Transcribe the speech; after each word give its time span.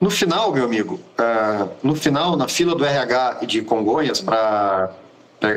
No 0.00 0.08
final, 0.08 0.50
meu 0.50 0.64
amigo, 0.64 0.94
uh, 0.94 1.70
no 1.82 1.94
final, 1.94 2.34
na 2.34 2.48
fila 2.48 2.74
do 2.74 2.84
RH 2.84 3.40
de 3.46 3.60
Congonhas 3.60 4.20
para 4.20 4.90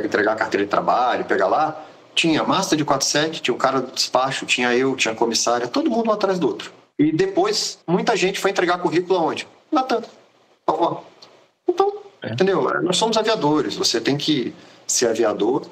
entregar 0.04 0.33
a 0.33 0.35
carteira 0.35 0.66
de 0.66 0.69
trabalho, 0.69 1.23
pegar 1.23 1.47
lá, 1.47 1.81
tinha 2.13 2.43
master 2.43 2.77
de 2.77 2.83
47, 2.83 3.41
tinha 3.41 3.55
o 3.55 3.57
cara 3.57 3.79
do 3.79 3.91
despacho, 3.91 4.45
tinha 4.45 4.75
eu, 4.75 4.97
tinha 4.97 5.13
a 5.13 5.17
comissária, 5.17 5.65
todo 5.67 5.89
mundo 5.89 6.09
um 6.09 6.13
atrás 6.13 6.37
do 6.39 6.47
outro. 6.47 6.73
E 6.99 7.11
depois, 7.11 7.79
muita 7.87 8.17
gente 8.17 8.37
foi 8.37 8.51
entregar 8.51 8.79
currículo 8.79 9.17
aonde? 9.17 9.47
Na 9.71 9.81
Tanta. 9.81 10.10
Então, 11.67 11.94
é. 12.21 12.33
entendeu? 12.33 12.62
Nós 12.81 12.97
somos 12.97 13.15
aviadores, 13.15 13.75
você 13.75 14.01
tem 14.01 14.17
que 14.17 14.53
ser 14.85 15.07
aviador, 15.07 15.65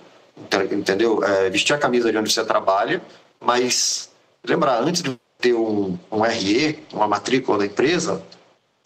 entendeu? 0.71 1.21
É, 1.23 1.49
vestir 1.49 1.73
a 1.73 1.77
camisa 1.77 2.09
de 2.09 2.17
onde 2.17 2.31
você 2.31 2.43
trabalha, 2.45 3.01
mas 3.39 4.09
lembrar, 4.45 4.81
antes 4.81 5.01
de 5.01 5.19
ter 5.39 5.53
um, 5.53 5.97
um 6.09 6.21
RE, 6.21 6.79
uma 6.93 7.07
matrícula 7.07 7.57
da 7.57 7.65
empresa, 7.65 8.21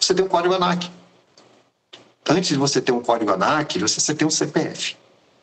você 0.05 0.13
tem 0.13 0.23
um 0.23 0.27
código 0.27 0.53
ANAC. 0.53 0.91
Antes 2.29 2.50
de 2.50 2.57
você 2.57 2.79
ter 2.79 2.91
um 2.91 3.01
código 3.01 3.32
ANAC, 3.32 3.79
você 3.79 4.13
tem 4.13 4.27
um 4.27 4.32
CPF. 4.32 4.96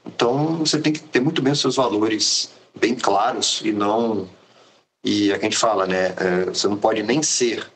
Então, 0.07 0.59
você 0.59 0.80
tem 0.80 0.93
que 0.93 1.01
ter 1.01 1.20
muito 1.20 1.43
bem 1.43 1.53
os 1.53 1.61
seus 1.61 1.77
valores 1.77 2.51
bem 2.75 2.95
claros 2.95 3.61
e 3.65 3.73
não. 3.73 4.29
E 5.05 5.33
é 5.33 5.34
a 5.34 5.39
gente 5.39 5.56
fala, 5.56 5.87
né? 5.87 6.15
É, 6.17 6.45
você 6.47 6.69
não 6.69 6.77
pode 6.77 7.03
nem 7.03 7.23
ser 7.23 7.69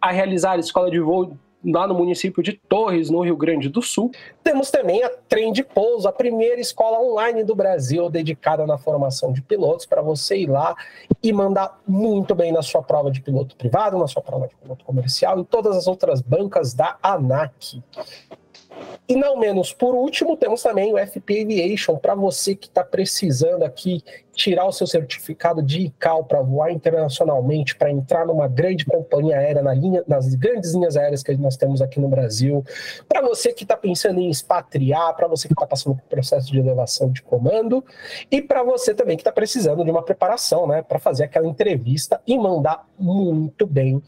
A 0.00 0.10
realizar 0.10 0.52
a 0.52 0.58
escola 0.58 0.90
de 0.90 0.98
voo 0.98 1.36
lá 1.64 1.86
no 1.86 1.94
município 1.94 2.42
de 2.42 2.52
Torres, 2.52 3.10
no 3.10 3.22
Rio 3.22 3.36
Grande 3.36 3.68
do 3.68 3.80
Sul. 3.80 4.10
Temos 4.42 4.70
também 4.70 5.02
a 5.02 5.10
Trem 5.28 5.52
de 5.52 5.62
Pouso, 5.62 6.06
a 6.06 6.12
primeira 6.12 6.60
escola 6.60 7.00
online 7.00 7.44
do 7.44 7.54
Brasil 7.54 8.10
dedicada 8.10 8.66
na 8.66 8.76
formação 8.76 9.32
de 9.32 9.40
pilotos, 9.42 9.86
para 9.86 10.02
você 10.02 10.36
ir 10.36 10.46
lá 10.46 10.74
e 11.22 11.32
mandar 11.32 11.80
muito 11.86 12.34
bem 12.34 12.52
na 12.52 12.62
sua 12.62 12.82
prova 12.82 13.10
de 13.10 13.20
piloto 13.20 13.56
privado, 13.56 13.98
na 13.98 14.06
sua 14.06 14.22
prova 14.22 14.46
de 14.48 14.54
piloto 14.56 14.84
comercial 14.84 15.40
e 15.40 15.44
todas 15.44 15.76
as 15.76 15.86
outras 15.86 16.20
bancas 16.20 16.74
da 16.74 16.96
ANAC. 17.02 17.82
E 19.06 19.14
não 19.14 19.36
menos 19.36 19.70
por 19.70 19.94
último, 19.94 20.34
temos 20.34 20.62
também 20.62 20.94
o 20.94 20.98
FP 20.98 21.42
Aviation, 21.42 21.96
para 21.96 22.14
você 22.14 22.54
que 22.54 22.68
está 22.68 22.82
precisando 22.82 23.62
aqui 23.62 24.02
tirar 24.32 24.64
o 24.64 24.72
seu 24.72 24.86
certificado 24.86 25.62
de 25.62 25.82
ICAO 25.82 26.24
para 26.24 26.40
voar 26.40 26.72
internacionalmente, 26.72 27.76
para 27.76 27.90
entrar 27.90 28.26
numa 28.26 28.48
grande 28.48 28.86
companhia 28.86 29.36
aérea, 29.36 29.62
na 29.62 29.74
linha, 29.74 30.02
nas 30.08 30.34
grandes 30.34 30.72
linhas 30.72 30.96
aéreas 30.96 31.22
que 31.22 31.36
nós 31.36 31.54
temos 31.56 31.82
aqui 31.82 32.00
no 32.00 32.08
Brasil, 32.08 32.64
para 33.06 33.20
você 33.20 33.52
que 33.52 33.64
está 33.64 33.76
pensando 33.76 34.20
em 34.20 34.30
expatriar, 34.30 35.14
para 35.14 35.28
você 35.28 35.48
que 35.48 35.54
está 35.54 35.66
passando 35.66 35.96
por 35.96 36.04
processo 36.04 36.50
de 36.50 36.58
elevação 36.58 37.10
de 37.10 37.20
comando, 37.20 37.84
e 38.30 38.40
para 38.40 38.62
você 38.62 38.94
também 38.94 39.18
que 39.18 39.20
está 39.20 39.32
precisando 39.32 39.84
de 39.84 39.90
uma 39.90 40.02
preparação, 40.02 40.66
né, 40.66 40.80
para 40.80 40.98
fazer 40.98 41.24
aquela 41.24 41.46
entrevista 41.46 42.20
e 42.26 42.38
mandar 42.38 42.88
muito 42.98 43.66
bem 43.66 44.02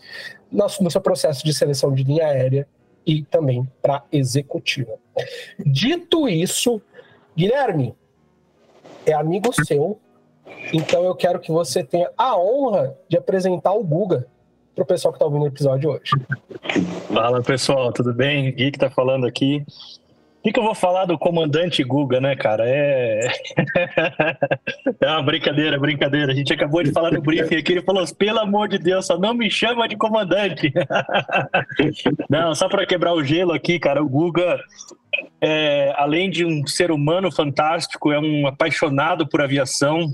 no, 0.51 0.91
seu 0.91 1.01
processo 1.03 1.45
de 1.45 1.53
seleção 1.53 1.93
de 1.93 2.03
linha 2.03 2.27
aérea 2.27 2.67
e 3.07 3.23
também 3.23 3.67
para 3.81 4.03
executiva. 4.11 4.95
Dito 5.65 6.29
isso, 6.29 6.83
Guilherme 7.37 7.95
é 9.07 9.13
amigo 9.13 9.53
seu, 9.65 9.99
então 10.73 11.05
eu 11.05 11.15
quero 11.15 11.39
que 11.39 11.53
você 11.53 11.85
tenha 11.85 12.11
a 12.19 12.37
honra 12.37 12.97
de 13.09 13.17
apresentar 13.17 13.73
o 13.73 13.85
Guga 13.85 14.27
para 14.75 14.83
o 14.83 14.87
pessoal 14.87 15.13
que 15.13 15.17
está 15.17 15.25
ouvindo 15.25 15.45
o 15.45 15.47
episódio 15.47 15.91
hoje. 15.91 16.11
Fala 17.13 17.43
pessoal, 17.43 17.93
tudo 17.93 18.13
bem? 18.13 18.53
Gui 18.53 18.71
que 18.73 18.77
está 18.77 18.91
falando 18.91 19.27
aqui 19.27 19.65
que, 20.47 20.53
que 20.53 20.61
eu 20.61 20.65
vou 20.65 20.75
falar 20.75 21.07
do 21.07 21.19
comandante 21.19 21.83
Guga, 21.83 22.21
né, 22.21 22.37
cara? 22.37 22.65
É. 22.67 23.21
é 25.01 25.09
uma 25.09 25.23
brincadeira, 25.23 25.79
brincadeira. 25.79 26.33
A 26.33 26.35
gente 26.35 26.53
acabou 26.53 26.83
de 26.83 26.93
falar 26.93 27.11
no 27.11 27.21
briefing 27.21 27.57
aqui, 27.57 27.73
ele 27.73 27.83
falou: 27.83 28.05
pelo 28.15 28.39
amor 28.39 28.69
de 28.69 28.79
Deus, 28.79 29.07
só 29.07 29.19
não 29.19 29.35
me 29.35 29.51
chama 29.51 29.89
de 29.89 29.97
comandante. 29.97 30.73
não, 32.31 32.55
só 32.55 32.69
para 32.69 32.87
quebrar 32.87 33.15
o 33.15 33.25
gelo 33.25 33.53
aqui, 33.53 33.79
cara, 33.79 34.03
o 34.03 34.09
Guga, 34.09 34.61
é, 35.41 35.93
além 35.97 36.31
de 36.31 36.45
um 36.45 36.67
ser 36.67 36.91
humano 36.91 37.33
fantástico, 37.33 38.13
é 38.13 38.21
um 38.21 38.47
apaixonado 38.47 39.27
por 39.27 39.41
aviação. 39.41 40.07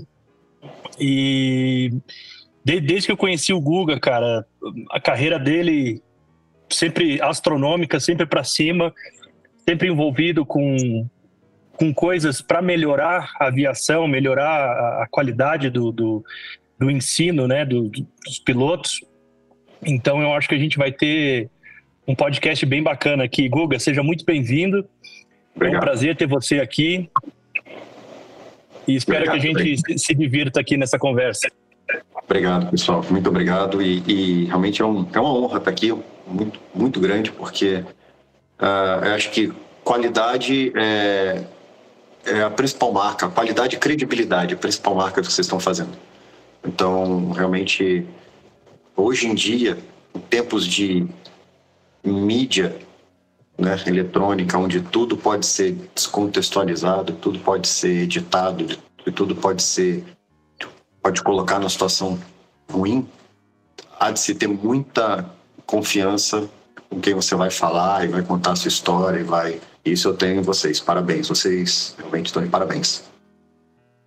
E 0.99 1.91
desde 2.63 3.07
que 3.07 3.11
eu 3.11 3.17
conheci 3.17 3.53
o 3.53 3.61
Guga, 3.61 3.99
cara, 3.99 4.45
a 4.89 4.99
carreira 4.99 5.37
dele 5.37 6.01
sempre 6.69 7.21
astronômica, 7.21 7.99
sempre 7.99 8.25
para 8.25 8.43
cima 8.43 8.93
sempre 9.67 9.87
envolvido 9.87 10.45
com, 10.45 11.07
com 11.77 11.93
coisas 11.93 12.41
para 12.41 12.61
melhorar 12.61 13.31
a 13.39 13.47
aviação, 13.47 14.07
melhorar 14.07 15.01
a, 15.01 15.07
qualidade 15.09 15.69
do, 15.69 15.91
do, 15.91 16.23
do, 16.77 16.91
ensino 16.91 17.47
né, 17.47 17.65
do, 17.65 17.89
dos 17.89 18.39
pilotos. 18.43 19.01
Então 19.85 20.21
eu 20.21 20.33
acho 20.33 20.47
que 20.47 20.55
a 20.55 20.59
gente 20.59 20.77
vai 20.77 20.91
ter 20.91 21.49
um 22.07 22.15
podcast 22.15 22.65
bem 22.65 22.83
bacana 22.83 23.23
aqui. 23.23 23.47
Guga, 23.47 23.79
seja 23.79 24.03
muito 24.03 24.25
bem-vindo. 24.25 24.87
É 25.59 25.77
um 25.77 25.79
prazer 25.79 26.15
ter 26.15 26.27
você 26.27 26.59
aqui. 26.59 27.09
E 28.87 28.95
espero 28.95 29.25
obrigado, 29.25 29.55
que 29.55 29.61
a 29.61 29.65
gente 29.65 29.99
se 29.99 30.13
divirta 30.13 30.59
aqui 30.59 30.75
nessa 30.75 30.99
conversa. 30.99 31.49
Obrigado, 32.25 32.69
pessoal. 32.69 33.05
Muito 33.09 33.29
obrigado. 33.29 33.81
E, 33.81 34.03
e 34.07 34.45
realmente 34.45 34.81
é, 34.81 34.85
um, 34.85 35.07
é, 35.13 35.19
uma 35.19 35.33
honra 35.33 35.57
estar 35.59 35.71
aqui, 35.71 35.93
muito, 36.27 36.59
muito 36.73 36.99
grande, 36.99 37.31
porque 37.31 37.83
Uh, 38.59 39.13
acho 39.15 39.31
que 39.31 39.51
qualidade 39.83 40.71
é, 40.75 41.43
é, 42.25 42.41
a 42.43 42.49
principal 42.49 42.91
marca, 42.91 43.27
qualidade 43.29 43.75
e 43.75 43.79
credibilidade 43.79 44.53
é 44.53 44.55
a 44.55 44.59
principal 44.59 44.95
marca 44.95 45.21
do 45.21 45.27
que 45.27 45.33
vocês 45.33 45.45
estão 45.45 45.59
fazendo. 45.59 45.97
Então, 46.63 47.31
realmente, 47.31 48.05
hoje 48.95 49.27
em 49.27 49.35
dia, 49.35 49.77
em 50.15 50.19
tempos 50.19 50.65
de 50.65 51.05
mídia 52.03 52.77
né, 53.57 53.77
eletrônica, 53.85 54.57
onde 54.57 54.81
tudo 54.81 55.17
pode 55.17 55.45
ser 55.45 55.73
descontextualizado, 55.93 57.13
tudo 57.13 57.39
pode 57.39 57.67
ser 57.67 58.03
editado, 58.03 58.77
tudo 59.13 59.35
pode 59.35 59.61
ser 59.61 60.03
pode 61.01 61.21
colocar 61.21 61.59
numa 61.59 61.69
situação 61.69 62.17
ruim, 62.71 63.05
há 63.99 64.09
de 64.09 64.19
se 64.21 64.33
ter 64.33 64.47
muita 64.47 65.29
confiança 65.65 66.49
com 66.93 67.01
quem 67.01 67.13
você 67.13 67.35
vai 67.35 67.49
falar 67.49 68.05
e 68.05 68.07
vai 68.07 68.21
contar 68.21 68.51
a 68.51 68.55
sua 68.55 68.69
história 68.69 69.19
e 69.19 69.23
vai. 69.23 69.59
Isso 69.83 70.07
eu 70.07 70.13
tenho 70.15 70.39
em 70.39 70.41
vocês. 70.41 70.79
Parabéns. 70.79 71.27
Vocês 71.27 71.95
realmente 71.97 72.27
estão 72.27 72.43
de 72.43 72.49
parabéns. 72.49 73.03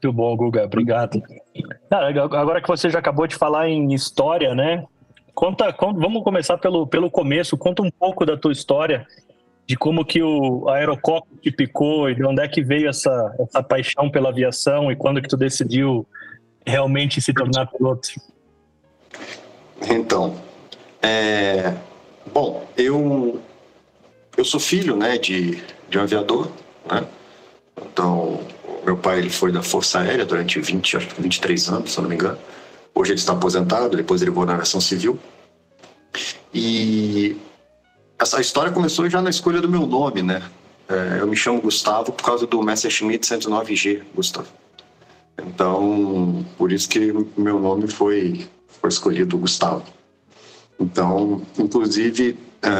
Muito 0.02 0.12
bom, 0.12 0.36
Guga. 0.36 0.64
Obrigado. 0.64 1.20
agora 1.90 2.60
que 2.60 2.68
você 2.68 2.88
já 2.88 2.98
acabou 2.98 3.26
de 3.26 3.34
falar 3.34 3.68
em 3.68 3.92
história, 3.92 4.54
né? 4.54 4.84
Conta, 5.34 5.72
conta, 5.72 6.00
vamos 6.00 6.22
começar 6.22 6.56
pelo, 6.58 6.86
pelo 6.86 7.10
começo. 7.10 7.58
Conta 7.58 7.82
um 7.82 7.90
pouco 7.90 8.24
da 8.24 8.36
tua 8.36 8.52
história, 8.52 9.06
de 9.66 9.76
como 9.76 10.04
que 10.04 10.22
o 10.22 10.68
aerococo 10.68 11.28
te 11.42 11.50
picou 11.50 12.08
e 12.08 12.14
de 12.14 12.24
onde 12.24 12.40
é 12.40 12.48
que 12.48 12.62
veio 12.62 12.88
essa, 12.88 13.34
essa 13.38 13.62
paixão 13.62 14.08
pela 14.08 14.30
aviação 14.30 14.90
e 14.90 14.96
quando 14.96 15.20
que 15.20 15.28
tu 15.28 15.36
decidiu 15.36 16.06
realmente 16.64 17.20
se 17.20 17.34
tornar 17.34 17.66
piloto. 17.66 18.08
Então, 19.90 20.36
é, 21.02 21.74
Bom, 22.36 22.68
eu, 22.76 23.40
eu 24.36 24.44
sou 24.44 24.60
filho 24.60 24.94
né, 24.94 25.16
de, 25.16 25.58
de 25.88 25.98
um 25.98 26.02
aviador, 26.02 26.52
né? 26.84 27.02
Então, 27.80 28.42
meu 28.84 28.94
pai 28.94 29.20
ele 29.20 29.30
foi 29.30 29.50
da 29.50 29.62
Força 29.62 30.00
Aérea 30.00 30.26
durante 30.26 30.60
20, 30.60 30.98
acho 30.98 31.08
que 31.08 31.22
23 31.22 31.68
anos, 31.70 31.92
se 31.92 31.98
não 31.98 32.10
me 32.10 32.14
engano. 32.14 32.36
Hoje 32.94 33.12
ele 33.12 33.20
está 33.20 33.32
aposentado, 33.32 33.96
depois 33.96 34.20
ele 34.20 34.30
voou 34.30 34.44
na 34.44 34.52
aviação 34.52 34.82
civil. 34.82 35.18
E 36.52 37.38
essa 38.18 38.38
história 38.38 38.70
começou 38.70 39.08
já 39.08 39.22
na 39.22 39.30
escolha 39.30 39.62
do 39.62 39.68
meu 39.70 39.86
nome, 39.86 40.22
né? 40.22 40.42
É, 40.90 41.20
eu 41.22 41.26
me 41.26 41.36
chamo 41.36 41.62
Gustavo 41.62 42.12
por 42.12 42.22
causa 42.22 42.46
do 42.46 42.62
Messerschmitt 42.62 43.26
109G, 43.26 44.02
Gustavo. 44.14 44.48
Então, 45.38 46.44
por 46.58 46.70
isso 46.70 46.86
que 46.86 47.14
meu 47.34 47.58
nome 47.58 47.88
foi, 47.88 48.46
foi 48.68 48.90
escolhido 48.90 49.38
Gustavo. 49.38 49.95
Então, 50.78 51.42
inclusive, 51.58 52.38
é, 52.62 52.70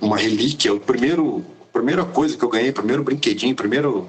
uma 0.00 0.16
relíquia, 0.16 0.72
o 0.72 0.80
primeiro, 0.80 1.44
a 1.62 1.72
primeira 1.72 2.04
coisa 2.04 2.36
que 2.36 2.44
eu 2.44 2.48
ganhei, 2.48 2.72
primeiro 2.72 3.02
brinquedinho, 3.04 3.54
primeiro, 3.54 4.08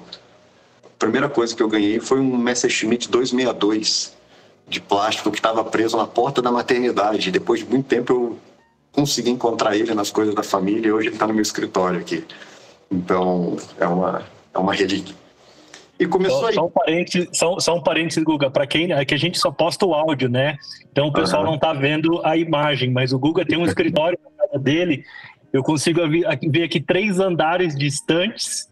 a 0.84 0.88
primeira 0.98 1.28
coisa 1.28 1.54
que 1.54 1.62
eu 1.62 1.68
ganhei 1.68 2.00
foi 2.00 2.20
um 2.20 2.36
Messerschmitt 2.36 3.08
262 3.08 4.12
de 4.68 4.80
plástico 4.80 5.30
que 5.30 5.38
estava 5.38 5.62
preso 5.64 5.96
na 5.96 6.06
porta 6.06 6.40
da 6.40 6.50
maternidade. 6.50 7.30
Depois 7.30 7.60
de 7.60 7.66
muito 7.66 7.86
tempo 7.86 8.12
eu 8.12 8.38
consegui 8.92 9.30
encontrar 9.30 9.76
ele 9.76 9.94
nas 9.94 10.10
coisas 10.10 10.34
da 10.34 10.42
família 10.42 10.88
e 10.88 10.92
hoje 10.92 11.08
ele 11.08 11.16
está 11.16 11.26
no 11.26 11.34
meu 11.34 11.42
escritório 11.42 12.00
aqui. 12.00 12.24
Então, 12.90 13.56
é 13.78 13.86
uma, 13.86 14.22
é 14.52 14.58
uma 14.58 14.74
relíquia. 14.74 15.14
E 16.02 16.06
começou 16.06 16.40
só, 16.40 16.46
aí. 16.48 16.54
Só 16.54 16.66
um 16.66 16.70
parênteses, 16.70 17.28
só, 17.32 17.60
só 17.60 17.76
um 17.76 17.82
parênteses 17.82 18.24
Guga, 18.24 18.50
para 18.50 18.66
quem 18.66 18.92
é 18.92 19.04
que 19.04 19.14
a 19.14 19.18
gente 19.18 19.38
só 19.38 19.52
posta 19.52 19.86
o 19.86 19.94
áudio, 19.94 20.28
né? 20.28 20.56
Então 20.90 21.06
o 21.06 21.12
pessoal 21.12 21.42
uhum. 21.42 21.50
não 21.50 21.54
está 21.54 21.72
vendo 21.72 22.20
a 22.24 22.36
imagem, 22.36 22.90
mas 22.90 23.12
o 23.12 23.18
Guga 23.18 23.44
tem 23.44 23.56
um 23.56 23.64
escritório 23.64 24.18
na 24.24 24.46
casa 24.46 24.58
dele. 24.58 25.04
Eu 25.52 25.62
consigo 25.62 26.00
ver 26.08 26.64
aqui 26.64 26.80
três 26.80 27.20
andares 27.20 27.76
distantes, 27.76 28.68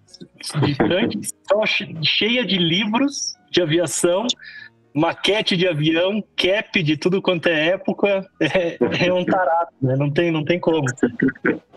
distantes 0.63 1.33
só 1.49 1.65
cheia 2.03 2.45
de 2.45 2.59
livros 2.59 3.35
de 3.51 3.63
aviação, 3.63 4.27
maquete 4.93 5.57
de 5.57 5.69
avião, 5.69 6.25
cap 6.37 6.83
de 6.83 6.97
tudo 6.97 7.23
quanto 7.23 7.49
é 7.49 7.69
época. 7.69 8.27
É, 8.41 9.07
é 9.07 9.13
um 9.13 9.25
tarado, 9.25 9.71
né? 9.81 9.95
Não 9.97 10.11
tem, 10.11 10.31
não 10.31 10.45
tem 10.45 10.59
como. 10.59 10.85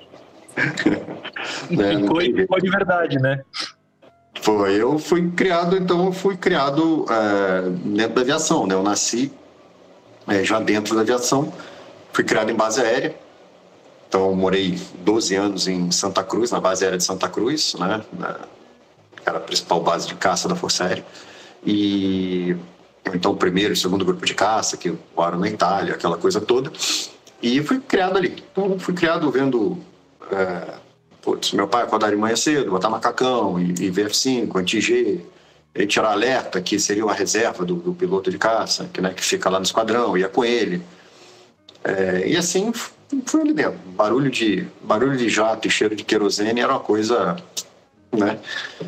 É, 1.72 1.98
ficou, 1.98 2.22
ficou 2.22 2.60
de 2.60 2.70
verdade, 2.70 3.18
né? 3.18 3.42
Foi, 4.42 4.82
eu 4.82 5.00
fui 5.00 5.32
criado, 5.32 5.78
então 5.78 6.06
eu 6.06 6.12
fui 6.12 6.36
criado 6.36 7.06
é, 7.10 7.70
dentro 7.70 8.16
da 8.16 8.22
aviação, 8.22 8.68
né? 8.68 8.76
Eu 8.76 8.84
nasci 8.84 9.32
é, 10.28 10.44
já 10.44 10.60
dentro 10.60 10.96
da 10.96 11.02
aviação, 11.02 11.54
fui 12.12 12.24
criado 12.24 12.50
em 12.50 12.56
base 12.56 12.82
aérea, 12.82 13.16
então 14.08 14.34
morei 14.34 14.80
12 15.00 15.36
anos 15.36 15.68
em 15.68 15.92
Santa 15.92 16.24
Cruz, 16.24 16.52
na 16.52 16.60
base 16.60 16.84
aérea 16.84 16.98
de 16.98 17.04
Santa 17.04 17.30
Cruz, 17.30 17.76
né? 17.76 18.04
Na, 18.14 18.40
era 19.26 19.38
a 19.38 19.42
principal 19.42 19.82
base 19.82 20.08
de 20.08 20.16
caça 20.16 20.50
da 20.50 20.56
Força 20.56 20.84
Aérea, 20.84 21.06
e 21.66 22.56
então 23.14 23.32
o 23.32 23.38
primeiro 23.38 23.74
e 23.74 23.78
segundo 23.78 24.04
grupo 24.04 24.26
de 24.26 24.34
caça, 24.34 24.76
que 24.76 24.94
voaram 25.16 25.40
na 25.40 25.48
Itália, 25.48 25.94
aquela 25.94 26.18
coisa 26.18 26.42
toda, 26.42 26.72
e 27.42 27.62
fui 27.62 27.80
criado 27.80 28.18
ali. 28.18 28.44
Então 28.52 28.78
fui 28.80 28.94
criado 28.94 29.30
vendo... 29.32 29.78
É, 30.32 30.83
Putz, 31.24 31.54
meu 31.54 31.68
pai 31.68 31.84
acordar 31.84 32.10
de 32.10 32.18
manhã 32.18 32.36
cedo, 32.36 32.70
botar 32.70 32.90
macacão 32.90 33.60
e, 33.60 33.72
e 33.72 33.92
VF5, 33.92 34.60
anti-G, 34.60 35.22
e 35.74 35.88
tirar 35.88 36.12
alerta, 36.12 36.62
que 36.62 36.78
seria 36.78 37.04
uma 37.04 37.14
reserva 37.14 37.66
do, 37.66 37.76
do 37.76 37.94
piloto 37.94 38.30
de 38.30 38.38
caça, 38.38 38.90
que, 38.94 39.02
né, 39.02 39.14
que 39.14 39.24
fica 39.24 39.50
lá 39.50 39.58
no 39.58 39.66
esquadrão, 39.66 40.18
ia 40.18 40.28
com 40.28 40.44
ele. 40.44 40.82
É, 41.84 42.28
e 42.28 42.36
assim 42.36 42.72
fui 43.26 43.42
ali 43.42 43.54
dentro. 43.54 43.80
Barulho 43.96 44.30
de, 44.30 44.68
barulho 44.82 45.18
de 45.18 45.30
jato 45.30 45.68
e 45.68 45.72
cheiro 45.72 45.96
de 45.96 46.04
querosene 46.04 46.60
era 46.60 46.74
uma 46.74 46.80
coisa. 46.80 47.38
Né? 48.12 48.40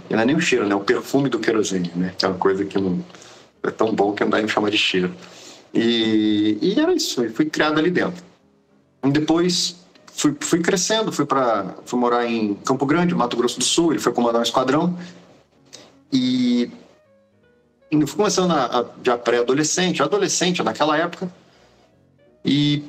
E 0.10 0.14
não 0.14 0.22
é 0.22 0.26
nem 0.26 0.36
o 0.36 0.42
cheiro, 0.42 0.68
né? 0.68 0.76
O 0.76 0.82
perfume 0.82 1.30
do 1.30 1.40
querosene, 1.40 1.92
né? 1.96 2.14
Que 2.18 2.26
é 2.26 2.28
uma 2.28 2.38
coisa 2.38 2.64
que 2.66 2.78
não 2.78 3.04
é 3.64 3.72
tão 3.72 3.94
bom 3.94 4.14
que 4.14 4.24
não 4.24 4.30
dá 4.30 4.42
em 4.42 4.48
chamar 4.48 4.70
de 4.70 4.78
cheiro. 4.78 5.14
E, 5.74 6.58
e 6.62 6.80
era 6.80 6.94
isso, 6.94 7.24
eu 7.24 7.32
fui 7.32 7.46
criado 7.46 7.80
ali 7.80 7.90
dentro. 7.90 8.24
E 9.04 9.10
depois 9.12 9.76
fui, 10.16 10.36
fui 10.40 10.62
crescendo, 10.62 11.12
fui 11.12 11.26
para 11.26 11.76
fui 11.86 12.00
morar 12.00 12.26
em 12.26 12.54
Campo 12.56 12.86
Grande, 12.86 13.14
Mato 13.14 13.36
Grosso 13.38 13.60
do 13.60 13.66
Sul, 13.66 13.92
ele 13.92 14.00
foi 14.00 14.14
comandar 14.14 14.40
um 14.40 14.44
esquadrão. 14.44 14.98
E, 16.12 16.72
e 17.92 18.08
fui 18.08 18.18
começando 18.18 18.52
a, 18.52 18.80
a 18.80 18.86
já 19.04 19.18
pré-adolescente, 19.18 20.02
adolescente 20.02 20.64
naquela 20.64 20.98
época. 20.98 21.30
E 22.44 22.84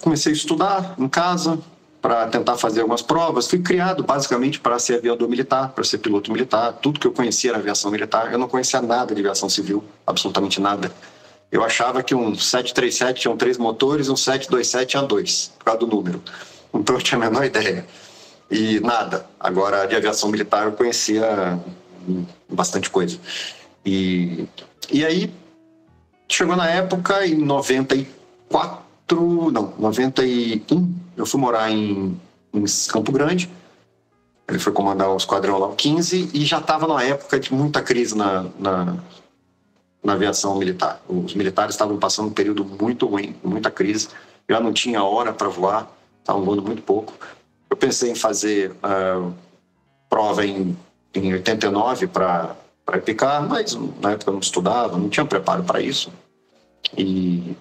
comecei 0.00 0.32
a 0.32 0.34
estudar 0.34 0.94
em 0.98 1.08
casa 1.08 1.58
para 2.00 2.26
tentar 2.26 2.56
fazer 2.56 2.80
algumas 2.80 3.02
provas. 3.02 3.46
Fui 3.46 3.60
criado 3.60 4.02
basicamente 4.02 4.58
para 4.58 4.78
ser 4.78 4.96
aviador 4.96 5.28
militar, 5.28 5.70
para 5.70 5.84
ser 5.84 5.98
piloto 5.98 6.32
militar. 6.32 6.72
Tudo 6.72 6.98
que 6.98 7.06
eu 7.06 7.12
conhecia 7.12 7.50
era 7.50 7.58
aviação 7.58 7.90
militar. 7.90 8.32
Eu 8.32 8.38
não 8.38 8.48
conhecia 8.48 8.80
nada 8.80 9.14
de 9.14 9.20
aviação 9.20 9.48
civil, 9.48 9.84
absolutamente 10.06 10.60
nada. 10.60 10.90
Eu 11.50 11.62
achava 11.62 12.02
que 12.02 12.14
um 12.14 12.34
737 12.34 13.20
tinha 13.20 13.36
três 13.36 13.58
motores, 13.58 14.08
um 14.08 14.16
727 14.16 14.90
tinha 14.90 15.02
dois, 15.02 15.52
por 15.58 15.66
causa 15.66 15.80
do 15.80 15.86
número. 15.86 16.22
Eu 16.72 16.82
tinha 16.98 17.18
a 17.18 17.20
menor 17.20 17.44
ideia. 17.44 17.86
E 18.50 18.80
nada. 18.80 19.26
Agora, 19.40 19.86
de 19.86 19.96
aviação 19.96 20.30
militar 20.30 20.66
eu 20.66 20.72
conhecia 20.72 21.58
bastante 22.48 22.90
coisa. 22.90 23.18
E, 23.84 24.46
e 24.90 25.04
aí, 25.04 25.32
chegou 26.28 26.56
na 26.56 26.68
época, 26.68 27.26
em 27.26 27.36
94, 27.36 29.50
não, 29.50 29.74
91, 29.78 30.94
eu 31.16 31.26
fui 31.26 31.40
morar 31.40 31.70
em, 31.70 32.20
em 32.52 32.64
Campo 32.88 33.10
Grande. 33.10 33.50
Ele 34.48 34.58
foi 34.58 34.72
comandar 34.72 35.08
o 35.08 35.16
esquadrão 35.16 35.58
lá, 35.58 35.68
o 35.68 35.74
15, 35.74 36.30
e 36.34 36.44
já 36.44 36.58
estava 36.58 36.86
numa 36.86 37.02
época 37.02 37.40
de 37.40 37.54
muita 37.54 37.80
crise 37.80 38.16
na, 38.16 38.44
na, 38.58 38.96
na 40.02 40.12
aviação 40.12 40.58
militar. 40.58 41.00
Os 41.08 41.34
militares 41.34 41.74
estavam 41.74 41.96
passando 41.96 42.28
um 42.28 42.32
período 42.32 42.64
muito 42.64 43.06
ruim, 43.06 43.34
muita 43.42 43.70
crise, 43.70 44.08
já 44.48 44.60
não 44.60 44.72
tinha 44.72 45.02
hora 45.02 45.32
para 45.32 45.48
voar 45.48 45.90
estavam 46.22 46.44
voando 46.44 46.62
muito 46.62 46.82
pouco. 46.82 47.12
Eu 47.68 47.76
pensei 47.76 48.10
em 48.10 48.14
fazer 48.14 48.70
uh, 48.72 49.32
prova 50.08 50.46
em, 50.46 50.76
em 51.14 51.32
89 51.34 52.06
para 52.06 52.56
picar, 53.04 53.46
mas 53.46 53.74
na 54.00 54.12
época 54.12 54.30
eu 54.30 54.34
não 54.34 54.40
estudava, 54.40 54.96
não 54.96 55.08
tinha 55.08 55.26
preparo 55.26 55.64
para 55.64 55.80
isso. 55.80 56.12
E 56.96 57.56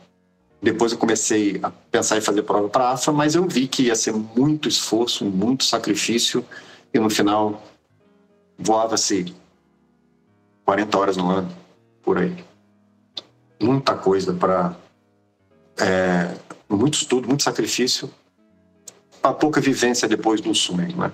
depois 0.61 0.91
eu 0.91 0.97
comecei 0.97 1.59
a 1.63 1.71
pensar 1.89 2.17
em 2.17 2.21
fazer 2.21 2.43
prova 2.43 2.69
para 2.69 2.91
AFA, 2.91 3.11
mas 3.11 3.35
eu 3.35 3.47
vi 3.47 3.67
que 3.67 3.83
ia 3.83 3.95
ser 3.95 4.13
muito 4.13 4.69
esforço, 4.69 5.25
muito 5.25 5.63
sacrifício, 5.63 6.45
e 6.93 6.99
no 6.99 7.09
final 7.09 7.61
voava-se 8.57 9.33
40 10.65 10.97
horas 10.97 11.17
no 11.17 11.29
ano, 11.29 11.51
por 12.03 12.17
aí. 12.17 12.43
Muita 13.59 13.95
coisa 13.95 14.33
para. 14.33 14.75
É, 15.79 16.35
muito 16.69 16.95
estudo, 16.95 17.27
muito 17.27 17.43
sacrifício, 17.43 18.09
a 19.21 19.33
pouca 19.33 19.61
vivência 19.61 20.07
depois 20.07 20.41
do 20.41 20.53
sonho, 20.53 20.95
né? 20.95 21.11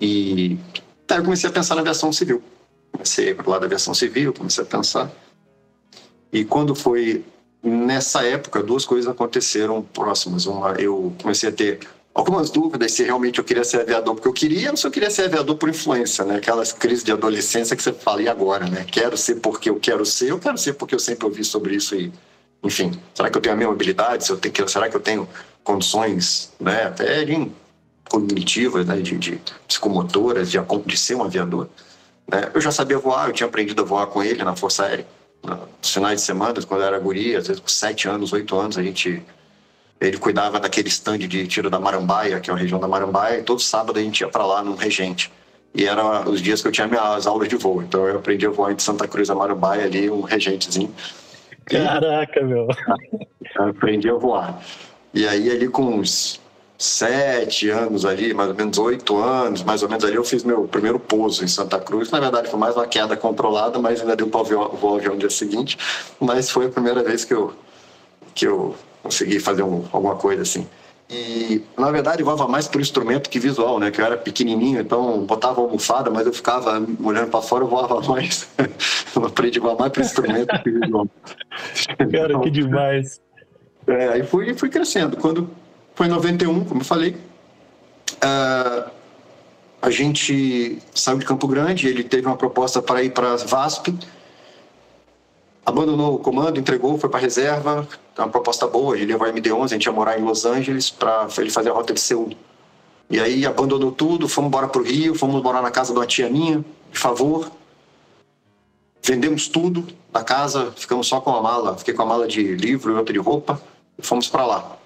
E 0.00 0.58
aí 1.08 1.18
eu 1.18 1.24
comecei 1.24 1.48
a 1.48 1.52
pensar 1.52 1.74
na 1.74 1.80
aviação 1.80 2.12
civil. 2.12 2.42
Comecei 2.92 3.34
para 3.34 3.48
lado 3.48 3.60
da 3.60 3.66
aviação 3.66 3.94
civil, 3.94 4.32
comecei 4.32 4.62
a 4.62 4.66
pensar. 4.66 5.10
E 6.32 6.44
quando 6.44 6.74
foi 6.74 7.24
nessa 7.62 8.22
época, 8.24 8.62
duas 8.62 8.84
coisas 8.84 9.10
aconteceram 9.10 9.82
próximas. 9.82 10.46
Uma, 10.46 10.72
eu 10.72 11.12
comecei 11.20 11.48
a 11.48 11.52
ter 11.52 11.80
algumas 12.14 12.50
dúvidas 12.50 12.92
se 12.92 13.02
realmente 13.02 13.38
eu 13.38 13.44
queria 13.44 13.64
ser 13.64 13.80
aviador 13.80 14.14
porque 14.14 14.28
eu 14.28 14.32
queria, 14.32 14.70
ou 14.70 14.76
se 14.76 14.86
eu 14.86 14.90
queria 14.90 15.10
ser 15.10 15.24
aviador 15.24 15.56
por 15.56 15.68
influência, 15.68 16.24
né? 16.24 16.36
Aquelas 16.36 16.72
crises 16.72 17.04
de 17.04 17.12
adolescência 17.12 17.76
que 17.76 17.82
você 17.82 17.92
fala, 17.92 18.22
e 18.22 18.28
agora, 18.28 18.66
né? 18.66 18.84
Quero 18.90 19.16
ser 19.16 19.36
porque 19.36 19.68
eu 19.68 19.78
quero 19.78 20.04
ser, 20.04 20.30
eu 20.30 20.38
quero 20.38 20.56
ser 20.56 20.74
porque 20.74 20.94
eu 20.94 20.98
sempre 20.98 21.26
ouvi 21.26 21.44
sobre 21.44 21.76
isso 21.76 21.94
e, 21.94 22.12
enfim, 22.62 22.92
será 23.14 23.30
que 23.30 23.36
eu 23.36 23.42
tenho 23.42 23.54
a 23.54 23.58
mesma 23.58 23.72
habilidade? 23.72 24.24
Se 24.24 24.32
eu 24.32 24.36
tenho, 24.36 24.68
será 24.68 24.88
que 24.88 24.96
eu 24.96 25.00
tenho 25.00 25.28
condições, 25.66 26.52
né, 26.60 26.84
até 26.84 27.24
de 27.24 27.50
cognitivas, 28.08 28.86
né, 28.86 28.96
de, 28.98 29.18
de 29.18 29.40
psicomotoras, 29.66 30.48
de, 30.48 30.58
de 30.86 30.96
ser 30.96 31.16
um 31.16 31.24
aviador. 31.24 31.68
Né? 32.30 32.50
Eu 32.54 32.60
já 32.60 32.70
sabia 32.70 32.98
voar, 32.98 33.28
eu 33.28 33.32
tinha 33.32 33.48
aprendido 33.48 33.82
a 33.82 33.84
voar 33.84 34.06
com 34.06 34.22
ele 34.22 34.42
na 34.44 34.54
Força 34.54 34.84
Aérea. 34.84 35.06
Nos 35.42 35.92
finais 35.92 36.20
de 36.20 36.26
semana, 36.26 36.54
quando 36.62 36.80
eu 36.80 36.86
era 36.86 36.98
guri, 36.98 37.34
às 37.34 37.48
vezes 37.48 37.60
com 37.60 37.68
sete 37.68 38.08
anos, 38.08 38.32
oito 38.32 38.56
anos, 38.56 38.78
a 38.78 38.82
gente 38.82 39.22
ele 40.00 40.18
cuidava 40.18 40.60
daquele 40.60 40.88
stand 40.88 41.18
de 41.18 41.46
tiro 41.46 41.70
da 41.70 41.80
Marambaia, 41.80 42.38
que 42.38 42.50
é 42.50 42.52
a 42.52 42.56
região 42.56 42.78
da 42.78 42.86
Marambaia, 42.86 43.38
e 43.38 43.42
todo 43.42 43.60
sábado 43.60 43.98
a 43.98 44.02
gente 44.02 44.20
ia 44.20 44.28
para 44.28 44.44
lá 44.44 44.62
num 44.62 44.74
regente. 44.74 45.32
E 45.74 45.86
eram 45.86 46.30
os 46.30 46.40
dias 46.40 46.62
que 46.62 46.68
eu 46.68 46.72
tinha 46.72 46.86
minhas 46.86 47.26
aulas 47.26 47.48
de 47.48 47.56
voo. 47.56 47.82
Então 47.82 48.06
eu 48.06 48.18
aprendi 48.18 48.46
a 48.46 48.50
voar 48.50 48.74
de 48.74 48.82
Santa 48.82 49.08
Cruz 49.08 49.30
a 49.30 49.34
Marambaia 49.34 49.84
ali, 49.84 50.10
um 50.10 50.20
regentezinho. 50.20 50.92
Caraca, 51.64 52.42
meu. 52.42 52.68
Eu 53.56 53.64
aprendi 53.70 54.08
a 54.08 54.14
voar. 54.14 54.60
E 55.16 55.26
aí, 55.26 55.50
ali 55.50 55.66
com 55.66 55.82
uns 55.82 56.38
sete 56.76 57.70
anos 57.70 58.04
ali, 58.04 58.34
mais 58.34 58.50
ou 58.50 58.54
menos 58.54 58.76
oito 58.76 59.16
anos, 59.16 59.62
mais 59.62 59.82
ou 59.82 59.88
menos 59.88 60.04
ali, 60.04 60.14
eu 60.14 60.22
fiz 60.22 60.44
meu 60.44 60.68
primeiro 60.68 61.00
pouso 61.00 61.42
em 61.42 61.48
Santa 61.48 61.80
Cruz. 61.80 62.10
Na 62.10 62.20
verdade, 62.20 62.50
foi 62.50 62.58
mais 62.60 62.76
uma 62.76 62.86
queda 62.86 63.16
controlada, 63.16 63.78
mas 63.78 64.02
ainda 64.02 64.14
deu 64.14 64.26
para 64.26 64.42
o 64.42 64.94
avião 64.94 65.14
no 65.14 65.18
dia 65.18 65.30
seguinte. 65.30 65.78
Mas 66.20 66.50
foi 66.50 66.66
a 66.66 66.68
primeira 66.68 67.02
vez 67.02 67.24
que 67.24 67.32
eu, 67.32 67.54
que 68.34 68.46
eu 68.46 68.74
consegui 69.02 69.40
fazer 69.40 69.62
um, 69.62 69.86
alguma 69.90 70.16
coisa 70.16 70.42
assim. 70.42 70.68
E, 71.08 71.62
na 71.78 71.90
verdade, 71.90 72.22
voava 72.22 72.46
mais 72.46 72.68
por 72.68 72.78
instrumento 72.78 73.30
que 73.30 73.38
visual, 73.38 73.78
né? 73.78 73.90
Que 73.90 74.02
eu 74.02 74.04
era 74.04 74.18
pequenininho, 74.18 74.82
então 74.82 75.20
botava 75.20 75.62
almofada, 75.62 76.10
mas 76.10 76.26
eu 76.26 76.32
ficava 76.34 76.72
olhando 77.02 77.30
para 77.30 77.40
fora, 77.40 77.64
eu 77.64 77.68
voava 77.68 78.02
mais. 78.06 78.46
eu 79.16 79.24
aprendi 79.24 79.60
a 79.60 79.62
voar 79.62 79.78
mais 79.78 79.92
por 79.92 80.02
instrumento 80.02 80.62
que 80.62 80.70
visual. 80.70 81.08
Cara, 82.12 82.38
que 82.40 82.50
demais. 82.52 83.24
É, 83.86 84.08
aí 84.08 84.22
fui, 84.24 84.54
fui 84.54 84.68
crescendo. 84.68 85.16
Quando 85.16 85.48
foi 85.94 86.06
em 86.06 86.10
91, 86.10 86.64
como 86.64 86.80
eu 86.80 86.84
falei, 86.84 87.16
uh, 88.16 88.90
a 89.80 89.90
gente 89.90 90.78
saiu 90.94 91.18
de 91.18 91.24
Campo 91.24 91.46
Grande, 91.46 91.86
ele 91.86 92.02
teve 92.02 92.26
uma 92.26 92.36
proposta 92.36 92.82
para 92.82 93.02
ir 93.02 93.10
para 93.10 93.36
VASP, 93.36 93.96
abandonou 95.64 96.14
o 96.14 96.18
comando, 96.18 96.58
entregou, 96.58 96.98
foi 96.98 97.08
para 97.08 97.20
reserva, 97.20 97.88
uma 98.18 98.28
proposta 98.28 98.66
boa, 98.66 98.98
ele 98.98 99.12
ia 99.12 99.18
para 99.18 99.32
MD-11, 99.32 99.64
a 99.64 99.66
gente 99.68 99.84
ia 99.84 99.92
morar 99.92 100.18
em 100.18 100.22
Los 100.22 100.44
Angeles 100.44 100.90
para 100.90 101.28
ele 101.38 101.50
fazer 101.50 101.70
a 101.70 101.72
rota 101.72 101.92
de 101.92 102.00
Seul. 102.00 102.36
E 103.08 103.20
aí 103.20 103.46
abandonou 103.46 103.92
tudo, 103.92 104.28
fomos 104.28 104.48
embora 104.48 104.66
para 104.66 104.80
o 104.80 104.84
Rio, 104.84 105.14
fomos 105.14 105.40
morar 105.42 105.62
na 105.62 105.70
casa 105.70 105.92
de 105.92 105.98
uma 105.98 106.06
tia 106.06 106.28
minha, 106.28 106.64
de 106.90 106.98
favor. 106.98 107.50
Vendemos 109.02 109.46
tudo 109.46 109.86
da 110.12 110.24
casa, 110.24 110.72
ficamos 110.76 111.06
só 111.06 111.20
com 111.20 111.34
a 111.34 111.40
mala, 111.40 111.76
fiquei 111.76 111.94
com 111.94 112.02
a 112.02 112.06
mala 112.06 112.26
de 112.26 112.42
livro 112.56 112.92
e 112.92 112.96
outra 112.96 113.12
de 113.12 113.20
roupa, 113.20 113.60
fomos 114.00 114.28
para 114.28 114.46
lá. 114.46 114.76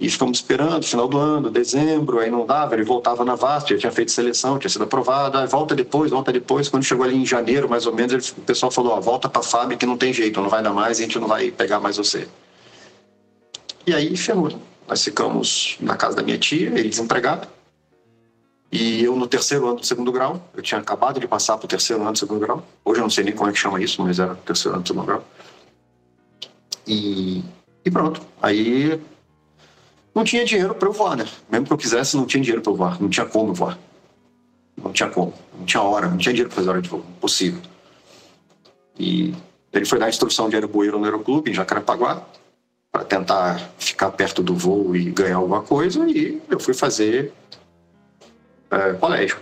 E 0.00 0.08
ficamos 0.08 0.38
esperando, 0.38 0.84
final 0.84 1.08
do 1.08 1.18
ano, 1.18 1.50
dezembro, 1.50 2.20
aí 2.20 2.30
não 2.30 2.46
dava, 2.46 2.74
ele 2.74 2.84
voltava 2.84 3.24
na 3.24 3.34
VASP, 3.34 3.72
já 3.72 3.78
tinha 3.78 3.92
feito 3.92 4.12
seleção, 4.12 4.56
tinha 4.56 4.70
sido 4.70 4.84
aprovado, 4.84 5.44
volta 5.48 5.74
depois, 5.74 6.12
volta 6.12 6.32
depois. 6.32 6.68
Quando 6.68 6.84
chegou 6.84 7.04
ali 7.04 7.16
em 7.16 7.26
janeiro, 7.26 7.68
mais 7.68 7.84
ou 7.84 7.92
menos, 7.92 8.12
ele, 8.12 8.40
o 8.40 8.44
pessoal 8.44 8.70
falou, 8.70 8.92
ó, 8.92 9.00
volta 9.00 9.28
para 9.28 9.40
a 9.40 9.44
FAB 9.44 9.76
que 9.76 9.84
não 9.84 9.96
tem 9.96 10.12
jeito, 10.12 10.40
não 10.40 10.48
vai 10.48 10.62
dar 10.62 10.72
mais, 10.72 10.98
a 10.98 11.02
gente 11.02 11.18
não 11.18 11.26
vai 11.26 11.50
pegar 11.50 11.80
mais 11.80 11.96
você. 11.96 12.28
E 13.84 13.92
aí 13.92 14.16
ferrou. 14.16 14.52
Nós 14.86 15.02
ficamos 15.02 15.76
na 15.80 15.96
casa 15.96 16.16
da 16.16 16.22
minha 16.22 16.38
tia, 16.38 16.68
ele 16.68 16.88
desempregado, 16.88 17.48
e 18.70 19.02
eu 19.02 19.16
no 19.16 19.26
terceiro 19.26 19.66
ano 19.66 19.80
do 19.80 19.86
segundo 19.86 20.12
grau, 20.12 20.40
eu 20.54 20.62
tinha 20.62 20.80
acabado 20.80 21.18
de 21.18 21.26
passar 21.26 21.56
para 21.56 21.64
o 21.64 21.68
terceiro 21.68 22.02
ano 22.02 22.12
do 22.12 22.18
segundo 22.18 22.40
grau, 22.40 22.62
hoje 22.84 23.00
eu 23.00 23.02
não 23.02 23.10
sei 23.10 23.24
nem 23.24 23.34
como 23.34 23.48
é 23.48 23.52
que 23.52 23.58
chama 23.58 23.82
isso, 23.82 24.02
mas 24.02 24.18
era 24.18 24.34
terceiro 24.36 24.76
ano 24.76 24.82
do 24.82 24.86
segundo 24.86 25.06
grau. 25.06 25.24
E, 26.86 27.42
e 27.88 27.90
pronto, 27.90 28.20
aí 28.42 29.00
não 30.14 30.22
tinha 30.22 30.44
dinheiro 30.44 30.74
para 30.74 30.88
eu 30.88 30.92
voar, 30.92 31.16
né? 31.16 31.26
Mesmo 31.50 31.66
que 31.66 31.72
eu 31.72 31.78
quisesse, 31.78 32.16
não 32.18 32.26
tinha 32.26 32.42
dinheiro 32.42 32.60
para 32.60 32.70
eu 32.70 32.76
voar. 32.76 33.00
Não 33.00 33.08
tinha 33.08 33.24
como 33.24 33.54
voar. 33.54 33.78
Não 34.76 34.92
tinha 34.92 35.08
como. 35.08 35.32
Não 35.58 35.64
tinha 35.64 35.82
hora, 35.82 36.06
não 36.06 36.18
tinha 36.18 36.34
dinheiro 36.34 36.50
para 36.50 36.56
fazer 36.56 36.68
hora 36.68 36.82
de 36.82 36.88
voo. 36.88 37.02
Impossível. 37.16 37.62
E 38.98 39.34
ele 39.72 39.86
foi 39.86 39.98
dar 39.98 40.08
instrução 40.10 40.50
de 40.50 40.56
aeroboeiro 40.56 40.98
no 40.98 41.04
aeroclube, 41.06 41.50
em 41.50 41.54
Jacarepaguá, 41.54 42.22
para 42.92 43.04
tentar 43.04 43.70
ficar 43.78 44.10
perto 44.10 44.42
do 44.42 44.54
voo 44.54 44.94
e 44.94 45.10
ganhar 45.10 45.36
alguma 45.36 45.62
coisa. 45.62 46.06
E 46.10 46.42
eu 46.50 46.60
fui 46.60 46.74
fazer 46.74 47.32
é, 48.70 48.92
colégio. 48.94 49.38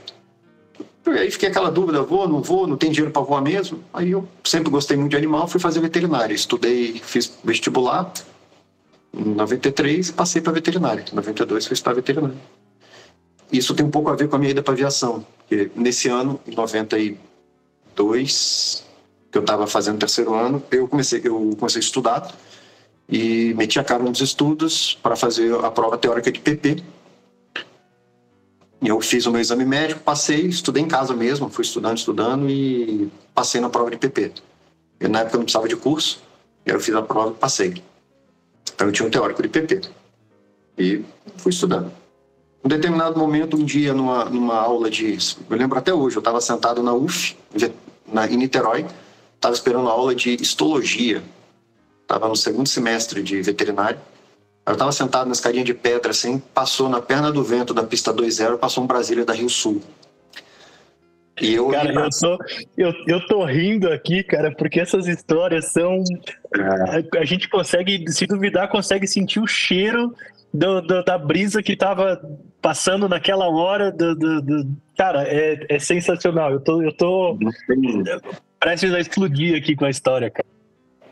E 1.07 1.19
aí 1.19 1.31
fiquei 1.31 1.49
aquela 1.49 1.71
dúvida, 1.71 2.03
vou, 2.03 2.29
não 2.29 2.43
vou, 2.43 2.67
não 2.67 2.77
tem 2.77 2.91
dinheiro 2.91 3.13
para 3.13 3.23
voar 3.23 3.41
mesmo. 3.41 3.83
Aí 3.93 4.11
eu 4.11 4.29
sempre 4.45 4.71
gostei 4.71 4.97
muito 4.97 5.11
de 5.11 5.17
animal, 5.17 5.47
fui 5.47 5.61
fazer 5.61 5.81
veterinária. 5.81 6.35
Estudei, 6.35 7.01
fiz 7.03 7.33
vestibular, 7.45 8.13
em 9.17 9.35
93, 9.35 10.11
passei 10.11 10.43
para 10.43 10.53
veterinária. 10.53 11.05
Em 11.11 11.15
92, 11.15 11.67
fui 11.67 11.75
estudar 11.75 11.95
veterinária. 11.95 12.37
Isso 13.51 13.75
tem 13.75 13.87
um 13.87 13.91
pouco 13.91 14.11
a 14.11 14.15
ver 14.15 14.29
com 14.29 14.37
a 14.37 14.39
minha 14.39 14.51
ida 14.51 14.63
para 14.63 14.75
aviação. 14.75 15.27
Porque 15.39 15.71
nesse 15.75 16.09
ano, 16.09 16.39
em 16.47 16.55
92, 16.55 18.85
que 19.31 19.39
eu 19.39 19.41
estava 19.41 19.67
fazendo 19.67 19.99
terceiro 19.99 20.35
ano, 20.35 20.63
eu 20.71 20.87
comecei, 20.87 21.23
eu 21.25 21.57
comecei 21.59 21.81
a 21.81 21.85
estudar 21.85 22.31
e 23.09 23.55
meti 23.55 23.79
a 23.79 23.85
cara 23.85 24.03
nos 24.03 24.21
estudos 24.21 24.99
para 25.03 25.17
fazer 25.17 25.55
a 25.65 25.71
prova 25.71 25.97
teórica 25.97 26.31
de 26.31 26.41
PP. 26.41 26.83
E 28.83 28.89
eu 28.89 29.01
fiz 29.01 29.25
o 29.25 29.31
meu 29.31 29.41
exame 29.41 29.65
médico, 29.65 30.01
passei, 30.01 30.47
estudei 30.47 30.83
em 30.83 30.89
casa 30.89 31.15
mesmo, 31.15 31.49
fui 31.49 31.65
estudando, 31.65 31.97
estudando 31.97 32.51
e 32.51 33.11
passei 33.35 33.59
na 33.61 33.71
prova 33.71 33.91
de 33.91 33.97
PP. 33.97 34.33
Eu, 35.01 35.09
na 35.09 35.21
época 35.21 35.37
eu 35.37 35.39
não 35.39 35.45
precisava 35.45 35.69
de 35.69 35.77
curso, 35.77 36.21
eu 36.65 36.81
fiz 36.81 36.95
a 36.95 37.03
prova 37.03 37.31
e 37.31 37.35
passei. 37.35 37.83
Então 38.77 38.87
eu 38.89 38.93
tinha 38.93 39.09
um 39.09 39.11
teórico 39.11 39.43
de 39.43 39.49
PP. 39.49 39.81
E 40.79 41.03
fui 41.39 41.51
estudando. 41.51 41.87
Em 42.63 42.67
um 42.67 42.69
determinado 42.69 43.19
momento, 43.19 43.57
um 43.57 43.65
dia, 43.65 43.95
numa, 43.95 44.27
numa 44.27 44.57
aula 44.57 44.91
de. 44.91 45.17
Eu 45.49 45.57
lembro 45.57 45.79
até 45.79 45.95
hoje, 45.95 46.17
eu 46.17 46.21
estava 46.21 46.41
sentado 46.43 46.83
na 46.83 46.93
UF, 46.93 47.37
na, 48.07 48.27
em 48.27 48.37
Niterói, 48.37 48.87
estava 49.35 49.55
esperando 49.55 49.89
a 49.89 49.93
aula 49.93 50.15
de 50.15 50.35
histologia. 50.35 51.23
Estava 52.03 52.29
no 52.29 52.37
segundo 52.37 52.69
semestre 52.69 53.23
de 53.23 53.41
veterinário. 53.41 53.99
Eu 54.67 54.75
estava 54.75 54.93
sentado 54.93 55.27
na 55.27 55.33
escadinha 55.33 55.65
de 55.65 55.73
pedra, 55.73 56.11
assim, 56.11 56.39
passou 56.39 56.89
na 56.89 57.01
perna 57.01 57.33
do 57.33 57.43
vento 57.43 57.73
da 57.73 57.83
pista 57.83 58.13
2.0, 58.13 58.59
passou 58.59 58.85
um 58.85 58.87
Brasília 58.87 59.25
da 59.25 59.33
Rio 59.33 59.49
Sul. 59.49 59.81
E 61.41 61.55
eu, 61.55 61.69
cara, 61.69 61.93
eu 61.93 62.09
tô, 62.11 62.39
eu, 62.79 62.95
eu 63.07 63.27
tô 63.27 63.45
rindo 63.45 63.93
aqui, 63.93 64.23
cara, 64.23 64.51
porque 64.53 64.81
essas 64.81 65.07
histórias 65.07 65.67
são. 65.67 66.03
É. 66.55 66.61
A, 67.19 67.21
a, 67.21 67.25
gente 67.25 67.49
consegue, 67.49 68.11
se 68.11 68.27
duvidar, 68.27 68.69
consegue 68.69 69.07
sentir 69.07 69.41
o 69.41 69.47
cheiro 69.47 70.15
do, 70.53 70.81
do, 70.81 71.05
da 71.05 71.19
brisa 71.19 71.63
que 71.63 71.77
tava 71.77 72.21
passando 72.63 73.07
naquela 73.07 73.49
hora. 73.49 73.93
Do, 73.93 74.15
do 74.15 74.67
cara, 74.97 75.25
é, 75.25 75.67
é 75.69 75.79
sensacional. 75.79 76.53
Eu 76.53 76.61
tô, 76.61 76.83
eu 76.83 76.93
tô 76.93 77.39
prestes 78.59 78.95
a 78.95 79.01
explodir 79.01 79.57
aqui 79.59 79.77
com 79.77 79.85
a 79.85 79.91
história, 79.91 80.31
cara. 80.31 80.47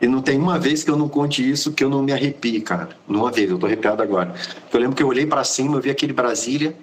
E 0.01 0.07
não 0.07 0.21
tem 0.21 0.37
uma 0.37 0.59
vez 0.59 0.83
que 0.83 0.91
eu 0.91 0.97
não 0.97 1.07
conte 1.07 1.47
isso 1.47 1.71
que 1.71 1.83
eu 1.83 1.89
não 1.89 2.01
me 2.01 2.11
arrepie, 2.11 2.59
cara. 2.61 2.89
Uma 3.07 3.31
vez, 3.31 3.49
eu 3.49 3.57
tô 3.57 3.67
arrepiado 3.67 4.01
agora. 4.01 4.33
Eu 4.73 4.79
lembro 4.79 4.95
que 4.95 5.03
eu 5.03 5.07
olhei 5.07 5.25
para 5.25 5.43
cima, 5.43 5.77
eu 5.77 5.81
vi 5.81 5.89
aquele 5.89 6.13
Brasília 6.13 6.75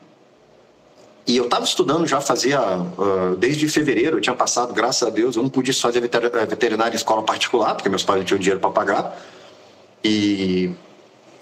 e 1.26 1.37
eu 1.37 1.45
estava 1.45 1.64
estudando 1.64 2.07
já 2.07 2.21
fazia, 2.21 2.61
uh, 2.61 3.37
desde 3.37 3.69
fevereiro, 3.69 4.17
eu 4.17 4.21
tinha 4.21 4.35
passado, 4.35 4.73
graças 4.75 5.07
a 5.07 5.11
Deus, 5.11 5.37
eu 5.37 5.43
não 5.43 5.50
podia 5.50 5.73
fazer 5.73 6.02
eh, 6.02 6.47
veterinária 6.47 6.93
em 6.93 6.97
escola 6.97 7.23
particular, 7.23 7.75
porque 7.75 7.88
meus 7.88 8.02
pais 8.02 8.19
não 8.19 8.26
tinham 8.26 8.41
dinheiro 8.41 8.61
para 8.61 8.71
pagar. 8.71 9.17
E, 10.02 10.73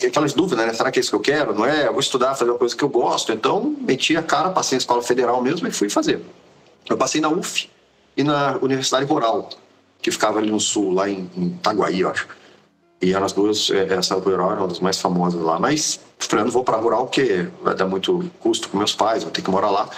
e 0.03 0.07
aquelas 0.07 0.35
dúvidas, 0.35 0.67
né? 0.67 0.75
Será 0.75 0.91
que 0.91 0.99
é 0.99 1.01
isso 1.01 1.09
que 1.09 1.17
eu 1.17 1.21
quero? 1.21 1.55
Não 1.55 1.65
é? 1.65 1.87
Eu 1.87 1.93
vou 1.93 2.01
estudar, 2.01 2.35
fazer 2.35 2.51
uma 2.51 2.59
coisa 2.59 2.77
que 2.77 2.85
eu 2.85 2.91
gosto. 2.91 3.33
Então, 3.33 3.75
meti 3.81 4.17
a 4.17 4.23
cara, 4.23 4.51
passei 4.51 4.77
na 4.77 4.81
escola 4.81 5.03
federal 5.03 5.43
mesmo 5.43 5.67
e 5.67 5.71
fui 5.71 5.89
fazer. 5.89 6.21
Eu 6.89 6.99
passei 6.99 7.21
na 7.21 7.31
UF 7.31 7.71
e 8.17 8.23
na 8.23 8.59
Universidade 8.61 9.07
Rural, 9.07 9.49
que 10.03 10.11
ficava 10.11 10.39
ali 10.39 10.51
no 10.51 10.61
sul, 10.61 10.93
lá 10.93 11.09
em, 11.09 11.31
em 11.35 11.47
Itaguaí, 11.47 12.01
eu 12.01 12.11
acho. 12.11 12.29
E 13.01 13.15
eram 13.15 13.25
as 13.25 13.33
duas, 13.33 13.71
eh, 13.71 13.95
essa 13.95 14.15
rural 14.15 14.53
era 14.53 14.61
uma 14.61 14.69
das 14.69 14.81
mais 14.81 14.99
famosas 14.99 15.41
lá. 15.41 15.59
Mas 15.59 16.01
não 16.33 16.51
vou 16.51 16.63
para 16.63 16.77
rural 16.77 17.07
porque 17.07 17.49
vai 17.63 17.75
dar 17.75 17.87
muito 17.87 18.31
custo 18.41 18.69
com 18.69 18.77
meus 18.77 18.95
pais, 18.95 19.23
vou 19.23 19.33
ter 19.33 19.43
que 19.43 19.51
morar 19.51 19.71
lá. 19.71 19.89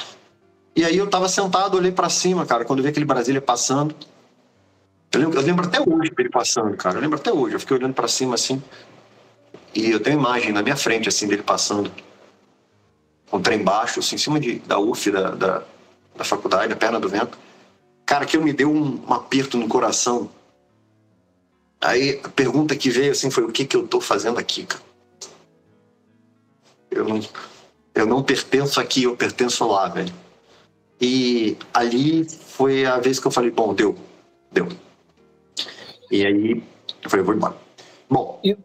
E 0.75 0.85
aí 0.85 0.97
eu 0.97 1.09
tava 1.11 1.29
sentado, 1.29 1.77
olhei 1.77 1.93
para 1.93 2.09
cima, 2.09 2.47
cara, 2.47 2.65
quando 2.65 2.79
eu 2.79 2.85
vi 2.85 2.91
aquele 2.91 3.05
Brasília 3.05 3.41
passando. 3.41 3.95
Eu 5.13 5.21
lembro, 5.21 5.39
eu 5.39 5.45
lembro 5.45 5.67
até 5.67 5.79
hoje 5.81 6.11
ele 6.17 6.31
passando, 6.31 6.75
cara. 6.77 6.97
Eu 6.97 7.03
lembro 7.03 7.19
até 7.19 7.31
hoje. 7.31 7.55
Eu 7.55 7.61
fiquei 7.61 7.77
olhando 7.77 7.93
para 7.93 8.09
cima 8.09 8.35
assim. 8.35 8.63
E 9.75 9.91
eu 9.91 10.01
tenho 10.01 10.19
imagem 10.19 10.53
na 10.53 10.63
minha 10.63 10.77
frente, 10.77 11.09
assim, 11.09 11.27
dele 11.27 11.43
passando. 11.43 11.91
Com 13.31 13.37
um 13.37 13.43
trem 13.43 13.63
baixo, 13.63 14.01
assim, 14.01 14.15
em 14.15 14.19
cima 14.19 14.41
de, 14.41 14.59
da 14.61 14.79
UF, 14.79 15.11
da, 15.11 15.31
da, 15.33 15.63
da 16.17 16.25
faculdade, 16.25 16.69
na 16.69 16.77
perna 16.77 16.99
do 16.99 17.09
vento. 17.09 17.39
Cara, 18.07 18.25
aquilo 18.25 18.43
me 18.43 18.53
deu 18.53 18.71
um, 18.71 19.03
um 19.07 19.13
aperto 19.13 19.59
no 19.59 19.69
coração 19.69 20.31
Aí 21.83 22.21
a 22.23 22.29
pergunta 22.29 22.77
que 22.77 22.89
veio 22.89 23.11
assim 23.11 23.29
foi: 23.29 23.43
o 23.43 23.51
que, 23.51 23.67
que 23.67 23.77
eu 23.77 23.85
estou 23.85 24.01
fazendo 24.01 24.39
aqui, 24.39 24.65
cara? 24.65 24.83
Eu 26.91 27.05
não, 27.05 27.21
eu 27.95 28.07
não 28.07 28.23
pertenço 28.23 28.81
aqui, 28.81 29.03
eu 29.03 29.17
pertenço 29.17 29.67
lá, 29.67 29.89
velho. 29.89 30.13
E 31.01 31.57
ali 31.75 32.25
foi 32.25 32.87
a 32.87 33.01
vez 33.01 33.19
que 33.19 33.27
eu 33.27 33.33
falei: 33.33 33.51
bom, 33.51 33.75
deu, 33.75 33.97
deu. 34.53 34.69
E 36.09 36.25
aí 36.25 36.63
eu 37.03 37.11
falei: 37.11 37.27
vou 37.27 37.35
embora. 37.35 37.57
Bom, 38.09 38.39
e, 38.45 38.57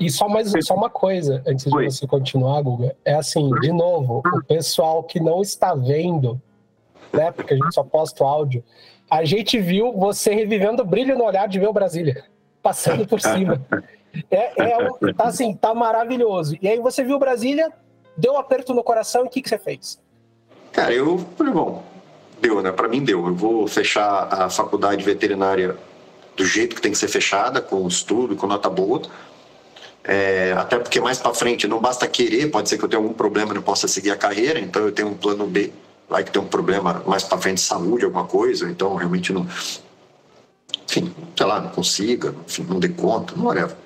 e, 0.00 0.10
só, 0.10 0.28
mais, 0.28 0.52
só 0.62 0.74
uma 0.74 0.90
coisa, 0.90 1.40
antes 1.46 1.64
de 1.64 1.76
Oi. 1.76 1.88
você 1.88 2.08
continuar, 2.08 2.60
Guga, 2.60 2.96
é 3.04 3.14
assim, 3.14 3.48
de 3.60 3.70
novo, 3.70 4.20
o 4.34 4.44
pessoal 4.44 5.04
que 5.04 5.20
não 5.20 5.40
está 5.40 5.76
vendo, 5.76 6.42
né, 7.12 7.30
porque 7.30 7.54
a 7.54 7.56
gente 7.56 7.72
só 7.72 7.84
posta 7.84 8.24
o 8.24 8.26
áudio, 8.26 8.64
a 9.08 9.24
gente 9.24 9.60
viu 9.60 9.92
você 9.92 10.34
revivendo 10.34 10.82
o 10.82 10.84
brilho 10.84 11.16
no 11.16 11.22
olhar 11.22 11.46
de 11.46 11.56
ver 11.56 11.68
o 11.68 11.72
Brasília 11.72 12.24
passando 12.66 13.06
por 13.06 13.20
cima. 13.20 13.64
É, 14.28 14.50
é, 14.60 15.12
tá 15.12 15.24
assim, 15.24 15.54
tá 15.54 15.72
maravilhoso. 15.72 16.56
E 16.60 16.66
aí 16.66 16.80
você 16.80 17.04
viu 17.04 17.16
Brasília, 17.16 17.70
deu 18.16 18.32
um 18.32 18.38
aperto 18.38 18.74
no 18.74 18.82
coração 18.82 19.22
e 19.22 19.26
o 19.28 19.30
que, 19.30 19.40
que 19.40 19.48
você 19.48 19.58
fez? 19.58 20.00
Cara, 20.72 20.92
eu 20.92 21.24
falei, 21.36 21.52
bom, 21.52 21.84
deu, 22.40 22.60
né? 22.60 22.72
Para 22.72 22.88
mim 22.88 23.04
deu. 23.04 23.24
Eu 23.24 23.34
vou 23.36 23.68
fechar 23.68 24.26
a 24.32 24.50
faculdade 24.50 25.04
veterinária 25.04 25.76
do 26.36 26.44
jeito 26.44 26.74
que 26.74 26.82
tem 26.82 26.90
que 26.90 26.98
ser 26.98 27.06
fechada, 27.06 27.60
com 27.60 27.86
estudo, 27.86 28.34
com 28.34 28.48
nota 28.48 28.68
boa. 28.68 29.02
É, 30.02 30.52
até 30.58 30.76
porque 30.78 31.00
mais 31.00 31.18
para 31.18 31.32
frente 31.32 31.68
não 31.68 31.80
basta 31.80 32.08
querer, 32.08 32.50
pode 32.50 32.68
ser 32.68 32.78
que 32.78 32.84
eu 32.84 32.88
tenha 32.88 33.00
algum 33.00 33.12
problema 33.12 33.52
e 33.52 33.54
não 33.54 33.62
possa 33.62 33.86
seguir 33.86 34.10
a 34.10 34.16
carreira, 34.16 34.58
então 34.58 34.82
eu 34.82 34.92
tenho 34.92 35.08
um 35.08 35.14
plano 35.14 35.46
B, 35.48 35.72
vai 36.08 36.22
que 36.22 36.30
tem 36.30 36.40
um 36.40 36.46
problema 36.46 37.02
mais 37.04 37.24
para 37.24 37.38
frente 37.38 37.56
de 37.56 37.62
saúde, 37.64 38.04
alguma 38.04 38.24
coisa, 38.24 38.70
então 38.70 38.94
realmente 38.94 39.32
não, 39.32 39.44
enfim, 40.88 41.12
sei 41.36 41.46
lá, 41.46 41.60
não 41.60 41.70
consiga, 41.70 42.34
enfim, 42.46 42.64
não 42.68 42.78
dê 42.78 42.88
conta, 42.88 43.34
não 43.36 43.46
whatever. 43.46 43.76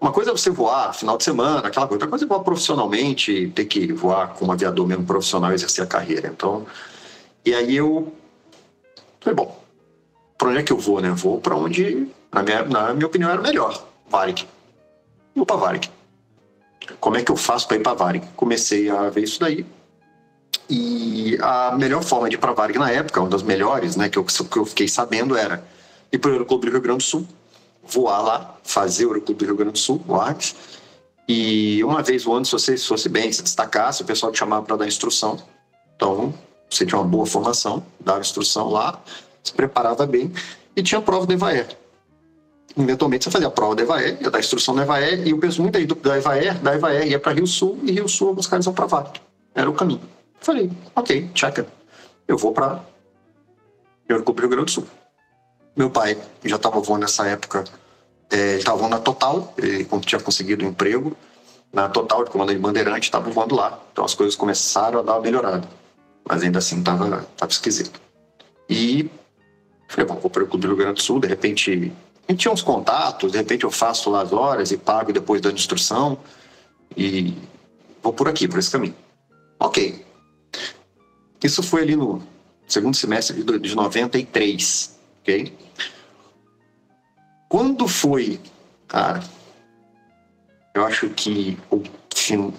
Uma 0.00 0.12
coisa 0.12 0.30
é 0.30 0.32
você 0.32 0.50
voar 0.50 0.94
final 0.94 1.18
de 1.18 1.24
semana, 1.24 1.68
aquela 1.68 1.86
coisa. 1.86 1.96
Outra 1.96 2.08
coisa 2.08 2.24
é 2.24 2.28
voar 2.28 2.40
profissionalmente, 2.40 3.52
ter 3.54 3.66
que 3.66 3.92
voar 3.92 4.28
como 4.28 4.50
aviador 4.52 4.86
mesmo 4.86 5.04
profissional, 5.04 5.52
exercer 5.52 5.84
a 5.84 5.86
carreira. 5.86 6.28
Então, 6.28 6.66
e 7.44 7.54
aí 7.54 7.76
eu 7.76 8.12
falei, 9.20 9.34
bom, 9.34 9.62
para 10.38 10.48
onde 10.48 10.58
é 10.58 10.62
que 10.62 10.72
eu 10.72 10.78
vou, 10.78 11.00
né? 11.00 11.10
Vou 11.10 11.38
para 11.38 11.54
onde, 11.54 12.08
na 12.32 12.42
minha, 12.42 12.62
na 12.64 12.94
minha 12.94 13.06
opinião, 13.06 13.30
era 13.30 13.42
melhor. 13.42 13.86
Varig. 14.08 14.46
Vou 15.34 15.44
para 15.44 15.56
Varig. 15.56 15.90
Como 16.98 17.16
é 17.16 17.22
que 17.22 17.30
eu 17.30 17.36
faço 17.36 17.68
para 17.68 17.76
ir 17.76 17.80
para 17.80 17.92
Varig? 17.92 18.26
Comecei 18.36 18.88
a 18.88 19.10
ver 19.10 19.24
isso 19.24 19.38
daí. 19.38 19.66
E 20.68 21.36
a 21.42 21.72
melhor 21.76 22.02
forma 22.02 22.28
de 22.28 22.36
ir 22.36 22.38
para 22.38 22.52
Varig 22.52 22.78
na 22.78 22.90
época, 22.90 23.20
uma 23.20 23.28
das 23.28 23.42
melhores, 23.42 23.96
né, 23.96 24.08
que 24.08 24.16
eu, 24.16 24.24
que 24.24 24.56
eu 24.56 24.64
fiquei 24.64 24.88
sabendo 24.88 25.36
era 25.36 25.62
ir 26.12 26.18
para 26.18 26.30
o 26.30 26.32
Aeroclube 26.32 26.66
do 26.66 26.72
Rio 26.72 26.80
Grande 26.80 26.98
do 26.98 27.04
Sul, 27.04 27.26
voar 27.82 28.22
lá, 28.22 28.58
fazer 28.62 29.06
o 29.06 29.10
Aeroclube 29.10 29.38
do 29.38 29.44
Rio 29.46 29.56
Grande 29.56 29.72
do 29.72 29.78
Sul, 29.78 30.02
o 30.06 30.14
ARCS. 30.14 30.54
E 31.28 31.82
uma 31.84 32.02
vez 32.02 32.24
voando, 32.24 32.46
se 32.46 32.52
você 32.52 32.76
fosse 32.76 33.08
bem, 33.08 33.32
se 33.32 33.42
destacasse, 33.42 34.02
o 34.02 34.04
pessoal 34.04 34.32
te 34.32 34.38
chamava 34.38 34.64
para 34.64 34.76
dar 34.76 34.86
instrução. 34.86 35.38
Então, 35.94 36.34
você 36.68 36.84
tinha 36.84 36.98
uma 37.00 37.06
boa 37.06 37.26
formação, 37.26 37.84
dava 38.00 38.20
instrução 38.20 38.68
lá, 38.68 39.00
se 39.42 39.52
preparava 39.52 40.06
bem 40.06 40.32
e 40.74 40.82
tinha 40.82 40.98
a 40.98 41.02
prova 41.02 41.26
do 41.26 41.32
EVAER. 41.32 41.68
Eventualmente 42.76 43.24
você 43.24 43.30
fazia 43.30 43.48
a 43.48 43.50
prova 43.50 43.74
do 43.74 43.82
EVAER, 43.82 44.18
ia 44.20 44.30
dar 44.30 44.38
instrução 44.38 44.74
do 44.74 44.82
EVAER, 44.82 45.26
e 45.26 45.34
muito 45.34 45.76
aí 45.76 45.86
do, 45.86 45.94
da 45.96 46.16
EVAER, 46.16 46.60
da 46.60 46.74
EVAER 46.74 47.08
ia 47.08 47.18
para 47.18 47.32
Rio 47.32 47.46
Sul, 47.46 47.78
e 47.82 47.92
Rio 47.92 48.08
Sul 48.08 48.28
alguns 48.28 48.46
caras 48.46 48.66
iam 48.66 48.74
para 48.74 48.86
Vale. 48.86 49.20
Era 49.54 49.68
o 49.68 49.72
caminho. 49.72 50.00
Falei, 50.40 50.70
ok, 50.94 51.30
checa. 51.34 51.66
Eu 52.26 52.38
vou 52.38 52.52
para 52.52 52.80
Euroclube 54.08 54.40
Rio 54.40 54.50
Grande 54.50 54.66
do 54.66 54.70
Sul. 54.70 54.86
Meu 55.76 55.90
pai 55.90 56.18
já 56.44 56.56
estava 56.56 56.80
voando 56.80 57.02
nessa 57.02 57.26
época, 57.26 57.64
é, 58.30 58.36
ele 58.36 58.58
estava 58.58 58.76
voando 58.76 58.96
na 58.96 59.00
Total, 59.00 59.54
ele 59.56 59.84
tinha 60.00 60.20
conseguido 60.20 60.64
um 60.64 60.68
emprego 60.68 61.16
na 61.72 61.88
Total, 61.88 62.24
de 62.24 62.30
comandante 62.30 62.58
Bandeirante, 62.58 63.04
estava 63.06 63.30
voando 63.30 63.54
lá. 63.54 63.78
Então 63.92 64.04
as 64.04 64.14
coisas 64.14 64.34
começaram 64.34 65.00
a 65.00 65.02
dar 65.02 65.14
uma 65.14 65.20
melhorada. 65.20 65.68
Mas 66.28 66.42
ainda 66.42 66.58
assim 66.58 66.78
estava 66.78 67.26
tava 67.36 67.50
esquisito. 67.50 68.00
E 68.68 69.10
falei, 69.88 70.06
bom, 70.06 70.16
vou 70.16 70.30
para 70.30 70.44
o 70.44 70.46
Clube 70.46 70.62
do 70.62 70.68
Rio 70.68 70.76
Grande 70.76 70.94
do 70.94 71.02
Sul, 71.02 71.20
de 71.20 71.28
repente. 71.28 71.92
A 72.28 72.32
gente 72.32 72.42
tinha 72.42 72.52
uns 72.52 72.62
contatos, 72.62 73.32
de 73.32 73.38
repente 73.38 73.64
eu 73.64 73.70
faço 73.70 74.10
lá 74.10 74.22
as 74.22 74.32
horas 74.32 74.70
e 74.70 74.76
pago 74.76 75.12
depois 75.12 75.40
da 75.40 75.50
instrução. 75.50 76.18
E 76.96 77.34
vou 78.02 78.12
por 78.12 78.28
aqui, 78.28 78.46
por 78.46 78.58
esse 78.58 78.70
caminho. 78.70 78.94
Ok. 79.58 80.04
Isso 81.42 81.62
foi 81.62 81.82
ali 81.82 81.96
no 81.96 82.22
segundo 82.66 82.96
semestre 82.96 83.42
de, 83.42 83.58
de 83.58 83.74
93, 83.74 84.99
ok? 85.20 85.56
Quando 87.48 87.88
foi, 87.88 88.40
cara, 88.86 89.22
eu 90.74 90.84
acho 90.84 91.08
que 91.10 91.58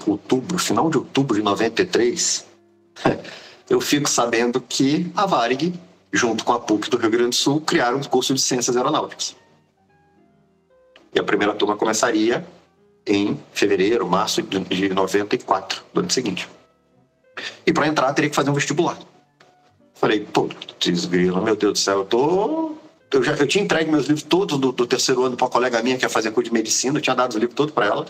outubro, 0.05 0.57
final 0.57 0.89
de 0.89 0.97
outubro 0.97 1.35
de 1.35 1.43
93, 1.43 2.45
eu 3.69 3.79
fico 3.79 4.09
sabendo 4.09 4.59
que 4.59 5.09
a 5.15 5.25
Varig 5.25 5.73
junto 6.11 6.43
com 6.43 6.53
a 6.53 6.59
PUC 6.59 6.89
do 6.89 6.97
Rio 6.97 7.09
Grande 7.09 7.29
do 7.29 7.35
Sul, 7.35 7.61
criaram 7.61 7.97
um 7.97 8.03
curso 8.03 8.33
de 8.33 8.41
Ciências 8.41 8.75
Aeronáuticas. 8.75 9.35
E 11.13 11.19
a 11.19 11.23
primeira 11.23 11.53
turma 11.53 11.77
começaria 11.77 12.45
em 13.05 13.39
fevereiro, 13.53 14.07
março 14.07 14.41
de 14.41 14.89
94, 14.89 15.83
do 15.93 16.01
ano 16.01 16.11
seguinte. 16.11 16.49
E 17.65 17.73
para 17.73 17.87
entrar, 17.87 18.13
teria 18.13 18.29
que 18.29 18.35
fazer 18.35 18.49
um 18.49 18.53
vestibular. 18.53 18.97
Falei, 20.01 20.21
pô, 20.21 20.49
desgrila, 20.79 21.39
meu 21.39 21.55
Deus 21.55 21.73
do 21.73 21.77
céu, 21.77 21.99
eu 21.99 22.05
tô. 22.05 22.75
Eu, 23.11 23.21
já, 23.21 23.33
eu 23.33 23.45
tinha 23.45 23.63
entregue 23.63 23.91
meus 23.91 24.07
livros 24.07 24.23
todos 24.23 24.57
do, 24.57 24.71
do 24.71 24.87
terceiro 24.87 25.23
ano 25.23 25.37
para 25.37 25.45
uma 25.45 25.51
colega 25.51 25.83
minha 25.83 25.95
que 25.95 26.03
ia 26.03 26.09
fazer 26.09 26.31
curso 26.31 26.49
de 26.49 26.53
medicina, 26.53 26.97
eu 26.97 27.01
tinha 27.01 27.15
dado 27.15 27.29
os 27.29 27.35
livros 27.35 27.53
todos 27.53 27.71
para 27.71 27.85
ela. 27.85 28.07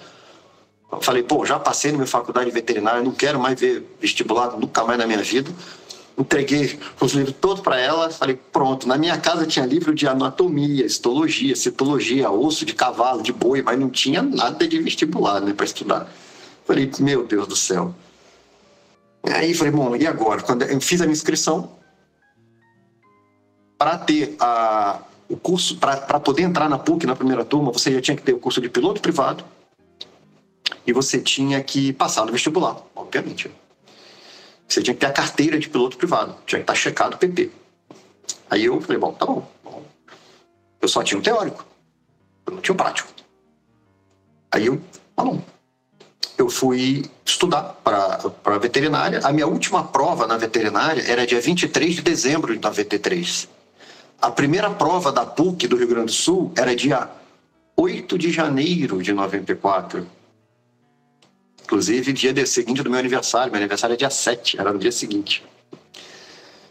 Eu 0.90 1.02
falei, 1.02 1.22
pô, 1.22 1.46
já 1.46 1.60
passei 1.60 1.92
na 1.92 1.98
minha 1.98 2.08
faculdade 2.08 2.50
veterinária, 2.50 3.02
não 3.02 3.12
quero 3.12 3.38
mais 3.38 3.60
ver 3.60 3.84
vestibular 4.00 4.58
nunca 4.58 4.86
mais 4.86 4.98
na 4.98 5.06
minha 5.06 5.22
vida 5.22 5.52
entreguei 6.18 6.80
os 7.00 7.14
livros 7.14 7.36
todos 7.40 7.62
para 7.62 7.80
ela, 7.80 8.10
falei, 8.10 8.40
pronto, 8.52 8.88
na 8.88 8.98
minha 8.98 9.18
casa 9.18 9.46
tinha 9.46 9.66
livro 9.66 9.94
de 9.94 10.08
anatomia, 10.08 10.86
histologia, 10.86 11.56
citologia, 11.56 12.30
osso 12.30 12.66
de 12.66 12.74
cavalo, 12.74 13.22
de 13.24 13.34
boi, 13.34 13.62
mas 13.62 13.80
não 13.80 13.90
tinha 13.90 14.22
nada 14.22 14.68
de 14.68 14.80
vestibular, 14.80 15.42
né, 15.42 15.54
para 15.54 15.66
estudar. 15.66 16.12
Falei, 16.66 16.90
meu 17.00 17.26
Deus 17.26 17.48
do 17.48 17.56
céu. 17.56 17.94
Aí 19.24 19.54
falei, 19.54 19.72
bom, 19.72 19.96
e 19.96 20.06
agora? 20.06 20.42
Quando 20.42 20.64
eu 20.64 20.82
fiz 20.82 21.02
a 21.02 21.06
minha 21.06 21.14
inscrição, 21.14 21.72
para 23.82 23.98
ter 23.98 24.36
a, 24.40 25.00
o 25.28 25.36
curso, 25.36 25.76
para 25.78 26.20
poder 26.20 26.44
entrar 26.44 26.70
na 26.70 26.78
PUC 26.78 27.08
na 27.08 27.16
primeira 27.16 27.44
turma, 27.44 27.72
você 27.72 27.92
já 27.92 28.00
tinha 28.00 28.16
que 28.16 28.22
ter 28.22 28.32
o 28.32 28.38
curso 28.38 28.62
de 28.62 28.70
piloto 28.70 29.02
privado 29.02 29.44
e 30.86 30.94
você 30.94 31.20
tinha 31.20 31.64
que 31.64 31.92
passar 31.92 32.24
no 32.24 32.32
vestibular, 32.32 32.78
obviamente. 32.96 33.50
Você 34.68 34.84
tinha 34.84 34.94
que 34.94 35.00
ter 35.00 35.08
a 35.08 35.12
carteira 35.12 35.58
de 35.58 35.68
piloto 35.68 35.98
privado, 35.98 36.36
tinha 36.46 36.60
que 36.60 36.64
estar 36.64 36.76
checado 36.76 37.16
o 37.16 37.18
PP. 37.18 37.50
Aí 38.52 38.66
eu 38.66 38.80
falei, 38.82 39.00
bom, 39.00 39.14
tá 39.14 39.26
bom. 39.26 39.50
Eu 40.80 40.88
só 40.88 41.02
tinha 41.02 41.20
o 41.20 41.24
teórico, 41.24 41.66
eu 42.46 42.54
não 42.54 42.62
tinha 42.62 42.76
o 42.76 42.78
prático. 42.78 43.10
Aí 44.52 44.68
eu, 44.68 44.80
tá 45.16 45.24
bom. 45.24 45.42
Eu 46.38 46.52
fui 46.52 47.10
estudar 47.26 47.64
para 47.84 48.60
veterinária. 48.60 49.22
A 49.24 49.34
minha 49.34 49.48
última 49.48 49.84
prova 49.84 50.28
na 50.28 50.38
veterinária 50.38 51.02
era 51.02 51.26
dia 51.26 51.42
23 51.42 51.96
de 51.96 52.02
dezembro 52.04 52.54
de 52.54 52.62
93. 52.62 53.50
A 54.22 54.30
primeira 54.30 54.70
prova 54.70 55.12
da 55.12 55.26
PUC 55.26 55.68
do 55.68 55.76
Rio 55.76 55.88
Grande 55.88 56.06
do 56.06 56.12
Sul 56.12 56.52
era 56.56 56.76
dia 56.76 57.10
8 57.76 58.20
de 58.20 58.32
janeiro 58.32 59.02
de 59.02 59.12
94. 59.12 60.08
Inclusive, 61.64 62.14
dia 62.14 62.46
seguinte 62.46 62.84
do 62.84 62.90
meu 62.92 63.00
aniversário. 63.00 63.52
Meu 63.52 63.60
aniversário 63.60 63.96
é 63.96 63.98
dia 63.98 64.12
7, 64.12 64.60
era 64.60 64.72
no 64.72 64.78
dia 64.78 64.92
seguinte. 64.92 65.44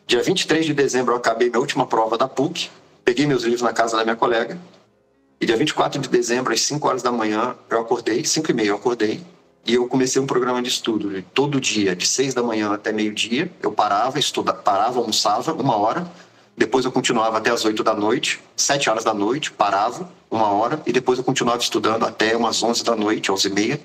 Dia 0.07 0.23
23 0.23 0.65
de 0.65 0.73
dezembro 0.73 1.13
eu 1.13 1.17
acabei 1.17 1.49
minha 1.49 1.59
última 1.59 1.85
prova 1.87 2.17
da 2.17 2.29
PUC, 2.29 2.71
peguei 3.05 3.27
meus 3.27 3.43
livros 3.43 3.63
na 3.63 3.73
casa 3.73 3.97
da 3.97 4.05
minha 4.05 4.17
colega, 4.17 4.57
e 5.41 5.47
dia 5.47 5.57
24 5.57 6.01
de 6.01 6.09
dezembro, 6.09 6.53
às 6.53 6.61
5 6.61 6.87
horas 6.87 7.03
da 7.03 7.11
manhã, 7.11 7.57
eu 7.69 7.81
acordei, 7.81 8.25
5 8.25 8.49
e 8.49 8.55
meia 8.55 8.69
eu 8.69 8.77
acordei, 8.77 9.25
e 9.67 9.75
eu 9.75 9.89
comecei 9.89 10.23
um 10.23 10.27
programa 10.27 10.63
de 10.63 10.69
estudo. 10.69 11.21
Todo 11.35 11.61
dia, 11.61 11.97
de 11.97 12.07
6 12.07 12.33
da 12.33 12.43
manhã 12.45 12.73
até 12.73 12.93
meio-dia, 12.93 13.51
eu 13.61 13.73
parava, 13.73 14.21
estudava, 14.21 14.59
parava, 14.59 15.01
almoçava, 15.01 15.53
uma 15.53 15.77
hora, 15.77 16.09
depois 16.61 16.85
eu 16.85 16.93
continuava 16.93 17.39
até 17.39 17.49
as 17.49 17.65
8 17.65 17.83
da 17.83 17.95
noite, 17.95 18.39
7 18.55 18.91
horas 18.91 19.03
da 19.03 19.15
noite, 19.15 19.51
parava, 19.51 20.13
uma 20.31 20.49
hora, 20.49 20.83
e 20.85 20.93
depois 20.93 21.19
eu 21.19 21.25
continuava 21.25 21.63
estudando 21.63 22.05
até 22.05 22.37
umas 22.37 22.63
11 22.63 22.85
da 22.85 22.95
noite, 22.95 23.33
11 23.33 23.49
e 23.49 23.51
meia, 23.51 23.81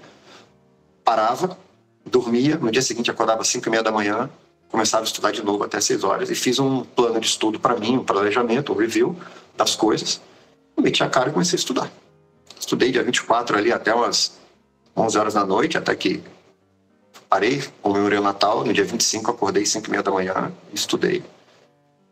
parava, 1.01 1.57
dormia, 2.05 2.57
no 2.57 2.69
dia 2.69 2.81
seguinte 2.81 3.09
acordava 3.09 3.39
às 3.39 3.47
5 3.47 3.65
e 3.65 3.71
meia 3.71 3.81
da 3.81 3.93
manhã, 3.93 4.29
começava 4.67 5.03
a 5.03 5.07
estudar 5.07 5.31
de 5.31 5.41
novo 5.41 5.63
até 5.63 5.79
6 5.79 6.03
horas 6.03 6.29
e 6.29 6.35
fiz 6.35 6.59
um 6.59 6.83
plano 6.83 7.17
de 7.17 7.27
estudo 7.27 7.61
para 7.61 7.77
mim, 7.77 7.95
um 7.95 8.03
planejamento, 8.03 8.73
um 8.73 8.75
review 8.75 9.17
das 9.55 9.73
coisas. 9.73 10.19
Meti 10.77 11.01
a 11.01 11.09
cara 11.09 11.29
e 11.29 11.31
comecei 11.31 11.55
a 11.55 11.59
estudar. 11.59 11.89
Estudei 12.59 12.91
dia 12.91 13.03
24 13.03 13.57
ali 13.57 13.71
até 13.71 13.95
umas 13.95 14.37
11 14.97 15.17
horas 15.17 15.33
da 15.33 15.45
noite, 15.45 15.77
até 15.77 15.95
que 15.95 16.21
parei, 17.29 17.63
comemorei 17.81 18.19
o 18.19 18.21
Natal. 18.21 18.65
No 18.65 18.73
dia 18.73 18.83
25 18.83 19.31
acordei 19.31 19.65
5 19.65 19.87
e 19.87 19.91
meia 19.91 20.03
da 20.03 20.11
manhã 20.11 20.51
e 20.73 20.75
estudei. 20.75 21.23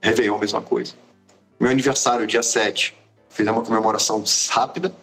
Réveillon, 0.03 0.37
mesma 0.37 0.61
coisa. 0.61 0.93
Meu 1.57 1.71
aniversário, 1.71 2.27
dia 2.27 2.43
7, 2.43 2.93
fiz 3.29 3.47
uma 3.47 3.61
comemoração 3.61 4.21
rápida. 4.49 4.93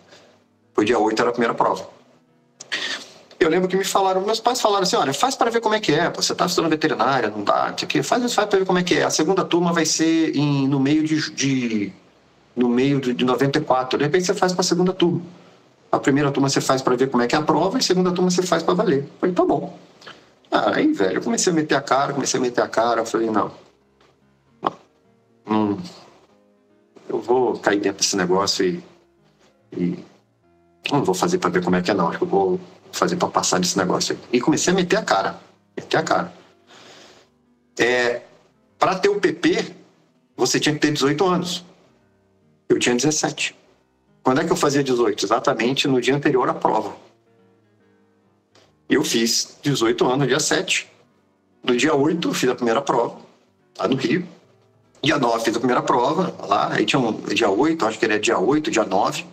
Foi 0.75 0.85
dia 0.85 0.99
8, 0.99 1.19
era 1.19 1.31
a 1.31 1.33
primeira 1.33 1.55
prova. 1.55 1.89
Eu 3.41 3.49
lembro 3.49 3.67
que 3.67 3.77
me 3.77 3.85
falaram, 3.85 4.21
meus 4.21 4.39
pais 4.39 4.61
falaram 4.61 4.83
assim, 4.83 4.97
olha, 4.97 5.15
faz 5.15 5.35
para 5.35 5.51
ver 5.51 5.63
como 5.63 5.75
é 5.75 5.81
que 5.81 5.95
é, 5.95 6.11
você 6.11 6.33
está 6.33 6.45
estudando 6.45 6.71
veterinária, 6.71 7.31
não 7.31 7.43
dá, 7.43 7.73
que 7.73 8.03
faz, 8.03 8.35
faz 8.35 8.47
para 8.47 8.59
ver 8.59 8.67
como 8.67 8.79
é 8.79 8.83
que 8.83 8.97
é. 8.97 9.03
A 9.03 9.09
segunda 9.09 9.43
turma 9.43 9.73
vai 9.73 9.87
ser 9.87 10.37
em, 10.37 10.69
no 10.69 10.79
meio 10.79 11.03
de, 11.03 11.31
de 11.31 11.93
no 12.55 12.69
meio 12.69 13.01
de, 13.01 13.15
de 13.15 13.25
94, 13.25 13.97
de 13.97 14.05
repente 14.05 14.27
você 14.27 14.35
faz 14.35 14.53
para 14.53 14.61
a 14.61 14.65
segunda 14.65 14.93
turma. 14.93 15.23
A 15.91 15.99
primeira 15.99 16.31
turma 16.31 16.51
você 16.51 16.61
faz 16.61 16.83
para 16.83 16.95
ver 16.95 17.09
como 17.09 17.23
é 17.23 17.27
que 17.27 17.35
é 17.35 17.39
a 17.39 17.43
prova, 17.43 17.79
e 17.79 17.81
a 17.81 17.83
segunda 17.83 18.13
turma 18.13 18.31
você 18.31 18.43
faz 18.43 18.63
para 18.63 18.75
valer. 18.75 18.99
Eu 18.99 19.11
falei, 19.19 19.35
tá 19.35 19.45
bom. 19.47 19.79
Aí, 20.51 20.93
velho, 20.93 21.17
eu 21.17 21.23
comecei 21.23 21.51
a 21.51 21.57
meter 21.57 21.77
a 21.77 21.81
cara, 21.81 22.13
comecei 22.13 22.39
a 22.39 22.43
meter 22.43 22.61
a 22.61 22.69
cara, 22.69 23.01
eu 23.01 23.07
falei, 23.07 23.31
não, 23.31 23.33
não, 23.33 23.70
não 25.51 25.79
eu 27.11 27.21
vou 27.21 27.59
cair 27.59 27.81
dentro 27.81 27.99
desse 27.99 28.17
negócio 28.17 28.65
e, 28.65 28.83
e 29.77 30.05
não 30.91 31.05
vou 31.05 31.15
fazer 31.15 31.39
para 31.39 31.51
ver 31.51 31.65
como 31.65 31.75
é 31.75 31.83
que 31.83 31.91
é, 31.91 31.95
não. 31.95 32.13
Eu 32.13 32.25
vou 32.25 32.61
fazer 32.93 33.17
para 33.17 33.29
passar 33.29 33.59
desse 33.59 33.77
negócio. 33.77 34.17
E 34.33 34.41
comecei 34.41 34.73
a 34.73 34.77
meter 34.77 34.97
a 34.97 35.03
cara. 35.03 35.41
Meter 35.77 35.97
a 35.97 36.03
cara. 36.05 36.33
É, 37.79 38.23
para 38.79 38.95
ter 38.99 39.09
o 39.09 39.21
PP, 39.21 39.75
você 40.37 40.61
tinha 40.61 40.75
que 40.75 40.81
ter 40.81 40.93
18 40.93 41.25
anos. 41.27 41.65
Eu 42.69 42.79
tinha 42.79 42.95
17. 42.95 43.57
Quando 44.23 44.41
é 44.41 44.45
que 44.45 44.53
eu 44.53 44.57
fazia 44.57 44.85
18? 44.85 45.25
Exatamente 45.25 45.89
no 45.89 46.01
dia 46.01 46.15
anterior 46.15 46.49
à 46.49 46.55
prova. 46.55 46.95
Eu 48.89 49.03
fiz 49.05 49.59
18 49.63 50.07
anos, 50.07 50.29
dia 50.29 50.41
7. 50.41 50.89
No 51.65 51.77
dia 51.77 51.95
8, 51.95 52.29
eu 52.29 52.35
fiz 52.35 52.49
a 52.49 52.55
primeira 52.55 52.81
prova, 52.81 53.19
lá 53.79 53.89
no 53.89 53.97
Rio. 53.97 54.27
Dia 55.03 55.19
9, 55.19 55.45
fiz 55.45 55.57
a 55.57 55.59
primeira 55.59 55.83
prova 55.83 56.35
lá. 56.47 56.73
Aí 56.73 56.85
tinha 56.85 57.01
um 57.01 57.13
dia 57.13 57.49
8, 57.49 57.87
acho 57.87 57.99
que 57.99 58.05
era 58.05 58.19
dia 58.19 58.39
8, 58.39 58.71
dia 58.71 58.85
9 58.85 59.25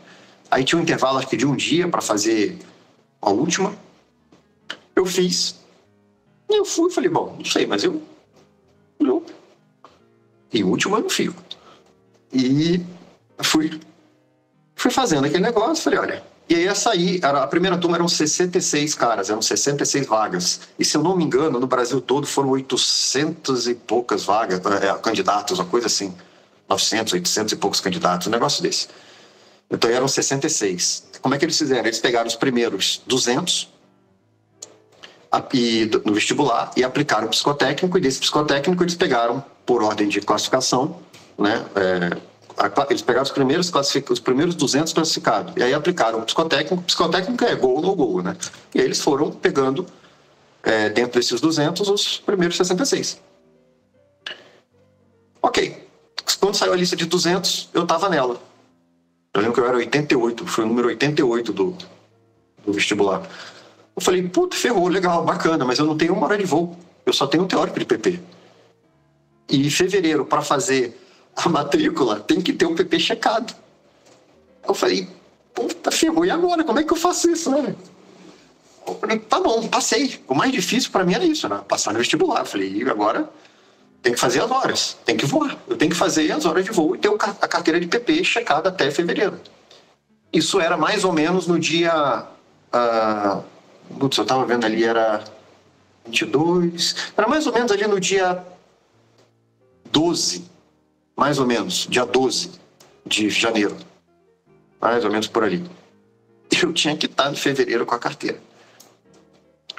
Aí 0.49 0.63
tinha 0.63 0.80
um 0.80 0.82
intervalo, 0.82 1.17
acho 1.17 1.27
que 1.27 1.38
de 1.38 1.45
um 1.45 1.56
dia 1.56 1.88
para 1.88 2.01
fazer 2.01 2.58
a 3.21 3.30
última. 3.30 3.75
Eu 4.95 5.06
fiz. 5.06 5.60
E 6.49 6.58
eu 6.58 6.65
fui, 6.65 6.89
falei, 6.89 7.10
bom, 7.10 7.36
não 7.38 7.45
sei, 7.45 7.65
mas 7.65 7.84
eu. 7.84 8.01
eu 8.99 9.25
e 10.53 10.63
última 10.63 10.97
eu 10.97 11.03
não 11.03 11.10
fico. 11.10 11.41
E 12.32 12.82
fui, 13.43 13.80
fui 14.75 14.91
fazendo 14.91 15.25
aquele 15.25 15.43
negócio, 15.43 15.84
falei, 15.84 15.99
olha. 15.99 16.37
E 16.49 16.55
aí 16.55 16.75
sair, 16.75 17.19
era, 17.23 17.43
a 17.43 17.47
primeira 17.47 17.77
turma 17.77 17.97
eram 17.97 18.07
66 18.07 18.95
caras, 18.95 19.29
eram 19.29 19.41
66 19.41 20.07
vagas. 20.07 20.62
E 20.79 20.86
se 20.86 20.95
eu 20.95 21.03
não 21.03 21.15
me 21.15 21.23
engano, 21.23 21.60
no 21.60 21.67
Brasil 21.67 21.99
todo 21.99 22.25
foram 22.25 22.49
800 22.49 23.67
e 23.67 23.75
poucas 23.75 24.23
vagas, 24.23 24.62
é, 24.81 24.93
candidatos, 24.99 25.60
uma 25.60 25.65
coisa 25.65 25.88
assim. 25.88 26.15
900, 26.69 27.13
800 27.13 27.53
e 27.53 27.55
poucos 27.55 27.79
candidatos, 27.79 28.27
um 28.27 28.31
negócio 28.31 28.62
desse. 28.63 28.88
Então 29.69 29.89
eram 29.89 30.07
66. 30.07 31.07
Como 31.21 31.36
é 31.36 31.38
que 31.38 31.45
eles 31.45 31.57
fizeram? 31.57 31.86
Eles 31.86 31.99
pegaram 31.99 32.27
os 32.27 32.36
primeiros 32.36 33.01
200 33.05 33.69
e, 35.53 35.91
no 36.05 36.13
vestibular 36.13 36.71
e 36.77 36.83
aplicaram 36.83 37.27
o 37.27 37.29
psicotécnico, 37.29 37.97
e 37.97 38.01
desse 38.01 38.19
psicotécnico 38.19 38.83
eles 38.83 38.95
pegaram 38.95 39.43
por 39.65 39.83
ordem 39.83 40.07
de 40.07 40.21
classificação, 40.21 40.99
né? 41.38 41.65
É, 41.75 42.17
eles 42.89 43.02
pegaram 43.04 43.24
os 43.24 43.32
primeiros, 43.32 43.72
os 44.10 44.20
primeiros 44.20 44.56
200 44.56 44.91
classificados, 44.91 45.54
e 45.56 45.63
aí 45.63 45.74
aplicaram 45.74 46.20
o 46.20 46.24
psicotécnico. 46.24 46.76
O 46.76 46.82
psicotécnico 46.82 47.43
é 47.46 47.56
gol 47.56 47.86
ou 47.86 47.96
gol, 47.96 48.24
né? 48.24 48.36
E 48.74 48.80
aí 48.80 48.86
eles 48.86 49.00
foram 49.00 49.32
pegando, 49.32 49.86
é, 50.63 50.89
dentro 50.89 51.20
desses 51.20 51.39
200, 51.39 51.88
os 51.88 52.17
primeiros 52.17 52.58
66. 52.58 53.22
Ok. 55.41 55.88
Quando 56.39 56.56
saiu 56.56 56.74
a 56.74 56.76
lista 56.76 56.96
de 56.96 57.06
200, 57.06 57.70
eu 57.74 57.84
estava 57.84 58.10
nela. 58.10 58.41
Eu 59.34 59.41
lembro 59.41 59.54
que 59.54 59.60
eu 59.60 59.67
era 59.67 59.78
88, 59.78 60.48
foi 60.48 60.63
o 60.63 60.67
número 60.67 60.88
88 60.88 61.54
do, 61.54 61.78
do 62.65 62.74
vestibular. 62.74 63.22
Eu 63.96 64.02
falei, 64.02 64.28
puta, 64.28 64.56
ferrou, 64.56 64.88
legal, 64.88 65.24
bacana, 65.24 65.63
mas 65.63 65.78
eu 65.78 65.86
não 65.86 65.96
tenho 65.96 66.13
uma 66.13 66.26
hora 66.26 66.38
de 66.38 66.46
voo. 66.46 66.76
Eu 67.06 67.13
só 67.13 67.28
tenho 67.28 67.43
um 67.43 67.48
teórico 67.48 67.80
de 67.80 67.86
PP. 67.86 68.20
E 69.50 69.67
em 69.67 69.70
fevereiro, 69.70 70.26
para 70.26 70.41
fazer 70.41 71.00
a 71.38 71.50
matrícula, 71.50 72.19
tem 72.19 72.41
que 72.41 72.52
ter 72.52 72.65
um 72.65 72.76
PP 72.76 73.00
checado. 73.00 73.56
Eu 74.67 74.73
falei, 74.73 75.08
puta, 75.54 75.91
ferrou, 75.91 76.26
e 76.26 76.32
agora? 76.32 76.63
Como 76.63 76.80
é 76.80 76.84
que 76.84 76.91
eu 76.91 76.97
faço 76.97 77.30
isso, 77.30 77.52
né? 77.52 77.76
Eu 78.86 78.95
falei, 78.95 79.19
tá 79.19 79.39
bom, 79.39 79.67
passei. 79.67 80.19
O 80.28 80.34
mais 80.34 80.52
difícil 80.52 80.91
para 80.91 81.04
mim 81.04 81.13
era 81.13 81.23
isso, 81.23 81.47
né? 81.47 81.62
Passar 81.67 81.93
no 81.93 82.00
vestibular. 82.00 82.39
Eu 82.39 82.45
falei, 82.45 82.71
e 82.71 82.89
agora 82.89 83.30
tem 84.02 84.13
que 84.13 84.19
fazer 84.19 84.41
as 84.41 84.50
horas, 84.50 84.97
tem 85.06 85.15
que 85.15 85.26
voar. 85.26 85.56
Eu 85.67 85.78
tenho 85.78 85.91
que 85.91 85.97
fazer 85.97 86.32
as 86.32 86.45
horas 86.45 86.65
de 86.65 86.71
voo 86.71 86.95
e 86.95 86.97
ter 86.97 87.10
a 87.10 87.47
carteira 87.47 87.80
de 87.80 87.88
PP 87.88 88.23
checada 88.23 88.69
até 88.69 88.89
fevereiro. 88.89 89.39
Isso 90.34 90.60
era 90.60 90.76
mais 90.76 91.04
ou 91.04 91.13
menos 91.13 91.45
no 91.45 91.60
dia. 91.60 92.26
Uh, 92.73 93.43
putz, 94.00 94.17
eu 94.17 94.23
estava 94.23 94.45
vendo 94.45 94.65
ali, 94.65 94.84
era 94.84 95.23
22. 96.06 97.12
Era 97.15 97.28
mais 97.28 97.45
ou 97.45 97.54
menos 97.54 97.71
ali 97.71 97.86
no 97.88 98.00
dia 98.00 98.43
12, 99.91 100.57
mais 101.17 101.39
ou 101.39 101.47
menos, 101.47 101.88
dia 101.89 102.06
12 102.06 102.51
de 103.03 103.30
janeiro. 103.32 103.75
Mais 104.80 105.03
ou 105.03 105.10
menos 105.12 105.27
por 105.27 105.43
ali. 105.43 105.67
Eu 106.62 106.71
tinha 106.71 106.95
que 106.95 107.08
estar 107.08 107.32
em 107.32 107.36
fevereiro 107.36 107.86
com 107.88 107.95
a 107.95 107.99
carteira. 107.99 108.39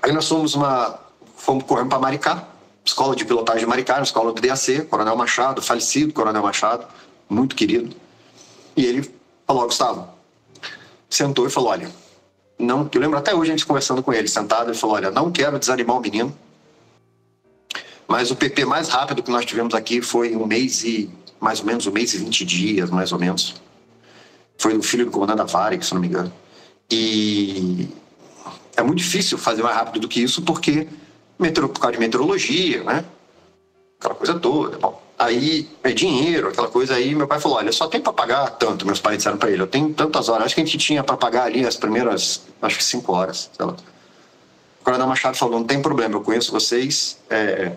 Aí 0.03 0.13
nós 0.13 0.29
fomos 0.29 0.55
uma. 0.55 0.99
Fomos 1.37 1.63
correndo 1.65 1.89
para 1.89 2.01
Maricá, 2.01 2.49
escola 2.85 3.15
de 3.15 3.25
pilotagem 3.25 3.61
de 3.61 3.67
Maricá, 3.67 4.03
escola 4.03 4.33
do 4.33 4.43
DAC, 4.43 4.83
Coronel 4.91 5.17
Machado, 5.17 5.63
falecido 5.63 6.13
Coronel 6.13 6.43
Machado, 6.43 6.85
muito 7.29 7.55
querido. 7.55 7.95
E 8.77 8.85
ele 8.85 9.09
falou, 9.47 9.65
Gustavo, 9.65 10.09
sentou 11.09 11.47
e 11.47 11.51
falou, 11.51 11.71
olha, 11.71 11.91
não, 12.59 12.91
eu 12.93 13.01
lembro 13.01 13.17
até 13.17 13.33
hoje 13.33 13.53
a 13.53 13.57
gente 13.57 13.65
conversando 13.65 14.03
com 14.03 14.13
ele, 14.13 14.27
sentado, 14.27 14.71
ele 14.71 14.77
falou, 14.77 14.97
olha, 14.97 15.13
não 15.13 15.31
quero 15.31 15.61
desanimar 15.61 15.97
o 15.97 16.01
menino, 16.01 16.37
mas 18.09 18.33
o 18.33 18.37
PP 18.37 18.65
mais 18.65 18.89
rápido 18.89 19.23
que 19.23 19.31
nós 19.31 19.45
tivemos 19.45 19.75
aqui 19.75 20.03
foi 20.03 20.35
um 20.35 20.45
mês 20.45 20.83
e, 20.83 21.09
mais 21.41 21.61
ou 21.61 21.67
menos, 21.67 21.87
um 21.87 21.93
mês 21.93 22.15
e 22.15 22.19
vinte 22.19 22.45
dias, 22.45 22.91
mais 22.91 23.13
ou 23.13 23.19
menos. 23.19 23.55
Foi 24.57 24.77
o 24.77 24.83
filho 24.83 25.05
do 25.05 25.11
comandante 25.11 25.39
da 25.39 25.45
Varig, 25.45 25.85
se 25.85 25.95
não 25.95 26.01
me 26.01 26.09
engano. 26.09 26.33
E 26.91 27.89
é 28.77 28.83
muito 28.83 28.99
difícil 28.99 29.39
fazer 29.39 29.63
mais 29.63 29.77
rápido 29.77 30.03
do 30.03 30.09
que 30.09 30.23
isso, 30.23 30.43
porque 30.43 30.89
por 31.39 31.81
causa 31.81 31.93
de 31.93 32.01
meteorologia, 32.01 32.83
né? 32.83 33.05
Aquela 34.01 34.15
coisa 34.15 34.39
toda. 34.39 34.79
Bom, 34.79 35.01
aí 35.19 35.69
é 35.83 35.93
dinheiro, 35.93 36.49
aquela 36.49 36.69
coisa 36.69 36.95
aí. 36.95 37.15
Meu 37.15 37.27
pai 37.27 37.41
falou: 37.41 37.59
olha, 37.59 37.73
só 37.73 37.87
tem 37.87 38.01
para 38.01 38.13
pagar 38.13 38.51
tanto. 38.51 38.87
Meus 38.87 39.01
pais 39.01 39.19
disseram 39.19 39.37
para 39.37 39.51
ele: 39.51 39.63
eu 39.63 39.67
tenho 39.67 39.93
tantas 39.93 40.29
horas. 40.29 40.47
Acho 40.47 40.55
que 40.55 40.61
a 40.61 40.65
gente 40.65 40.79
tinha 40.79 41.03
para 41.03 41.17
pagar 41.17 41.45
ali 41.45 41.67
as 41.67 41.77
primeiras, 41.77 42.43
acho 42.63 42.79
que 42.79 42.85
cinco 42.85 43.13
horas, 43.13 43.51
sei 43.57 43.67
lá. 43.67 43.73
O 44.81 44.85
Coronel 44.85 45.07
Machado 45.07 45.37
falou: 45.37 45.59
não 45.59 45.67
tem 45.67 45.83
problema, 45.83 46.17
eu 46.17 46.21
conheço 46.21 46.53
vocês. 46.53 47.19
É, 47.29 47.73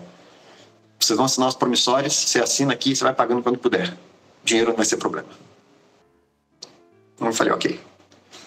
vocês 1.04 1.16
vão 1.16 1.26
assinar 1.26 1.48
os 1.48 1.54
promissórios, 1.54 2.14
você 2.14 2.40
assina 2.40 2.72
aqui, 2.72 2.94
você 2.94 3.04
vai 3.04 3.14
pagando 3.14 3.42
quando 3.42 3.58
puder. 3.58 3.96
Dinheiro 4.44 4.70
não 4.70 4.76
vai 4.76 4.84
ser 4.84 4.96
problema. 4.96 5.28
Eu 7.20 7.32
falei: 7.32 7.52
ok. 7.52 7.80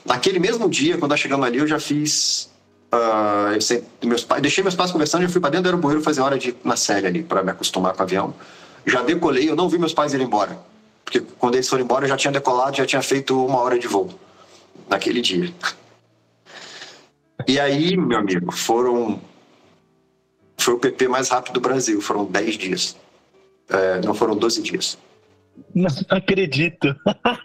Naquele 0.06 0.40
mesmo 0.40 0.70
dia, 0.70 0.98
quando 0.98 1.12
nós 1.12 1.20
chegamos 1.20 1.46
ali, 1.46 1.58
eu 1.58 1.68
já 1.68 1.80
fiz 1.80 2.50
Uh, 2.96 3.54
eu 3.54 3.62
sei, 3.62 3.84
meus 4.04 4.24
pais, 4.24 4.42
deixei 4.42 4.64
meus 4.64 4.76
pais 4.76 4.92
conversando 4.92 5.26
e 5.26 5.28
fui 5.28 5.42
para 5.42 5.50
dentro 5.50 5.64
do 5.64 5.70
aeroporto 5.70 6.02
fazer 6.02 6.22
hora 6.22 6.38
de 6.38 6.56
na 6.64 6.78
série 6.78 7.08
ali 7.08 7.24
para 7.24 7.44
me 7.44 7.52
acostumar 7.52 7.94
com 7.94 8.00
o 8.00 8.04
avião. 8.04 8.34
Já 8.86 9.02
decolei, 9.02 9.50
eu 9.50 9.56
não 9.56 9.68
vi 9.68 9.78
meus 9.78 9.94
pais 9.94 10.14
irem 10.14 10.26
embora. 10.26 10.58
Porque 11.04 11.20
quando 11.38 11.56
eles 11.56 11.68
foram 11.68 11.84
embora, 11.84 12.06
eu 12.06 12.10
já 12.10 12.16
tinha 12.16 12.32
decolado, 12.32 12.78
já 12.78 12.86
tinha 12.86 13.02
feito 13.02 13.46
uma 13.46 13.60
hora 13.60 13.78
de 13.78 13.88
voo 13.88 14.10
naquele 14.88 15.22
dia. 15.22 15.54
E 17.48 17.60
aí, 17.60 17.98
meu 17.98 18.18
amigo, 18.18 18.52
foram. 18.52 19.20
Foi 20.66 20.74
o 20.74 20.80
PP 20.80 21.08
mais 21.08 21.30
rápido 21.30 21.54
do 21.54 21.62
Brasil, 21.62 22.02
foram 22.02 22.26
10 22.26 22.58
dias. 22.58 22.98
É, 23.70 24.02
não 24.02 24.16
foram 24.16 24.36
12 24.36 24.64
dias. 24.64 24.98
Não 25.76 25.88
acredito. 26.10 26.88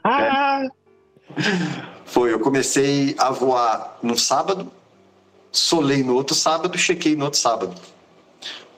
É. 0.07 0.69
Foi, 2.07 2.33
eu 2.33 2.41
comecei 2.41 3.15
a 3.19 3.31
voar 3.31 3.99
no 4.03 4.17
sábado, 4.17 4.73
solei 5.53 6.03
no 6.03 6.15
outro 6.15 6.35
sábado, 6.35 6.79
chequei 6.79 7.15
no 7.15 7.27
outro 7.27 7.39
sábado. 7.39 7.75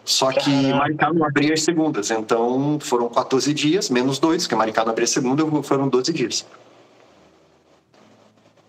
Só 0.04 0.32
que 0.32 0.50
Maricá 0.50 1.12
não 1.12 1.24
abria 1.24 1.54
as 1.54 1.62
segundas, 1.62 2.10
então 2.10 2.80
foram 2.80 3.08
14 3.10 3.54
dias, 3.54 3.88
menos 3.90 4.18
dois, 4.18 4.42
porque 4.42 4.56
Maricá 4.56 4.84
não 4.84 4.90
abria 4.90 5.06
segunda, 5.06 5.44
foram 5.62 5.88
12 5.88 6.12
dias. 6.12 6.44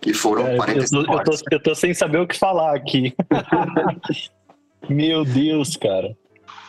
E 0.06 0.14
foram 0.14 0.46
é, 0.46 0.56
45 0.56 1.02
eu 1.02 1.06
tô. 1.06 1.12
Eu 1.14 1.24
tô, 1.24 1.44
eu 1.50 1.62
tô 1.64 1.74
sem 1.74 1.92
saber 1.92 2.18
o 2.18 2.28
que 2.28 2.38
falar 2.38 2.76
aqui. 2.76 3.12
Meu 4.88 5.24
Deus, 5.24 5.76
cara. 5.76 6.16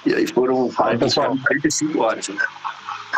E 0.06 0.14
aí 0.14 0.28
foram 0.28 0.70
40, 0.70 1.08
45 1.14 2.00
horas. 2.00 2.28
Né? 2.30 2.38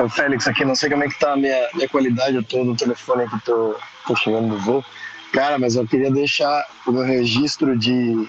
Félix, 0.09 0.47
aqui 0.47 0.63
não 0.63 0.75
sei 0.75 0.89
como 0.89 1.03
é 1.03 1.07
que 1.07 1.19
tá 1.19 1.33
a 1.33 1.35
minha, 1.35 1.67
minha 1.73 1.89
qualidade, 1.89 2.35
eu 2.35 2.43
tô 2.43 2.63
no 2.63 2.75
telefone 2.75 3.23
aqui, 3.23 3.39
tô, 3.43 3.75
tô 4.05 4.15
chegando 4.15 4.49
do 4.49 4.59
voo. 4.59 4.85
Cara, 5.33 5.57
mas 5.57 5.75
eu 5.75 5.87
queria 5.87 6.11
deixar 6.11 6.65
o 6.85 6.91
meu 6.91 7.03
registro 7.03 7.77
de, 7.77 8.27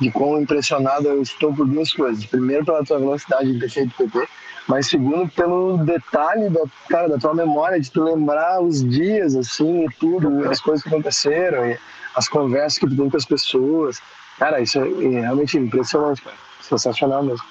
de 0.00 0.10
quão 0.10 0.40
impressionado 0.40 1.06
eu 1.06 1.22
estou 1.22 1.54
por 1.54 1.66
duas 1.66 1.92
coisas. 1.92 2.24
Primeiro, 2.24 2.64
pela 2.64 2.84
tua 2.84 2.98
velocidade 2.98 3.50
em 3.50 3.58
ter 3.58 3.70
feito 3.70 3.94
PP, 3.96 4.26
mas 4.66 4.88
segundo, 4.88 5.30
pelo 5.30 5.78
detalhe 5.78 6.48
da, 6.50 6.62
cara, 6.88 7.08
da 7.08 7.18
tua 7.18 7.34
memória, 7.34 7.78
de 7.78 7.90
tu 7.90 8.02
lembrar 8.02 8.60
os 8.60 8.82
dias, 8.88 9.36
assim, 9.36 9.84
e 9.84 9.88
tudo, 10.00 10.48
as 10.48 10.60
coisas 10.60 10.82
que 10.82 10.88
aconteceram, 10.88 11.66
e 11.66 11.78
as 12.14 12.28
conversas 12.28 12.78
que 12.78 12.86
tu 12.86 12.96
tem 12.96 13.08
com 13.08 13.16
as 13.16 13.24
pessoas. 13.24 14.00
Cara, 14.38 14.60
isso 14.60 14.78
é, 14.78 14.88
é 14.88 15.20
realmente 15.20 15.56
impressionante, 15.58 16.22
cara. 16.22 16.36
Sensacional 16.60 17.22
mesmo. 17.22 17.44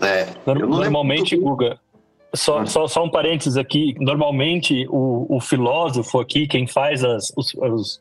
É, 0.00 0.26
Normalmente, 0.46 1.36
Guga, 1.36 1.78
só, 2.34 2.64
só, 2.64 2.86
só, 2.86 3.04
um 3.04 3.10
parênteses 3.10 3.56
aqui. 3.56 3.94
Normalmente, 3.98 4.86
o, 4.88 5.26
o 5.28 5.40
filósofo 5.40 6.20
aqui, 6.20 6.46
quem 6.46 6.66
faz 6.66 7.04
as, 7.04 7.32
os, 7.36 7.54
os, 7.54 7.98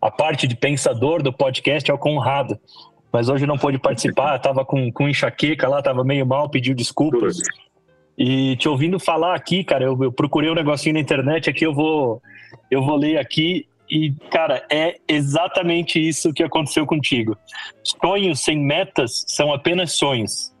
a 0.00 0.10
parte 0.10 0.46
de 0.46 0.54
pensador 0.54 1.22
do 1.22 1.32
podcast 1.32 1.90
é 1.90 1.94
o 1.94 1.98
Conrado. 1.98 2.58
Mas 3.10 3.28
hoje 3.28 3.46
não 3.46 3.56
pôde 3.56 3.78
participar, 3.78 4.36
estava 4.36 4.64
com, 4.64 4.92
com 4.92 5.08
enxaqueca 5.08 5.68
lá, 5.68 5.78
estava 5.78 6.04
meio 6.04 6.26
mal, 6.26 6.48
pediu 6.48 6.74
desculpas. 6.74 7.38
E 8.16 8.56
te 8.56 8.68
ouvindo 8.68 9.00
falar 9.00 9.34
aqui, 9.34 9.64
cara, 9.64 9.84
eu, 9.84 10.00
eu, 10.04 10.12
procurei 10.12 10.50
um 10.50 10.54
negocinho 10.54 10.94
na 10.94 11.00
internet 11.00 11.50
aqui, 11.50 11.64
eu 11.64 11.74
vou, 11.74 12.22
eu 12.70 12.82
vou 12.82 12.96
ler 12.96 13.18
aqui. 13.18 13.66
E, 13.94 14.10
cara, 14.28 14.66
é 14.68 14.96
exatamente 15.06 16.00
isso 16.00 16.32
que 16.32 16.42
aconteceu 16.42 16.84
contigo. 16.84 17.38
Sonhos 18.02 18.40
sem 18.40 18.58
metas 18.58 19.24
são 19.28 19.54
apenas 19.54 19.92
sonhos. 19.92 20.52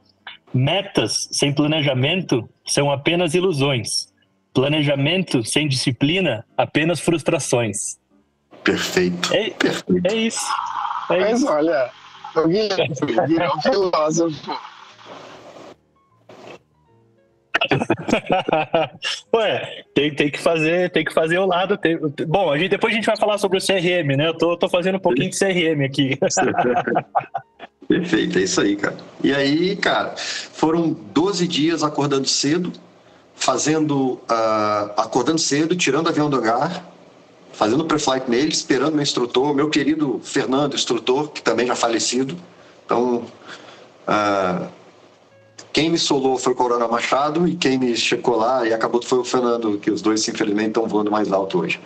Metas 0.54 1.28
sem 1.32 1.52
planejamento 1.52 2.48
são 2.64 2.92
apenas 2.92 3.34
ilusões. 3.34 4.06
Planejamento 4.52 5.42
sem 5.44 5.66
disciplina, 5.66 6.46
apenas 6.56 7.00
frustrações. 7.00 7.98
Perfeito. 8.62 9.34
É, 9.34 9.50
Perfeito. 9.50 10.06
é 10.06 10.14
isso. 10.14 10.46
É 11.10 11.18
Mas 11.18 11.40
isso. 11.40 11.50
olha, 11.50 11.90
alguém 12.36 12.68
virou 13.26 13.60
filósofo. 13.60 14.73
Ué, 19.34 19.84
tem, 19.94 20.14
tem 20.14 20.30
que 20.30 20.40
fazer, 20.40 20.90
tem 20.90 21.04
que 21.04 21.12
fazer 21.12 21.38
o 21.38 21.46
lado. 21.46 21.76
Tem... 21.76 21.98
Bom, 22.26 22.50
a 22.50 22.58
gente, 22.58 22.70
depois 22.70 22.92
a 22.92 22.96
gente 22.96 23.06
vai 23.06 23.16
falar 23.16 23.38
sobre 23.38 23.58
o 23.58 23.60
CRM, 23.60 24.16
né? 24.16 24.28
Eu 24.28 24.34
tô, 24.34 24.56
tô 24.56 24.68
fazendo 24.68 24.96
um 24.96 25.00
pouquinho 25.00 25.30
de 25.30 25.38
CRM 25.38 25.84
aqui. 25.84 26.18
Perfeito, 27.88 28.38
é 28.38 28.42
isso 28.42 28.60
aí, 28.60 28.76
cara. 28.76 28.96
E 29.22 29.32
aí, 29.34 29.76
cara, 29.76 30.14
foram 30.16 30.92
12 30.92 31.46
dias 31.46 31.82
acordando 31.82 32.26
cedo, 32.26 32.72
fazendo. 33.34 34.14
Uh, 34.30 34.92
acordando 34.96 35.38
cedo, 35.38 35.76
tirando 35.76 36.08
avião 36.08 36.30
do 36.30 36.36
hangar, 36.36 36.84
fazendo 37.52 37.84
pré-flight 37.84 38.30
nele, 38.30 38.48
esperando 38.48 38.94
meu 38.94 39.02
instrutor, 39.02 39.54
meu 39.54 39.68
querido 39.68 40.20
Fernando, 40.22 40.74
instrutor, 40.74 41.30
que 41.30 41.42
também 41.42 41.66
já 41.66 41.74
falecido. 41.74 42.36
Então, 42.84 43.26
uh, 44.08 44.68
quem 45.74 45.90
me 45.90 45.98
solou 45.98 46.38
foi 46.38 46.52
o 46.52 46.56
Corona 46.56 46.86
Machado 46.86 47.48
e 47.48 47.56
quem 47.56 47.76
me 47.76 47.96
checou 47.96 48.36
lá 48.36 48.64
e 48.64 48.72
acabou 48.72 49.02
foi 49.02 49.18
o 49.18 49.24
Fernando, 49.24 49.76
que 49.76 49.90
os 49.90 50.00
dois, 50.00 50.26
infelizmente, 50.28 50.68
estão 50.68 50.86
voando 50.86 51.10
mais 51.10 51.32
alto 51.32 51.58
hoje. 51.58 51.80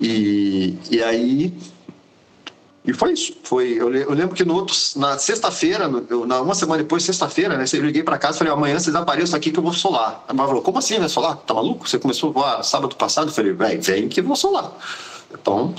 E, 0.00 0.76
e 0.90 1.00
aí. 1.00 1.54
E 2.84 2.92
foi 2.92 3.12
isso. 3.12 3.32
Foi, 3.44 3.74
eu, 3.78 3.94
eu 3.94 4.12
lembro 4.12 4.34
que 4.34 4.44
no 4.44 4.56
outro, 4.56 4.74
na 4.96 5.16
sexta-feira, 5.18 5.88
uma 5.88 6.54
semana 6.56 6.82
depois, 6.82 7.04
sexta-feira, 7.04 7.56
né? 7.56 7.64
Eu 7.72 7.84
liguei 7.84 8.02
para 8.02 8.18
casa 8.18 8.34
e 8.34 8.38
falei: 8.38 8.52
amanhã 8.52 8.76
vocês 8.76 8.96
apareçam 8.96 9.36
aqui 9.36 9.52
que 9.52 9.58
eu 9.60 9.62
vou 9.62 9.72
solar. 9.72 10.24
A 10.26 10.34
falou: 10.34 10.60
como 10.60 10.78
assim 10.78 10.98
vai 10.98 11.08
solar? 11.08 11.36
Tá 11.36 11.54
maluco? 11.54 11.88
Você 11.88 12.00
começou 12.00 12.30
a 12.30 12.32
voar 12.32 12.62
sábado 12.64 12.96
passado? 12.96 13.28
Eu 13.28 13.32
falei: 13.32 13.52
vem, 13.52 13.78
vem 13.78 14.08
que 14.08 14.18
eu 14.18 14.24
vou 14.24 14.34
solar. 14.34 14.72
Então, 15.32 15.72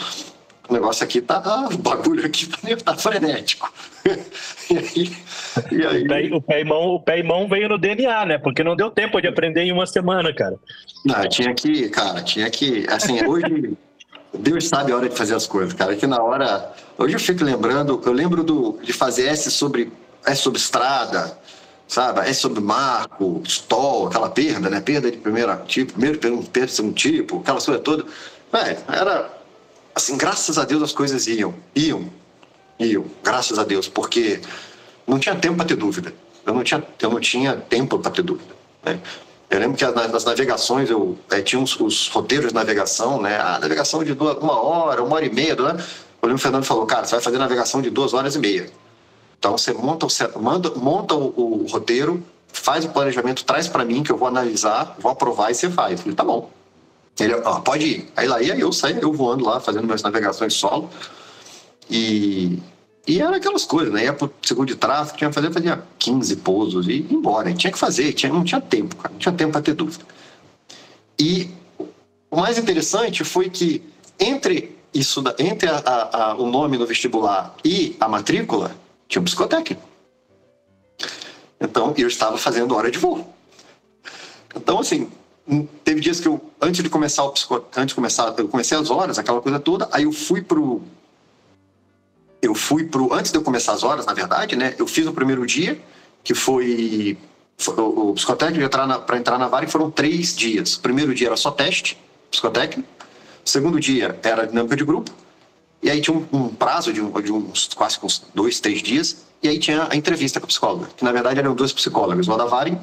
o 0.70 0.74
negócio 0.74 1.04
aqui 1.04 1.22
tá. 1.22 1.68
O 1.72 1.78
bagulho 1.78 2.26
aqui 2.26 2.48
tá, 2.48 2.76
tá 2.78 2.96
frenético. 2.96 3.72
e 4.72 4.78
aí, 4.78 5.12
e 5.72 5.86
aí... 5.86 6.04
O, 6.04 6.08
pé, 6.08 6.36
o, 6.36 6.42
pé 6.42 6.62
e 6.62 6.64
mão, 6.64 6.88
o 6.96 7.00
pé 7.00 7.20
e 7.20 7.24
mão 7.24 7.48
veio 7.48 7.70
no 7.70 7.78
DNA, 7.78 8.26
né? 8.26 8.38
Porque 8.38 8.64
não 8.64 8.76
deu 8.76 8.90
tempo 8.90 9.22
de 9.22 9.28
aprender 9.28 9.62
em 9.64 9.72
uma 9.72 9.86
semana, 9.86 10.34
cara. 10.34 10.56
Não, 11.06 11.28
tinha 11.28 11.54
que, 11.54 11.90
cara, 11.90 12.22
tinha 12.22 12.50
que. 12.50 12.86
Assim, 12.90 13.26
hoje. 13.26 13.78
Deus 14.36 14.68
sabe 14.68 14.92
a 14.92 14.96
hora 14.96 15.08
de 15.08 15.16
fazer 15.16 15.36
as 15.36 15.46
coisas, 15.46 15.74
cara. 15.74 15.96
Que 15.96 16.08
na 16.08 16.22
hora. 16.22 16.74
Hoje 16.98 17.16
eu 17.16 17.20
fico 17.20 17.44
lembrando, 17.44 18.02
eu 18.04 18.14
lembro 18.14 18.44
do, 18.44 18.80
de 18.82 18.94
fazer 18.94 19.28
S 19.28 19.52
sobre, 19.52 19.92
S 20.26 20.42
sobre 20.42 20.60
estrada, 20.60 21.38
sabe? 21.88 22.22
S 22.22 22.40
sobre 22.40 22.60
marco, 22.62 23.44
stall, 23.46 24.08
aquela 24.08 24.30
perda, 24.30 24.70
né? 24.70 24.80
Perda 24.80 25.12
de 25.12 25.18
primeiro 25.18 25.56
tipo, 25.66 25.94
primeiro 25.94 26.18
perda 26.20 26.68
de 26.68 26.72
segundo 26.72 26.96
tipo, 26.96 27.42
aquela 27.42 27.62
coisa 27.62 27.80
toda. 27.80 28.06
É, 28.54 28.78
era 28.88 29.43
assim, 29.94 30.18
graças 30.18 30.58
a 30.58 30.66
Deus 30.66 30.82
as 30.84 30.92
coisas 30.92 31.28
iam, 31.28 31.54
iam, 31.76 32.10
iam, 32.80 33.06
graças 33.24 33.58
a 33.60 33.64
Deus, 33.64 33.88
porque 33.88 34.42
não 35.08 35.20
tinha 35.20 35.36
tempo 35.36 35.58
para 35.58 35.66
ter 35.66 35.76
dúvida. 35.76 36.14
Eu 36.46 36.54
não 36.54 36.64
tinha, 36.64 36.84
eu 37.02 37.10
não 37.10 37.20
tinha 37.20 37.56
tempo 37.56 37.98
para 38.00 38.12
ter 38.12 38.22
dúvida. 38.22 38.54
Né? 38.84 39.00
Eu 39.50 39.60
lembro 39.60 39.78
que 39.78 39.86
nas 39.86 40.26
navegações 40.26 40.90
eu 40.90 41.18
é, 41.30 41.42
tinha 41.42 41.62
uns, 41.62 41.80
os 41.80 42.08
roteiros 42.08 42.48
de 42.48 42.56
navegação, 42.56 43.22
né? 43.22 43.40
A 43.40 43.60
navegação 43.60 44.04
de 44.04 44.14
duas, 44.16 44.38
uma 44.38 44.60
hora, 44.60 45.04
uma 45.04 45.16
hora 45.16 45.26
e 45.26 45.34
meia, 45.34 45.56
né? 45.56 45.78
Eu 46.22 46.34
o 46.34 46.38
Fernando 46.38 46.64
falou, 46.64 46.86
cara, 46.86 47.06
você 47.06 47.12
vai 47.16 47.24
fazer 47.24 47.38
navegação 47.38 47.82
de 47.82 47.90
duas 47.90 48.14
horas 48.14 48.36
e 48.36 48.40
meia. 48.40 48.70
Então 49.38 49.58
você 49.58 49.74
monta, 49.74 50.08
você 50.08 50.28
manda, 50.40 50.72
monta 50.72 51.14
o, 51.14 51.66
o 51.66 51.68
roteiro, 51.70 52.24
faz 52.48 52.86
o 52.86 52.90
planejamento, 52.90 53.44
traz 53.44 53.68
para 53.68 53.86
mim 53.86 54.02
que 54.02 54.12
eu 54.12 54.18
vou 54.18 54.28
analisar, 54.28 54.96
vou 54.98 55.12
aprovar 55.12 55.52
e 55.52 55.56
você 55.56 55.70
faz. 55.70 55.92
Eu 55.92 55.98
falei, 56.00 56.16
tá 56.16 56.24
bom. 56.24 56.50
Ele, 57.20 57.36
ó, 57.36 57.60
pode 57.60 57.86
ir. 57.86 58.12
Aí 58.16 58.28
lá 58.28 58.42
ia 58.42 58.56
eu, 58.56 58.72
saía 58.72 59.00
eu 59.00 59.14
voando 59.14 59.46
lá, 59.46 59.60
fazendo 59.60 59.86
minhas 59.86 60.02
navegações 60.02 60.54
solo. 60.54 60.90
E, 61.90 62.60
e 63.08 63.22
era 63.22 63.38
aquelas 63.38 63.66
coisas, 63.66 63.94
né? 63.94 64.06
Ia 64.06 64.14
pro 64.14 64.34
seguro 64.42 64.68
de 64.68 64.76
tráfego, 64.76 65.18
tinha 65.18 65.30
que 65.30 65.36
fazer, 65.36 65.54
fazia 65.54 65.84
15 66.00 66.36
pousos 66.38 66.88
e 66.88 66.94
ia 66.94 67.14
embora. 67.14 67.50
E 67.50 67.54
tinha 67.54 67.72
que 67.72 67.80
fazer, 67.80 68.14
tinha, 68.14 68.32
não 68.32 68.44
tinha 68.44 68.60
tempo, 68.60 68.96
cara, 68.96 69.12
não 69.12 69.20
tinha 69.20 69.34
tempo 69.34 69.52
para 69.52 69.62
ter 69.62 69.74
dúvida. 69.74 70.06
E 71.20 71.50
o 72.32 72.38
mais 72.38 72.58
interessante 72.58 73.24
foi 73.24 73.50
que 73.50 73.84
entre 74.20 74.76
isso, 74.94 75.24
entre 75.40 75.70
a, 75.70 75.78
a, 75.78 76.32
a, 76.32 76.36
o 76.36 76.46
nome 76.46 76.78
no 76.78 76.86
vestibular 76.86 77.56
e 77.64 77.96
a 78.00 78.08
matrícula, 78.08 78.76
tinha 79.08 79.22
um 79.22 79.26
psicotécnico. 79.26 79.82
Então, 81.60 81.94
eu 81.98 82.08
estava 82.08 82.38
fazendo 82.38 82.76
hora 82.76 82.92
de 82.92 83.00
voo. 83.00 83.34
Então, 84.56 84.80
assim, 84.80 85.10
teve 85.84 86.00
dias 86.00 86.20
que 86.20 86.28
eu, 86.28 86.42
antes 86.62 86.82
de 86.82 86.90
começar 86.90 87.24
o 87.24 87.32
psico, 87.32 87.56
antes 87.76 87.88
de 87.88 87.96
começar, 87.96 88.34
eu 88.38 88.48
comecei 88.48 88.78
as 88.78 88.90
horas, 88.90 89.20
aquela 89.20 89.42
coisa 89.42 89.60
toda, 89.60 89.90
aí 89.92 90.04
eu 90.04 90.12
fui 90.12 90.42
pro 90.42 90.82
eu 92.42 92.54
fui 92.54 92.84
pro 92.84 93.14
antes 93.14 93.32
de 93.32 93.38
eu 93.38 93.42
começar 93.42 93.72
as 93.72 93.84
horas, 93.84 94.06
na 94.06 94.14
verdade, 94.14 94.58
né? 94.58 94.76
Eu 94.78 94.86
fiz 94.86 95.08
o 95.08 95.14
primeiro 95.14 95.46
dia, 95.46 95.82
que 96.24 96.34
foi, 96.34 97.18
foi 97.58 97.76
o, 97.76 98.10
o 98.10 98.14
psicotécnico 98.14 98.70
para 99.06 99.18
entrar 99.18 99.38
na 99.38 99.48
vara, 99.48 99.66
foram 99.68 99.90
três 99.90 100.36
dias. 100.36 100.76
O 100.76 100.82
primeiro 100.82 101.16
dia 101.16 101.28
era 101.28 101.38
só 101.38 101.52
teste 101.52 101.98
psicotécnico, 102.30 102.88
o 103.46 103.50
segundo 103.50 103.80
dia 103.80 104.20
era 104.24 104.46
dinâmica 104.46 104.76
de 104.76 104.84
grupo, 104.84 105.12
e 105.82 105.90
aí 105.90 106.02
tinha 106.02 106.18
um, 106.18 106.26
um 106.34 106.50
prazo 106.50 106.92
de, 106.92 107.02
de, 107.02 107.32
uns 107.32 107.70
quase 107.74 107.98
uns 108.04 108.26
dois, 108.34 108.60
três 108.60 108.82
dias, 108.82 109.26
e 109.42 109.48
aí 109.48 109.60
tinha 109.60 109.88
a 109.90 109.96
entrevista 109.96 110.40
com 110.40 110.46
a 110.46 110.48
psicóloga, 110.48 110.90
que 110.98 111.04
na 111.04 111.12
verdade 111.12 111.40
eram 111.40 111.54
dois 111.54 111.72
psicólogos, 111.72 112.28
o 112.28 112.38
da 112.38 112.46
Varen 112.46 112.78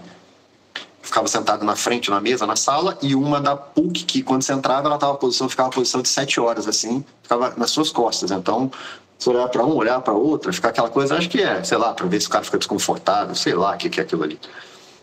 ficava 1.03 1.27
sentada 1.29 1.65
na 1.65 1.77
frente, 1.77 2.11
na 2.11 2.21
mesa, 2.21 2.47
na 2.47 2.57
sala, 2.57 2.99
e 3.03 3.15
uma 3.15 3.41
da 3.41 3.57
PUC, 3.57 4.05
que 4.05 4.23
quando 4.23 4.43
você 4.43 4.53
entrava, 4.53 4.87
ela 4.87 4.99
tava 4.99 5.15
posição, 5.15 5.49
ficava 5.49 5.69
em 5.69 5.73
posição 5.73 6.03
de 6.03 6.09
sete 6.09 6.39
horas, 6.39 6.69
assim, 6.69 7.05
ficava 7.23 7.55
nas 7.57 7.71
suas 7.71 7.91
costas. 7.91 8.31
Então, 8.31 8.71
se 9.19 9.29
olhar 9.29 9.49
para 9.49 9.65
um, 9.65 9.75
olhar 9.75 10.01
para 10.01 10.13
outra, 10.13 10.53
ficar 10.53 10.71
aquela 10.71 10.89
coisa, 10.89 11.17
acho 11.17 11.29
que 11.29 11.43
é, 11.43 11.63
sei 11.65 11.79
lá, 11.79 11.93
para 11.93 12.07
ver 12.07 12.21
se 12.21 12.27
o 12.27 12.31
cara 12.31 12.45
fica 12.45 12.59
desconfortável, 12.59 13.35
sei 13.35 13.55
lá 13.55 13.75
o 13.75 13.79
que, 13.79 13.89
que 13.89 14.01
é 14.01 14.03
aquilo 14.03 14.23
ali. 14.23 14.39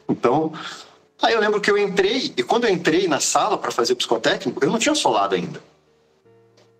Então, 0.10 0.54
aí 1.22 1.34
eu 1.34 1.40
lembro 1.40 1.60
que 1.60 1.70
eu 1.70 1.78
entrei, 1.78 2.34
e 2.38 2.44
quando 2.44 2.66
eu 2.66 2.70
entrei 2.72 3.08
na 3.08 3.20
sala 3.20 3.58
para 3.58 3.72
fazer 3.72 3.96
psicotécnico, 3.96 4.64
eu 4.64 4.70
não 4.70 4.80
tinha 4.80 4.96
solado 4.96 5.36
ainda. 5.36 5.62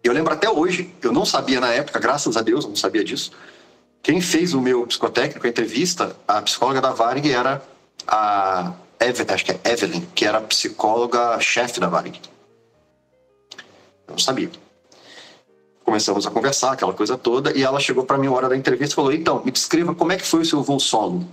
Eu 0.04 0.14
lembro 0.14 0.34
até 0.34 0.50
hoje, 0.50 0.94
eu 1.02 1.12
não 1.12 1.26
sabia 1.26 1.60
na 1.60 1.74
época, 1.74 2.00
graças 2.00 2.38
a 2.38 2.42
Deus, 2.42 2.64
eu 2.64 2.70
não 2.70 2.78
sabia 2.78 3.04
disso. 3.04 3.32
Quem 4.02 4.22
fez 4.22 4.54
o 4.54 4.62
meu 4.62 4.88
psicotécnico, 4.88 5.46
a 5.46 5.50
entrevista, 5.50 6.16
a 6.28 6.42
psicóloga 6.42 6.80
da 6.80 6.92
Varg 6.92 7.30
era 7.30 7.62
a 8.08 8.72
Evelyn, 9.00 9.34
acho 9.34 9.46
que 9.46 9.52
é 9.52 9.60
Evelyn, 9.64 10.02
que 10.16 10.26
era 10.26 10.42
psicóloga-chefe 10.42 11.80
da 11.80 11.88
Varig. 11.88 12.20
Eu 14.08 14.12
não 14.12 14.18
sabia. 14.18 14.50
Começamos 15.84 16.26
a 16.28 16.32
conversar, 16.32 16.74
aquela 16.74 16.94
coisa 16.94 17.18
toda, 17.18 17.56
e 17.58 17.64
ela 17.64 17.80
chegou 17.80 18.04
para 18.04 18.18
mim 18.18 18.28
na 18.28 18.34
hora 18.34 18.50
da 18.50 18.58
entrevista 18.58 18.94
e 18.94 18.96
falou: 18.96 19.14
Então, 19.14 19.44
me 19.44 19.52
descreva 19.52 19.96
como 19.96 20.12
é 20.12 20.18
que 20.18 20.26
foi 20.26 20.42
o 20.42 20.46
seu 20.46 20.62
voo 20.62 20.80
solo. 20.80 21.26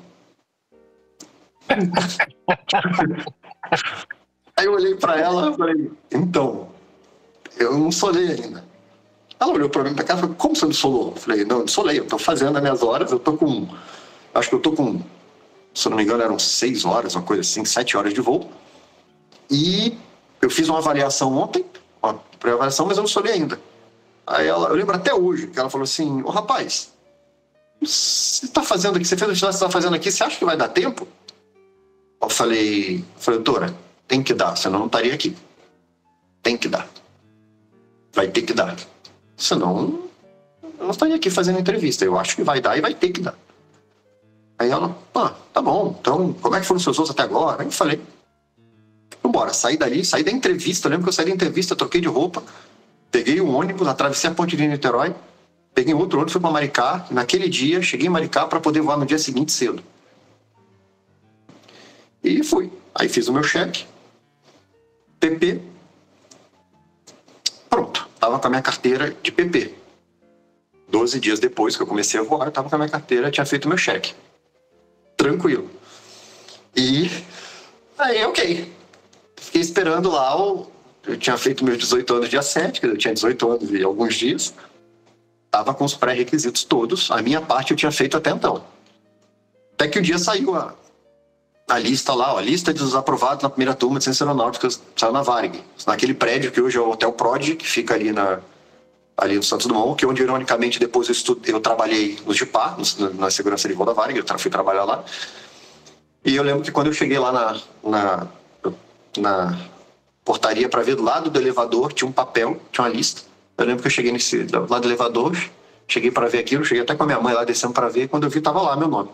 Aí 4.57 4.67
eu 4.67 4.73
olhei 4.75 4.95
para 4.95 5.19
ela 5.19 5.51
e 5.51 5.57
falei: 5.57 5.91
Então, 6.13 6.69
eu 7.59 7.77
não 7.77 7.91
solei 7.91 8.31
ainda. 8.31 8.65
Ela 9.41 9.53
olhou 9.53 9.69
para 9.69 9.83
mim 9.85 9.95
para 9.95 10.05
cá 10.05 10.15
e 10.15 10.21
falou: 10.21 10.37
Como 10.37 10.55
você 10.55 10.67
não 10.67 10.73
solou? 10.73 11.11
Eu 11.11 11.17
falei: 11.17 11.45
Não, 11.45 11.61
não 11.61 11.69
solei, 11.69 11.99
eu 11.99 12.05
estou 12.05 12.19
fazendo 12.19 12.57
as 12.57 12.63
minhas 12.63 12.83
horas, 12.83 13.11
eu 13.11 13.17
estou 13.17 13.37
com. 13.37 13.69
Acho 14.33 14.49
que 14.49 14.55
eu 14.55 14.59
estou 14.59 14.75
com 14.75 15.03
se 15.75 15.89
não 15.89 15.97
me 15.97 16.05
engano, 16.05 16.23
eram 16.23 16.39
seis 16.39 16.85
horas, 16.85 17.15
uma 17.17 17.25
coisa 17.25 17.41
assim, 17.41 17.65
sete 17.65 17.97
horas 17.97 18.15
de 18.15 18.21
voo. 18.21 18.49
E 19.51 19.99
eu 20.41 20.49
fiz 20.49 20.69
uma 20.69 20.79
avaliação 20.79 21.37
ontem, 21.37 21.65
uma 22.03 22.15
pré-avaliação, 22.39 22.87
mas 22.87 22.97
eu 22.97 23.03
não 23.03 23.09
solei 23.09 23.33
ainda. 23.33 23.61
Aí 24.27 24.47
ela, 24.47 24.69
eu 24.69 24.75
lembro 24.75 24.95
até 24.95 25.13
hoje 25.13 25.49
que 25.49 25.59
ela 25.59 25.69
falou 25.69 25.85
assim: 25.85 26.23
Ô 26.23 26.31
rapaz, 26.31 26.93
você 27.83 28.47
está 28.47 28.63
fazendo 28.63 28.97
aqui, 28.97 29.05
você 29.05 29.17
fez 29.17 29.31
o 29.31 29.35
que 29.35 29.41
você 29.41 29.49
está 29.49 29.69
fazendo 29.69 29.95
aqui, 29.97 30.11
você 30.11 30.23
acha 30.23 30.39
que 30.39 30.45
vai 30.45 30.57
dar 30.57 30.69
tempo? 30.69 31.07
Eu 32.23 32.31
falei, 32.31 32.99
eu 32.99 33.21
falei, 33.21 33.41
doutora, 33.41 33.75
tem 34.09 34.23
que 34.23 34.33
dar, 34.33 34.57
senão 34.57 34.77
eu 34.77 34.81
não 34.81 34.87
estaria 34.87 35.13
aqui. 35.13 35.37
Tem 36.43 36.57
que 36.57 36.69
dar. 36.69 36.89
Vai 38.13 38.29
ter 38.29 38.43
que 38.43 38.55
dar. 38.55 38.77
Senão, 39.37 40.05
eu 40.63 40.85
não 40.85 40.91
estaria 40.91 41.17
aqui 41.17 41.29
fazendo 41.29 41.59
entrevista. 41.59 42.05
Eu 42.05 42.19
acho 42.19 42.37
que 42.37 42.43
vai 42.43 42.61
dar 42.61 42.79
e 42.79 42.81
vai 42.81 42.95
ter 42.95 43.11
que 43.11 43.21
dar. 43.21 43.35
Aí 44.59 44.71
ela, 44.71 44.97
ah, 45.15 45.35
tá 45.53 45.61
bom, 45.61 45.97
então 46.01 46.33
como 46.35 46.55
é 46.55 46.61
que 46.61 46.67
foram 46.67 46.77
os 46.77 46.85
seus 46.85 46.97
voos 46.97 47.11
até 47.11 47.23
agora? 47.23 47.63
Aí 47.63 47.67
eu 47.67 47.73
falei, 47.73 48.01
vambora, 49.23 49.53
saí 49.53 49.77
dali, 49.77 50.05
saí 50.05 50.23
da 50.23 50.31
entrevista, 50.31 50.87
eu 50.87 50.91
lembro 50.91 51.05
que 51.05 51.09
eu 51.09 51.13
saí 51.13 51.27
da 51.27 51.33
entrevista, 51.33 51.75
troquei 51.75 52.01
de 52.01 52.07
roupa, 52.07 52.43
peguei 53.11 53.41
um 53.41 53.55
ônibus, 53.55 53.89
atravessei 53.89 54.31
a 54.31 54.35
ponte 54.35 54.57
de 54.57 54.67
Niterói, 54.67 55.15
peguei 55.75 55.93
outro 55.93 56.19
ônibus, 56.19 56.33
fui 56.33 56.41
para 56.41 56.51
Maricá, 56.51 57.07
naquele 57.11 57.49
dia 57.49 57.83
cheguei 57.83 58.07
em 58.07 58.11
Maricá 58.11 58.47
para 58.47 58.61
poder 58.61 58.81
voar 58.81 58.97
no 58.97 59.05
dia 59.05 59.19
seguinte 59.19 59.51
cedo. 59.51 59.83
E 62.23 62.43
fui. 62.43 62.71
Aí 62.95 63.09
fiz 63.09 63.27
o 63.27 63.33
meu 63.33 63.43
cheque, 63.43 63.85
PP, 65.19 65.61
pronto, 67.69 68.09
tava 68.21 68.39
com 68.39 68.47
a 68.47 68.51
minha 68.51 68.63
carteira 68.63 69.15
de 69.21 69.33
PP. 69.33 69.75
Doze 70.89 71.19
dias 71.19 71.41
depois 71.41 71.77
que 71.77 71.83
eu 71.83 71.87
comecei 71.89 72.21
a 72.21 72.23
voar, 72.23 72.47
eu 72.47 72.53
tava 72.53 72.69
com 72.69 72.77
a 72.77 72.79
minha 72.79 72.91
carteira, 72.91 73.33
tinha 73.33 73.45
feito 73.45 73.65
o 73.65 73.69
meu 73.69 73.77
cheque 73.77 74.15
tranquilo. 75.17 75.71
E 76.77 77.11
aí, 77.99 78.25
ok. 78.25 78.73
Fiquei 79.37 79.61
esperando 79.61 80.11
lá. 80.11 80.37
Eu 81.07 81.19
tinha 81.19 81.37
feito 81.37 81.65
meus 81.65 81.79
18 81.79 82.15
anos 82.15 82.29
dia 82.29 82.43
7, 82.43 82.85
eu 82.85 82.97
tinha 82.97 83.13
18 83.13 83.51
anos 83.51 83.71
e 83.71 83.83
alguns 83.83 84.15
dias. 84.15 84.55
Tava 85.51 85.75
com 85.75 85.85
os 85.85 85.95
pré-requisitos 85.95 86.65
todos. 86.65 87.11
A 87.11 87.23
minha 87.23 87.41
parte 87.41 87.71
eu 87.71 87.77
tinha 87.77 87.93
feito 87.93 88.17
até 88.17 88.31
então. 88.31 88.65
Até 89.75 89.89
que 89.89 89.99
o 89.99 90.03
dia 90.03 90.19
saiu 90.19 90.55
a, 90.55 90.75
a 91.69 91.79
lista 91.79 92.15
lá, 92.15 92.35
ó, 92.35 92.39
a 92.39 92.43
lista 92.43 92.73
dos 92.73 92.95
aprovados 92.95 93.43
na 93.43 93.51
primeira 93.51 93.75
turma 93.75 93.99
de 93.99 94.05
Ciências 94.05 94.27
Aeronáuticas 94.27 94.81
saiu 94.97 95.13
na 95.13 95.23
Varg, 95.23 95.63
naquele 95.87 96.15
prédio 96.15 96.53
que 96.53 96.61
hoje 96.61 96.79
é 96.79 96.81
o 96.81 96.91
Hotel 96.91 97.13
Prod, 97.13 97.57
que 97.57 97.67
fica 97.67 97.95
ali 97.95 98.13
na 98.13 98.41
ali 99.17 99.37
no 99.37 99.43
Santos 99.43 99.67
Dumont, 99.67 99.97
que 99.97 100.05
é 100.05 100.09
onde 100.09 100.23
ironicamente 100.23 100.79
depois 100.79 101.09
eu, 101.09 101.13
estudei, 101.13 101.55
eu 101.55 101.61
trabalhei 101.61 102.19
no 102.27 102.35
GIPAR, 102.35 102.77
na 103.15 103.31
segurança 103.31 103.69
de 103.69 103.75
voo 103.75 103.87
da 103.87 103.93
Varg, 103.93 104.17
eu 104.17 104.39
fui 104.39 104.51
trabalhar 104.51 104.85
lá. 104.85 105.05
E 106.25 106.35
eu 106.35 106.43
lembro 106.43 106.63
que 106.63 106.73
quando 106.73 106.89
eu 106.89 106.93
cheguei 106.93 107.19
lá 107.19 107.31
na, 107.31 107.61
na, 107.83 108.29
na 109.19 109.59
portaria 110.25 110.69
para 110.69 110.83
ver 110.83 110.97
do 110.97 111.03
lado 111.03 111.31
do 111.31 111.39
elevador, 111.39 111.93
tinha 111.93 112.09
um 112.09 112.13
papel, 112.13 112.61
tinha 112.73 112.87
uma 112.87 112.93
lista. 112.93 113.23
Eu 113.57 113.67
lembro 113.67 113.83
que 113.83 113.87
eu 113.87 113.93
cheguei 113.93 114.11
nesse 114.11 114.47
lado 114.53 114.81
do 114.81 114.89
elevador, 114.89 115.37
cheguei 115.87 116.11
para 116.11 116.29
ver 116.29 116.39
aquilo, 116.39 116.65
cheguei 116.65 116.83
até 116.83 116.95
com 116.95 117.05
a 117.05 117.07
minha 117.07 117.21
mãe 117.21 117.35
lá 117.35 117.45
descendo 117.45 117.73
para 117.73 117.89
ver, 117.89 118.09
quando 118.09 118.25
eu 118.25 118.31
vi, 118.31 118.41
tava 118.41 118.61
lá 118.61 118.77
meu 118.77 118.89
nome 118.89 119.11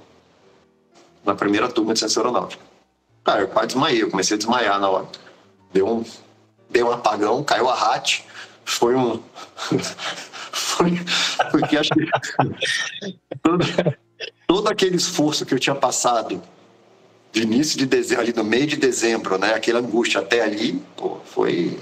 na 1.24 1.34
primeira 1.34 1.68
turma 1.68 1.92
de 1.92 1.98
ciência 1.98 2.20
aeronáutica. 2.20 2.62
Cara, 3.24 3.42
eu 3.42 3.48
quase 3.48 3.68
desmaiei, 3.68 4.02
eu 4.02 4.10
comecei 4.10 4.34
a 4.34 4.38
desmaiar 4.38 4.80
na 4.80 4.88
hora. 4.88 5.06
Deu 5.72 5.86
um, 5.86 6.04
deu 6.70 6.88
um 6.88 6.92
apagão, 6.92 7.44
caiu 7.44 7.68
a 7.68 7.74
rate, 7.74 8.24
foi 8.70 8.94
um. 8.94 9.20
foi. 10.52 10.92
Porque 11.50 11.76
acho 11.76 11.90
que. 11.90 12.08
todo, 13.42 13.66
todo 14.46 14.68
aquele 14.68 14.96
esforço 14.96 15.44
que 15.44 15.52
eu 15.52 15.58
tinha 15.58 15.74
passado 15.74 16.40
de 17.32 17.42
início 17.42 17.78
de 17.78 17.86
dezembro, 17.86 18.22
ali 18.22 18.32
no 18.32 18.44
meio 18.44 18.66
de 18.66 18.76
dezembro, 18.76 19.38
né? 19.38 19.54
Aquela 19.54 19.80
angústia 19.80 20.20
até 20.20 20.42
ali, 20.42 20.80
pô, 20.96 21.18
foi. 21.24 21.78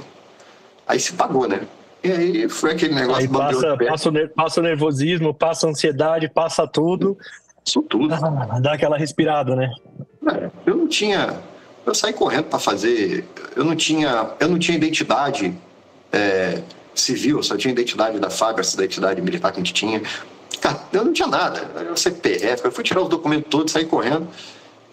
Aí 0.86 0.98
se 0.98 1.12
pagou, 1.12 1.46
né? 1.46 1.60
E 2.02 2.10
aí 2.10 2.48
foi 2.48 2.72
aquele 2.72 2.94
negócio. 2.94 3.22
Aí 3.22 3.28
passa, 3.28 3.76
passa, 3.76 4.08
o, 4.08 4.28
passa 4.30 4.60
o 4.60 4.62
nervosismo, 4.62 5.34
passa 5.34 5.66
a 5.66 5.70
ansiedade, 5.70 6.28
passa 6.28 6.66
tudo. 6.66 7.18
Isso 7.66 7.82
tudo. 7.82 8.14
Ah, 8.14 8.60
dá 8.60 8.72
aquela 8.72 8.96
respirada, 8.96 9.54
né? 9.54 9.70
É, 10.32 10.50
eu 10.64 10.74
não 10.74 10.88
tinha. 10.88 11.38
Eu 11.84 11.94
saí 11.94 12.12
correndo 12.12 12.44
para 12.44 12.58
fazer. 12.58 13.26
Eu 13.54 13.64
não 13.64 13.76
tinha. 13.76 14.30
Eu 14.40 14.48
não 14.48 14.58
tinha 14.58 14.76
identidade 14.76 15.54
é, 16.12 16.62
civil, 17.00 17.42
só 17.42 17.56
tinha 17.56 17.72
identidade 17.72 18.18
da 18.18 18.30
FAB, 18.30 18.60
essa 18.60 18.76
identidade 18.76 19.20
militar 19.20 19.52
que 19.52 19.60
a 19.60 19.64
gente 19.64 19.74
tinha. 19.74 20.02
Cara, 20.60 20.80
eu 20.92 21.04
não 21.04 21.12
tinha 21.12 21.28
nada. 21.28 21.70
Eu 21.88 21.96
CPF, 21.96 22.64
eu 22.64 22.72
fui 22.72 22.84
tirar 22.84 23.02
os 23.02 23.08
documentos 23.08 23.48
todos, 23.50 23.72
saí 23.72 23.84
correndo. 23.84 24.28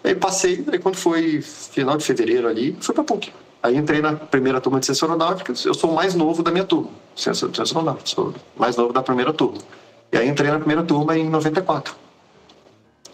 Aí 0.04 0.14
passei, 0.14 0.64
aí 0.70 0.78
quando 0.78 0.96
foi 0.96 1.42
final 1.42 1.96
de 1.96 2.04
fevereiro 2.04 2.46
ali, 2.46 2.76
fui 2.80 2.94
para 2.94 3.02
PUC. 3.02 3.32
Aí 3.62 3.76
entrei 3.76 4.00
na 4.00 4.14
primeira 4.14 4.60
turma 4.60 4.78
de 4.78 4.86
ciência 4.86 5.04
aeronáutica, 5.04 5.52
eu 5.64 5.74
sou 5.74 5.90
o 5.90 5.94
mais 5.94 6.14
novo 6.14 6.42
da 6.42 6.52
minha 6.52 6.64
turma, 6.64 6.90
ciência, 7.16 7.48
ciência 7.52 7.76
aeronáutica, 7.76 8.08
sou 8.08 8.34
mais 8.56 8.76
novo 8.76 8.92
da 8.92 9.02
primeira 9.02 9.32
turma. 9.32 9.58
E 10.12 10.16
aí 10.16 10.28
entrei 10.28 10.50
na 10.50 10.58
primeira 10.58 10.84
turma 10.84 11.18
em 11.18 11.28
94 11.28 11.96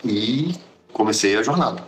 e 0.04 0.54
comecei 0.92 1.36
a 1.36 1.42
jornada. 1.42 1.82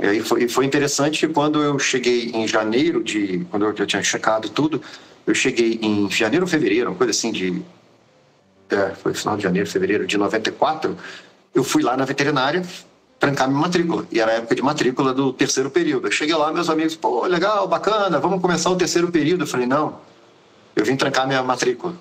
E 0.00 0.06
aí 0.06 0.20
foi, 0.20 0.48
foi 0.48 0.64
interessante 0.64 1.26
quando 1.28 1.62
eu 1.62 1.78
cheguei 1.78 2.30
em 2.30 2.46
janeiro 2.46 3.02
de. 3.02 3.44
Quando 3.50 3.66
eu, 3.66 3.74
eu 3.76 3.86
tinha 3.86 4.02
checado 4.02 4.48
tudo, 4.48 4.80
eu 5.28 5.34
cheguei 5.34 5.78
em 5.82 6.10
janeiro 6.10 6.46
ou 6.46 6.48
fevereiro, 6.48 6.88
uma 6.88 6.96
coisa 6.96 7.10
assim 7.10 7.30
de. 7.30 7.62
É, 8.70 8.94
foi 8.94 9.12
final 9.12 9.36
de 9.36 9.42
janeiro, 9.42 9.68
fevereiro 9.68 10.06
de 10.06 10.16
94. 10.16 10.96
Eu 11.54 11.62
fui 11.62 11.82
lá 11.82 11.98
na 11.98 12.06
veterinária 12.06 12.62
trancar 13.18 13.46
minha 13.46 13.60
matrícula. 13.60 14.06
E 14.10 14.20
era 14.20 14.32
a 14.32 14.34
época 14.36 14.54
de 14.54 14.62
matrícula 14.62 15.12
do 15.12 15.30
terceiro 15.34 15.70
período. 15.70 16.06
Eu 16.06 16.12
cheguei 16.12 16.34
lá, 16.34 16.50
meus 16.50 16.70
amigos, 16.70 16.96
pô, 16.96 17.26
legal, 17.26 17.68
bacana, 17.68 18.18
vamos 18.18 18.40
começar 18.40 18.70
o 18.70 18.76
terceiro 18.76 19.12
período. 19.12 19.42
Eu 19.42 19.46
falei, 19.46 19.66
não, 19.66 20.00
eu 20.74 20.82
vim 20.82 20.96
trancar 20.96 21.26
minha 21.26 21.42
matrícula. 21.42 21.94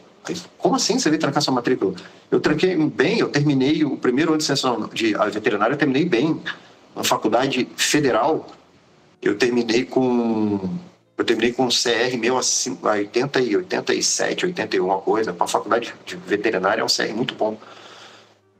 Como 0.57 0.75
assim 0.75 0.97
você 0.97 1.09
veio 1.09 1.19
trancar 1.19 1.41
sua 1.41 1.53
matrícula? 1.53 1.95
Eu 2.31 2.39
tranquei 2.39 2.77
bem, 2.77 3.19
eu 3.19 3.27
terminei 3.27 3.83
o 3.83 3.97
primeiro 3.97 4.31
ano 4.31 4.37
de 4.37 4.45
ciência 4.45 4.69
de 4.93 5.13
veterinária, 5.31 5.73
eu 5.73 5.77
terminei 5.77 6.05
bem. 6.05 6.41
Na 6.95 7.03
faculdade 7.03 7.67
federal, 7.75 8.47
eu 9.21 9.37
terminei 9.37 9.83
com 9.83 10.77
eu 11.17 11.25
terminei 11.25 11.51
com 11.51 11.65
um 11.65 11.69
CR 11.69 12.15
meu 12.19 12.37
a 12.37 12.91
80 12.91 13.41
e 13.41 13.57
87, 13.57 14.45
81, 14.45 14.85
uma 14.85 14.99
coisa. 14.99 15.33
Para 15.33 15.45
a 15.45 15.47
faculdade 15.47 15.93
de 16.05 16.15
veterinária 16.15 16.81
é 16.81 16.83
um 16.83 16.87
CR 16.87 17.13
muito 17.15 17.33
bom. 17.33 17.57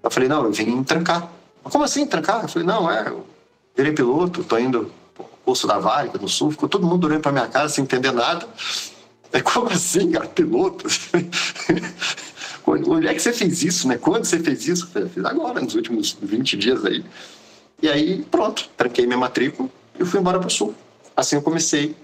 Eu 0.02 0.10
falei, 0.10 0.28
não, 0.28 0.44
eu 0.44 0.52
vim 0.52 0.84
trancar. 0.84 1.32
Como 1.64 1.84
assim 1.84 2.06
trancar? 2.08 2.44
Eu 2.44 2.50
falei, 2.50 2.68
não, 2.68 2.90
é, 2.90 3.10
eu 3.10 3.26
virei 3.76 3.92
piloto, 3.92 4.44
tô 4.44 4.58
indo 4.58 4.92
curso 5.46 5.68
da 5.68 5.80
Vale, 5.80 6.12
no 6.20 6.28
Sul, 6.28 6.52
ficou 6.52 6.68
todo 6.68 6.86
mundo 6.86 7.08
olhando 7.08 7.22
para 7.22 7.32
minha 7.32 7.48
casa 7.48 7.74
sem 7.74 7.84
entender 7.84 8.12
nada. 8.12 8.46
É 9.32 9.40
como 9.42 9.70
assim, 9.70 10.12
cara? 10.12 10.28
Piloto? 10.28 10.88
Onde 12.66 13.08
é 13.08 13.14
que 13.14 13.22
você 13.22 13.32
fez 13.32 13.64
isso, 13.64 13.88
né? 13.88 13.98
Quando 13.98 14.26
você 14.26 14.40
fez 14.40 14.68
isso? 14.68 14.90
Eu 14.94 15.10
fiz 15.10 15.24
agora, 15.24 15.62
nos 15.62 15.74
últimos 15.74 16.18
20 16.22 16.58
dias 16.58 16.84
aí. 16.84 17.04
E 17.82 17.88
aí, 17.88 18.26
pronto, 18.30 18.70
tranquei 18.76 19.06
minha 19.06 19.18
matrícula 19.18 19.70
e 19.98 20.04
fui 20.04 20.20
embora 20.20 20.38
para 20.38 20.48
o 20.48 20.52
Sul. 20.52 20.76
Assim 21.16 21.38
eu 21.38 21.42
comecei 21.42 21.96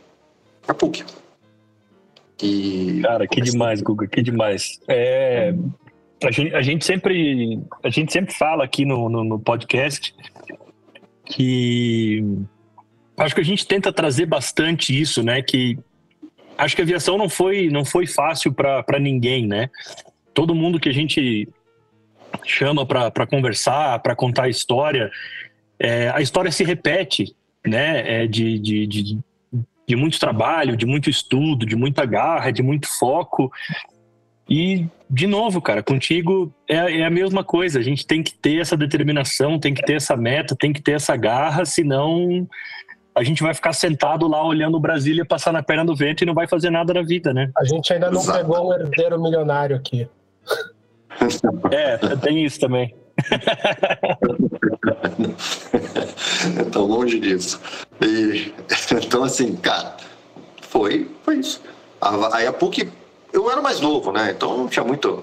a 0.68 0.74
PUC. 0.74 1.04
E 2.42 3.02
Cara, 3.02 3.28
que 3.28 3.42
demais, 3.42 3.82
Guga, 3.82 4.08
que 4.08 4.22
demais. 4.22 4.80
É, 4.88 5.54
a, 6.24 6.32
gente, 6.32 6.56
a, 6.56 6.62
gente, 6.62 6.86
sempre, 6.86 7.62
a 7.84 7.90
gente 7.90 8.12
sempre 8.12 8.34
fala 8.34 8.64
aqui 8.64 8.86
no, 8.86 9.10
no, 9.10 9.24
no 9.24 9.40
podcast 9.40 10.14
que 11.26 12.24
acho 13.18 13.36
que 13.36 13.42
a 13.42 13.46
gente 13.46 13.66
tenta 13.66 13.94
trazer 13.94 14.26
bastante 14.26 15.00
isso, 15.00 15.24
né? 15.24 15.42
Que 15.42 15.78
acho 16.58 16.76
que 16.76 16.82
a 16.82 16.86
aviação 16.86 17.18
não 17.18 17.30
foi, 17.30 17.70
não 17.70 17.86
foi 17.86 18.06
fácil 18.06 18.54
para 18.54 19.00
ninguém, 19.00 19.48
né? 19.48 19.70
Todo 20.34 20.56
mundo 20.56 20.80
que 20.80 20.90
a 20.90 20.94
gente 20.94 21.48
chama 22.44 22.86
para 22.86 23.28
conversar, 23.28 24.00
para 24.00 24.16
contar 24.16 24.44
a 24.44 24.50
história, 24.50 25.12
é, 25.80 26.10
a 26.10 26.22
história 26.22 26.52
se 26.52 26.64
repete, 26.64 27.36
né? 27.66 28.24
É 28.24 28.28
de, 28.28 28.60
de, 28.60 28.88
de, 28.88 29.20
de 29.88 29.96
muito 29.96 30.20
trabalho, 30.20 30.78
de 30.78 30.86
muito 30.86 31.10
estudo, 31.10 31.66
de 31.66 31.76
muita 31.76 32.06
garra, 32.06 32.52
de 32.52 32.64
muito 32.64 32.88
foco. 32.98 33.52
E, 34.50 34.88
de 35.10 35.28
novo, 35.28 35.62
cara, 35.62 35.82
contigo 35.82 36.54
é, 36.68 37.00
é, 37.00 37.06
a 37.06 37.10
mesma 37.10 37.44
coisa. 37.44 37.80
A 37.80 37.84
gente 37.84 38.06
tem 38.06 38.22
que 38.22 38.34
ter 38.34 38.60
essa 38.60 38.76
determinação, 38.76 39.60
tem 39.60 39.74
que 39.74 39.84
ter 39.84 39.94
essa 39.94 40.16
meta, 40.16 40.56
tem 40.56 40.74
que 40.74 40.82
ter 40.82 40.94
essa 40.94 41.16
garra, 41.16 41.66
senão 41.66 42.48
a 43.16 43.24
gente 43.24 43.44
vai 43.44 43.54
ficar 43.54 43.74
sentado 43.74 44.28
lá 44.28 44.44
olhando 44.44 44.76
o 44.76 44.80
Brasília 44.80 45.24
passar 45.24 45.54
na 45.54 45.62
perna 45.62 45.86
do 45.86 45.96
vento 45.96 46.24
e 46.24 46.26
não 46.26 46.34
vai 46.34 46.48
fazer 46.48 46.72
nada 46.72 46.94
na 46.94 47.04
vida, 47.04 47.34
né? 47.34 47.52
A 47.56 47.64
gente 47.64 47.94
ainda 47.94 48.10
não 48.10 48.20
Exato. 48.20 48.40
pegou 48.40 48.70
um 48.70 48.74
herdeiro 48.74 49.22
milionário 49.22 49.76
aqui. 49.76 50.08
É, 51.72 51.98
tem 52.18 52.44
isso 52.44 52.60
também. 52.60 52.94
Então, 56.60 56.86
longe 56.86 57.20
disso. 57.20 57.60
E, 58.02 58.54
então, 58.92 59.24
assim, 59.24 59.56
cara, 59.56 59.96
foi, 60.62 61.10
foi 61.24 61.38
isso. 61.38 61.62
Aí 62.34 62.46
a 62.46 62.52
PUC, 62.52 62.90
eu 63.32 63.50
era 63.50 63.62
mais 63.62 63.80
novo, 63.80 64.12
né? 64.12 64.32
Então 64.36 64.58
não 64.58 64.68
tinha 64.68 64.84
muita 64.84 65.20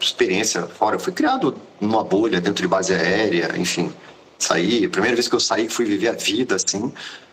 experiência 0.00 0.62
fora. 0.62 0.96
Eu 0.96 1.00
fui 1.00 1.12
criado 1.12 1.54
numa 1.80 2.02
bolha 2.02 2.40
dentro 2.40 2.62
de 2.62 2.68
base 2.68 2.94
aérea, 2.94 3.50
enfim. 3.56 3.92
Saí, 4.38 4.86
a 4.86 4.88
primeira 4.88 5.14
vez 5.14 5.28
que 5.28 5.34
eu 5.34 5.40
saí, 5.40 5.68
fui 5.68 5.84
viver 5.84 6.08
a 6.08 6.12
vida, 6.12 6.56
assim 6.56 6.92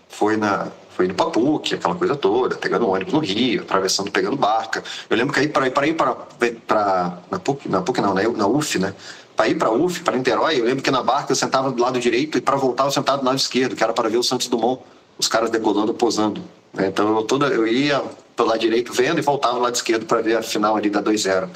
foi 0.10 0.36
na 0.36 0.67
foi 0.89 1.08
no 1.08 1.13
Papuque, 1.13 1.76
aquela 1.76 1.95
coisa 1.95 2.13
toda, 2.13 2.58
pegando 2.58 2.89
ônibus 2.89 3.13
no 3.13 3.19
Rio, 3.19 3.62
atravessando, 3.62 4.12
pegando 4.12 4.36
barca. 4.36 4.84
Eu 5.10 5.15
lembro 5.15 5.34
que 5.34 5.39
aí 5.39 5.48
para 5.48 5.88
ir 5.88 5.93
para 5.93 7.19
na 7.32 7.39
PUC, 7.39 7.69
na 7.69 7.82
PUC 7.82 8.02
não, 8.02 8.13
na, 8.13 8.22
na 8.24 8.48
UF, 8.48 8.78
né? 8.78 8.93
Para 9.39 9.47
ir 9.47 9.56
para 9.56 9.71
UF, 9.71 10.02
para 10.02 10.17
Niterói, 10.17 10.60
eu 10.60 10.65
lembro 10.65 10.84
que 10.84 10.91
na 10.91 11.02
barca 11.02 11.32
eu 11.32 11.36
sentava 11.36 11.71
do 11.71 11.82
lado 11.82 11.97
direito 11.97 12.38
e 12.38 12.41
para 12.41 12.58
voltar 12.58 12.84
eu 12.84 12.91
sentava 12.91 13.19
do 13.19 13.25
lado 13.25 13.38
esquerdo, 13.38 13.73
que 13.73 13.82
era 13.82 13.93
para 13.93 14.10
ver 14.10 14.17
o 14.17 14.21
Santos 14.21 14.49
Dumont, 14.49 14.82
os 15.17 15.30
caras 15.30 15.49
decolando, 15.49 15.93
posando. 15.93 16.43
Né? 16.73 16.88
Então 16.88 17.15
eu 17.15 17.23
toda 17.23 17.47
eu 17.47 17.65
ia 17.65 18.04
pelo 18.36 18.49
lado 18.49 18.60
direito 18.60 18.91
vendo 18.91 19.17
e 19.17 19.21
voltava 19.21 19.54
do 19.54 19.62
lado 19.62 19.75
esquerdo 19.75 20.06
para 20.06 20.19
ver 20.21 20.36
a 20.36 20.43
final 20.43 20.75
ali 20.75 20.89
da 20.89 21.02
2-0. 21.02 21.49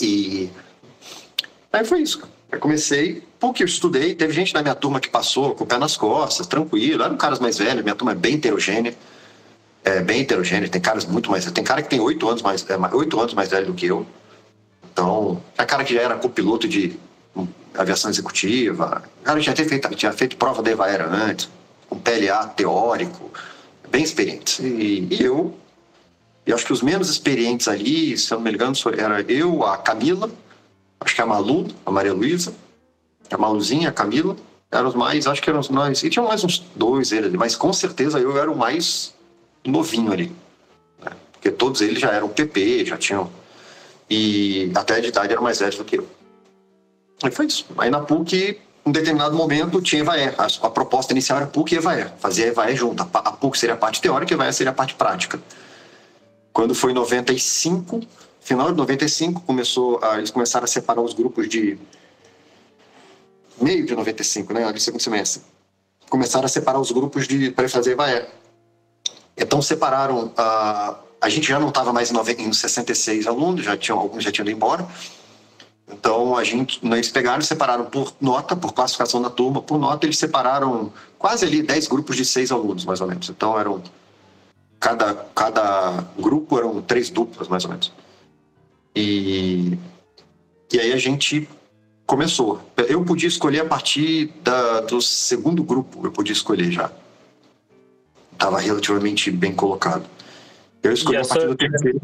E 0.00 0.50
aí 1.70 1.84
foi 1.84 2.00
isso. 2.00 2.22
Eu 2.50 2.58
comecei 2.58 3.22
porque 3.38 3.62
eu 3.62 3.66
estudei, 3.66 4.14
teve 4.14 4.32
gente 4.32 4.54
da 4.54 4.62
minha 4.62 4.74
turma 4.74 4.98
que 4.98 5.10
passou 5.10 5.54
com 5.54 5.64
o 5.64 5.66
pé 5.66 5.76
nas 5.76 5.94
costas, 5.94 6.46
tranquilo, 6.46 7.02
eram 7.02 7.18
caras 7.18 7.38
mais 7.38 7.58
velhos, 7.58 7.84
minha 7.84 7.94
turma 7.94 8.12
é 8.12 8.14
bem 8.14 8.36
heterogênea, 8.36 8.94
é 9.84 10.00
bem 10.00 10.22
heterogênea, 10.22 10.70
tem 10.70 10.80
caras 10.80 11.04
muito 11.04 11.30
mais, 11.30 11.44
tem 11.52 11.64
cara 11.64 11.82
que 11.82 11.90
tem 11.90 12.00
oito 12.00 12.26
anos 12.26 12.40
mais, 12.40 12.64
é, 12.66 12.78
oito 12.96 13.20
anos 13.20 13.34
mais 13.34 13.50
velho 13.50 13.66
do 13.66 13.74
que 13.74 13.84
eu, 13.84 14.06
então, 14.92 15.42
é 15.56 15.64
cara 15.64 15.84
que 15.84 15.94
já 15.94 16.02
era 16.02 16.16
copiloto 16.16 16.68
de 16.68 16.98
aviação 17.74 18.10
executiva, 18.10 19.02
cara 19.24 19.38
que 19.38 19.46
já 19.46 19.52
tinha 19.54 19.68
feito, 19.68 19.94
tinha 19.94 20.12
feito 20.12 20.36
prova 20.36 20.62
da 20.62 20.70
Evaera 20.70 21.08
antes, 21.08 21.48
com 21.88 21.98
PLA 21.98 22.46
teórico, 22.48 23.30
bem 23.88 24.02
experiente. 24.02 24.62
E, 24.62 25.08
e 25.10 25.22
eu, 25.22 25.54
e 26.46 26.52
acho 26.52 26.66
que 26.66 26.72
os 26.72 26.82
menos 26.82 27.08
experientes 27.08 27.68
ali, 27.68 28.16
se 28.18 28.32
eu 28.32 28.38
não 28.38 28.44
me 28.44 28.52
engano, 28.52 28.74
era 28.96 29.20
eu, 29.22 29.64
a 29.64 29.78
Camila, 29.78 30.30
acho 31.00 31.14
que 31.14 31.22
a 31.22 31.26
Malu, 31.26 31.68
a 31.86 31.90
Maria 31.90 32.12
Luísa, 32.12 32.54
a 33.30 33.38
Maluzinha, 33.38 33.88
a 33.88 33.92
Camila, 33.92 34.36
eram 34.70 34.88
os 34.88 34.94
mais, 34.94 35.26
acho 35.26 35.42
que 35.42 35.50
eram 35.50 35.60
os 35.60 35.68
mais. 35.68 36.02
E 36.02 36.10
tinham 36.10 36.26
mais 36.26 36.42
uns 36.42 36.58
dois 36.74 37.12
eles, 37.12 37.32
mas 37.32 37.54
com 37.54 37.72
certeza 37.72 38.18
eu 38.18 38.36
era 38.38 38.50
o 38.50 38.56
mais 38.56 39.14
novinho 39.64 40.12
ali. 40.12 40.32
Né? 41.02 41.12
Porque 41.32 41.50
todos 41.50 41.80
eles 41.80 42.00
já 42.00 42.10
eram 42.10 42.28
PP, 42.28 42.86
já 42.86 42.96
tinham. 42.96 43.30
E 44.14 44.70
até 44.74 45.00
de 45.00 45.08
idade 45.08 45.32
eram 45.32 45.42
mais 45.42 45.58
velhos 45.58 45.78
do 45.78 45.86
que 45.86 45.96
eu. 45.96 46.06
E 47.24 47.30
foi 47.30 47.46
isso. 47.46 47.64
Aí 47.78 47.88
na 47.88 48.00
PUC, 48.00 48.60
em 48.84 48.92
determinado 48.92 49.34
momento 49.34 49.80
tinha 49.80 50.02
Evaé. 50.02 50.34
A, 50.36 50.66
a, 50.66 50.70
proposta 50.70 51.14
inicial 51.14 51.38
era 51.38 51.46
PUC 51.46 51.72
e 51.72 51.78
Evaé, 51.78 52.12
fazia 52.18 52.46
Evaé 52.46 52.76
junto. 52.76 53.02
A, 53.02 53.06
a 53.06 53.32
PUC 53.32 53.56
seria 53.56 53.74
a 53.74 53.78
parte 53.78 54.02
teórica 54.02 54.30
e 54.30 54.34
Evaé 54.34 54.52
seria 54.52 54.70
a 54.70 54.74
parte 54.74 54.96
prática. 54.96 55.40
Quando 56.52 56.74
foi 56.74 56.90
em 56.90 56.94
95, 56.94 58.02
final 58.42 58.70
de 58.70 58.76
95, 58.76 59.40
começou 59.46 59.98
a, 60.04 60.18
eles 60.18 60.30
começaram 60.30 60.64
a 60.64 60.68
separar 60.68 61.00
os 61.00 61.14
grupos 61.14 61.48
de 61.48 61.78
meio 63.58 63.86
de 63.86 63.94
95, 63.96 64.52
né, 64.52 64.66
ali 64.66 64.78
segundo 64.78 65.00
semestre. 65.00 65.40
Começaram 66.10 66.44
a 66.44 66.48
separar 66.48 66.78
os 66.78 66.92
grupos 66.92 67.26
de 67.26 67.50
para 67.50 67.66
fazer 67.66 67.92
Evaé. 67.92 68.28
Então 69.38 69.62
separaram 69.62 70.30
a 70.36 70.98
a 71.22 71.28
gente 71.28 71.46
já 71.46 71.60
não 71.60 71.68
estava 71.68 71.92
mais 71.92 72.10
em, 72.10 72.14
90, 72.14 72.42
em 72.42 72.52
66 72.52 73.28
alunos, 73.28 73.64
já 73.64 73.76
tinham 73.76 73.96
alguns 73.96 74.24
já 74.24 74.32
tinham 74.32 74.44
ido 74.44 74.56
embora. 74.56 74.86
Então 75.88 76.36
a 76.36 76.42
gente, 76.42 76.80
eles 76.84 77.10
pegaram 77.10 77.40
separaram 77.42 77.84
por 77.84 78.12
nota, 78.20 78.56
por 78.56 78.72
classificação 78.72 79.22
da 79.22 79.30
turma, 79.30 79.62
por 79.62 79.78
nota 79.78 80.04
eles 80.04 80.18
separaram 80.18 80.92
quase 81.18 81.46
ali 81.46 81.62
10 81.62 81.86
grupos 81.86 82.16
de 82.16 82.24
seis 82.24 82.50
alunos, 82.50 82.84
mais 82.84 83.00
ou 83.00 83.06
menos. 83.06 83.28
Então 83.28 83.56
eram 83.56 83.80
cada 84.80 85.14
cada 85.32 86.04
grupo 86.18 86.58
eram 86.58 86.82
três 86.82 87.08
duplas, 87.08 87.46
mais 87.46 87.64
ou 87.64 87.70
menos. 87.70 87.92
E 88.96 89.78
e 90.72 90.80
aí 90.80 90.92
a 90.92 90.98
gente 90.98 91.48
começou. 92.04 92.60
Eu 92.88 93.04
podia 93.04 93.28
escolher 93.28 93.60
a 93.60 93.64
partir 93.64 94.26
da, 94.42 94.80
do 94.80 95.00
segundo 95.00 95.62
grupo, 95.62 96.04
eu 96.04 96.10
podia 96.10 96.32
escolher 96.32 96.72
já. 96.72 96.90
Estava 98.32 98.58
relativamente 98.58 99.30
bem 99.30 99.54
colocado. 99.54 100.04
Eu 100.82 100.92
escolhi 100.92 101.16
essa, 101.16 101.34
a 101.34 101.36
partir 101.36 101.48
do 101.48 101.56
terceiro. 101.56 102.00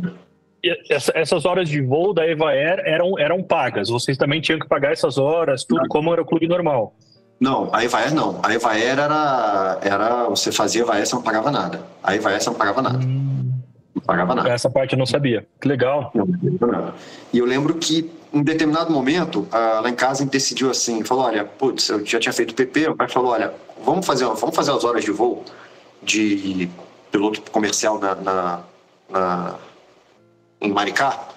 Essa, 0.90 1.12
essas 1.14 1.44
horas 1.44 1.68
de 1.68 1.80
voo 1.80 2.12
da 2.12 2.26
Eva 2.26 2.50
Air 2.50 2.82
eram, 2.84 3.18
eram 3.18 3.42
pagas. 3.42 3.88
Vocês 3.88 4.16
também 4.16 4.40
tinham 4.40 4.58
que 4.58 4.68
pagar 4.68 4.92
essas 4.92 5.18
horas, 5.18 5.64
tudo 5.64 5.82
não. 5.82 5.88
como 5.88 6.12
era 6.12 6.22
o 6.22 6.24
clube 6.24 6.48
normal. 6.48 6.94
Não, 7.40 7.72
a 7.72 7.84
Eva 7.84 7.98
Air 7.98 8.14
não. 8.14 8.40
A 8.42 8.52
Eva 8.52 8.72
Air 8.72 8.98
era, 8.98 9.78
era. 9.82 10.24
Você 10.28 10.50
fazia 10.50 10.82
Eva 10.82 10.94
Air, 10.94 11.06
você 11.06 11.14
não 11.14 11.22
pagava 11.22 11.50
nada. 11.50 11.82
A 12.02 12.14
Eva 12.14 12.30
Air 12.30 12.42
você 12.42 12.50
não 12.50 12.56
pagava 12.56 12.82
nada. 12.82 12.98
Hum. 12.98 13.52
Não 13.94 14.02
pagava 14.02 14.34
nada. 14.34 14.48
Essa 14.48 14.68
parte 14.68 14.94
eu 14.94 14.98
não 14.98 15.06
sabia. 15.06 15.46
Que 15.60 15.68
legal. 15.68 16.10
Não, 16.14 16.26
não 16.26 16.94
e 17.32 17.38
eu 17.38 17.46
lembro 17.46 17.74
que, 17.74 18.10
em 18.32 18.42
determinado 18.42 18.92
momento, 18.92 19.46
lá 19.52 19.88
em 19.88 19.94
casa 19.94 20.20
a 20.20 20.24
gente 20.24 20.32
decidiu 20.32 20.70
assim: 20.70 21.04
falou, 21.04 21.24
olha, 21.24 21.44
putz, 21.44 21.88
eu 21.88 22.04
já 22.04 22.18
tinha 22.18 22.32
feito 22.32 22.54
PP. 22.54 22.88
O 22.88 22.96
pai 22.96 23.08
falou: 23.08 23.30
olha, 23.30 23.52
vamos 23.84 24.04
fazer, 24.04 24.24
vamos 24.24 24.56
fazer 24.56 24.72
as 24.72 24.82
horas 24.82 25.04
de 25.04 25.12
voo 25.12 25.44
de 26.02 26.68
piloto 27.10 27.40
comercial 27.50 27.98
na, 27.98 28.14
na, 28.14 28.60
na, 29.08 29.54
em 30.60 30.72
Maricá, 30.72 31.28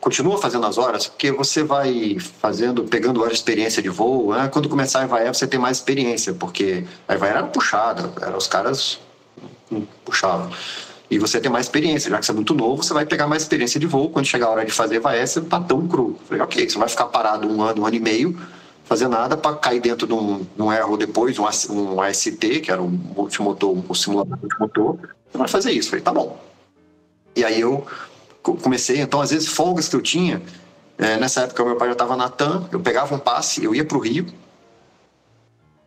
continua 0.00 0.38
fazendo 0.38 0.66
as 0.66 0.78
horas, 0.78 1.06
porque 1.06 1.30
você 1.32 1.62
vai 1.62 2.16
fazendo, 2.18 2.84
pegando 2.84 3.20
horas 3.20 3.32
de 3.32 3.38
experiência 3.38 3.82
de 3.82 3.88
voo. 3.88 4.32
Né? 4.32 4.48
Quando 4.48 4.68
começar 4.68 5.00
a 5.00 5.04
Evaé, 5.04 5.32
você 5.32 5.46
tem 5.46 5.58
mais 5.58 5.78
experiência, 5.78 6.32
porque 6.32 6.84
a 7.06 7.14
Evaé 7.14 7.30
era 7.30 7.42
puxada, 7.44 8.12
era, 8.20 8.36
os 8.36 8.46
caras 8.46 8.98
puxavam. 10.04 10.50
E 11.10 11.18
você 11.18 11.40
tem 11.40 11.50
mais 11.50 11.66
experiência, 11.66 12.10
já 12.10 12.18
que 12.18 12.26
você 12.26 12.32
é 12.32 12.34
muito 12.34 12.54
novo, 12.54 12.82
você 12.82 12.92
vai 12.92 13.06
pegar 13.06 13.26
mais 13.26 13.42
experiência 13.42 13.80
de 13.80 13.86
voo. 13.86 14.10
Quando 14.10 14.26
chegar 14.26 14.46
a 14.46 14.50
hora 14.50 14.64
de 14.64 14.72
fazer 14.72 14.96
Evaé, 14.96 15.24
você 15.24 15.40
tá 15.40 15.58
tão 15.60 15.86
cru. 15.88 16.18
Falei, 16.28 16.42
ok, 16.42 16.68
você 16.68 16.78
vai 16.78 16.88
ficar 16.88 17.06
parado 17.06 17.48
um 17.48 17.62
ano, 17.62 17.82
um 17.82 17.86
ano 17.86 17.96
e 17.96 18.00
meio, 18.00 18.38
fazer 18.88 19.06
nada 19.06 19.36
para 19.36 19.54
cair 19.54 19.80
dentro 19.80 20.06
de 20.06 20.14
um, 20.14 20.46
um 20.58 20.72
erro 20.72 20.96
depois, 20.96 21.38
um, 21.38 21.44
um 21.70 22.00
AST, 22.00 22.38
que 22.62 22.70
era 22.70 22.80
um 22.80 22.88
multimotor, 22.88 23.70
um 23.70 23.94
simulador 23.94 24.38
multimotor, 24.40 24.96
você 25.30 25.38
vai 25.38 25.46
fazer 25.46 25.72
isso. 25.72 25.90
Falei, 25.90 26.02
tá 26.02 26.10
bom. 26.10 26.40
E 27.36 27.44
aí 27.44 27.60
eu 27.60 27.86
comecei, 28.42 28.98
então 28.98 29.20
às 29.20 29.30
vezes 29.30 29.46
folgas 29.46 29.88
que 29.88 29.94
eu 29.94 30.00
tinha, 30.00 30.40
é, 30.96 31.18
nessa 31.18 31.42
época 31.42 31.62
meu 31.66 31.76
pai 31.76 31.88
já 31.88 31.92
estava 31.92 32.16
na 32.16 32.30
TAM, 32.30 32.66
eu 32.72 32.80
pegava 32.80 33.14
um 33.14 33.18
passe, 33.18 33.62
eu 33.62 33.74
ia 33.74 33.84
para 33.84 33.98
o 33.98 34.00
Rio 34.00 34.26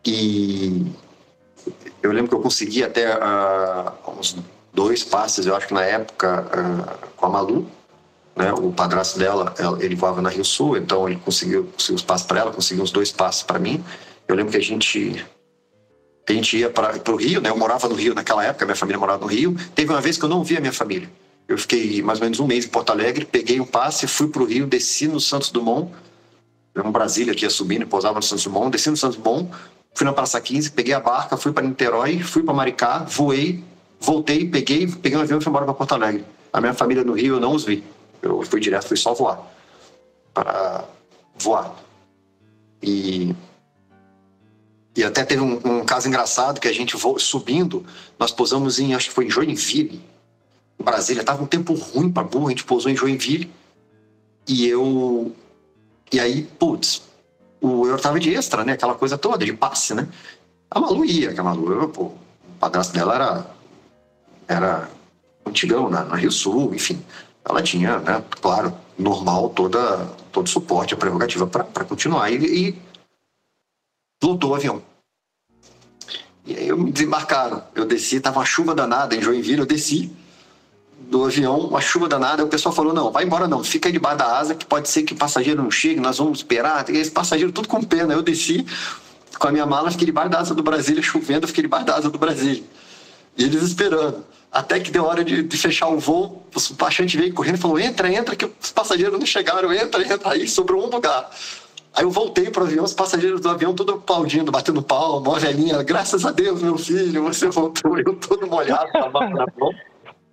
e 0.06 0.86
eu 2.00 2.12
lembro 2.12 2.28
que 2.28 2.34
eu 2.36 2.40
consegui 2.40 2.84
até 2.84 3.16
uh, 3.16 3.92
uns 4.16 4.36
dois 4.72 5.02
passes, 5.02 5.44
eu 5.44 5.56
acho 5.56 5.66
que 5.66 5.74
na 5.74 5.84
época, 5.84 6.46
uh, 6.46 7.08
com 7.16 7.26
a 7.26 7.28
Malu, 7.28 7.66
né? 8.36 8.52
O 8.52 8.72
padrasto 8.72 9.18
dela, 9.18 9.54
ele 9.80 9.94
voava 9.94 10.22
na 10.22 10.28
Rio 10.28 10.44
Sul, 10.44 10.76
então 10.76 11.08
ele 11.08 11.20
conseguiu, 11.24 11.64
conseguiu 11.76 11.96
os 11.96 12.02
passos 12.02 12.26
para 12.26 12.40
ela, 12.40 12.52
conseguiu 12.52 12.82
os 12.82 12.90
dois 12.90 13.12
passos 13.12 13.42
para 13.42 13.58
mim. 13.58 13.82
Eu 14.26 14.34
lembro 14.34 14.52
que 14.52 14.58
a 14.58 14.62
gente 14.62 15.24
a 16.28 16.32
gente 16.32 16.56
ia 16.56 16.70
para 16.70 16.98
o 17.10 17.16
Rio, 17.16 17.40
né? 17.40 17.50
Eu 17.50 17.56
morava 17.56 17.88
no 17.88 17.94
Rio 17.94 18.14
naquela 18.14 18.44
época, 18.44 18.64
minha 18.64 18.76
família 18.76 18.98
morava 18.98 19.20
no 19.20 19.26
Rio. 19.26 19.56
Teve 19.74 19.92
uma 19.92 20.00
vez 20.00 20.16
que 20.16 20.24
eu 20.24 20.28
não 20.28 20.44
via 20.44 20.60
minha 20.60 20.72
família. 20.72 21.10
Eu 21.48 21.58
fiquei 21.58 22.00
mais 22.00 22.20
ou 22.20 22.24
menos 22.24 22.38
um 22.40 22.46
mês 22.46 22.64
em 22.64 22.68
Porto 22.68 22.90
Alegre, 22.90 23.24
peguei 23.24 23.60
um 23.60 23.66
passe, 23.66 24.06
fui 24.06 24.28
para 24.28 24.42
o 24.42 24.46
Rio, 24.46 24.66
desci 24.66 25.08
no 25.08 25.20
Santos 25.20 25.50
Dumont, 25.50 25.92
um 26.76 26.92
Brasília 26.92 27.34
que 27.34 27.44
ia 27.44 27.50
subindo, 27.50 27.86
pousava 27.86 28.14
no 28.14 28.22
Santos 28.22 28.44
Dumont, 28.44 28.70
desci 28.70 28.88
no 28.88 28.96
Santos 28.96 29.18
Dumont, 29.18 29.50
fui 29.94 30.06
na 30.06 30.12
Praça 30.12 30.40
15, 30.40 30.70
peguei 30.70 30.94
a 30.94 31.00
barca, 31.00 31.36
fui 31.36 31.52
para 31.52 31.66
Niterói, 31.66 32.20
fui 32.20 32.42
para 32.42 32.54
Maricá, 32.54 32.98
voei, 33.00 33.62
voltei, 34.00 34.48
peguei, 34.48 34.86
peguei 34.86 35.18
um 35.18 35.22
avião 35.22 35.38
e 35.38 35.42
fui 35.42 35.50
embora 35.50 35.64
para 35.64 35.74
Porto 35.74 35.92
Alegre. 35.92 36.24
A 36.52 36.60
minha 36.60 36.72
família 36.72 37.04
no 37.04 37.12
Rio 37.12 37.34
eu 37.34 37.40
não 37.40 37.52
os 37.52 37.64
vi. 37.64 37.84
Eu 38.22 38.40
fui 38.42 38.60
direto, 38.60 38.86
fui 38.86 38.96
só 38.96 39.12
voar. 39.12 39.52
Para 40.32 40.84
voar. 41.36 41.74
E, 42.80 43.34
e 44.96 45.02
até 45.02 45.24
teve 45.24 45.42
um, 45.42 45.60
um 45.64 45.84
caso 45.84 46.08
engraçado 46.08 46.60
que 46.60 46.68
a 46.68 46.72
gente 46.72 46.96
subindo, 47.18 47.84
nós 48.18 48.30
pousamos 48.30 48.78
em, 48.78 48.94
acho 48.94 49.08
que 49.08 49.14
foi 49.14 49.26
em 49.26 49.30
Joinville, 49.30 50.00
em 50.78 50.84
Brasília. 50.84 51.24
Tava 51.24 51.42
um 51.42 51.46
tempo 51.46 51.74
ruim 51.74 52.10
para 52.10 52.22
burro, 52.22 52.46
a 52.46 52.50
gente 52.50 52.64
pousou 52.64 52.90
em 52.90 52.96
Joinville. 52.96 53.52
E 54.46 54.66
eu. 54.66 55.34
E 56.12 56.20
aí, 56.20 56.42
putz, 56.42 57.02
o 57.60 57.86
eu 57.86 57.98
tava 57.98 58.20
de 58.20 58.34
extra, 58.34 58.64
né? 58.64 58.72
Aquela 58.72 58.94
coisa 58.94 59.18
toda, 59.18 59.44
de 59.44 59.52
passe, 59.52 59.94
né? 59.94 60.08
A 60.70 60.80
Malu 60.80 61.04
ia, 61.04 61.32
que 61.32 61.40
a 61.40 61.42
Malu, 61.42 61.72
eu, 61.72 61.88
pô, 61.88 62.02
o 62.04 62.18
padrasto 62.60 62.94
dela 62.94 63.14
era. 63.14 63.46
Era 64.48 64.90
antigão 65.46 65.88
na, 65.88 66.04
na 66.04 66.16
Rio 66.16 66.30
Sul, 66.30 66.74
enfim 66.74 67.02
ela 67.44 67.62
tinha, 67.62 67.98
né, 67.98 68.22
claro, 68.40 68.72
normal, 68.98 69.50
toda, 69.50 70.06
todo 70.30 70.48
suporte, 70.48 70.94
a 70.94 70.96
prerrogativa 70.96 71.46
para 71.46 71.84
continuar. 71.84 72.30
E, 72.30 72.36
e 72.36 72.82
lotou 74.22 74.50
o 74.50 74.54
avião. 74.54 74.82
E 76.44 76.56
aí 76.56 76.68
eu 76.68 76.78
me 76.78 76.90
desembarcaram. 76.90 77.62
Eu 77.74 77.84
desci, 77.84 78.20
tava 78.20 78.40
uma 78.40 78.44
chuva 78.44 78.74
danada 78.74 79.14
em 79.14 79.22
Joinville, 79.22 79.60
eu 79.60 79.66
desci 79.66 80.10
do 81.08 81.24
avião, 81.24 81.58
uma 81.58 81.80
chuva 81.80 82.08
danada, 82.08 82.44
o 82.44 82.48
pessoal 82.48 82.74
falou, 82.74 82.94
não, 82.94 83.10
vai 83.10 83.24
embora 83.24 83.48
não, 83.48 83.62
fica 83.64 83.88
aí 83.88 83.92
debaixo 83.92 84.18
da 84.18 84.38
asa, 84.38 84.54
que 84.54 84.64
pode 84.64 84.88
ser 84.88 85.02
que 85.02 85.14
passageiro 85.14 85.62
não 85.62 85.70
chegue, 85.70 86.00
nós 86.00 86.18
vamos 86.18 86.38
esperar. 86.38 86.88
E 86.88 86.96
esse 86.96 87.10
passageiro 87.10 87.52
tudo 87.52 87.68
com 87.68 87.82
pena. 87.82 88.14
Eu 88.14 88.22
desci 88.22 88.64
com 89.38 89.48
a 89.48 89.52
minha 89.52 89.66
mala, 89.66 89.90
fiquei 89.90 90.06
debaixo 90.06 90.30
da 90.30 90.38
asa 90.40 90.54
do 90.54 90.62
Brasília, 90.62 91.02
chovendo, 91.02 91.46
fiquei 91.46 91.62
debaixo 91.62 91.86
da 91.86 91.96
asa 91.96 92.08
do 92.08 92.18
Brasília. 92.18 92.62
E 93.36 93.44
eles 93.44 93.62
esperando. 93.62 94.24
Até 94.52 94.78
que 94.78 94.90
deu 94.90 95.04
hora 95.04 95.24
de, 95.24 95.42
de 95.42 95.56
fechar 95.56 95.88
o 95.88 95.98
voo, 95.98 96.44
o 96.54 96.54
despachante 96.54 97.16
veio 97.16 97.32
correndo 97.32 97.54
e 97.54 97.58
falou: 97.58 97.78
entra, 97.78 98.12
entra, 98.12 98.36
que 98.36 98.44
os 98.44 98.70
passageiros 98.70 99.18
não 99.18 99.24
chegaram, 99.24 99.72
entra, 99.72 100.02
entra. 100.02 100.30
Aí 100.30 100.46
sobrou 100.46 100.86
um 100.86 100.90
lugar. 100.90 101.30
Aí 101.94 102.04
eu 102.04 102.10
voltei 102.10 102.50
para 102.50 102.62
o 102.62 102.66
avião, 102.66 102.84
os 102.84 102.92
passageiros 102.92 103.40
do 103.40 103.48
avião 103.48 103.74
tudo 103.74 103.94
aplaudindo, 103.94 104.52
batendo 104.52 104.82
palma, 104.82 105.30
uma 105.30 105.38
velhinha, 105.38 105.82
graças 105.82 106.24
a 106.24 106.30
Deus, 106.30 106.62
meu 106.62 106.78
filho, 106.78 107.22
você 107.22 107.48
voltou, 107.48 107.98
eu 107.98 108.14
todo 108.16 108.46
molhado, 108.46 108.90
na 108.92 109.46
mão. 109.58 109.74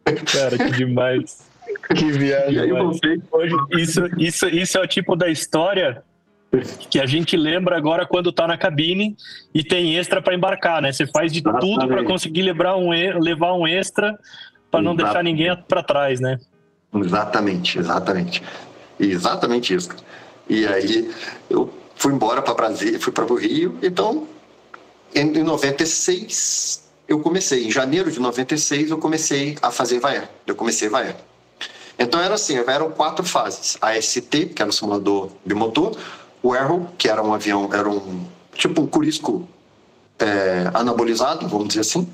Cara, 0.05 0.57
que 0.57 0.71
demais. 0.71 1.39
Que 1.95 2.11
viagem. 2.11 2.55
E 2.55 2.59
aí 2.59 2.69
eu 2.69 2.77
voltei. 2.77 3.21
Hoje, 3.31 3.55
isso, 3.71 4.01
isso, 4.17 4.47
isso 4.47 4.77
é 4.77 4.81
o 4.81 4.87
tipo 4.87 5.15
da 5.15 5.29
história 5.29 6.03
que 6.89 6.99
a 6.99 7.05
gente 7.05 7.37
lembra 7.37 7.77
agora 7.77 8.05
quando 8.07 8.31
tá 8.31 8.47
na 8.47 8.57
cabine 8.57 9.15
e 9.53 9.63
tem 9.63 9.97
extra 9.97 10.21
para 10.21 10.33
embarcar, 10.33 10.81
né? 10.81 10.91
Você 10.91 11.05
faz 11.05 11.31
de 11.31 11.39
Exatamente. 11.39 11.75
tudo 11.75 11.87
para 11.87 12.03
conseguir 12.03 12.41
levar 12.41 12.75
um, 12.75 12.89
levar 12.89 13.53
um 13.53 13.67
extra 13.67 14.17
para 14.71 14.81
não 14.81 14.95
deixar 14.95 15.23
ninguém 15.23 15.55
para 15.67 15.83
trás, 15.83 16.19
né? 16.19 16.39
Exatamente, 16.93 17.77
exatamente. 17.77 18.43
Exatamente 18.99 19.75
isso. 19.75 19.89
E 20.49 20.65
aí 20.65 21.11
eu 21.49 21.71
fui 21.95 22.13
embora 22.13 22.41
para 22.41 22.53
Brasília, 22.55 22.99
fui 22.99 23.13
para 23.13 23.31
o 23.31 23.35
Rio, 23.35 23.77
então 23.83 24.27
em 25.13 25.43
96 25.43 26.89
eu 27.07 27.19
comecei, 27.19 27.65
em 27.65 27.71
janeiro 27.71 28.11
de 28.11 28.19
96 28.19 28.89
eu 28.89 28.97
comecei 28.97 29.55
a 29.61 29.69
fazer 29.69 29.99
Vaer. 29.99 30.29
Eu 30.47 30.55
comecei 30.55 30.89
Vaer. 30.89 31.15
Então 31.97 32.19
era 32.21 32.35
assim, 32.35 32.55
eram 32.55 32.89
quatro 32.91 33.25
fases. 33.25 33.77
A 33.81 33.99
ST, 34.01 34.53
que 34.55 34.61
era 34.61 34.69
o 34.69 34.73
simulador 34.73 35.29
de 35.45 35.53
motor, 35.53 35.97
o 36.41 36.53
Arrow, 36.53 36.87
que 36.97 37.09
era 37.09 37.21
um 37.21 37.33
avião, 37.33 37.69
era 37.73 37.89
um 37.89 38.25
tipo 38.53 38.81
um 38.81 38.87
curisco 38.87 39.47
é, 40.17 40.69
anabolizado, 40.73 41.47
vamos 41.47 41.69
dizer 41.69 41.81
assim. 41.81 42.09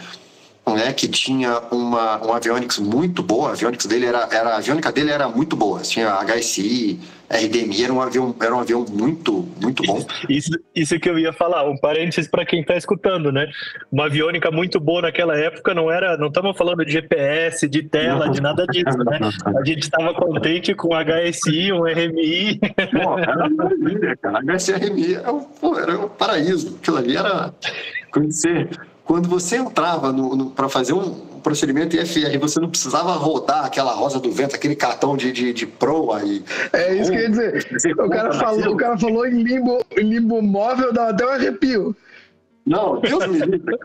Né, 0.74 0.93
que 0.93 1.07
tinha 1.07 1.59
uma, 1.72 2.26
um 2.26 2.34
avionics 2.34 2.80
muito 2.80 3.22
boa, 3.22 3.49
a 3.49 3.51
avionics 3.53 3.86
dele 3.86 4.05
era, 4.07 4.28
era, 4.32 4.49
a 4.51 4.57
aviônica 4.57 4.91
dele 4.91 5.11
era 5.11 5.28
muito 5.28 5.55
boa, 5.55 5.82
tinha 5.82 6.20
HSI, 6.24 6.99
RDMI, 7.30 7.84
era 7.84 7.93
um 7.93 8.01
avião, 8.01 8.36
era 8.39 8.55
um 8.55 8.59
avião 8.59 8.86
muito, 8.88 9.47
muito 9.61 9.84
bom. 9.84 10.05
Isso, 10.30 10.51
isso 10.76 10.99
que 10.99 11.09
eu 11.09 11.18
ia 11.18 11.34
falar, 11.34 11.68
um 11.68 11.78
parênteses 11.78 12.30
para 12.30 12.45
quem 12.45 12.61
está 12.61 12.76
escutando, 12.76 13.32
né? 13.32 13.47
Uma 13.91 14.05
aviônica 14.05 14.51
muito 14.51 14.80
boa 14.80 15.01
naquela 15.01 15.36
época 15.36 15.74
não 15.74 15.89
era, 15.89 16.18
não 16.18 16.28
estamos 16.28 16.55
falando 16.55 16.86
de 16.86 16.91
GPS, 16.91 17.68
de 17.68 17.82
tela, 17.84 18.30
de 18.30 18.41
nada 18.41 18.66
disso, 18.68 18.97
né? 18.99 19.20
A 19.45 19.66
gente 19.66 19.84
estava 19.84 20.13
contente 20.13 20.76
com 20.76 20.89
HSI, 20.89 21.72
um 21.74 21.84
RMI. 21.84 22.59
Pô, 23.03 23.18
era 23.18 23.49
maravilha, 23.49 24.18
cara. 24.18 24.39
HSI 24.57 24.74
RMI 24.74 25.16
era 25.16 25.34
um, 25.34 25.43
pô, 25.43 25.80
era 25.80 25.99
um 25.99 26.09
paraíso. 26.09 26.78
Aquilo 26.80 26.97
ali 26.97 27.18
era. 27.18 27.53
Você, 28.16 28.70
quando 29.06 29.30
você 29.30 29.58
entrava 29.58 30.14
para 30.56 30.68
fazer 30.68 30.93
um 30.93 31.14
procedimento 31.39 31.95
IFR, 31.95 32.39
você 32.39 32.60
não 32.60 32.70
precisava 32.70 33.12
rodar 33.14 33.66
aquela 33.66 33.93
rosa 33.93 34.20
do 34.20 34.32
vento, 34.32 34.56
aquele 34.56 34.76
cartão 34.76 35.16
de, 35.16 35.32
de, 35.32 35.53
de 35.53 35.68
proa. 35.68 36.24
E, 36.24 36.43
é 36.74 36.95
isso 36.95 37.12
que 37.12 37.18
eu 37.18 37.22
ia 37.22 37.30
dizer. 37.30 37.99
O 37.99 38.10
cara, 38.10 38.34
falou, 38.34 38.74
o 38.74 38.78
cara 38.78 38.97
falou 38.97 39.28
em 39.28 39.43
limbo, 39.43 39.86
limbo 39.95 40.41
móvel, 40.41 40.91
dá 40.91 41.10
até 41.10 41.24
um 41.24 41.30
arrepio. 41.30 41.95
Não, 42.66 42.99
Deus 42.99 43.28
me 43.28 43.38
livre. 43.38 43.78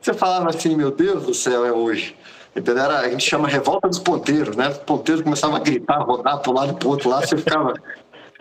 Você 0.00 0.12
falava 0.12 0.50
assim, 0.50 0.74
meu 0.74 0.90
Deus 0.90 1.24
do 1.24 1.32
céu, 1.32 1.64
é 1.64 1.70
hoje. 1.70 2.16
Entendeu? 2.56 2.82
Era, 2.82 3.00
a 3.00 3.08
gente 3.08 3.22
chama 3.22 3.46
revolta 3.46 3.86
dos 3.86 4.00
ponteiros, 4.00 4.56
né? 4.56 4.70
Os 4.70 4.78
ponteiros 4.78 5.22
começavam 5.22 5.56
a 5.56 5.60
gritar, 5.60 5.98
rodar 5.98 6.40
para 6.40 6.50
um 6.50 6.54
lado 6.54 6.72
e 6.72 6.74
para 6.74 6.88
o 6.88 6.90
outro 6.90 7.08
lado, 7.08 7.24
você 7.24 7.36
ficava. 7.36 7.72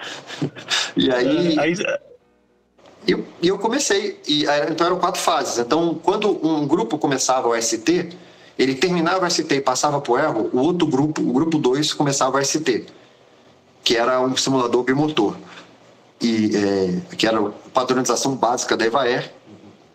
e 0.98 1.12
aí. 1.12 1.60
aí... 1.60 1.76
E 3.08 3.48
eu, 3.48 3.58
comecei, 3.60 4.20
e, 4.28 4.46
então 4.72 4.88
eram 4.88 4.98
quatro 4.98 5.22
fases. 5.22 5.60
Então, 5.60 6.00
quando 6.02 6.30
um 6.46 6.66
grupo 6.66 6.98
começava 6.98 7.48
o 7.48 7.62
ST, 7.62 8.10
ele 8.58 8.76
terminava 8.76 9.26
o 9.26 9.30
ST 9.30 9.54
e 9.54 9.62
passava 9.62 10.02
para 10.02 10.12
o 10.12 10.18
erro, 10.18 10.50
o 10.52 10.60
outro 10.60 10.88
grupo, 10.88 11.22
o 11.22 11.32
grupo 11.32 11.58
2, 11.58 11.94
começava 11.94 12.38
o 12.38 12.44
ST, 12.44 12.86
que 13.84 13.96
era 13.96 14.20
um 14.22 14.36
simulador 14.36 14.84
bimotor, 14.84 15.36
e, 16.20 16.52
é, 16.56 17.16
que 17.16 17.28
era 17.28 17.40
a 17.40 17.52
padronização 17.74 18.36
básica 18.36 18.76
da 18.76 18.86
EVAER, 18.86 19.32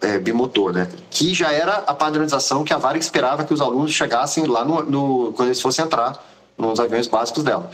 é, 0.00 0.18
bimotor, 0.18 0.72
né? 0.72 0.88
que 1.10 1.34
já 1.34 1.52
era 1.52 1.76
a 1.86 1.94
padronização 1.94 2.64
que 2.64 2.72
a 2.72 2.78
Varig 2.78 3.02
esperava 3.02 3.44
que 3.44 3.52
os 3.52 3.60
alunos 3.60 3.92
chegassem 3.92 4.46
lá 4.46 4.64
no, 4.64 4.82
no, 4.82 5.32
quando 5.32 5.48
eles 5.48 5.60
fossem 5.60 5.84
entrar 5.84 6.24
nos 6.56 6.80
aviões 6.80 7.06
básicos 7.06 7.44
dela. 7.44 7.70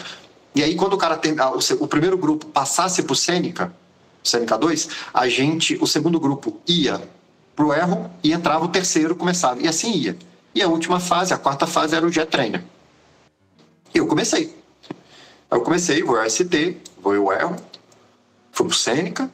E 0.55 0.63
aí, 0.63 0.75
quando 0.75 0.95
o 0.95 0.99
cara 0.99 1.17
tem, 1.17 1.33
o, 1.33 1.85
o 1.85 1.87
primeiro 1.89 2.17
grupo 2.17 2.47
passasse 2.47 3.03
para 3.03 3.13
o 3.13 3.17
Sêneca, 3.17 3.73
Sêneca 4.29 4.57
2, 4.59 4.89
a 5.13 5.29
gente, 5.29 5.77
o 5.81 5.87
segundo 5.87 6.19
grupo 6.21 6.61
ia 6.67 7.01
para 7.55 7.65
o 7.65 7.73
erro 7.73 8.11
e 8.23 8.33
entrava 8.33 8.65
o 8.65 8.69
terceiro, 8.69 9.17
começava, 9.17 9.61
e 9.61 9.69
assim 9.69 9.93
ia. 9.93 10.17
E 10.55 10.63
a 10.63 10.69
última 10.69 11.01
fase, 11.01 11.33
a 11.33 11.39
quarta 11.39 11.67
fase, 11.67 11.95
era 11.95 12.07
o 12.07 12.13
Jet 12.13 12.31
Trainer. 12.31 12.63
Eu 13.95 14.07
comecei. 14.07 14.55
Eu 15.51 15.61
comecei, 15.63 16.03
vou 16.03 16.19
ao 16.19 16.29
ST, 16.29 16.77
vou 16.99 17.15
ao 17.15 17.33
Erro, 17.33 17.57
fui 18.53 18.67
pro 18.67 18.77
Sêneca, 18.77 19.31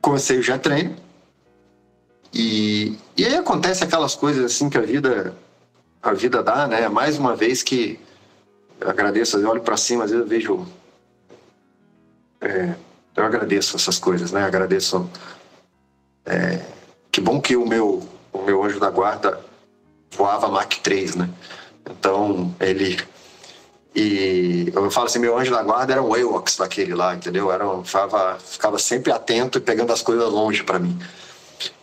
comecei 0.00 0.38
o 0.38 0.42
Jet 0.42 0.60
Trainer. 0.60 0.96
E, 2.32 2.96
e 3.16 3.24
aí 3.24 3.34
acontece 3.34 3.84
aquelas 3.84 4.14
coisas 4.14 4.44
assim 4.44 4.70
que 4.70 4.78
a 4.78 4.82
vida 4.82 5.36
a 6.02 6.12
vida 6.12 6.42
dá, 6.42 6.66
né? 6.66 6.88
Mais 6.88 7.18
uma 7.18 7.36
vez 7.36 7.62
que 7.62 8.00
eu 8.80 8.88
agradeço, 8.88 9.36
eu 9.36 9.48
olho 9.48 9.60
para 9.60 9.76
cima, 9.76 10.04
às 10.04 10.10
vezes 10.10 10.24
eu 10.24 10.28
vejo. 10.28 10.66
É, 12.40 12.74
eu 13.16 13.24
agradeço 13.24 13.76
essas 13.76 13.98
coisas, 13.98 14.32
né? 14.32 14.44
Agradeço. 14.44 15.08
É, 16.24 16.60
que 17.10 17.20
bom 17.20 17.40
que 17.40 17.56
o 17.56 17.66
meu 17.66 18.08
o 18.32 18.42
meu 18.42 18.62
anjo 18.62 18.78
da 18.78 18.90
guarda 18.90 19.40
voava 20.10 20.48
Mach 20.48 20.80
3, 20.82 21.16
né? 21.16 21.28
Então, 21.88 22.54
ele. 22.60 23.00
E 23.94 24.70
eu 24.72 24.90
falo 24.90 25.06
assim: 25.06 25.18
meu 25.18 25.36
anjo 25.36 25.50
da 25.50 25.62
guarda 25.62 25.92
era 25.92 26.02
um 26.02 26.16
Ewoks 26.16 26.56
daquele 26.56 26.94
lá, 26.94 27.14
entendeu? 27.14 27.50
Era 27.50 27.68
um, 27.68 27.84
ficava, 27.84 28.38
ficava 28.38 28.78
sempre 28.78 29.12
atento 29.12 29.58
e 29.58 29.60
pegando 29.60 29.92
as 29.92 30.02
coisas 30.02 30.30
longe 30.30 30.62
para 30.62 30.78
mim. 30.78 30.96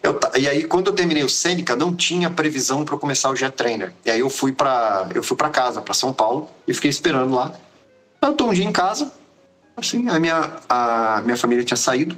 Eu, 0.02 0.20
e 0.36 0.48
aí, 0.48 0.64
quando 0.64 0.88
eu 0.88 0.94
terminei 0.94 1.24
o 1.24 1.30
Sêneca, 1.30 1.76
não 1.76 1.94
tinha 1.94 2.32
previsão 2.32 2.84
para 2.84 2.98
começar 2.98 3.30
o 3.30 3.36
Jet 3.36 3.56
Trainer. 3.56 3.94
E 4.06 4.10
aí 4.10 4.20
eu 4.20 4.30
fui 4.30 4.52
para 4.52 5.10
eu 5.14 5.22
fui 5.22 5.36
para 5.36 5.50
casa, 5.50 5.82
para 5.82 5.94
São 5.94 6.14
Paulo, 6.14 6.50
e 6.68 6.74
fiquei 6.74 6.90
esperando 6.90 7.36
lá. 7.36 7.54
Eu 8.22 8.34
tô 8.34 8.46
um 8.46 8.54
dia 8.54 8.66
em 8.66 8.72
casa, 8.72 9.12
assim, 9.78 10.10
a 10.10 10.20
minha, 10.20 10.60
a 10.68 11.22
minha 11.24 11.38
família 11.38 11.64
tinha 11.64 11.78
saído. 11.78 12.18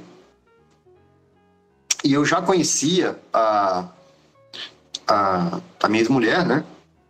E 2.02 2.14
eu 2.14 2.24
já 2.24 2.40
conhecia 2.40 3.18
a, 3.32 3.84
a, 5.06 5.60
a 5.82 5.88
minha 5.88 6.00
ex-mulher, 6.00 6.44
né? 6.46 6.64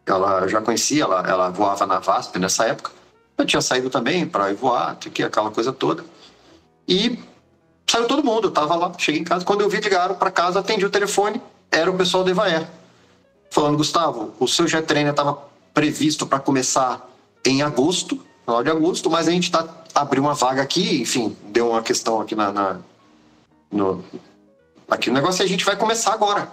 Ela 0.04 0.48
já 0.48 0.60
conhecia, 0.60 1.04
ela, 1.04 1.20
ela 1.26 1.48
voava 1.50 1.86
na 1.86 2.00
VASP 2.00 2.38
nessa 2.40 2.64
época. 2.64 2.90
Eu 3.38 3.46
tinha 3.46 3.62
saído 3.62 3.88
também 3.88 4.26
para 4.26 4.52
voar, 4.52 4.98
aquela 5.24 5.50
coisa 5.52 5.72
toda. 5.72 6.04
E 6.88 7.18
saiu 7.88 8.08
todo 8.08 8.24
mundo, 8.24 8.48
eu 8.48 8.50
tava 8.50 8.74
lá, 8.74 8.92
cheguei 8.98 9.20
em 9.20 9.24
casa. 9.24 9.44
Quando 9.44 9.60
eu 9.60 9.68
vi, 9.68 9.78
ligaram 9.78 10.16
para 10.16 10.30
casa, 10.30 10.58
atendi 10.58 10.84
o 10.84 10.90
telefone, 10.90 11.40
era 11.70 11.88
o 11.88 11.96
pessoal 11.96 12.24
do 12.24 12.30
Evaer. 12.30 12.68
Falando, 13.50 13.76
Gustavo, 13.76 14.34
o 14.40 14.48
seu 14.48 14.66
jet 14.66 14.84
trainer 14.86 15.12
estava 15.12 15.38
previsto 15.72 16.26
para 16.26 16.40
começar 16.40 17.08
em 17.44 17.62
agosto, 17.62 18.20
de 18.62 18.70
agosto, 18.70 19.08
mas 19.08 19.28
a 19.28 19.30
gente 19.30 19.50
tá, 19.50 19.66
abriu 19.94 20.22
uma 20.22 20.34
vaga 20.34 20.62
aqui, 20.62 21.02
enfim, 21.02 21.36
deu 21.44 21.70
uma 21.70 21.82
questão 21.82 22.20
aqui 22.20 22.34
na, 22.34 22.52
na 22.52 22.80
no, 23.70 24.04
aqui 24.88 25.08
no 25.08 25.14
negócio 25.14 25.42
e 25.42 25.44
a 25.44 25.48
gente 25.48 25.64
vai 25.64 25.76
começar 25.76 26.12
agora 26.12 26.50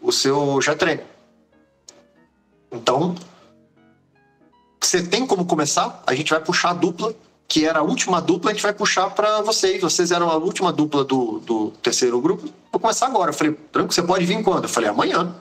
o 0.00 0.10
seu 0.10 0.60
já 0.62 0.74
treino. 0.74 1.02
Então, 2.72 3.14
você 4.80 5.02
tem 5.02 5.26
como 5.26 5.44
começar? 5.44 6.02
A 6.06 6.14
gente 6.14 6.30
vai 6.30 6.40
puxar 6.40 6.70
a 6.70 6.74
dupla, 6.74 7.14
que 7.46 7.64
era 7.64 7.80
a 7.80 7.82
última 7.82 8.20
dupla, 8.20 8.50
a 8.50 8.54
gente 8.54 8.62
vai 8.62 8.72
puxar 8.72 9.10
para 9.10 9.40
vocês. 9.42 9.80
Vocês 9.80 10.10
eram 10.10 10.30
a 10.30 10.36
última 10.36 10.72
dupla 10.72 11.04
do, 11.04 11.40
do 11.40 11.70
terceiro 11.82 12.20
grupo. 12.20 12.48
Vou 12.70 12.80
começar 12.80 13.06
agora. 13.06 13.30
Eu 13.30 13.34
falei, 13.34 13.54
tranquilo, 13.54 13.92
você 13.92 14.02
pode 14.02 14.24
vir 14.24 14.42
quando? 14.42 14.64
Eu 14.64 14.68
falei, 14.68 14.88
amanhã. 14.88 15.34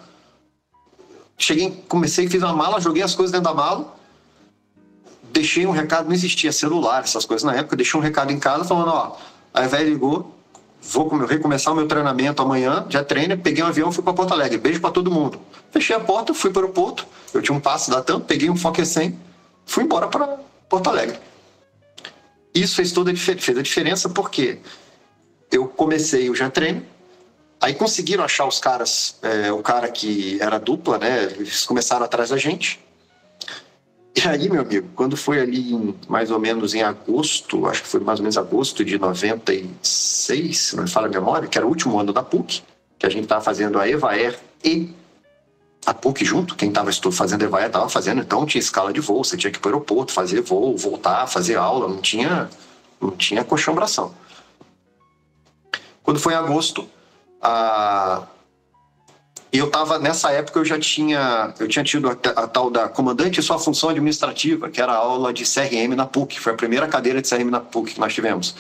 Cheguei, 1.38 1.84
comecei, 1.88 2.28
fiz 2.28 2.42
uma 2.42 2.54
mala, 2.54 2.82
joguei 2.82 3.04
as 3.04 3.14
coisas 3.14 3.32
dentro 3.32 3.50
da 3.50 3.54
mala. 3.54 3.97
Deixei 5.38 5.68
um 5.68 5.72
recado, 5.72 6.08
não 6.08 6.16
existia 6.16 6.52
celular, 6.52 7.04
essas 7.04 7.24
coisas 7.24 7.44
na 7.44 7.54
época. 7.54 7.76
Deixei 7.76 8.00
um 8.00 8.02
recado 8.02 8.34
em 8.34 8.40
casa 8.40 8.64
falando: 8.64 8.90
ó, 8.90 9.18
a 9.54 9.68
velha 9.68 9.88
ligou, 9.88 10.36
vou 10.82 11.08
recomeçar 11.26 11.72
o 11.72 11.78
meu 11.78 11.88
treinamento 11.88 12.42
amanhã, 12.42 12.88
já 12.90 13.04
treino, 13.04 13.38
peguei 13.38 13.64
um 13.64 13.68
avião, 13.68 13.92
fui 13.92 14.04
para 14.04 14.14
Porto 14.14 14.34
Alegre. 14.34 14.58
Beijo 14.58 14.82
para 14.82 14.90
todo 14.90 15.12
mundo. 15.12 15.40
Fechei 15.70 15.96
a 15.96 16.00
porta, 16.00 16.34
fui 16.34 16.50
para 16.50 16.62
o 16.62 16.64
aeroporto, 16.64 17.06
eu 17.36 17.40
tinha 17.40 17.56
um 17.56 17.60
passe 17.60 17.92
da 17.92 18.02
TAM, 18.02 18.20
peguei 18.20 18.50
um 18.50 18.56
Fokker 18.56 18.84
100, 18.84 19.16
fui 19.64 19.84
embora 19.84 20.08
para 20.08 20.40
Porto 20.68 20.90
Alegre. 20.90 21.20
Isso 22.52 22.76
fez 22.76 22.92
toda 22.92 23.12
a, 23.12 23.16
fez 23.16 23.56
a 23.60 23.62
diferença 23.62 24.10
porque 24.10 24.58
eu 25.52 25.68
comecei 25.68 26.32
o 26.32 26.36
já 26.36 26.50
treino, 26.50 26.84
aí 27.62 27.76
conseguiram 27.76 28.24
achar 28.24 28.48
os 28.48 28.58
caras, 28.58 29.20
é, 29.22 29.52
o 29.52 29.62
cara 29.62 29.88
que 29.90 30.40
era 30.42 30.58
dupla, 30.58 30.98
né? 30.98 31.26
Eles 31.26 31.64
começaram 31.64 32.06
atrás 32.06 32.32
da 32.32 32.38
gente. 32.38 32.87
E 34.18 34.28
aí, 34.28 34.50
meu 34.50 34.62
amigo, 34.62 34.90
quando 34.96 35.16
foi 35.16 35.40
ali 35.40 35.72
em, 35.72 35.96
mais 36.10 36.32
ou 36.32 36.40
menos 36.40 36.74
em 36.74 36.82
agosto, 36.82 37.68
acho 37.68 37.84
que 37.84 37.88
foi 37.88 38.00
mais 38.00 38.18
ou 38.18 38.24
menos 38.24 38.36
agosto 38.36 38.84
de 38.84 38.98
96, 38.98 40.58
se 40.58 40.76
não 40.76 40.86
me 40.86 40.90
falha 40.90 41.06
a 41.06 41.10
memória, 41.10 41.48
que 41.48 41.56
era 41.56 41.68
o 41.68 41.70
último 41.70 42.00
ano 42.00 42.12
da 42.12 42.24
PUC, 42.24 42.64
que 42.98 43.06
a 43.06 43.10
gente 43.10 43.26
estava 43.26 43.42
fazendo 43.42 43.80
a 43.80 43.88
EVAER 43.88 44.40
e 44.64 44.92
a 45.86 45.94
PUC 45.94 46.26
junto, 46.26 46.56
quem 46.56 46.70
estava 46.70 46.92
fazendo 47.12 47.44
EVAER 47.44 47.68
estava 47.68 47.88
fazendo, 47.90 48.22
então 48.22 48.44
tinha 48.44 48.60
escala 48.60 48.92
de 48.92 49.00
voo, 49.00 49.24
você 49.24 49.38
tinha 49.38 49.52
que 49.52 49.60
ir 49.60 49.62
para 49.62 49.70
o 49.70 49.74
aeroporto, 49.74 50.12
fazer 50.12 50.42
voo, 50.42 50.76
voltar, 50.76 51.28
fazer 51.28 51.56
aula, 51.56 51.88
não 51.88 52.02
tinha, 52.02 52.50
não 53.00 53.12
tinha 53.12 53.44
colchão-bração. 53.44 54.16
Quando 56.02 56.20
foi 56.20 56.34
em 56.34 56.38
agosto, 56.38 56.90
a, 57.40 58.24
e 59.52 59.58
eu 59.58 59.68
estava 59.68 59.98
nessa 59.98 60.32
época 60.32 60.60
eu 60.60 60.66
já 60.66 60.78
tinha 60.80 61.54
eu 61.60 61.68
tinha 61.68 61.84
tido 61.84 62.10
a, 62.10 62.12
a, 62.12 62.48
tal 62.48 62.70
da 62.70 62.88
comandante 62.90 63.40
e 63.40 63.44
sua 63.44 63.58
função 63.58 63.90
administrativa, 63.90 64.70
que 64.70 64.82
era 64.82 64.92
a 64.92 64.98
aula 64.98 65.34
de 65.34 65.44
CRM 65.44 65.96
na 65.96 66.06
PUC, 66.06 66.40
foi 66.40 66.54
a 66.54 66.56
primeira 66.56 66.88
cadeira 66.88 67.22
de 67.22 67.30
CRM 67.30 67.50
na 67.50 67.60
PUC 67.60 67.94
que 67.94 68.00
nós 68.00 68.14
tivemos. 68.14 68.56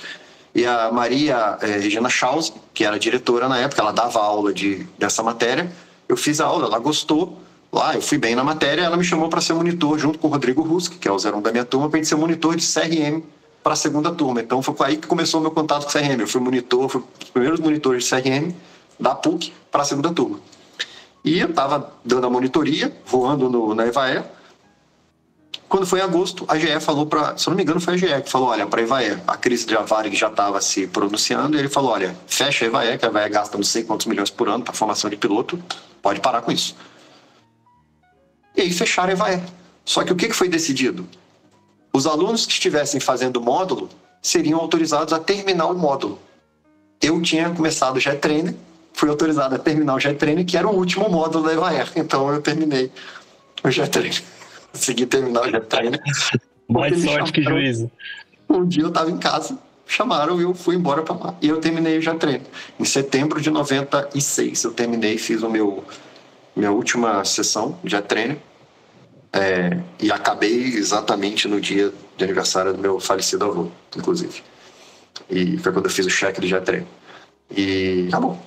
E 0.55 0.65
a 0.65 0.91
Maria 0.91 1.57
eh, 1.61 1.77
Regina 1.77 2.09
Schaus, 2.09 2.51
que 2.73 2.83
era 2.83 2.97
diretora 2.97 3.47
na 3.47 3.59
época, 3.59 3.81
ela 3.81 3.91
dava 3.91 4.19
aula 4.19 4.53
de 4.53 4.87
dessa 4.97 5.21
matéria. 5.21 5.71
Eu 6.09 6.17
fiz 6.17 6.41
a 6.41 6.45
aula, 6.45 6.65
ela 6.65 6.79
gostou. 6.79 7.37
Lá, 7.71 7.93
eu 7.93 8.01
fui 8.01 8.17
bem 8.17 8.33
na 8.33 8.43
matéria, 8.43 8.81
ela 8.81 8.95
me 8.95 9.03
chamou 9.03 9.29
para 9.29 9.41
ser 9.41 9.53
monitor 9.53 9.99
junto 9.99 10.17
com 10.17 10.27
o 10.27 10.31
Rodrigo 10.31 10.63
Rusk, 10.63 10.93
que 10.93 11.07
é 11.07 11.11
o 11.11 11.17
01 11.17 11.41
da 11.41 11.51
minha 11.51 11.65
turma, 11.65 11.89
para 11.89 11.97
gente 11.97 12.07
ser 12.07 12.15
monitor 12.15 12.55
de 12.55 12.65
CRM 12.65 13.21
para 13.61 13.73
a 13.73 13.75
segunda 13.75 14.09
turma. 14.11 14.41
Então 14.41 14.61
foi 14.63 14.73
aí 14.87 14.97
que 14.97 15.05
começou 15.05 15.41
o 15.41 15.43
meu 15.43 15.51
contato 15.51 15.83
com 15.83 15.91
CRM. 15.91 16.21
Eu 16.21 16.27
fui 16.27 16.39
monitor, 16.39 16.87
fui 16.89 17.03
os 17.21 17.29
primeiros 17.29 17.59
monitores 17.59 18.05
de 18.05 18.09
CRM 18.09 18.51
da 18.97 19.13
PUC 19.13 19.53
para 19.69 19.81
a 19.81 19.85
segunda 19.85 20.11
turma. 20.11 20.39
E 21.27 21.39
eu 21.41 21.49
estava 21.49 21.91
dando 22.05 22.25
a 22.25 22.29
monitoria, 22.29 22.95
voando 23.05 23.49
no, 23.49 23.75
na 23.75 23.85
EVAE, 23.85 24.23
Quando 25.67 25.85
foi 25.85 25.99
em 25.99 26.01
agosto, 26.01 26.45
a 26.47 26.57
GE 26.57 26.79
falou 26.79 27.05
para, 27.05 27.35
se 27.37 27.45
eu 27.45 27.51
não 27.51 27.57
me 27.57 27.63
engano, 27.63 27.81
foi 27.81 27.95
a 27.95 27.97
GE 27.97 28.21
que 28.23 28.29
falou: 28.29 28.47
olha, 28.47 28.65
para 28.65 28.79
a 28.79 28.83
Evaé, 28.83 29.21
a 29.27 29.35
crise 29.35 29.65
de 29.65 29.75
Varig 29.75 30.15
já 30.15 30.29
estava 30.29 30.61
se 30.61 30.87
pronunciando, 30.87 31.57
e 31.57 31.59
ele 31.59 31.67
falou: 31.67 31.91
olha, 31.91 32.17
fecha 32.27 32.63
a 32.63 32.67
Evaé, 32.69 32.97
que 32.97 33.03
a 33.03 33.09
Evaé 33.09 33.27
gasta 33.27 33.57
não 33.57 33.65
sei 33.65 33.83
quantos 33.83 34.05
milhões 34.05 34.29
por 34.29 34.47
ano 34.47 34.63
para 34.63 34.73
formação 34.73 35.09
de 35.09 35.17
piloto, 35.17 35.61
pode 36.01 36.21
parar 36.21 36.41
com 36.41 36.49
isso. 36.49 36.73
E 38.55 38.61
aí 38.61 38.71
fecharam 38.71 39.09
a 39.09 39.11
Evaé. 39.11 39.43
Só 39.83 40.05
que 40.05 40.13
o 40.13 40.15
que 40.15 40.31
foi 40.31 40.47
decidido? 40.47 41.05
Os 41.91 42.07
alunos 42.07 42.45
que 42.45 42.53
estivessem 42.53 43.01
fazendo 43.01 43.35
o 43.37 43.43
módulo 43.43 43.89
seriam 44.21 44.61
autorizados 44.61 45.11
a 45.11 45.19
terminar 45.19 45.65
o 45.65 45.77
módulo. 45.77 46.19
Eu 47.01 47.21
tinha 47.21 47.49
começado 47.49 47.97
o 47.97 47.99
Jet 47.99 48.19
Trainer, 48.19 48.55
fui 48.97 49.09
autorizado 49.09 49.55
a 49.55 49.59
terminar 49.59 49.95
o 49.95 49.99
Jet 49.99 50.17
Trainer, 50.17 50.45
que 50.45 50.57
era 50.57 50.67
o 50.67 50.75
último 50.75 51.09
módulo 51.09 51.45
da 51.45 51.53
Evaer. 51.53 51.89
Então 51.95 52.29
eu 52.33 52.41
terminei 52.41 52.91
o 53.63 53.89
Trainer 53.89 54.23
consegui 54.77 55.05
terminar 55.05 55.41
o 55.41 55.49
jet 55.49 55.65
trainer. 55.65 55.99
Mais 56.69 57.01
sorte 57.03 57.31
que 57.31 57.41
juízo. 57.41 57.89
Um 58.49 58.65
dia 58.65 58.83
eu 58.83 58.89
estava 58.89 59.09
em 59.09 59.17
casa, 59.17 59.57
chamaram 59.85 60.39
e 60.39 60.43
eu 60.43 60.53
fui 60.53 60.75
embora 60.75 61.01
para 61.01 61.15
lá. 61.15 61.35
E 61.41 61.47
eu 61.47 61.59
terminei 61.59 61.97
o 61.97 62.01
jet 62.01 62.17
trainer. 62.17 62.45
Em 62.79 62.85
setembro 62.85 63.41
de 63.41 63.49
96 63.49 64.63
eu 64.63 64.71
terminei, 64.71 65.17
fiz 65.17 65.41
o 65.43 65.49
meu 65.49 65.83
minha 66.55 66.71
última 66.71 67.23
sessão 67.23 67.77
de 67.83 67.91
jet 67.91 68.07
trainer. 68.07 68.37
É, 69.33 69.77
e 69.99 70.11
acabei 70.11 70.63
exatamente 70.63 71.47
no 71.47 71.59
dia 71.59 71.93
de 72.15 72.23
aniversário 72.23 72.73
do 72.73 72.79
meu 72.79 72.99
falecido 72.99 73.45
avô, 73.45 73.69
inclusive. 73.95 74.41
E 75.29 75.57
foi 75.57 75.71
quando 75.71 75.85
eu 75.85 75.91
fiz 75.91 76.05
o 76.05 76.09
cheque 76.09 76.39
do 76.39 76.47
jet 76.47 76.63
trainer. 76.63 76.87
E 77.55 78.05
acabou. 78.07 78.39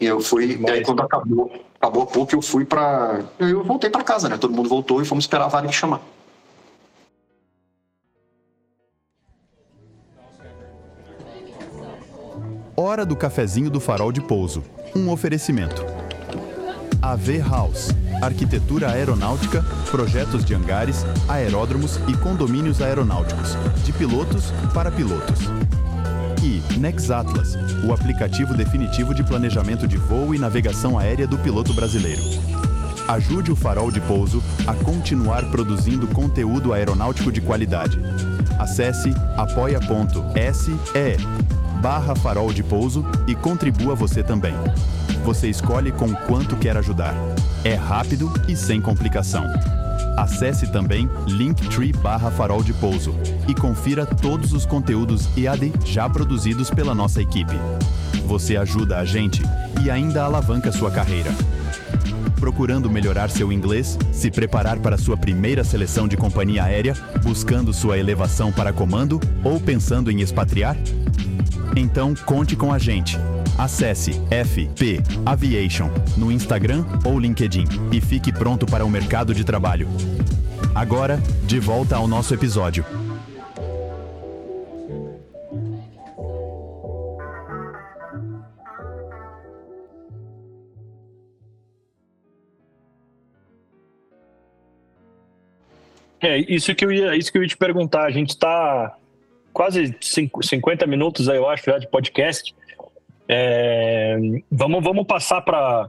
E 0.00 0.06
eu 0.06 0.20
fui, 0.20 0.58
e 0.58 0.70
aí 0.70 0.82
quando 0.82 1.02
acabou, 1.02 1.52
acabou 1.78 2.02
a 2.04 2.06
PUC, 2.06 2.32
eu 2.32 2.40
fui 2.40 2.64
para 2.64 3.20
Eu 3.38 3.62
voltei 3.62 3.90
para 3.90 4.02
casa, 4.02 4.30
né? 4.30 4.38
Todo 4.38 4.54
mundo 4.54 4.68
voltou 4.68 5.02
e 5.02 5.04
fomos 5.04 5.24
esperar 5.24 5.44
a 5.44 5.48
Varig 5.48 5.74
chamar. 5.74 6.00
Hora 12.74 13.04
do 13.04 13.14
cafezinho 13.14 13.68
do 13.68 13.78
farol 13.78 14.10
de 14.10 14.22
pouso. 14.22 14.64
Um 14.96 15.10
oferecimento. 15.10 15.84
AV 17.02 17.38
House. 17.40 17.90
Arquitetura 18.22 18.90
aeronáutica, 18.90 19.62
projetos 19.90 20.46
de 20.46 20.54
hangares, 20.54 21.04
aeródromos 21.28 21.96
e 22.08 22.16
condomínios 22.16 22.80
aeronáuticos. 22.80 23.54
De 23.84 23.92
pilotos 23.92 24.50
para 24.72 24.90
pilotos. 24.90 25.40
E 26.42 26.62
Nexatlas, 26.78 27.56
o 27.84 27.92
aplicativo 27.92 28.54
definitivo 28.54 29.14
de 29.14 29.22
planejamento 29.22 29.86
de 29.86 29.96
voo 29.96 30.34
e 30.34 30.38
navegação 30.38 30.98
aérea 30.98 31.26
do 31.26 31.36
piloto 31.38 31.74
brasileiro. 31.74 32.22
Ajude 33.06 33.52
o 33.52 33.56
Farol 33.56 33.90
de 33.90 34.00
Pouso 34.00 34.42
a 34.66 34.74
continuar 34.74 35.44
produzindo 35.50 36.06
conteúdo 36.06 36.72
aeronáutico 36.72 37.30
de 37.30 37.40
qualidade. 37.40 37.98
Acesse 38.58 39.12
apoia.se 39.36 40.72
barra 41.80 42.14
farol 42.14 42.52
de 42.52 42.62
pouso 42.62 43.04
e 43.26 43.34
contribua 43.34 43.94
você 43.94 44.22
também. 44.22 44.54
Você 45.24 45.48
escolhe 45.48 45.90
com 45.90 46.12
quanto 46.12 46.56
quer 46.56 46.76
ajudar. 46.76 47.14
É 47.64 47.74
rápido 47.74 48.30
e 48.46 48.54
sem 48.54 48.80
complicação. 48.80 49.44
Acesse 50.16 50.70
também 50.70 51.08
linktree 51.26 51.92
barra 51.92 52.30
farol 52.30 52.62
de 52.62 52.72
pouso 52.72 53.14
e 53.48 53.54
confira 53.54 54.04
todos 54.04 54.52
os 54.52 54.66
conteúdos 54.66 55.28
EAD 55.36 55.72
já 55.84 56.08
produzidos 56.08 56.70
pela 56.70 56.94
nossa 56.94 57.22
equipe. 57.22 57.54
Você 58.26 58.56
ajuda 58.56 58.98
a 58.98 59.04
gente 59.04 59.42
e 59.82 59.90
ainda 59.90 60.24
alavanca 60.24 60.70
sua 60.70 60.90
carreira. 60.90 61.30
Procurando 62.38 62.90
melhorar 62.90 63.28
seu 63.28 63.52
inglês, 63.52 63.98
se 64.12 64.30
preparar 64.30 64.78
para 64.78 64.96
sua 64.96 65.16
primeira 65.16 65.62
seleção 65.62 66.08
de 66.08 66.16
companhia 66.16 66.64
aérea, 66.64 66.96
buscando 67.22 67.72
sua 67.72 67.98
elevação 67.98 68.50
para 68.50 68.72
comando 68.72 69.20
ou 69.44 69.60
pensando 69.60 70.10
em 70.10 70.20
expatriar? 70.20 70.76
Então 71.76 72.14
conte 72.14 72.56
com 72.56 72.72
a 72.72 72.78
gente. 72.78 73.18
Acesse 73.60 74.12
FP 74.30 75.02
Aviation 75.26 75.90
no 76.16 76.32
Instagram 76.32 76.82
ou 77.04 77.20
LinkedIn 77.20 77.66
e 77.92 78.00
fique 78.00 78.32
pronto 78.32 78.64
para 78.64 78.86
o 78.86 78.88
mercado 78.88 79.34
de 79.34 79.44
trabalho. 79.44 79.86
Agora, 80.74 81.18
de 81.44 81.60
volta 81.60 81.94
ao 81.94 82.08
nosso 82.08 82.32
episódio. 82.32 82.86
É, 96.18 96.38
isso 96.38 96.74
que 96.74 96.86
eu 96.86 96.90
ia, 96.90 97.14
isso 97.14 97.30
que 97.30 97.36
eu 97.36 97.42
ia 97.42 97.48
te 97.48 97.58
perguntar. 97.58 98.06
A 98.06 98.10
gente 98.10 98.30
está 98.30 98.96
quase 99.52 99.94
50 100.00 100.86
minutos, 100.86 101.28
eu 101.28 101.46
acho, 101.46 101.64
já 101.66 101.76
de 101.76 101.86
podcast. 101.88 102.54
É, 103.32 104.18
vamos, 104.50 104.82
vamos 104.82 105.06
passar 105.06 105.40
para 105.42 105.88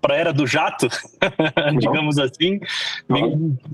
para 0.00 0.14
a 0.14 0.16
era 0.16 0.32
do 0.32 0.46
jato, 0.46 0.86
digamos 1.80 2.18
assim. 2.18 2.60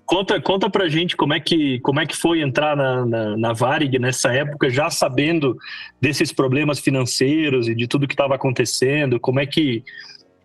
Conta, 0.06 0.40
conta 0.40 0.70
para 0.70 0.88
gente 0.88 1.16
como 1.16 1.34
é 1.34 1.38
que 1.38 1.78
como 1.80 2.00
é 2.00 2.06
que 2.06 2.16
foi 2.16 2.40
entrar 2.40 2.74
na, 2.74 3.04
na, 3.04 3.36
na, 3.36 3.52
Varig 3.52 3.98
nessa 3.98 4.32
época, 4.32 4.70
já 4.70 4.88
sabendo 4.88 5.56
desses 6.00 6.32
problemas 6.32 6.78
financeiros 6.80 7.68
e 7.68 7.74
de 7.74 7.86
tudo 7.86 8.08
que 8.08 8.14
estava 8.14 8.34
acontecendo. 8.34 9.20
Como 9.20 9.38
é 9.38 9.46
que 9.46 9.84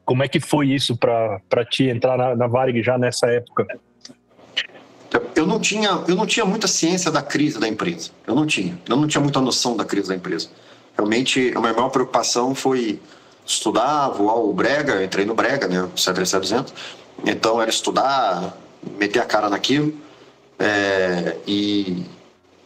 como 0.04 0.22
é 0.22 0.28
que 0.28 0.42
foi 0.42 0.68
isso 0.68 0.98
para 0.98 1.66
ti 1.66 1.86
entrar 1.86 2.18
na, 2.18 2.36
na 2.36 2.46
Varig 2.46 2.84
já 2.84 2.98
nessa 2.98 3.28
época? 3.28 3.66
Eu 5.34 5.48
não 5.48 5.62
tinha 5.62 6.04
eu 6.08 6.16
não 6.16 6.26
tinha 6.26 6.46
muita 6.46 6.68
ciência 6.68 7.10
da 7.10 7.22
crise 7.22 7.58
da 7.58 7.68
empresa. 7.68 8.12
Eu 8.28 8.36
não 8.36 8.46
tinha. 8.46 8.78
Eu 8.88 8.98
não 8.98 9.08
tinha 9.08 9.22
muita 9.22 9.40
noção 9.40 9.78
da 9.78 9.86
crise 9.86 10.10
da 10.10 10.16
empresa. 10.16 10.50
Realmente, 11.00 11.54
a 11.56 11.62
minha 11.62 11.72
maior 11.72 11.88
preocupação 11.88 12.54
foi 12.54 13.00
estudar, 13.46 14.10
voar 14.10 14.36
o 14.36 14.52
Brega, 14.52 14.96
eu 14.96 15.06
entrei 15.06 15.24
no 15.24 15.34
Brega, 15.34 15.66
né, 15.66 15.84
o 15.84 15.88
737-200, 15.96 16.74
então 17.26 17.62
era 17.62 17.70
estudar, 17.70 18.58
meter 18.98 19.20
a 19.20 19.26
cara 19.26 19.50
naquilo, 19.50 19.94
é, 20.60 21.38
e, 21.48 22.06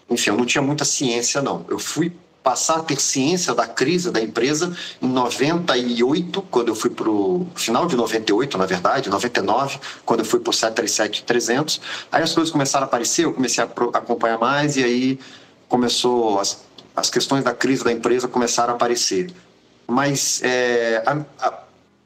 enfim, 0.09 0.31
eu 0.31 0.37
não 0.37 0.47
tinha 0.47 0.63
muita 0.63 0.83
ciência, 0.83 1.43
não. 1.43 1.63
Eu 1.69 1.77
fui 1.77 2.11
passar 2.41 2.77
a 2.77 2.79
ter 2.81 2.99
ciência 2.99 3.53
da 3.53 3.67
crise 3.67 4.09
da 4.09 4.19
empresa 4.19 4.75
em 4.99 5.07
98, 5.07 6.41
quando 6.49 6.69
eu 6.69 6.75
fui 6.75 6.89
para 6.89 7.09
o 7.09 7.47
final 7.53 7.85
de 7.85 7.95
98, 7.95 8.57
na 8.57 8.65
verdade, 8.65 9.11
99, 9.11 9.77
quando 10.03 10.21
eu 10.21 10.25
fui 10.25 10.39
para 10.39 10.49
o 10.49 10.53
737-300. 10.53 11.79
Aí 12.11 12.23
as 12.23 12.33
coisas 12.33 12.51
começaram 12.51 12.85
a 12.85 12.87
aparecer, 12.87 13.25
eu 13.25 13.33
comecei 13.33 13.63
a 13.63 13.67
acompanhar 13.67 14.39
mais 14.39 14.75
e 14.75 14.83
aí 14.83 15.19
começou 15.69 16.39
as 16.95 17.09
questões 17.09 17.43
da 17.43 17.53
crise 17.53 17.83
da 17.83 17.91
empresa 17.91 18.27
começaram 18.27 18.73
a 18.73 18.75
aparecer. 18.75 19.31
Mas, 19.87 20.41
é, 20.43 21.03
a, 21.05 21.45
a, 21.45 21.59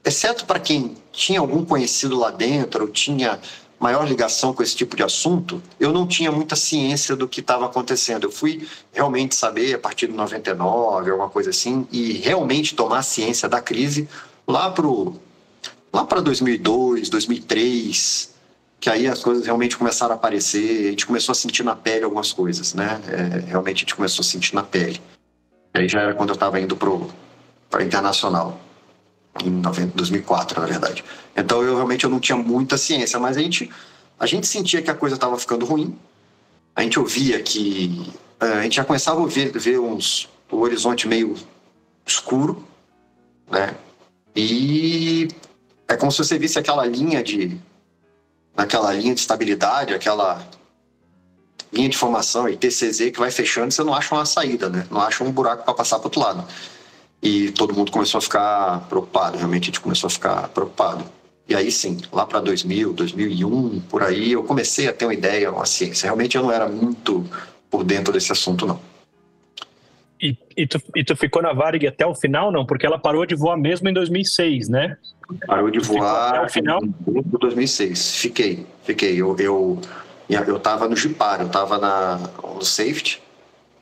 exceto 0.03 0.45
para 0.45 0.59
quem 0.59 0.95
tinha 1.11 1.39
algum 1.39 1.65
conhecido 1.65 2.17
lá 2.17 2.31
dentro, 2.31 2.85
ou 2.85 2.89
tinha 2.89 3.39
maior 3.79 4.07
ligação 4.07 4.53
com 4.53 4.63
esse 4.63 4.75
tipo 4.75 4.95
de 4.95 5.03
assunto, 5.03 5.61
eu 5.79 5.93
não 5.93 6.07
tinha 6.07 6.31
muita 6.31 6.55
ciência 6.55 7.15
do 7.15 7.27
que 7.27 7.41
estava 7.41 7.65
acontecendo. 7.65 8.23
Eu 8.23 8.31
fui 8.31 8.67
realmente 8.91 9.35
saber 9.35 9.75
a 9.75 9.79
partir 9.79 10.07
de 10.07 10.13
99, 10.13 11.11
alguma 11.11 11.29
coisa 11.29 11.51
assim, 11.51 11.87
e 11.91 12.13
realmente 12.13 12.75
tomar 12.75 13.03
ciência 13.03 13.47
da 13.47 13.61
crise 13.61 14.09
lá 14.47 14.71
para 14.71 14.87
lá 15.93 16.05
para 16.05 16.21
2002, 16.21 17.09
2003, 17.09 18.36
que 18.79 18.89
aí 18.89 19.07
as 19.07 19.23
coisas 19.23 19.45
realmente 19.45 19.77
começaram 19.77 20.13
a 20.13 20.15
aparecer, 20.15 20.87
a 20.87 20.89
gente 20.91 21.05
começou 21.05 21.31
a 21.31 21.35
sentir 21.35 21.63
na 21.63 21.75
pele 21.75 22.03
algumas 22.03 22.31
coisas, 22.31 22.73
né? 22.73 23.01
É, 23.07 23.49
realmente 23.49 23.77
a 23.77 23.79
gente 23.79 23.95
começou 23.95 24.21
a 24.21 24.25
sentir 24.25 24.53
na 24.53 24.63
pele. 24.63 25.01
Aí 25.73 25.87
já 25.87 26.01
era 26.01 26.13
quando 26.13 26.29
eu 26.29 26.35
estava 26.35 26.59
indo 26.59 26.75
para 26.75 27.83
internacional, 27.83 28.59
em 29.43 29.49
90, 29.49 29.95
2004, 29.95 30.59
na 30.59 30.67
verdade. 30.67 31.03
Então 31.35 31.61
eu 31.63 31.75
realmente 31.75 32.03
eu 32.03 32.09
não 32.09 32.19
tinha 32.19 32.37
muita 32.37 32.77
ciência, 32.77 33.19
mas 33.19 33.37
a 33.37 33.41
gente 33.41 33.69
a 34.19 34.25
gente 34.25 34.47
sentia 34.47 34.81
que 34.81 34.89
a 34.89 34.95
coisa 34.95 35.15
estava 35.15 35.37
ficando 35.37 35.65
ruim. 35.65 35.95
A 36.75 36.81
gente 36.81 36.99
ouvia 36.99 37.41
que 37.41 38.11
é, 38.39 38.45
a 38.45 38.63
gente 38.63 38.75
já 38.75 38.83
começava 38.83 39.23
a 39.23 39.27
ver, 39.27 39.51
ver 39.57 39.79
uns 39.79 40.29
o 40.51 40.57
horizonte 40.59 41.07
meio 41.07 41.35
escuro, 42.05 42.63
né? 43.49 43.75
E 44.35 45.27
é 45.87 45.95
como 45.95 46.11
se 46.11 46.19
você 46.19 46.37
visse 46.37 46.59
aquela 46.59 46.85
linha 46.85 47.23
de 47.23 47.57
naquela 48.57 48.91
linha 48.91 49.13
de 49.13 49.19
estabilidade, 49.19 49.93
aquela 49.93 50.43
linha 51.71 51.87
de 51.87 51.95
formação, 51.95 52.49
ITCZ, 52.49 53.11
que 53.11 53.19
vai 53.19 53.29
fechando, 53.29 53.71
você 53.71 53.83
não 53.83 53.93
acha 53.93 54.15
uma 54.15 54.25
saída, 54.25 54.67
né? 54.67 54.87
Não 54.89 54.99
acha 54.99 55.23
um 55.23 55.31
buraco 55.31 55.63
para 55.63 55.73
passar 55.75 55.99
para 55.99 56.07
outro 56.07 56.19
lado. 56.19 56.43
E 57.21 57.51
todo 57.51 57.73
mundo 57.73 57.91
começou 57.91 58.17
a 58.17 58.21
ficar 58.21 58.87
preocupado, 58.89 59.37
realmente 59.37 59.63
a 59.63 59.65
gente 59.67 59.79
começou 59.79 60.07
a 60.07 60.09
ficar 60.09 60.47
preocupado. 60.49 61.05
E 61.47 61.55
aí 61.55 61.71
sim, 61.71 61.99
lá 62.11 62.25
para 62.25 62.39
2000, 62.39 62.93
2001, 62.93 63.79
por 63.81 64.03
aí, 64.03 64.31
eu 64.31 64.43
comecei 64.43 64.87
a 64.87 64.93
ter 64.93 65.05
uma 65.05 65.13
ideia, 65.13 65.51
uma 65.51 65.65
ciência. 65.65 66.07
Realmente 66.07 66.35
eu 66.35 66.43
não 66.43 66.51
era 66.51 66.67
muito 66.67 67.25
por 67.69 67.83
dentro 67.83 68.11
desse 68.11 68.31
assunto, 68.31 68.65
não. 68.65 68.79
E, 70.21 70.35
e, 70.57 70.65
tu, 70.65 70.81
e 70.95 71.03
tu 71.03 71.15
ficou 71.15 71.41
na 71.41 71.53
Varig 71.53 71.85
até 71.87 72.05
o 72.05 72.15
final, 72.15 72.51
não? 72.51 72.65
Porque 72.65 72.85
ela 72.85 72.97
parou 72.97 73.25
de 73.25 73.35
voar 73.35 73.55
mesmo 73.55 73.87
em 73.87 73.93
2006, 73.93 74.67
né? 74.67 74.97
Parou 75.45 75.69
de 75.69 75.79
voar 75.79 76.35
até 76.35 76.45
o 76.45 76.49
final? 76.49 76.79
em 76.83 77.21
2006. 77.39 78.15
Fiquei, 78.15 78.65
fiquei. 78.83 79.21
Eu, 79.21 79.35
eu, 79.37 79.81
eu 80.29 80.57
estava 80.57 80.87
no 80.87 80.95
Jipar, 80.95 81.41
eu 81.41 81.47
estava 81.47 81.77
no 81.77 82.63
safety 82.63 83.21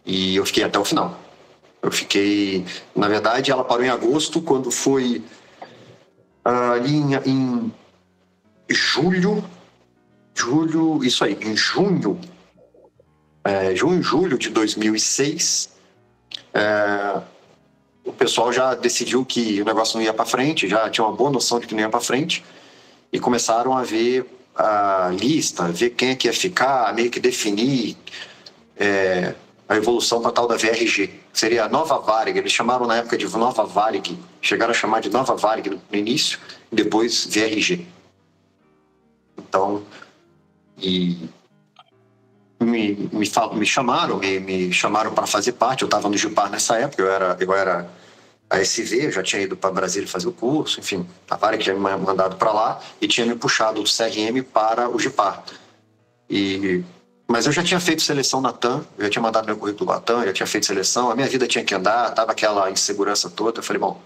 e 0.06 0.36
eu 0.36 0.46
fiquei 0.46 0.64
até 0.64 0.80
o 0.80 0.86
final. 0.86 1.20
Eu 1.82 1.92
fiquei, 1.92 2.66
na 2.96 3.08
verdade, 3.08 3.52
ela 3.52 3.64
parou 3.64 3.84
em 3.84 3.90
agosto, 3.90 4.42
quando 4.42 4.72
foi 4.72 5.24
uh, 6.44 6.74
ali 6.74 6.96
em, 6.96 7.16
em 7.26 7.72
julho, 8.68 9.44
julho, 10.34 11.04
isso 11.04 11.24
aí, 11.24 11.38
em 11.42 11.56
junho, 11.56 12.20
é, 13.44 13.76
junho, 13.76 14.02
julho 14.02 14.38
de 14.38 14.50
2006, 14.50 15.76
é, 16.54 17.22
o 18.06 18.14
pessoal 18.14 18.54
já 18.54 18.76
decidiu 18.76 19.26
que 19.26 19.62
o 19.62 19.66
negócio 19.66 19.98
não 19.98 20.06
ia 20.06 20.14
para 20.14 20.26
frente, 20.26 20.68
já 20.68 20.90
tinha 20.90 21.06
uma 21.06 21.16
boa 21.16 21.32
noção 21.32 21.60
de 21.60 21.66
que 21.66 21.74
não 21.74 21.82
ia 21.82 21.90
para 21.90 22.00
frente 22.00 22.46
e 23.12 23.20
começaram 23.20 23.76
a 23.76 23.84
ver 23.84 24.26
a 24.56 25.10
lista, 25.12 25.64
ver 25.70 25.90
quem 25.90 26.10
é 26.10 26.16
que 26.16 26.28
ia 26.28 26.34
ficar, 26.34 26.94
meio 26.94 27.10
que 27.10 27.20
definir 27.20 27.98
é, 28.78 29.34
a 29.68 29.76
evolução 29.76 30.22
para 30.22 30.32
tal 30.32 30.48
da 30.48 30.56
VRG. 30.56 31.10
Seria 31.34 31.66
a 31.66 31.70
nova 31.70 32.00
Varig, 32.00 32.38
eles 32.38 32.52
chamaram 32.52 32.86
na 32.86 32.98
época 32.98 33.18
de 33.18 33.26
nova 33.36 33.66
Varig, 33.66 34.18
chegaram 34.42 34.72
a 34.72 34.76
chamar 34.76 35.02
de 35.02 35.10
nova 35.10 35.36
Varig 35.36 35.70
no 35.70 35.98
início, 35.98 36.40
e 36.72 36.76
depois 36.76 37.26
VRG. 37.26 37.86
Então, 39.38 39.84
e 40.78 41.28
me, 42.66 43.10
me, 43.12 43.30
me 43.54 43.66
chamaram, 43.66 44.18
me, 44.18 44.40
me 44.40 44.74
chamaram 44.74 45.14
para 45.14 45.26
fazer 45.26 45.54
parte. 45.54 45.84
Eu 45.84 45.88
estava 45.88 46.10
no 46.10 46.18
Gipar 46.18 46.50
nessa 46.50 46.78
época, 46.78 47.02
eu 47.02 47.12
era, 47.12 47.38
eu 47.40 47.54
era 47.54 47.90
a 48.50 48.60
SV, 48.60 49.08
eu 49.08 49.12
já 49.12 49.24
tinha 49.24 49.42
ido 49.42 49.56
para 49.56 49.72
Brasília 49.72 50.08
fazer 50.08 50.28
o 50.28 50.32
curso, 50.32 50.80
enfim, 50.80 51.06
a 51.30 51.36
Varig 51.36 51.64
tinha 51.64 51.74
me 51.74 51.82
mandado 51.82 52.36
para 52.36 52.52
lá 52.52 52.80
e 53.02 53.08
tinha 53.08 53.26
me 53.26 53.36
puxado 53.36 53.82
do 53.82 53.90
CRM 53.90 54.44
para 54.44 54.90
o 54.90 55.00
Gipar. 55.00 55.44
E 56.30 56.84
mas 57.28 57.48
eu 57.48 57.52
já 57.52 57.64
tinha 57.64 57.80
feito 57.80 58.04
seleção 58.04 58.40
na 58.40 58.54
TAM, 58.54 58.86
eu 58.98 59.06
já 59.06 59.10
tinha 59.10 59.22
mandado 59.22 59.46
meu 59.46 59.58
currículo 59.58 59.88
para 59.88 59.96
a 59.98 60.00
TAM, 60.00 60.26
já 60.26 60.34
tinha 60.34 60.46
feito 60.46 60.66
seleção, 60.68 61.10
a 61.10 61.16
minha 61.16 61.28
vida 61.28 61.48
tinha 61.48 61.64
que 61.64 61.74
andar, 61.74 62.12
tava 62.12 62.32
aquela 62.32 62.70
insegurança 62.70 63.30
toda. 63.30 63.60
Eu 63.60 63.64
falei, 63.64 63.80
bom. 63.80 64.00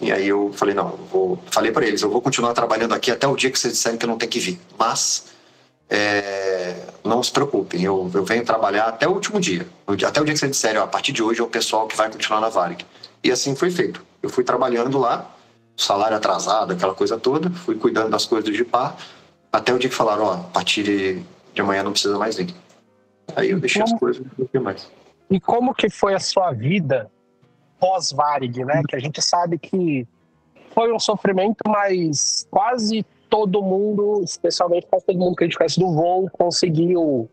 E 0.00 0.10
aí 0.10 0.28
eu 0.28 0.52
falei, 0.52 0.74
não, 0.74 0.90
eu 0.90 0.96
vou. 1.10 1.42
Falei 1.50 1.70
para 1.70 1.86
eles, 1.86 2.02
eu 2.02 2.10
vou 2.10 2.20
continuar 2.20 2.52
trabalhando 2.54 2.92
aqui 2.92 3.10
até 3.10 3.26
o 3.26 3.36
dia 3.36 3.50
que 3.50 3.58
vocês 3.58 3.72
disserem 3.72 3.96
que 3.96 4.04
eu 4.04 4.08
não 4.08 4.18
tenho 4.18 4.30
que 4.30 4.40
vir. 4.40 4.60
Mas 4.76 5.26
é, 5.88 6.85
não 7.06 7.22
se 7.22 7.30
preocupem, 7.30 7.82
eu, 7.82 8.10
eu 8.12 8.24
venho 8.24 8.44
trabalhar 8.44 8.86
até 8.86 9.08
o 9.08 9.12
último 9.12 9.40
dia. 9.40 9.66
Até 9.86 10.20
o 10.20 10.24
dia 10.24 10.34
que 10.34 10.38
vocês 10.38 10.50
disserem, 10.50 10.78
ó, 10.78 10.84
a 10.84 10.88
partir 10.88 11.12
de 11.12 11.22
hoje 11.22 11.40
é 11.40 11.44
o 11.44 11.48
pessoal 11.48 11.86
que 11.86 11.96
vai 11.96 12.10
continuar 12.10 12.40
na 12.40 12.48
Varig. 12.48 12.84
E 13.22 13.30
assim 13.30 13.54
foi 13.54 13.70
feito. 13.70 14.04
Eu 14.22 14.28
fui 14.28 14.44
trabalhando 14.44 14.98
lá, 14.98 15.30
salário 15.76 16.16
atrasado, 16.16 16.72
aquela 16.72 16.94
coisa 16.94 17.18
toda, 17.18 17.50
fui 17.50 17.76
cuidando 17.76 18.10
das 18.10 18.24
coisas 18.24 18.48
do 18.48 18.54
GIPAR, 18.54 18.96
até 19.52 19.72
o 19.72 19.78
dia 19.78 19.88
que 19.88 19.96
falaram, 19.96 20.24
ó, 20.24 20.32
a 20.34 20.38
partir 20.38 20.82
de 20.82 21.24
de 21.56 21.62
amanhã 21.62 21.82
não 21.82 21.92
precisa 21.92 22.16
mais 22.18 22.36
vir. 22.36 22.54
Aí 23.34 23.50
eu 23.50 23.58
deixei 23.58 23.82
como... 23.82 23.94
as 23.94 24.00
coisas 24.00 24.24
um 24.24 24.28
pouquinho 24.28 24.62
mais. 24.62 24.88
E 25.30 25.40
como 25.40 25.74
que 25.74 25.88
foi 25.90 26.14
a 26.14 26.20
sua 26.20 26.52
vida 26.52 27.10
pós-Varig, 27.80 28.64
né? 28.64 28.82
Que 28.86 28.94
a 28.94 28.98
gente 28.98 29.20
sabe 29.20 29.58
que 29.58 30.06
foi 30.72 30.92
um 30.92 30.98
sofrimento, 30.98 31.56
mas 31.66 32.46
quase 32.50 33.04
todo 33.28 33.62
mundo, 33.62 34.22
especialmente 34.22 34.86
quase 34.86 35.06
todo 35.06 35.18
mundo 35.18 35.36
que 35.36 35.44
a 35.44 35.46
gente 35.46 35.56
conhece 35.56 35.78
do 35.78 35.92
voo, 35.92 36.28
conseguiu 36.32 37.28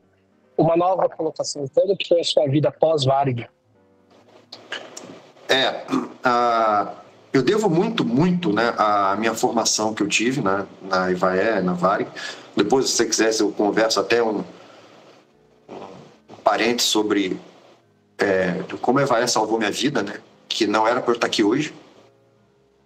uma 0.57 0.75
nova 0.75 1.07
colocação. 1.09 1.65
Como 1.73 1.97
que 1.97 2.07
foi 2.07 2.21
a 2.21 2.23
sua 2.23 2.47
vida 2.47 2.71
pós-Varig? 2.71 3.47
É, 5.49 5.69
uh, 5.91 6.91
eu 7.31 7.41
devo 7.41 7.69
muito, 7.69 8.05
muito, 8.05 8.51
né, 8.51 8.73
a 8.77 9.15
minha 9.17 9.33
formação 9.33 9.93
que 9.93 10.01
eu 10.01 10.07
tive 10.07 10.41
né, 10.41 10.65
na 10.81 11.11
Ivaé, 11.11 11.61
na 11.61 11.73
Varig, 11.73 12.09
depois, 12.55 12.89
se 12.89 12.97
você 12.97 13.05
quiser, 13.05 13.41
eu 13.41 13.51
converso 13.51 13.99
até 13.99 14.21
um, 14.21 14.43
um 15.69 16.35
parente 16.43 16.83
sobre 16.83 17.39
é, 18.17 18.63
como 18.81 18.99
a 18.99 19.01
Evaé 19.01 19.25
salvou 19.25 19.57
minha 19.57 19.71
vida, 19.71 20.03
né? 20.03 20.15
Que 20.47 20.67
não 20.67 20.87
era 20.87 21.01
para 21.01 21.11
eu 21.11 21.15
estar 21.15 21.27
aqui 21.27 21.43
hoje. 21.43 21.73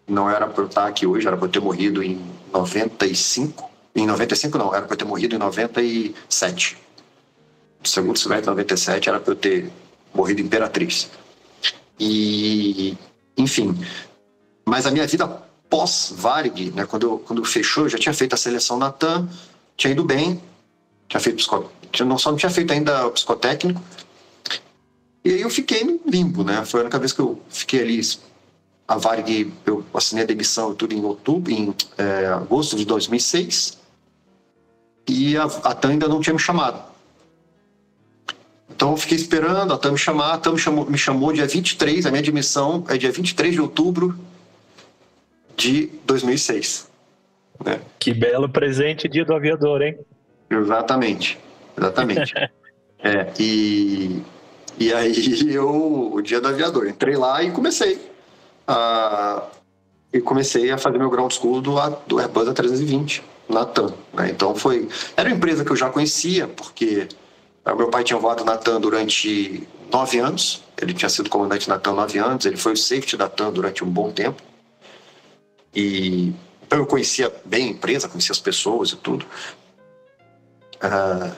Não 0.07 0.29
era 0.29 0.47
para 0.47 0.63
eu 0.63 0.67
estar 0.67 0.87
aqui 0.87 1.05
hoje, 1.05 1.27
era 1.27 1.35
para 1.35 1.47
eu 1.47 1.51
ter 1.51 1.59
morrido 1.59 2.01
em 2.01 2.21
95. 2.53 3.69
Em 3.95 4.05
95 4.05 4.57
não, 4.57 4.73
era 4.73 4.85
para 4.85 4.93
eu 4.93 4.97
ter 4.97 5.05
morrido 5.05 5.35
em 5.35 5.39
97. 5.39 6.77
Segundo 7.83 8.17
semestre 8.17 8.43
de 8.43 8.49
97 8.49 9.09
era 9.09 9.19
para 9.19 9.31
eu 9.31 9.35
ter 9.35 9.71
morrido 10.13 10.41
Imperatriz. 10.41 11.09
E, 11.99 12.95
enfim, 13.37 13.77
mas 14.65 14.85
a 14.85 14.91
minha 14.91 15.07
vida 15.07 15.27
pós-Varig, 15.69 16.71
né, 16.71 16.85
quando, 16.85 17.19
quando 17.19 17.43
fechou, 17.45 17.85
eu 17.85 17.89
já 17.89 17.97
tinha 17.97 18.13
feito 18.13 18.33
a 18.33 18.37
seleção 18.37 18.77
na 18.77 18.91
TAM, 18.91 19.27
tinha 19.75 19.91
ido 19.91 20.03
bem, 20.03 20.41
tinha 21.07 21.19
feito 21.19 21.37
psico... 21.37 21.71
não 22.05 22.17
só 22.17 22.31
não 22.31 22.37
tinha 22.37 22.49
feito 22.49 22.71
ainda 22.71 23.07
o 23.07 23.11
psicotécnico. 23.11 23.81
E 25.23 25.31
aí 25.31 25.41
eu 25.41 25.49
fiquei 25.49 25.83
no 25.83 25.99
limbo, 26.05 26.43
né? 26.43 26.63
Foi 26.65 26.81
a 26.81 26.83
única 26.83 26.99
vez 26.99 27.11
que 27.11 27.19
eu 27.19 27.41
fiquei 27.49 27.81
ali. 27.81 28.01
A 28.87 28.95
Varg, 28.95 29.51
eu 29.65 29.83
assinei 29.93 30.23
a 30.23 30.27
demissão 30.27 30.73
tudo 30.73 30.93
em 30.93 31.03
outubro, 31.03 31.51
em 31.51 31.75
é, 31.97 32.27
agosto 32.27 32.77
de 32.77 32.85
2006. 32.85 33.77
E 35.09 35.35
a, 35.35 35.43
a 35.43 35.75
TAM 35.75 35.89
ainda 35.89 36.07
não 36.07 36.21
tinha 36.21 36.33
me 36.33 36.39
chamado. 36.39 36.81
Então 38.69 38.91
eu 38.91 38.97
fiquei 38.97 39.17
esperando 39.17 39.73
a 39.73 39.77
TAM 39.77 39.91
me 39.91 39.97
chamar. 39.97 40.33
A 40.33 40.37
TAM 40.37 40.53
me 40.53 40.59
chamou, 40.59 40.85
me 40.89 40.97
chamou 40.97 41.33
dia 41.33 41.45
23, 41.45 42.05
a 42.05 42.11
minha 42.11 42.21
admissão 42.21 42.85
é 42.87 42.97
dia 42.97 43.11
23 43.11 43.53
de 43.53 43.61
outubro 43.61 44.17
de 45.57 45.87
2006. 46.05 46.89
Né? 47.65 47.81
Que 47.99 48.13
belo 48.13 48.47
presente 48.47 49.09
dia 49.09 49.25
do 49.25 49.33
aviador, 49.33 49.81
hein? 49.81 49.97
Exatamente, 50.49 51.37
exatamente. 51.77 52.33
é, 53.03 53.33
e, 53.37 54.21
e 54.79 54.93
aí 54.93 55.43
eu, 55.51 56.13
o 56.13 56.21
dia 56.21 56.39
do 56.39 56.47
aviador, 56.47 56.87
entrei 56.87 57.17
lá 57.17 57.43
e 57.43 57.51
comecei 57.51 58.15
e 60.13 60.21
comecei 60.21 60.71
a 60.71 60.77
fazer 60.77 60.97
meu 60.97 61.09
ground 61.09 61.31
school 61.31 61.61
do, 61.61 61.75
do 62.07 62.19
Airbus 62.19 62.47
A320 62.49 63.21
na 63.49 63.65
TAM. 63.65 63.93
Né? 64.13 64.29
Então 64.29 64.55
foi, 64.55 64.87
era 65.15 65.29
uma 65.29 65.35
empresa 65.35 65.63
que 65.63 65.71
eu 65.71 65.75
já 65.75 65.89
conhecia, 65.89 66.47
porque 66.47 67.07
o 67.65 67.75
meu 67.75 67.89
pai 67.89 68.03
tinha 68.03 68.19
voado 68.19 68.43
na 68.43 68.57
TAM 68.57 68.79
durante 68.79 69.67
nove 69.91 70.19
anos, 70.19 70.63
ele 70.81 70.93
tinha 70.93 71.09
sido 71.09 71.29
comandante 71.29 71.67
na 71.69 71.79
TAM 71.79 71.93
nove 71.93 72.17
anos, 72.17 72.45
ele 72.45 72.57
foi 72.57 72.73
o 72.73 72.77
safety 72.77 73.15
da 73.17 73.29
TAM 73.29 73.51
durante 73.51 73.83
um 73.83 73.89
bom 73.89 74.11
tempo. 74.11 74.41
E 75.73 76.33
então 76.67 76.79
eu 76.79 76.85
conhecia 76.85 77.33
bem 77.45 77.67
a 77.67 77.71
empresa, 77.71 78.09
conhecia 78.09 78.33
as 78.33 78.39
pessoas 78.39 78.91
e 78.91 78.97
tudo. 78.97 79.25
Uh, 80.75 81.33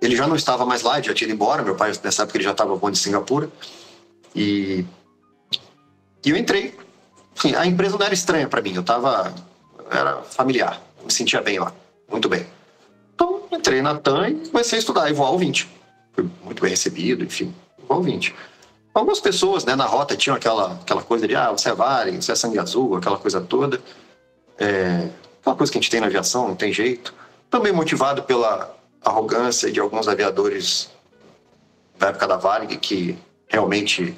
ele 0.00 0.16
já 0.16 0.26
não 0.26 0.36
estava 0.36 0.64
mais 0.64 0.82
lá, 0.82 1.00
já 1.02 1.12
tinha 1.12 1.26
ido 1.26 1.34
embora. 1.34 1.62
Meu 1.62 1.74
pai, 1.74 1.92
nessa 2.02 2.22
época, 2.22 2.38
ele 2.38 2.44
já 2.44 2.52
estava 2.52 2.74
bom 2.74 2.90
de 2.90 2.98
Singapura. 2.98 3.50
E, 4.34 4.86
e 6.28 6.30
eu 6.30 6.36
entrei. 6.36 6.74
A 7.56 7.66
empresa 7.66 7.96
não 7.96 8.04
era 8.04 8.14
estranha 8.14 8.48
para 8.48 8.60
mim, 8.60 8.74
eu 8.74 8.82
estava. 8.82 9.34
Era 9.90 10.16
familiar, 10.22 10.82
me 11.02 11.10
sentia 11.10 11.40
bem 11.40 11.58
lá, 11.58 11.72
muito 12.10 12.28
bem. 12.28 12.46
Então, 13.14 13.42
entrei 13.50 13.80
na 13.80 13.94
TAM 13.94 14.28
e 14.28 14.48
comecei 14.48 14.76
a 14.76 14.80
estudar, 14.80 15.08
e 15.08 15.14
voar 15.14 15.32
o 15.32 15.38
20. 15.38 15.66
Fui 16.12 16.28
muito 16.44 16.60
bem 16.60 16.70
recebido, 16.70 17.24
enfim, 17.24 17.54
voar 17.86 18.00
o 18.00 18.02
20. 18.02 18.34
Algumas 18.92 19.20
pessoas 19.20 19.64
né, 19.64 19.74
na 19.74 19.86
rota 19.86 20.16
tinham 20.16 20.36
aquela, 20.36 20.72
aquela 20.72 21.02
coisa 21.02 21.26
de, 21.26 21.34
ah, 21.34 21.50
você 21.50 21.70
é 21.70 21.74
Varig, 21.74 22.20
você 22.20 22.32
é 22.32 22.34
sangue 22.34 22.58
azul, 22.58 22.96
aquela 22.96 23.16
coisa 23.16 23.40
toda. 23.40 23.80
É, 24.58 25.08
aquela 25.40 25.56
coisa 25.56 25.72
que 25.72 25.78
a 25.78 25.80
gente 25.80 25.90
tem 25.90 26.00
na 26.00 26.06
aviação, 26.06 26.48
não 26.48 26.56
tem 26.56 26.72
jeito. 26.72 27.14
Também 27.48 27.72
motivado 27.72 28.24
pela 28.24 28.76
arrogância 29.02 29.70
de 29.70 29.80
alguns 29.80 30.08
aviadores 30.08 30.90
da 31.98 32.08
época 32.08 32.26
da 32.26 32.36
Varig, 32.36 32.76
que 32.76 33.16
realmente 33.46 34.14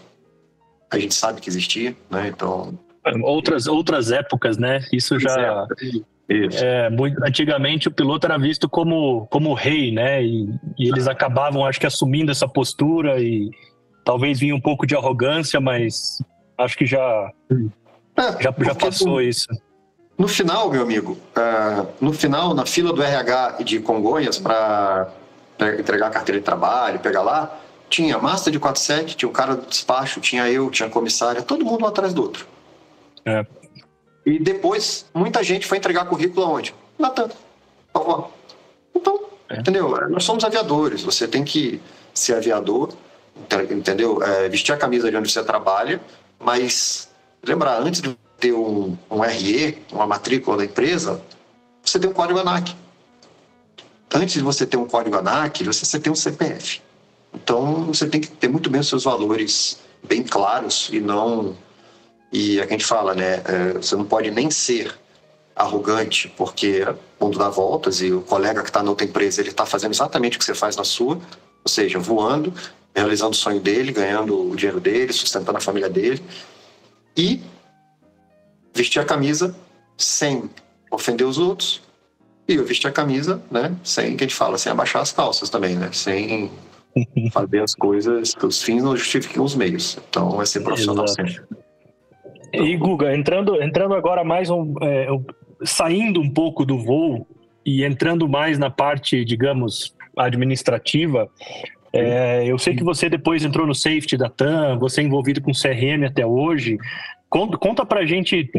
a 0.90 0.98
gente 0.98 1.14
sabe 1.14 1.40
que 1.40 1.48
existia, 1.48 1.96
né? 2.10 2.28
Então. 2.28 2.78
Outras, 3.22 3.66
outras 3.66 4.10
épocas, 4.10 4.58
né? 4.58 4.80
Isso 4.92 5.18
já. 5.18 5.66
Isso. 6.28 6.64
É, 6.64 6.88
muito, 6.88 7.22
antigamente 7.24 7.88
o 7.88 7.90
piloto 7.90 8.24
era 8.24 8.38
visto 8.38 8.68
como, 8.68 9.26
como 9.26 9.52
rei, 9.52 9.90
né? 9.90 10.22
E, 10.22 10.48
e 10.78 10.88
eles 10.88 11.08
acabavam, 11.08 11.66
acho 11.66 11.80
que, 11.80 11.86
assumindo 11.86 12.30
essa 12.30 12.46
postura 12.46 13.20
e 13.20 13.50
talvez 14.04 14.38
vinha 14.38 14.54
um 14.54 14.60
pouco 14.60 14.86
de 14.86 14.94
arrogância, 14.94 15.60
mas 15.60 16.22
acho 16.56 16.78
que 16.78 16.86
já, 16.86 17.32
é, 18.16 18.42
já, 18.42 18.54
já 18.56 18.74
passou 18.74 19.20
isso. 19.20 19.48
No 20.16 20.28
final, 20.28 20.70
meu 20.70 20.82
amigo, 20.82 21.12
uh, 21.12 21.86
no 22.00 22.12
final, 22.12 22.54
na 22.54 22.66
fila 22.66 22.92
do 22.92 23.02
RH 23.02 23.62
de 23.64 23.80
Congonhas 23.80 24.38
para 24.38 25.08
entregar 25.78 26.08
a 26.08 26.10
carteira 26.10 26.38
de 26.38 26.44
trabalho, 26.44 27.00
pegar 27.00 27.22
lá, 27.22 27.58
tinha 27.90 28.16
Master 28.18 28.52
de 28.52 28.58
47, 28.60 29.16
tinha 29.16 29.28
o 29.28 29.32
cara 29.32 29.56
do 29.56 29.66
despacho, 29.66 30.20
tinha 30.20 30.48
eu, 30.48 30.70
tinha 30.70 30.88
a 30.88 30.90
comissária, 30.90 31.42
todo 31.42 31.64
mundo 31.64 31.84
um 31.84 31.88
atrás 31.88 32.14
do 32.14 32.22
outro. 32.22 32.46
É. 33.24 33.44
E 34.24 34.38
depois, 34.38 35.06
muita 35.12 35.42
gente 35.42 35.66
foi 35.66 35.78
entregar 35.78 36.06
currículo 36.06 36.46
aonde? 36.46 36.72
Na 36.96 37.10
TAM. 37.10 37.28
Então, 38.94 39.24
é. 39.48 39.58
entendeu? 39.58 39.90
Nós 40.08 40.22
somos 40.24 40.44
aviadores, 40.44 41.02
você 41.02 41.26
tem 41.26 41.42
que 41.44 41.80
ser 42.14 42.36
aviador, 42.36 42.94
entendeu? 43.70 44.22
É, 44.22 44.48
vestir 44.48 44.72
a 44.72 44.76
camisa 44.76 45.10
de 45.10 45.16
onde 45.16 45.30
você 45.30 45.42
trabalha, 45.42 46.00
mas 46.38 47.10
lembrar, 47.44 47.80
antes 47.80 48.00
de 48.00 48.16
ter 48.38 48.52
um, 48.52 48.96
um 49.10 49.20
RE, 49.20 49.78
uma 49.90 50.06
matrícula 50.06 50.58
da 50.58 50.64
empresa, 50.64 51.20
você 51.82 51.98
tem 51.98 52.08
um 52.08 52.12
código 52.12 52.38
ANAC. 52.38 52.74
antes 54.14 54.34
de 54.34 54.42
você 54.42 54.64
ter 54.64 54.76
um 54.76 54.86
código 54.86 55.16
ANAC, 55.16 55.64
você 55.64 55.98
tem 55.98 56.12
um 56.12 56.16
CPF. 56.16 56.80
Então, 57.32 57.86
você 57.86 58.08
tem 58.08 58.20
que 58.20 58.28
ter 58.28 58.48
muito 58.48 58.68
bem 58.68 58.80
os 58.80 58.88
seus 58.88 59.04
valores 59.04 59.80
bem 60.02 60.22
claros 60.22 60.88
e 60.92 61.00
não. 61.00 61.56
E 62.32 62.60
a 62.60 62.66
gente 62.66 62.84
fala, 62.84 63.14
né? 63.14 63.42
É, 63.44 63.72
você 63.74 63.96
não 63.96 64.04
pode 64.04 64.30
nem 64.30 64.50
ser 64.50 64.96
arrogante, 65.54 66.32
porque 66.36 66.82
o 67.18 67.24
mundo 67.24 67.38
dá 67.38 67.48
voltas 67.48 68.00
e 68.00 68.12
o 68.12 68.22
colega 68.22 68.62
que 68.62 68.70
está 68.70 68.82
na 68.82 68.90
outra 68.90 69.06
empresa 69.06 69.40
ele 69.40 69.50
está 69.50 69.66
fazendo 69.66 69.92
exatamente 69.92 70.36
o 70.36 70.38
que 70.38 70.44
você 70.44 70.54
faz 70.54 70.76
na 70.76 70.84
sua, 70.84 71.16
ou 71.16 71.68
seja, 71.68 71.98
voando, 71.98 72.52
realizando 72.94 73.32
o 73.32 73.36
sonho 73.36 73.60
dele, 73.60 73.92
ganhando 73.92 74.50
o 74.50 74.56
dinheiro 74.56 74.80
dele, 74.80 75.12
sustentando 75.12 75.58
a 75.58 75.60
família 75.60 75.88
dele 75.88 76.22
e 77.16 77.42
vestir 78.74 79.00
a 79.00 79.04
camisa 79.04 79.54
sem 79.96 80.48
ofender 80.90 81.26
os 81.26 81.36
outros 81.36 81.82
e 82.48 82.54
eu 82.54 82.64
vestir 82.64 82.88
a 82.88 82.92
camisa, 82.92 83.42
né, 83.50 83.74
sem 83.84 84.16
que 84.16 84.24
a 84.24 84.26
gente 84.26 84.34
fala, 84.34 84.56
sem 84.58 84.72
abaixar 84.72 85.02
as 85.02 85.12
calças 85.12 85.50
também, 85.50 85.76
né, 85.76 85.90
sem 85.92 86.50
fazer 87.32 87.62
as 87.62 87.74
coisas, 87.74 88.34
os 88.42 88.62
fins 88.62 88.82
não 88.82 88.96
justificam 88.96 89.44
os 89.44 89.54
meios. 89.54 89.98
Então 90.08 90.40
é 90.40 90.44
ser 90.44 90.60
profissional 90.60 91.04
Exato. 91.04 91.30
sempre. 91.30 91.44
E 92.52 92.76
Guga, 92.76 93.14
entrando, 93.14 93.62
entrando 93.62 93.94
agora 93.94 94.24
mais 94.24 94.50
um, 94.50 94.74
é, 94.82 95.06
saindo 95.62 96.20
um 96.20 96.28
pouco 96.28 96.64
do 96.64 96.78
voo 96.78 97.26
e 97.64 97.84
entrando 97.84 98.28
mais 98.28 98.58
na 98.58 98.70
parte, 98.70 99.24
digamos, 99.24 99.94
administrativa, 100.16 101.28
é, 101.92 102.44
eu 102.46 102.58
sei 102.58 102.74
que 102.74 102.84
você 102.84 103.08
depois 103.08 103.44
entrou 103.44 103.66
no 103.66 103.74
safety 103.74 104.16
da 104.16 104.28
TAM, 104.28 104.78
você 104.78 105.00
é 105.00 105.04
envolvido 105.04 105.40
com 105.40 105.52
CRM 105.52 106.04
até 106.06 106.24
hoje. 106.24 106.78
Conta, 107.28 107.58
conta 107.58 107.86
pra 107.86 108.04
gente 108.04 108.50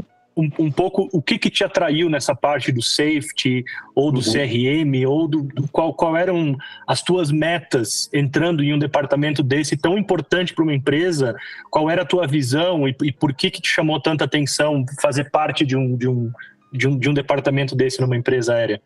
um, 0.42 0.66
um, 0.66 0.72
pouco 0.72 1.08
o 1.12 1.22
que, 1.22 1.38
que 1.38 1.50
te 1.50 1.64
atraiu 1.64 2.10
nessa 2.10 2.36
parte 2.36 2.72
do 2.72 2.82
safety 2.82 3.64
ou 3.94 4.12
do 4.12 4.18
uhum. 4.18 4.24
CRM 4.24 5.08
ou 5.08 5.28
do, 5.28 5.44
do, 5.44 5.68
qual, 5.68 5.94
qual 5.94 6.18
eram 6.18 6.58
as 6.88 7.02
tuas 7.02 7.32
metas 7.32 8.10
entrando 8.14 8.64
em 8.64 8.74
um 8.74 8.80
departamento 8.80 9.44
desse 9.44 9.78
tão 9.78 9.98
importante 9.98 10.54
para 10.54 10.64
uma 10.64 10.74
empresa? 10.74 11.36
Qual 11.70 11.90
era 11.90 12.02
a 12.02 12.06
tua 12.06 12.26
visão 12.26 12.88
e, 12.88 12.96
e, 13.04 13.12
por 13.12 13.34
que, 13.34 13.52
que 13.52 13.62
te 13.62 13.70
chamou 13.70 14.00
tanta 14.02 14.26
atenção 14.26 14.84
fazer 15.02 15.30
parte 15.30 15.66
de 15.66 15.78
um, 15.78 15.96
de 15.96 16.08
um, 16.08 16.32
de 16.74 16.88
um, 16.88 16.98
de 16.98 17.10
um 17.10 17.14
departamento 17.14 17.76
desse 17.76 18.02
numa 18.02 18.18
empresa 18.18 18.56
aérea? 18.56 18.82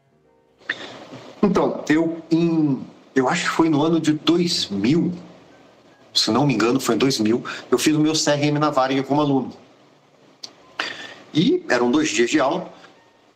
Então, 1.41 1.84
eu, 1.88 2.22
em, 2.32 2.82
eu 3.16 3.30
acho 3.30 3.43
que 3.43 3.49
foi 3.51 3.70
no 3.70 3.82
ano 3.82 3.99
de 3.99 4.14
2000, 4.14 5.14
se 6.14 6.32
não 6.32 6.45
me 6.45 6.53
engano, 6.53 6.80
foi 6.80 6.95
em 6.95 6.97
2000, 6.97 7.43
eu 7.72 7.78
fiz 7.78 7.95
o 7.95 7.99
meu 7.99 8.14
CRM 8.14 8.60
na 8.60 8.70
Varig 8.70 9.03
como 9.03 9.22
aluno. 9.22 9.64
E 11.36 11.64
eram 11.70 11.92
dois 11.92 12.10
dias 12.10 12.30
de 12.30 12.40
aula, 12.40 12.72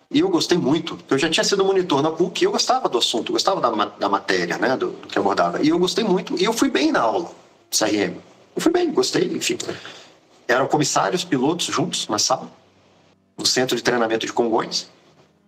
e 0.10 0.22
eu 0.22 0.30
gostei 0.30 0.58
muito. 0.58 0.98
Eu 1.10 1.18
já 1.18 1.30
tinha 1.30 1.44
sido 1.44 1.64
monitor 1.66 2.02
na 2.02 2.10
PUC 2.10 2.42
e 2.42 2.46
eu 2.46 2.52
gostava 2.52 2.88
do 2.88 2.98
assunto, 2.98 3.34
gostava 3.34 3.60
da, 3.60 3.70
da 3.86 4.10
matéria, 4.10 4.58
né, 4.58 4.78
do, 4.78 4.92
do, 4.92 5.08
que 5.08 5.20
abordava. 5.20 5.62
E 5.62 5.70
eu 5.70 5.78
gostei 5.78 6.04
muito, 6.04 6.40
e 6.40 6.46
eu 6.46 6.54
fui 6.54 6.70
bem 6.70 6.92
na 6.92 7.02
aula, 7.02 7.30
CRM. 7.70 8.16
Eu 8.56 8.62
fui 8.62 8.72
bem, 8.72 8.92
gostei, 8.92 9.26
enfim. 9.26 9.58
Eram 10.48 10.68
comissários, 10.68 11.24
pilotos 11.24 11.68
juntos 11.68 12.08
na 12.08 12.18
sala 12.18 12.50
no 13.40 13.46
centro 13.46 13.76
de 13.76 13.82
treinamento 13.82 14.26
de 14.26 14.34
Congonhas. 14.34 14.90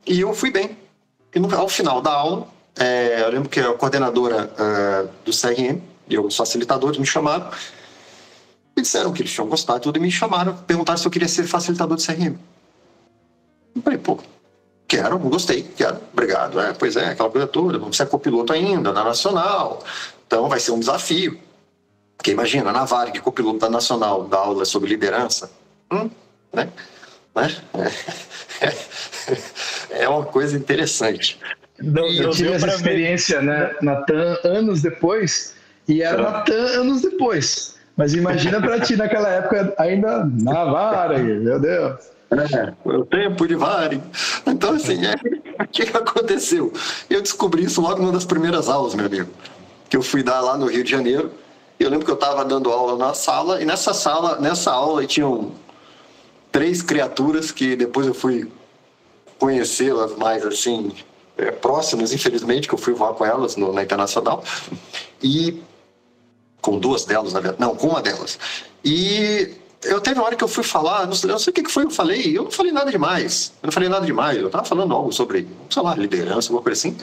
E 0.07 0.21
eu 0.21 0.33
fui 0.33 0.49
bem. 0.49 0.77
E 1.35 1.39
no, 1.39 1.53
ao 1.53 1.67
final 1.67 2.01
da 2.01 2.11
aula, 2.11 2.47
é, 2.79 3.21
eu 3.21 3.29
lembro 3.29 3.49
que 3.49 3.59
a 3.59 3.73
coordenadora 3.73 4.49
uh, 4.53 5.09
do 5.25 5.31
CRM 5.31 5.81
e 6.07 6.17
os 6.17 6.35
facilitadores 6.35 6.97
me 6.97 7.05
chamaram 7.05 7.49
e 8.81 8.83
disseram 8.83 9.13
que 9.13 9.21
eles 9.21 9.31
tinham 9.31 9.47
gostado 9.47 9.79
tudo 9.79 9.97
e 9.97 9.99
me 9.99 10.11
chamaram, 10.11 10.57
perguntaram 10.57 10.97
se 10.97 11.07
eu 11.07 11.11
queria 11.11 11.27
ser 11.27 11.43
facilitador 11.43 11.95
de 11.95 12.05
CRM. 12.05 12.35
Eu 13.75 13.81
falei, 13.81 13.97
pô, 13.97 14.19
quero, 14.87 15.17
gostei, 15.19 15.63
quero, 15.63 15.97
obrigado. 16.11 16.59
É, 16.59 16.73
pois 16.73 16.95
é, 16.95 17.09
aquela 17.09 17.29
coisa 17.29 17.47
toda, 17.47 17.77
vamos 17.77 17.95
ser 17.95 18.07
copiloto 18.07 18.51
ainda, 18.51 18.91
na 18.91 19.03
Nacional, 19.03 19.83
então 20.27 20.49
vai 20.49 20.59
ser 20.59 20.71
um 20.71 20.79
desafio. 20.79 21.39
Porque 22.17 22.31
imagina, 22.31 22.71
na 22.71 22.83
Varig, 22.83 23.19
copiloto 23.19 23.59
da 23.59 23.69
Nacional, 23.69 24.25
da 24.25 24.37
aula 24.37 24.65
sobre 24.65 24.89
liderança, 24.89 25.51
hum, 25.91 26.09
né? 26.53 26.69
né? 27.33 27.57
É, 29.89 30.03
é 30.03 30.09
uma 30.09 30.25
coisa 30.25 30.57
interessante. 30.57 31.39
Não, 31.79 32.07
eu 32.07 32.29
tive 32.31 32.51
essa 32.51 32.67
experiência 32.67 33.41
né, 33.41 33.73
na 33.81 34.01
TAM 34.03 34.37
anos 34.43 34.81
depois 34.81 35.55
e 35.87 36.03
era 36.03 36.21
na 36.21 36.41
TAM 36.41 36.81
anos 36.81 37.01
depois. 37.01 37.80
Mas 38.01 38.15
imagina 38.15 38.59
para 38.59 38.79
ti 38.79 38.95
naquela 38.95 39.29
época 39.29 39.75
ainda 39.77 40.25
na 40.25 40.65
Varig, 40.65 41.21
meu 41.21 41.59
Deus. 41.59 41.99
É, 42.31 42.73
o 42.83 43.05
tempo 43.05 43.47
de 43.47 43.53
Varig. 43.53 44.01
Então, 44.43 44.71
assim, 44.71 45.05
é, 45.05 45.13
o 45.63 45.67
que 45.67 45.83
aconteceu? 45.83 46.73
Eu 47.07 47.21
descobri 47.21 47.63
isso 47.63 47.79
logo 47.79 48.01
numa 48.01 48.11
das 48.11 48.25
primeiras 48.25 48.67
aulas, 48.69 48.95
meu 48.95 49.05
amigo, 49.05 49.29
que 49.87 49.95
eu 49.95 50.01
fui 50.01 50.23
dar 50.23 50.41
lá 50.41 50.57
no 50.57 50.65
Rio 50.65 50.83
de 50.83 50.89
Janeiro. 50.89 51.29
Eu 51.79 51.91
lembro 51.91 52.03
que 52.03 52.09
eu 52.09 52.15
estava 52.15 52.43
dando 52.43 52.71
aula 52.71 52.97
na 52.97 53.13
sala, 53.13 53.61
e 53.61 53.65
nessa 53.65 53.93
sala, 53.93 54.39
nessa 54.39 54.71
aula, 54.71 55.05
tinham 55.05 55.51
três 56.51 56.81
criaturas 56.81 57.51
que 57.51 57.75
depois 57.75 58.07
eu 58.07 58.15
fui 58.15 58.51
conhecê-las 59.37 60.17
mais 60.17 60.43
assim 60.43 60.91
é, 61.37 61.51
próximas, 61.51 62.11
infelizmente, 62.11 62.67
que 62.67 62.73
eu 62.73 62.79
fui 62.79 62.95
voar 62.95 63.13
com 63.13 63.23
elas 63.23 63.55
no, 63.55 63.71
na 63.71 63.83
Internacional 63.83 64.43
e 65.21 65.61
com 66.61 66.77
duas 66.77 67.05
delas, 67.05 67.33
na 67.33 67.39
verdade, 67.39 67.61
não, 67.61 67.75
com 67.75 67.87
uma 67.87 68.01
delas. 68.01 68.37
E 68.83 69.55
eu 69.83 69.99
teve 69.99 70.19
uma 70.19 70.25
hora 70.25 70.35
que 70.35 70.43
eu 70.43 70.47
fui 70.47 70.63
falar, 70.63 71.07
não 71.07 71.13
sei, 71.13 71.29
não 71.29 71.39
sei 71.39 71.51
o 71.51 71.53
que 71.53 71.67
foi, 71.69 71.85
eu 71.85 71.91
falei, 71.91 72.37
eu 72.37 72.43
não 72.43 72.51
falei 72.51 72.71
nada 72.71 72.91
demais, 72.91 73.51
eu 73.61 73.67
não 73.67 73.71
falei 73.71 73.89
nada 73.89 74.05
demais, 74.05 74.37
eu 74.37 74.49
tava 74.49 74.63
falando 74.63 74.93
algo 74.93 75.11
sobre, 75.11 75.47
sei 75.69 75.81
lá, 75.81 75.95
liderança, 75.95 76.49
alguma 76.49 76.61
coisa 76.61 76.79
assim. 76.79 76.95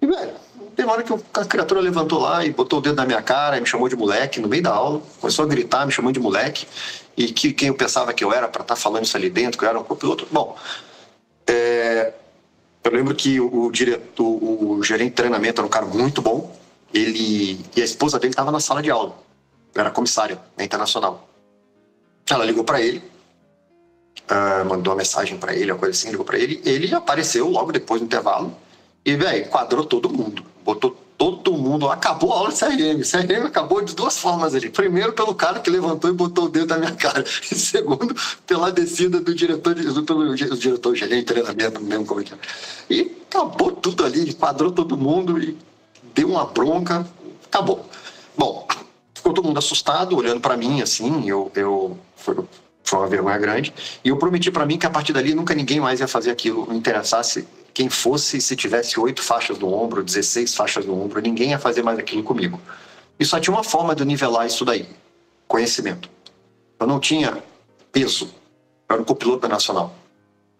E, 0.00 0.06
velho, 0.06 0.32
teve 0.76 0.88
uma 0.88 0.94
hora 0.94 1.02
que 1.02 1.12
a 1.34 1.44
criatura 1.44 1.80
levantou 1.80 2.20
lá 2.20 2.44
e 2.44 2.50
botou 2.50 2.78
o 2.78 2.82
dedo 2.82 2.96
na 2.96 3.04
minha 3.04 3.20
cara 3.20 3.58
e 3.58 3.60
me 3.60 3.66
chamou 3.66 3.88
de 3.88 3.96
moleque 3.96 4.40
no 4.40 4.48
meio 4.48 4.62
da 4.62 4.70
aula, 4.70 5.02
começou 5.20 5.44
a 5.44 5.48
gritar, 5.48 5.84
me 5.84 5.92
chamou 5.92 6.12
de 6.12 6.20
moleque 6.20 6.66
e 7.16 7.32
que 7.32 7.52
quem 7.52 7.68
eu 7.68 7.74
pensava 7.74 8.12
que 8.12 8.24
eu 8.24 8.32
era 8.32 8.48
para 8.48 8.62
estar 8.62 8.74
tá 8.74 8.80
falando 8.80 9.04
isso 9.04 9.16
ali 9.16 9.28
dentro, 9.28 9.58
que 9.58 9.64
eu 9.64 9.68
era 9.68 9.78
um 9.78 9.84
copiloto. 9.84 10.26
Bom, 10.30 10.56
é, 11.46 12.14
eu 12.84 12.92
lembro 12.92 13.14
que 13.14 13.40
o, 13.40 13.70
diretor, 13.70 14.24
o 14.24 14.82
gerente 14.82 15.10
de 15.10 15.16
treinamento 15.16 15.60
era 15.60 15.66
um 15.66 15.70
cara 15.70 15.84
muito 15.84 16.22
bom, 16.22 16.56
ele 16.92 17.64
e 17.76 17.80
a 17.80 17.84
esposa 17.84 18.18
dele 18.18 18.32
estava 18.32 18.50
na 18.50 18.60
sala 18.60 18.82
de 18.82 18.90
aula, 18.90 19.16
era 19.74 19.90
comissária 19.90 20.40
na 20.56 20.64
Internacional. 20.64 21.28
Ela 22.28 22.44
ligou 22.44 22.64
para 22.64 22.80
ele, 22.80 23.02
uh, 24.30 24.64
mandou 24.68 24.92
uma 24.92 24.98
mensagem 24.98 25.36
para 25.36 25.54
ele, 25.54 25.72
uma 25.72 25.78
coisa 25.78 25.98
assim, 25.98 26.10
ligou 26.10 26.24
para 26.24 26.38
ele, 26.38 26.60
ele 26.64 26.94
apareceu 26.94 27.48
logo 27.48 27.72
depois 27.72 28.00
do 28.00 28.04
intervalo 28.04 28.56
e, 29.04 29.16
velho, 29.16 29.48
quadrou 29.48 29.84
todo 29.84 30.08
mundo, 30.08 30.44
botou 30.64 30.96
todo 31.20 31.52
mundo. 31.52 31.86
Acabou 31.90 32.32
a 32.32 32.36
aula 32.36 32.50
de 32.50 32.58
CRM. 32.58 33.02
CRM 33.02 33.46
acabou 33.46 33.82
de 33.82 33.94
duas 33.94 34.18
formas 34.18 34.54
ali. 34.54 34.70
Primeiro, 34.70 35.12
pelo 35.12 35.34
cara 35.34 35.60
que 35.60 35.68
levantou 35.68 36.08
e 36.08 36.14
botou 36.14 36.46
o 36.46 36.48
dedo 36.48 36.68
na 36.68 36.78
minha 36.78 36.92
cara. 36.96 37.22
E 37.22 37.54
segundo, 37.54 38.14
pela 38.46 38.72
descida 38.72 39.20
do 39.20 39.34
diretor, 39.34 39.74
pelo 40.06 40.34
diretor 40.34 40.96
gerente, 40.96 41.26
treinamento, 41.26 41.78
não 41.78 41.90
lembro 41.90 42.06
como 42.06 42.20
é 42.22 42.24
que 42.24 42.32
é. 42.32 42.38
E 42.88 43.16
acabou 43.28 43.70
tudo 43.70 44.02
ali, 44.02 44.32
quadrou 44.32 44.72
todo 44.72 44.96
mundo 44.96 45.38
e 45.38 45.58
deu 46.14 46.28
uma 46.28 46.44
bronca. 46.44 47.06
Acabou. 47.46 47.86
Bom, 48.36 48.66
ficou 49.14 49.32
todo 49.32 49.46
mundo 49.46 49.58
assustado, 49.58 50.16
olhando 50.16 50.40
para 50.40 50.56
mim 50.56 50.82
assim. 50.82 51.28
Eu, 51.28 51.50
eu 51.54 51.98
foi, 52.16 52.36
foi 52.84 52.98
uma 52.98 53.08
vergonha 53.08 53.38
grande. 53.38 53.72
E 54.04 54.08
eu 54.08 54.16
prometi 54.16 54.50
para 54.50 54.66
mim 54.66 54.78
que 54.78 54.86
a 54.86 54.90
partir 54.90 55.12
dali 55.12 55.34
nunca 55.34 55.54
ninguém 55.54 55.80
mais 55.80 56.00
ia 56.00 56.08
fazer 56.08 56.30
aquilo, 56.30 56.68
me 56.68 56.76
interessasse 56.76 57.46
quem 57.72 57.88
fosse, 57.88 58.40
se 58.40 58.56
tivesse 58.56 58.98
oito 58.98 59.22
faixas 59.22 59.58
no 59.58 59.72
ombro, 59.72 60.02
16 60.02 60.54
faixas 60.54 60.84
no 60.84 61.00
ombro, 61.00 61.20
ninguém 61.20 61.50
ia 61.50 61.58
fazer 61.58 61.82
mais 61.82 61.98
aquilo 61.98 62.22
comigo. 62.22 62.60
E 63.18 63.24
só 63.24 63.38
tinha 63.38 63.54
uma 63.54 63.64
forma 63.64 63.94
de 63.94 64.04
nivelar 64.04 64.46
isso 64.46 64.64
daí: 64.64 64.88
conhecimento. 65.46 66.08
Eu 66.78 66.86
não 66.86 66.98
tinha 66.98 67.42
peso, 67.92 68.34
eu 68.88 68.94
era 68.94 69.02
um 69.02 69.04
copiloto 69.04 69.46
nacional. 69.46 69.94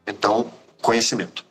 Então, 0.06 0.52
conhecimento. 0.80 1.44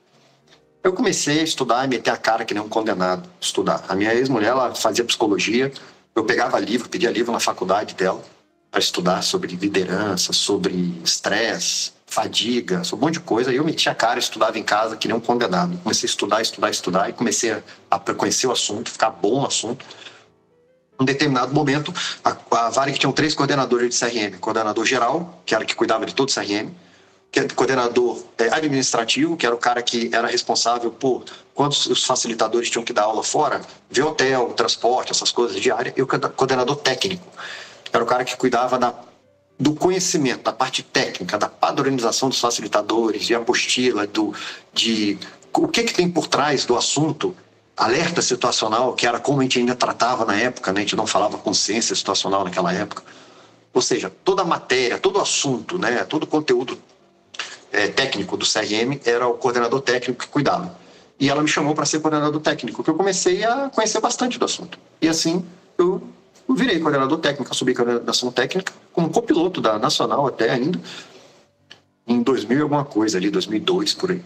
Eu 0.81 0.93
comecei 0.93 1.41
a 1.41 1.43
estudar 1.43 1.83
e 1.83 1.87
meter 1.87 2.09
a 2.09 2.17
cara 2.17 2.45
que 2.45 2.53
nem 2.53 2.63
um 2.63 2.69
condenado, 2.69 3.29
estudar. 3.39 3.83
A 3.89 3.95
minha 3.95 4.13
ex-mulher, 4.13 4.49
ela 4.49 4.73
fazia 4.73 5.03
psicologia, 5.03 5.71
eu 6.15 6.23
pegava 6.23 6.57
livro, 6.57 6.87
pedia 6.87 7.11
livro 7.11 7.31
na 7.33 7.39
faculdade 7.39 7.95
dela 7.95 8.23
para 8.71 8.79
estudar 8.79 9.21
sobre 9.21 9.55
liderança, 9.55 10.31
sobre 10.31 11.01
estresse, 11.03 11.91
fadiga, 12.05 12.81
um 12.93 12.97
monte 12.97 13.15
de 13.15 13.19
coisa. 13.21 13.51
E 13.51 13.57
eu 13.57 13.65
meti 13.65 13.89
a 13.89 13.95
cara, 13.95 14.19
estudava 14.19 14.57
em 14.57 14.63
casa, 14.63 14.95
que 14.95 15.07
nem 15.07 15.17
um 15.17 15.19
condenado. 15.19 15.77
Comecei 15.83 16.07
a 16.07 16.11
estudar, 16.11 16.41
estudar, 16.41 16.69
estudar 16.69 17.09
e 17.09 17.13
comecei 17.13 17.51
a, 17.51 17.61
a 17.91 17.99
conhecer 17.99 18.47
o 18.47 18.51
assunto, 18.51 18.89
ficar 18.89 19.09
bom 19.09 19.41
no 19.41 19.47
assunto. 19.47 19.85
Em 20.97 21.03
um 21.03 21.05
determinado 21.05 21.53
momento, 21.53 21.93
a, 22.23 22.35
a 22.51 22.69
Varig 22.69 22.97
tinha 22.97 23.11
três 23.11 23.35
coordenadores 23.35 23.97
de 23.97 24.05
CRM. 24.05 24.37
Coordenador 24.39 24.85
geral, 24.85 25.41
que 25.45 25.53
era 25.53 25.65
que 25.65 25.75
cuidava 25.75 26.05
de 26.05 26.15
todo 26.15 26.29
o 26.29 26.33
CRM. 26.33 26.71
Que 27.31 27.41
é 27.41 27.47
coordenador 27.49 28.23
é, 28.37 28.53
administrativo, 28.53 29.37
que 29.37 29.45
era 29.45 29.53
o 29.53 29.57
cara 29.57 29.81
que 29.81 30.09
era 30.13 30.27
responsável 30.27 30.91
por 30.91 31.25
quantos 31.53 31.85
os 31.85 32.03
facilitadores 32.03 32.69
tinham 32.69 32.83
que 32.83 32.93
dar 32.93 33.03
aula 33.03 33.23
fora, 33.23 33.61
ver 33.89 34.03
hotel, 34.03 34.53
transporte, 34.53 35.11
essas 35.11 35.31
coisas 35.31 35.59
diárias. 35.59 35.93
E 35.95 36.01
o 36.01 36.07
coordenador 36.07 36.77
técnico, 36.77 37.27
era 37.91 38.03
o 38.03 38.07
cara 38.07 38.23
que 38.23 38.35
cuidava 38.35 38.79
da 38.79 38.93
do 39.59 39.73
conhecimento, 39.73 40.43
da 40.43 40.53
parte 40.53 40.81
técnica, 40.81 41.37
da 41.37 41.49
padronização 41.49 42.29
dos 42.29 42.39
facilitadores, 42.39 43.25
de 43.25 43.35
apostila, 43.35 44.07
do, 44.07 44.33
de 44.73 45.19
o 45.53 45.67
que, 45.67 45.83
que 45.83 45.93
tem 45.93 46.09
por 46.09 46.27
trás 46.27 46.63
do 46.63 46.77
assunto, 46.77 47.35
alerta 47.75 48.21
situacional, 48.21 48.93
que 48.93 49.05
era 49.05 49.19
como 49.19 49.41
a 49.41 49.43
gente 49.43 49.59
ainda 49.59 49.75
tratava 49.75 50.23
na 50.23 50.35
época, 50.35 50.71
né? 50.71 50.79
a 50.79 50.83
gente 50.83 50.95
não 50.95 51.05
falava 51.05 51.37
consciência 51.37 51.93
situacional 51.93 52.45
naquela 52.45 52.73
época. 52.73 53.03
Ou 53.73 53.81
seja, 53.81 54.09
toda 54.23 54.43
a 54.43 54.45
matéria, 54.45 54.97
todo 54.97 55.17
o 55.17 55.21
assunto, 55.21 55.77
né? 55.77 56.05
todo 56.05 56.23
o 56.23 56.27
conteúdo 56.27 56.77
é, 57.71 57.87
técnico 57.87 58.35
do 58.37 58.45
CRM 58.45 58.99
era 59.05 59.27
o 59.27 59.33
coordenador 59.35 59.81
técnico 59.81 60.23
que 60.23 60.27
cuidava. 60.27 60.77
E 61.19 61.29
ela 61.29 61.41
me 61.41 61.47
chamou 61.47 61.75
para 61.75 61.85
ser 61.85 61.99
coordenador 61.99 62.39
técnico, 62.41 62.83
que 62.83 62.89
eu 62.89 62.95
comecei 62.95 63.43
a 63.43 63.69
conhecer 63.69 63.99
bastante 63.99 64.39
do 64.39 64.45
assunto. 64.45 64.79
E 65.01 65.07
assim 65.07 65.45
eu 65.77 66.01
virei 66.49 66.79
coordenador 66.79 67.19
técnico, 67.19 67.53
subi 67.55 67.73
coordenação 67.73 68.31
técnica, 68.31 68.73
como 68.93 69.09
copiloto 69.09 69.61
da 69.61 69.77
Nacional 69.77 70.25
até 70.27 70.49
ainda, 70.49 70.79
em 72.07 72.23
2000 72.23 72.57
e 72.57 72.61
alguma 72.61 72.85
coisa 72.85 73.17
ali, 73.17 73.29
2002 73.29 73.93
por 73.93 74.11
aí. 74.11 74.23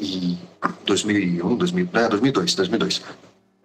E 0.00 0.38
2001, 0.84 1.56
2000, 1.56 1.88
né, 1.92 2.08
2002, 2.08 2.54
2002. 2.54 3.02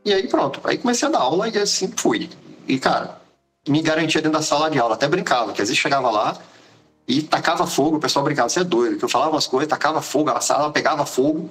E 0.06 0.14
aí 0.14 0.28
pronto, 0.28 0.60
aí 0.64 0.78
comecei 0.78 1.08
a 1.08 1.12
dar 1.12 1.20
aula 1.20 1.48
e 1.48 1.58
assim 1.58 1.92
fui. 1.96 2.30
E 2.68 2.78
cara, 2.78 3.20
me 3.68 3.82
garantia 3.82 4.22
dentro 4.22 4.38
da 4.38 4.44
sala 4.44 4.70
de 4.70 4.78
aula, 4.78 4.96
até 4.96 5.08
brincava, 5.08 5.54
que 5.54 5.62
às 5.62 5.70
vezes 5.70 5.82
chegava 5.82 6.10
lá 6.12 6.38
e 7.10 7.24
tacava 7.24 7.66
fogo, 7.66 7.98
o 7.98 8.00
pessoal 8.00 8.24
brincava, 8.24 8.48
você 8.48 8.60
é 8.60 8.64
doido, 8.64 8.98
que 8.98 9.04
eu 9.04 9.10
falava 9.10 9.32
umas 9.32 9.48
coisas, 9.48 9.68
tacava 9.68 10.00
fogo, 10.00 10.30
a 10.30 10.40
sala 10.40 10.72
pegava 10.72 11.08
fogo, 11.08 11.50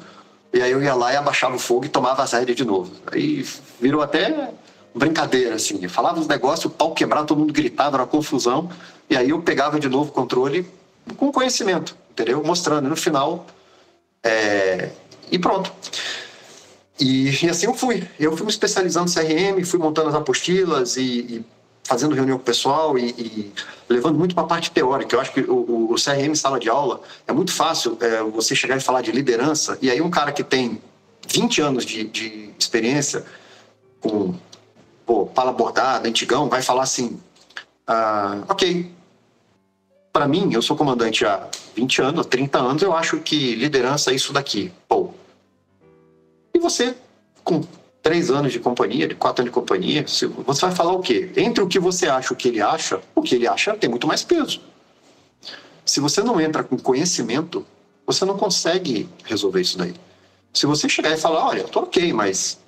e 0.52 0.62
aí 0.62 0.70
eu 0.70 0.80
ia 0.80 0.94
lá 0.94 1.12
e 1.12 1.16
abaixava 1.16 1.56
o 1.56 1.58
fogo 1.58 1.84
e 1.84 1.88
tomava 1.88 2.22
as 2.22 2.32
rédeas 2.32 2.56
de 2.56 2.64
novo. 2.64 2.92
Aí 3.10 3.44
virou 3.80 4.00
até 4.00 4.52
brincadeira, 4.94 5.56
assim. 5.56 5.80
Eu 5.82 5.90
falava 5.90 6.20
uns 6.20 6.28
negócios, 6.28 6.66
o 6.66 6.70
pau 6.70 6.94
quebrava, 6.94 7.26
todo 7.26 7.38
mundo 7.38 7.52
gritava, 7.52 7.96
era 7.96 8.04
uma 8.04 8.08
confusão. 8.08 8.70
E 9.10 9.16
aí 9.16 9.30
eu 9.30 9.42
pegava 9.42 9.80
de 9.80 9.88
novo 9.88 10.10
o 10.10 10.12
controle 10.12 10.64
com 11.16 11.32
conhecimento, 11.32 11.96
entendeu? 12.12 12.40
Mostrando. 12.44 12.86
E 12.86 12.88
no 12.88 12.96
final, 12.96 13.44
é... 14.22 14.90
e 15.28 15.40
pronto. 15.40 15.72
E, 17.00 17.44
e, 17.44 17.50
assim 17.50 17.66
eu 17.66 17.74
fui. 17.74 18.06
Eu 18.18 18.36
fui 18.36 18.46
me 18.46 18.52
especializando 18.52 19.10
em 19.10 19.12
CRM, 19.12 19.64
fui 19.64 19.80
montando 19.80 20.08
as 20.08 20.14
apostilas 20.14 20.96
e, 20.96 21.02
e 21.02 21.44
fazendo 21.88 22.14
reunião 22.14 22.36
com 22.36 22.42
o 22.42 22.44
pessoal 22.44 22.98
e, 22.98 23.08
e 23.10 23.52
levando 23.88 24.18
muito 24.18 24.34
para 24.34 24.44
a 24.44 24.46
parte 24.46 24.70
teórica. 24.70 25.16
Eu 25.16 25.20
acho 25.20 25.32
que 25.32 25.40
o, 25.40 25.90
o, 25.90 25.94
CRM 25.94 26.34
sala 26.34 26.60
de 26.60 26.68
aula 26.68 27.00
é 27.26 27.32
muito 27.32 27.50
fácil 27.50 27.96
é, 28.00 28.22
você 28.24 28.54
chegar 28.54 28.76
e 28.76 28.80
falar 28.80 29.00
de 29.00 29.10
liderança 29.10 29.78
e 29.80 29.90
aí 29.90 30.02
um 30.02 30.10
cara 30.10 30.30
que 30.30 30.44
tem 30.44 30.82
20 31.26 31.62
anos 31.62 31.86
de, 31.86 32.04
de 32.04 32.50
experiência 32.58 33.24
com 34.00 34.34
pô, 35.06 35.24
pala 35.24 35.50
bordada, 35.50 36.06
antigão, 36.06 36.46
vai 36.46 36.60
falar 36.60 36.82
assim, 36.82 37.18
ah, 37.86 38.42
ok, 38.50 38.92
para 40.12 40.28
mim, 40.28 40.52
eu 40.52 40.60
sou 40.60 40.76
comandante 40.76 41.24
há 41.24 41.48
20 41.74 42.02
anos, 42.02 42.26
30 42.26 42.58
anos, 42.58 42.82
eu 42.82 42.94
acho 42.94 43.18
que 43.20 43.54
liderança 43.54 44.10
é 44.10 44.14
isso 44.14 44.30
daqui. 44.30 44.70
Pô. 44.86 45.14
E 46.52 46.58
você, 46.58 46.94
com 47.42 47.62
três 48.08 48.30
anos 48.30 48.54
de 48.54 48.58
companhia, 48.58 49.06
de 49.06 49.14
quatro 49.14 49.42
anos 49.42 49.52
de 49.52 49.54
companhia, 49.54 50.02
você 50.02 50.26
vai 50.62 50.74
falar 50.74 50.92
o 50.92 51.00
quê? 51.00 51.30
Entre 51.36 51.62
o 51.62 51.68
que 51.68 51.78
você 51.78 52.08
acha 52.08 52.32
e 52.32 52.34
o 52.34 52.36
que 52.36 52.48
ele 52.48 52.58
acha, 52.58 53.02
o 53.14 53.20
que 53.20 53.34
ele 53.34 53.46
acha 53.46 53.74
tem 53.74 53.90
muito 53.90 54.06
mais 54.06 54.24
peso. 54.24 54.62
Se 55.84 56.00
você 56.00 56.22
não 56.22 56.40
entra 56.40 56.64
com 56.64 56.78
conhecimento, 56.78 57.66
você 58.06 58.24
não 58.24 58.38
consegue 58.38 59.06
resolver 59.24 59.60
isso 59.60 59.76
daí. 59.76 59.94
Se 60.54 60.64
você 60.64 60.88
chegar 60.88 61.10
e 61.12 61.18
falar, 61.18 61.48
olha, 61.48 61.60
eu 61.60 61.68
tô 61.68 61.80
ok, 61.80 62.10
mas 62.14 62.58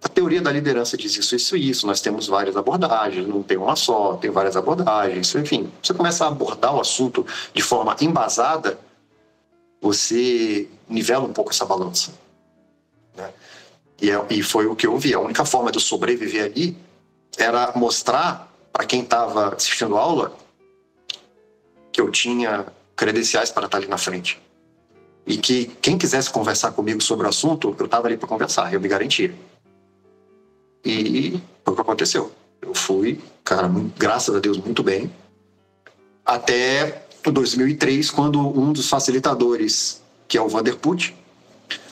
a 0.00 0.08
teoria 0.08 0.40
da 0.40 0.52
liderança 0.52 0.96
diz 0.96 1.16
isso, 1.16 1.34
isso 1.34 1.56
e 1.56 1.70
isso, 1.70 1.84
nós 1.84 2.00
temos 2.00 2.28
várias 2.28 2.56
abordagens, 2.56 3.26
não 3.26 3.42
tem 3.42 3.56
uma 3.56 3.74
só, 3.74 4.14
tem 4.14 4.30
várias 4.30 4.56
abordagens, 4.56 5.34
enfim, 5.34 5.68
você 5.82 5.92
começa 5.92 6.26
a 6.26 6.28
abordar 6.28 6.76
o 6.76 6.80
assunto 6.80 7.26
de 7.52 7.60
forma 7.60 7.96
embasada, 8.00 8.78
você 9.82 10.68
nivela 10.88 11.24
um 11.24 11.32
pouco 11.32 11.50
essa 11.50 11.64
balança. 11.64 12.22
E, 14.00 14.10
é, 14.10 14.26
e 14.30 14.42
foi 14.42 14.66
o 14.66 14.76
que 14.76 14.86
eu 14.86 14.98
vi. 14.98 15.14
A 15.14 15.20
única 15.20 15.44
forma 15.44 15.70
de 15.70 15.78
eu 15.78 15.82
sobreviver 15.82 16.44
ali 16.44 16.76
era 17.36 17.72
mostrar 17.76 18.52
para 18.72 18.84
quem 18.84 19.02
estava 19.02 19.54
assistindo 19.54 19.96
aula 19.96 20.36
que 21.92 22.00
eu 22.00 22.10
tinha 22.10 22.66
credenciais 22.96 23.50
para 23.50 23.66
estar 23.66 23.78
ali 23.78 23.86
na 23.86 23.98
frente. 23.98 24.40
E 25.26 25.36
que 25.36 25.66
quem 25.80 25.96
quisesse 25.96 26.28
conversar 26.30 26.72
comigo 26.72 27.00
sobre 27.00 27.26
o 27.26 27.28
assunto, 27.28 27.74
eu 27.78 27.86
estava 27.86 28.08
ali 28.08 28.16
para 28.16 28.28
conversar, 28.28 28.72
eu 28.74 28.80
me 28.80 28.88
garantia. 28.88 29.34
E 30.84 31.40
foi 31.64 31.72
o 31.72 31.74
que 31.74 31.80
aconteceu. 31.80 32.32
Eu 32.60 32.74
fui, 32.74 33.20
cara, 33.42 33.70
graças 33.96 34.34
a 34.34 34.40
Deus, 34.40 34.58
muito 34.58 34.82
bem. 34.82 35.10
Até 36.24 37.06
2003, 37.24 38.10
quando 38.10 38.40
um 38.40 38.72
dos 38.72 38.88
facilitadores, 38.88 40.02
que 40.28 40.36
é 40.36 40.42
o 40.42 40.48
Vanderput, 40.48 41.14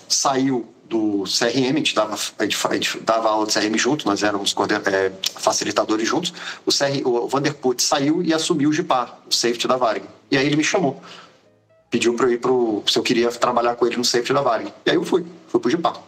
saiu 0.08 0.71
do 0.84 1.24
CRM, 1.24 1.74
a 1.74 1.78
gente 1.78 1.94
dava, 1.94 2.18
a 2.38 2.44
gente, 2.44 2.98
dava 3.00 3.28
aula 3.30 3.46
de 3.46 3.52
CRM 3.52 3.76
junto, 3.78 4.06
nós 4.06 4.22
éramos 4.22 4.54
é, 4.86 5.12
facilitadores 5.36 6.06
juntos. 6.06 6.32
O, 6.66 6.70
CR, 6.70 7.06
o 7.06 7.26
Vanderput 7.26 7.82
saiu 7.82 8.22
e 8.22 8.34
assumiu 8.34 8.70
o 8.70 8.72
GIPAR, 8.72 9.18
o 9.26 9.34
safety 9.34 9.66
da 9.66 9.76
Varig. 9.76 10.04
E 10.30 10.36
aí 10.36 10.46
ele 10.46 10.56
me 10.56 10.64
chamou. 10.64 11.00
Pediu 11.90 12.14
para 12.14 12.26
eu 12.26 12.32
ir 12.32 12.38
pro, 12.38 12.82
se 12.86 12.98
eu 12.98 13.02
queria 13.02 13.30
trabalhar 13.30 13.74
com 13.74 13.86
ele 13.86 13.96
no 13.96 14.04
safety 14.04 14.32
da 14.32 14.42
Varig. 14.42 14.72
E 14.84 14.90
aí 14.90 14.96
eu 14.96 15.04
fui, 15.04 15.24
fui 15.48 15.60
pro 15.60 15.70
GIPAR. 15.70 16.00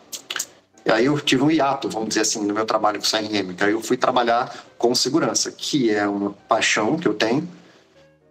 E 0.86 0.90
aí 0.90 1.06
eu 1.06 1.18
tive 1.18 1.42
um 1.42 1.50
hiato, 1.50 1.88
vamos 1.88 2.08
dizer 2.08 2.20
assim, 2.20 2.44
no 2.44 2.52
meu 2.52 2.66
trabalho 2.66 3.00
com 3.00 3.06
o 3.06 3.10
CRM. 3.10 3.54
Que 3.54 3.64
aí 3.64 3.72
eu 3.72 3.80
fui 3.80 3.96
trabalhar 3.96 4.54
com 4.76 4.94
segurança, 4.94 5.50
que 5.50 5.90
é 5.90 6.06
uma 6.06 6.32
paixão 6.46 6.98
que 6.98 7.08
eu 7.08 7.14
tenho. 7.14 7.48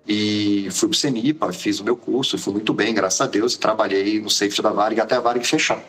E 0.07 0.67
fui 0.71 0.89
pro 0.89 0.97
CENIPA, 0.97 1.53
fiz 1.53 1.79
o 1.79 1.83
meu 1.83 1.95
curso, 1.95 2.37
fui 2.37 2.53
muito 2.53 2.73
bem, 2.73 2.93
graças 2.93 3.21
a 3.21 3.25
Deus, 3.25 3.53
e 3.53 3.59
trabalhei 3.59 4.19
no 4.19 4.29
safety 4.29 4.61
da 4.61 4.69
Varig 4.69 4.99
até 4.99 5.15
a 5.15 5.19
Varig 5.19 5.45
fechar. 5.47 5.81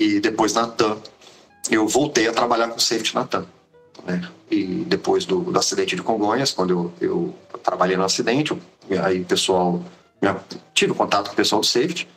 E 0.00 0.18
depois 0.18 0.54
na 0.54 0.66
TAM, 0.66 0.96
eu 1.70 1.86
voltei 1.86 2.26
a 2.26 2.32
trabalhar 2.32 2.68
com 2.68 2.78
safety 2.78 3.14
na 3.14 3.26
TAM. 3.26 3.46
Né? 4.06 4.26
E 4.50 4.64
depois 4.64 5.26
do, 5.26 5.40
do, 5.40 5.58
acidente 5.58 5.94
de 5.94 6.02
Congonhas, 6.02 6.52
quando 6.52 6.70
eu, 6.70 6.92
eu 6.98 7.34
trabalhei 7.62 7.98
no 7.98 8.04
acidente, 8.04 8.58
aí 9.04 9.20
o 9.20 9.24
pessoal, 9.26 9.84
tive 10.72 10.94
contato 10.94 11.26
com 11.26 11.34
o 11.34 11.36
pessoal 11.36 11.60
do 11.60 11.66
safety, 11.66 12.08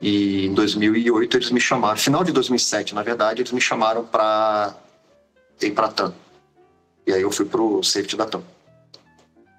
e 0.00 0.46
em 0.46 0.54
2008 0.54 1.36
eles 1.36 1.50
me 1.52 1.60
chamaram, 1.60 1.96
final 1.96 2.24
de 2.24 2.32
2007, 2.32 2.92
na 2.92 3.04
verdade, 3.04 3.40
eles 3.40 3.52
me 3.52 3.60
chamaram 3.60 4.04
para 4.04 4.74
ir 5.62 5.70
para 5.70 5.86
a 5.86 5.92
TAM. 5.92 6.12
E 7.06 7.12
aí 7.12 7.22
eu 7.22 7.30
fui 7.30 7.46
para 7.46 7.62
o 7.62 7.84
safety 7.84 8.16
da 8.16 8.26
TAM. 8.26 8.42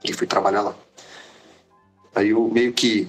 E 0.04 0.12
fui 0.12 0.28
trabalhar 0.28 0.64
lá. 0.64 0.76
Aí 2.14 2.30
eu 2.30 2.46
meio 2.50 2.74
que. 2.74 3.08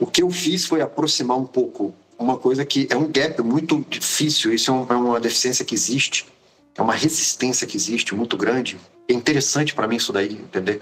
O 0.00 0.06
que 0.06 0.20
eu 0.20 0.30
fiz 0.30 0.66
foi 0.66 0.82
aproximar 0.82 1.38
um 1.38 1.46
pouco 1.46 1.94
uma 2.24 2.38
coisa 2.38 2.64
que 2.64 2.88
é 2.90 2.96
um 2.96 3.10
gap 3.10 3.40
muito 3.42 3.84
difícil, 3.88 4.52
isso 4.52 4.70
é, 4.70 4.74
um, 4.74 4.86
é 4.88 4.94
uma 4.94 5.20
deficiência 5.20 5.64
que 5.64 5.74
existe, 5.74 6.26
é 6.74 6.82
uma 6.82 6.94
resistência 6.94 7.66
que 7.66 7.76
existe 7.76 8.14
muito 8.14 8.36
grande. 8.36 8.78
É 9.08 9.12
interessante 9.12 9.74
para 9.74 9.86
mim 9.86 9.96
isso 9.96 10.12
daí, 10.12 10.32
entender? 10.32 10.80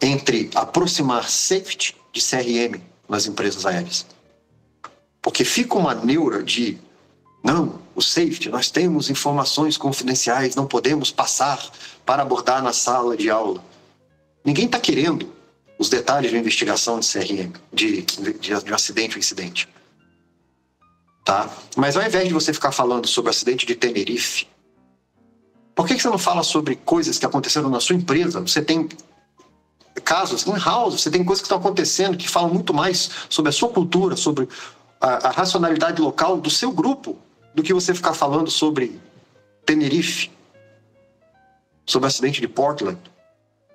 Entre 0.00 0.50
aproximar 0.54 1.28
safety 1.28 1.94
de 2.12 2.20
CRM 2.20 2.80
nas 3.08 3.26
empresas 3.26 3.66
aéreas. 3.66 4.06
Porque 5.20 5.44
fica 5.44 5.76
uma 5.76 5.94
neura 5.94 6.42
de 6.42 6.78
não, 7.42 7.80
o 7.94 8.02
safety, 8.02 8.48
nós 8.48 8.70
temos 8.70 9.08
informações 9.08 9.76
confidenciais, 9.76 10.54
não 10.54 10.66
podemos 10.66 11.10
passar 11.10 11.70
para 12.04 12.22
abordar 12.22 12.62
na 12.62 12.72
sala 12.72 13.16
de 13.16 13.30
aula. 13.30 13.62
Ninguém 14.44 14.66
está 14.66 14.78
querendo 14.78 15.32
os 15.78 15.88
detalhes 15.88 16.30
de 16.30 16.36
investigação 16.36 17.00
de 17.00 17.06
CRM, 17.10 17.52
de, 17.72 18.02
de, 18.02 18.32
de 18.62 18.74
acidente 18.74 19.16
ou 19.16 19.18
incidente. 19.18 19.68
Tá? 21.24 21.48
Mas 21.76 21.96
ao 21.96 22.02
invés 22.02 22.26
de 22.26 22.34
você 22.34 22.52
ficar 22.52 22.72
falando 22.72 23.06
sobre 23.06 23.28
o 23.28 23.30
acidente 23.30 23.66
de 23.66 23.74
Tenerife, 23.74 24.46
por 25.74 25.86
que, 25.86 25.94
que 25.94 26.02
você 26.02 26.08
não 26.08 26.18
fala 26.18 26.42
sobre 26.42 26.76
coisas 26.76 27.18
que 27.18 27.26
aconteceram 27.26 27.70
na 27.70 27.80
sua 27.80 27.96
empresa? 27.96 28.40
Você 28.40 28.60
tem 28.60 28.88
casos 30.04 30.46
in-house, 30.46 31.00
você 31.00 31.10
tem 31.10 31.24
coisas 31.24 31.40
que 31.40 31.46
estão 31.46 31.58
acontecendo 31.58 32.16
que 32.16 32.28
falam 32.28 32.52
muito 32.52 32.74
mais 32.74 33.10
sobre 33.28 33.50
a 33.50 33.52
sua 33.52 33.68
cultura, 33.68 34.16
sobre 34.16 34.48
a, 35.00 35.28
a 35.28 35.30
racionalidade 35.30 36.00
local 36.00 36.36
do 36.36 36.50
seu 36.50 36.72
grupo, 36.72 37.16
do 37.54 37.62
que 37.62 37.72
você 37.72 37.94
ficar 37.94 38.14
falando 38.14 38.50
sobre 38.50 39.00
Tenerife, 39.64 40.30
sobre 41.86 42.06
o 42.06 42.08
acidente 42.08 42.40
de 42.40 42.48
Portland, 42.48 42.98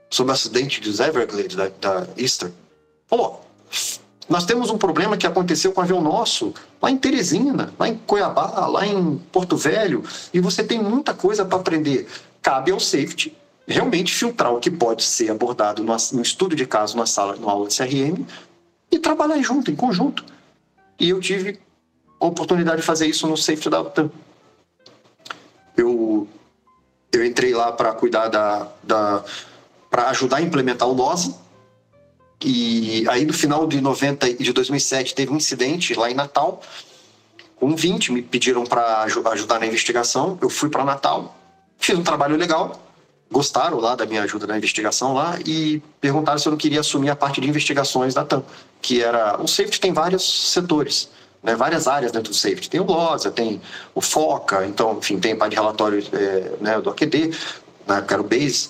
sobre 0.09 0.31
o 0.31 0.33
acidente 0.33 0.81
dos 0.81 0.99
Everglades, 0.99 1.55
da, 1.55 1.69
da 1.69 2.07
Easter. 2.17 2.51
Pô, 3.07 3.39
nós 4.27 4.45
temos 4.45 4.69
um 4.69 4.77
problema 4.77 5.17
que 5.17 5.27
aconteceu 5.27 5.71
com 5.71 5.81
um 5.81 5.83
avião 5.83 6.01
nosso, 6.01 6.53
lá 6.81 6.89
em 6.89 6.97
Teresina, 6.97 7.73
lá 7.77 7.87
em 7.87 7.95
Cuiabá, 7.95 8.65
lá 8.67 8.85
em 8.85 9.17
Porto 9.31 9.55
Velho, 9.55 10.03
e 10.33 10.39
você 10.39 10.63
tem 10.63 10.81
muita 10.81 11.13
coisa 11.13 11.45
para 11.45 11.59
aprender. 11.59 12.07
Cabe 12.41 12.71
ao 12.71 12.79
safety 12.79 13.35
realmente 13.67 14.13
filtrar 14.13 14.53
o 14.53 14.59
que 14.59 14.69
pode 14.69 15.03
ser 15.03 15.31
abordado 15.31 15.83
no, 15.83 15.95
no 16.13 16.21
estudo 16.21 16.55
de 16.55 16.65
caso 16.65 16.97
na 16.97 17.05
sala, 17.05 17.35
no 17.35 17.49
aula 17.49 17.67
de 17.67 17.75
CRM, 17.75 18.25
e 18.91 18.99
trabalhar 18.99 19.41
junto, 19.41 19.69
em 19.69 19.75
conjunto. 19.75 20.25
E 20.99 21.09
eu 21.09 21.19
tive 21.19 21.59
a 22.19 22.25
oportunidade 22.25 22.77
de 22.77 22.83
fazer 22.83 23.07
isso 23.07 23.27
no 23.27 23.37
safety 23.37 23.69
da 23.69 23.81
OTAN. 23.81 24.09
Eu, 25.75 26.27
eu 27.11 27.25
entrei 27.25 27.53
lá 27.53 27.71
para 27.71 27.93
cuidar 27.93 28.27
da, 28.29 28.69
da 28.81 29.23
para 29.89 30.09
ajudar 30.09 30.37
a 30.37 30.41
implementar 30.41 30.87
o 30.87 30.93
LOSA, 30.93 31.33
E 32.43 33.05
aí 33.09 33.25
no 33.25 33.33
final 33.33 33.65
de 33.67 33.79
90 33.79 34.27
e 34.27 34.35
de 34.35 34.53
2007 34.53 35.15
teve 35.15 35.31
um 35.31 35.37
incidente 35.37 35.93
lá 35.93 36.09
em 36.09 36.13
Natal. 36.13 36.61
Com 37.55 37.75
20 37.75 38.11
me 38.11 38.21
pediram 38.21 38.65
para 38.65 39.03
ajudar 39.03 39.59
na 39.59 39.65
investigação. 39.65 40.37
Eu 40.41 40.49
fui 40.49 40.69
para 40.69 40.83
Natal, 40.83 41.37
fiz 41.77 41.97
um 41.97 42.03
trabalho 42.03 42.35
legal. 42.35 42.81
Gostaram 43.31 43.79
lá 43.79 43.95
da 43.95 44.05
minha 44.05 44.21
ajuda 44.23 44.45
na 44.45 44.57
investigação 44.57 45.13
lá 45.13 45.39
e 45.45 45.81
perguntaram 45.99 46.37
se 46.37 46.47
eu 46.47 46.51
não 46.51 46.57
queria 46.57 46.81
assumir 46.81 47.09
a 47.09 47.15
parte 47.15 47.41
de 47.41 47.49
investigações 47.49 48.13
da 48.13 48.23
TAM, 48.23 48.43
que 48.81 49.01
era 49.01 49.41
o 49.41 49.47
safety 49.47 49.79
tem 49.79 49.91
vários 49.91 50.51
setores. 50.51 51.09
Né, 51.41 51.55
várias 51.55 51.87
áreas 51.87 52.11
dentro 52.11 52.31
do 52.31 52.35
safety. 52.35 52.67
Tem 52.67 52.79
o 52.79 52.85
LOSA, 52.85 53.29
tem 53.29 53.61
o 53.93 54.01
FOCA, 54.01 54.65
então, 54.65 54.97
enfim, 54.97 55.19
tem 55.19 55.35
parte 55.35 55.51
de 55.51 55.57
relatório 55.57 56.03
é, 56.11 56.53
né, 56.59 56.81
do 56.81 56.89
AQD, 56.89 57.37
na 57.85 57.97
época 57.97 58.15
era 58.15 58.21
o 58.23 58.25
BASE, 58.25 58.69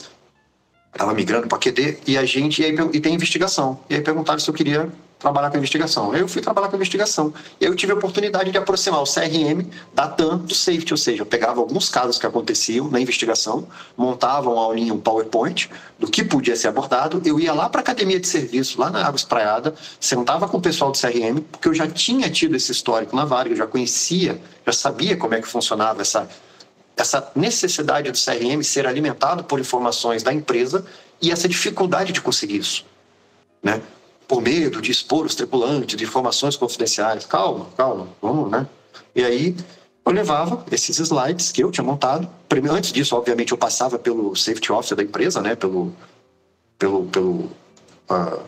estava 0.95 1.13
migrando 1.13 1.47
para 1.47 1.57
QD, 1.57 1.97
e 2.07 2.17
a 2.17 2.25
gente, 2.25 2.61
e, 2.61 2.65
aí, 2.65 2.75
e 2.93 2.99
tem 3.01 3.13
investigação. 3.13 3.79
E 3.89 3.95
aí 3.95 4.01
perguntaram 4.01 4.39
se 4.39 4.49
eu 4.49 4.53
queria 4.53 4.89
trabalhar 5.19 5.49
com 5.49 5.57
investigação. 5.57 6.15
Eu 6.15 6.27
fui 6.27 6.41
trabalhar 6.41 6.69
com 6.69 6.75
investigação. 6.75 7.33
E 7.59 7.65
eu 7.65 7.75
tive 7.75 7.91
a 7.91 7.95
oportunidade 7.95 8.51
de 8.51 8.57
aproximar 8.57 9.01
o 9.01 9.05
CRM 9.05 9.67
da 9.93 10.07
TAM 10.07 10.37
do 10.37 10.53
safety, 10.53 10.93
ou 10.93 10.97
seja, 10.97 11.21
eu 11.21 11.25
pegava 11.25 11.59
alguns 11.59 11.89
casos 11.89 12.17
que 12.17 12.25
aconteciam 12.25 12.89
na 12.89 12.99
investigação, 12.99 13.67
montava 13.97 14.49
uma 14.49 14.61
aulinha, 14.61 14.93
um 14.93 14.99
PowerPoint 14.99 15.69
do 15.97 16.07
que 16.07 16.23
podia 16.23 16.55
ser 16.55 16.67
abordado, 16.67 17.21
eu 17.25 17.39
ia 17.39 17.53
lá 17.53 17.69
para 17.69 17.81
a 17.81 17.83
academia 17.83 18.19
de 18.19 18.27
serviço, 18.27 18.79
lá 18.79 18.89
na 18.89 18.99
Água 18.99 19.15
Espraiada, 19.15 19.73
sentava 19.99 20.47
com 20.47 20.57
o 20.57 20.61
pessoal 20.61 20.91
do 20.91 20.99
CRM, 20.99 21.41
porque 21.51 21.67
eu 21.67 21.73
já 21.73 21.87
tinha 21.87 22.29
tido 22.29 22.55
esse 22.55 22.71
histórico 22.71 23.15
na 23.15 23.25
Varig, 23.25 23.51
eu 23.51 23.57
já 23.57 23.67
conhecia, 23.67 24.39
já 24.65 24.73
sabia 24.73 25.17
como 25.17 25.33
é 25.33 25.41
que 25.41 25.47
funcionava 25.47 26.01
essa 26.01 26.27
essa 26.97 27.31
necessidade 27.35 28.11
do 28.11 28.17
CRM 28.17 28.63
ser 28.63 28.87
alimentado 28.87 29.43
por 29.43 29.59
informações 29.59 30.23
da 30.23 30.33
empresa 30.33 30.85
e 31.21 31.31
essa 31.31 31.47
dificuldade 31.47 32.13
de 32.13 32.21
conseguir 32.21 32.57
isso, 32.57 32.85
né? 33.61 33.81
Por 34.27 34.41
medo 34.41 34.81
de 34.81 34.91
expor 34.91 35.25
os 35.25 35.35
tripulantes 35.35 35.95
de 35.95 36.03
informações 36.03 36.55
confidenciais. 36.55 37.25
Calma, 37.25 37.67
calma, 37.77 38.07
vamos, 38.21 38.49
né? 38.49 38.67
E 39.13 39.23
aí 39.23 39.55
eu 40.05 40.11
levava 40.11 40.65
esses 40.71 40.97
slides 40.99 41.51
que 41.51 41.63
eu 41.63 41.71
tinha 41.71 41.83
montado. 41.83 42.27
Primeiro, 42.47 42.75
antes 42.75 42.91
disso, 42.91 43.15
obviamente, 43.15 43.51
eu 43.51 43.57
passava 43.57 43.99
pelo 43.99 44.35
safety 44.35 44.71
officer 44.71 44.97
da 44.97 45.03
empresa, 45.03 45.41
né? 45.41 45.55
Pelo, 45.55 45.93
pelo, 46.79 47.05
pelo 47.05 47.51
uh, 48.09 48.41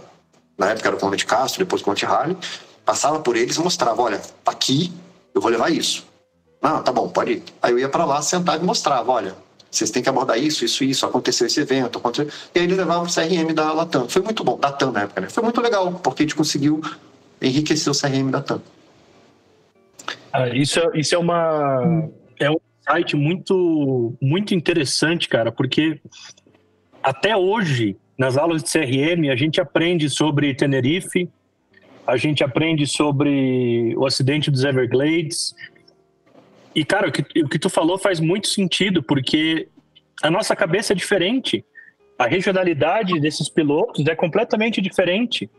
na 0.57 0.71
época 0.71 0.87
era 0.87 0.95
o 0.95 0.99
Comandante 0.99 1.25
Castro, 1.25 1.59
depois 1.59 1.81
o 1.81 1.85
Comandante 1.85 2.05
Harley. 2.05 2.37
Passava 2.83 3.19
por 3.19 3.35
eles 3.35 3.57
e 3.57 3.59
mostrava, 3.59 4.01
olha, 4.01 4.19
tá 4.43 4.51
aqui, 4.51 4.91
eu 5.33 5.41
vou 5.41 5.51
levar 5.51 5.71
isso. 5.71 6.07
Não, 6.62 6.84
tá 6.84 6.91
bom, 6.91 7.08
pode 7.10 7.34
ir. 7.34 7.43
Aí 7.62 7.72
eu 7.72 7.80
ia 7.80 7.89
para 7.89 8.05
lá, 8.05 8.22
sentava 8.22 8.62
e 8.62 8.66
mostrava, 8.66 9.12
olha, 9.12 9.36
vocês 9.70 9.91
têm 9.91 10.01
que 10.01 10.10
abordar 10.10 10.38
isso, 10.39 10.66
isso, 10.66 10.84
isso, 10.84 11.05
aconteceu 11.05 11.45
esse 11.47 11.60
evento, 11.60 11.99
aconteceu... 11.99 12.28
E 12.53 12.60
aí 12.60 12.66
ele 12.66 12.76
levava 12.76 13.03
o 13.03 13.14
CRM 13.14 13.53
da 13.53 13.72
Latam. 13.74 14.08
Foi 14.10 14.22
muito 14.22 14.43
bom, 14.43 14.58
da 14.58 14.72
TAM 14.72 14.91
na 14.91 15.01
época, 15.01 15.22
né? 15.22 15.30
Foi 15.30 15.43
muito 15.43 15.62
legal, 15.62 15.91
porque 16.03 16.24
a 16.24 16.26
gente 16.26 16.36
conseguiu 16.36 16.82
enriquecer 17.41 17.91
o 17.91 17.95
CRM 17.95 18.32
da 18.32 18.41
TAM. 18.41 18.62
Ah, 20.34 20.49
isso, 20.49 20.80
é, 20.80 20.99
isso 20.99 21.14
é 21.14 21.18
uma... 21.18 22.10
É 22.39 22.49
um 22.49 22.60
site 22.88 23.16
muito, 23.16 24.14
muito 24.22 24.53
interessante, 24.53 25.28
cara, 25.28 25.51
porque 25.51 25.99
até 27.03 27.36
hoje, 27.36 27.97
nas 28.18 28.38
aulas 28.38 28.64
de 28.64 28.72
CRM, 28.72 29.30
a 29.32 29.36
gente 29.36 29.60
aprende 29.60 30.10
sobre 30.10 30.53
Tenerife, 30.55 31.30
a 32.05 32.16
gente 32.16 32.43
aprende 32.43 32.88
sobre 32.88 33.93
o 33.97 34.05
acidente 34.05 34.49
dos 34.49 34.64
Everglades, 34.64 35.53
e, 36.78 36.86
cara, 36.86 37.09
o 37.09 37.11
que, 37.11 37.23
o 37.41 37.49
que 37.49 37.57
tu 37.57 37.71
falou 37.71 37.97
faz 37.97 38.19
muito 38.19 38.47
sentido, 38.47 39.01
porque 39.01 39.67
a 40.21 40.30
nossa 40.30 40.55
cabeça 40.55 40.93
é 40.93 40.95
diferente. 40.95 41.65
A 42.19 42.28
regionalidade 42.28 43.19
desses 43.19 43.49
pilotos 43.49 44.05
é 44.05 44.15
completamente 44.15 44.80
diferente. 44.80 45.49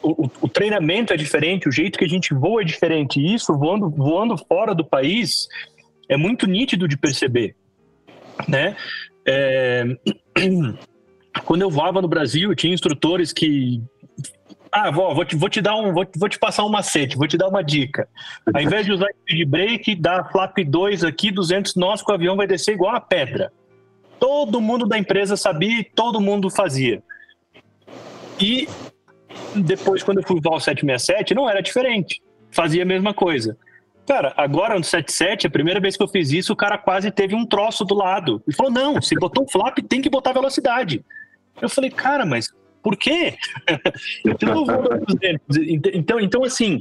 O, 0.00 0.26
o, 0.26 0.30
o, 0.42 0.48
treinamento 0.48 1.12
é 1.12 1.16
diferente, 1.16 1.68
o 1.68 1.72
jeito 1.72 1.98
que 1.98 2.04
a 2.04 2.08
gente 2.08 2.32
voa 2.32 2.62
é 2.62 2.64
diferente. 2.64 3.18
E 3.18 3.34
isso, 3.34 3.52
voando, 3.52 3.90
voando 3.90 4.38
fora 4.38 4.76
do 4.76 4.84
país, 4.84 5.48
é 6.08 6.16
muito 6.16 6.46
nítido 6.46 6.86
de 6.86 6.96
perceber. 6.96 7.56
Né? 8.46 8.76
É... 9.26 9.86
Quando 11.44 11.62
eu 11.62 11.70
voava 11.70 12.00
no 12.00 12.06
Brasil, 12.06 12.54
tinha 12.54 12.72
instrutores 12.72 13.32
que 13.32 13.82
ah, 14.78 14.90
vou, 14.90 15.14
vou, 15.14 15.24
te, 15.24 15.34
vou 15.34 15.48
te 15.48 15.62
dar 15.62 15.74
um, 15.74 15.90
vou, 15.90 16.06
vou 16.14 16.28
te 16.28 16.38
passar 16.38 16.62
um 16.62 16.68
macete, 16.68 17.16
vou 17.16 17.26
te 17.26 17.38
dar 17.38 17.48
uma 17.48 17.64
dica. 17.64 18.06
Ao 18.52 18.60
invés 18.60 18.84
de 18.84 18.92
usar 18.92 19.08
speed 19.22 19.48
brake, 19.48 19.94
dá 19.94 20.22
flap 20.24 20.58
2 20.58 21.02
aqui, 21.02 21.30
200 21.30 21.76
nós, 21.76 22.02
que 22.02 22.12
o 22.12 22.14
avião 22.14 22.36
vai 22.36 22.46
descer 22.46 22.74
igual 22.74 22.94
a 22.94 23.00
pedra. 23.00 23.50
Todo 24.20 24.60
mundo 24.60 24.86
da 24.86 24.98
empresa 24.98 25.34
sabia 25.34 25.80
e 25.80 25.84
todo 25.84 26.20
mundo 26.20 26.50
fazia. 26.50 27.02
E 28.38 28.68
depois, 29.54 30.02
quando 30.02 30.18
eu 30.18 30.26
fui 30.26 30.38
voar 30.42 30.56
o 30.56 30.60
767, 30.60 31.34
não 31.34 31.48
era 31.48 31.62
diferente. 31.62 32.20
Fazia 32.50 32.82
a 32.82 32.86
mesma 32.86 33.14
coisa. 33.14 33.56
Cara, 34.06 34.34
agora 34.36 34.76
no 34.76 34.84
77, 34.84 35.46
a 35.46 35.50
primeira 35.50 35.80
vez 35.80 35.96
que 35.96 36.02
eu 36.02 36.08
fiz 36.08 36.30
isso, 36.32 36.52
o 36.52 36.56
cara 36.56 36.76
quase 36.76 37.10
teve 37.10 37.34
um 37.34 37.46
troço 37.46 37.82
do 37.82 37.94
lado. 37.94 38.42
E 38.46 38.54
falou: 38.54 38.70
não, 38.70 39.00
se 39.00 39.14
botou 39.14 39.48
flap, 39.48 39.78
tem 39.88 40.02
que 40.02 40.10
botar 40.10 40.34
velocidade. 40.34 41.02
Eu 41.62 41.70
falei, 41.70 41.90
cara, 41.90 42.26
mas 42.26 42.50
por 42.86 42.96
quê? 42.96 43.34
então, 45.92 46.20
então, 46.20 46.44
assim, 46.44 46.80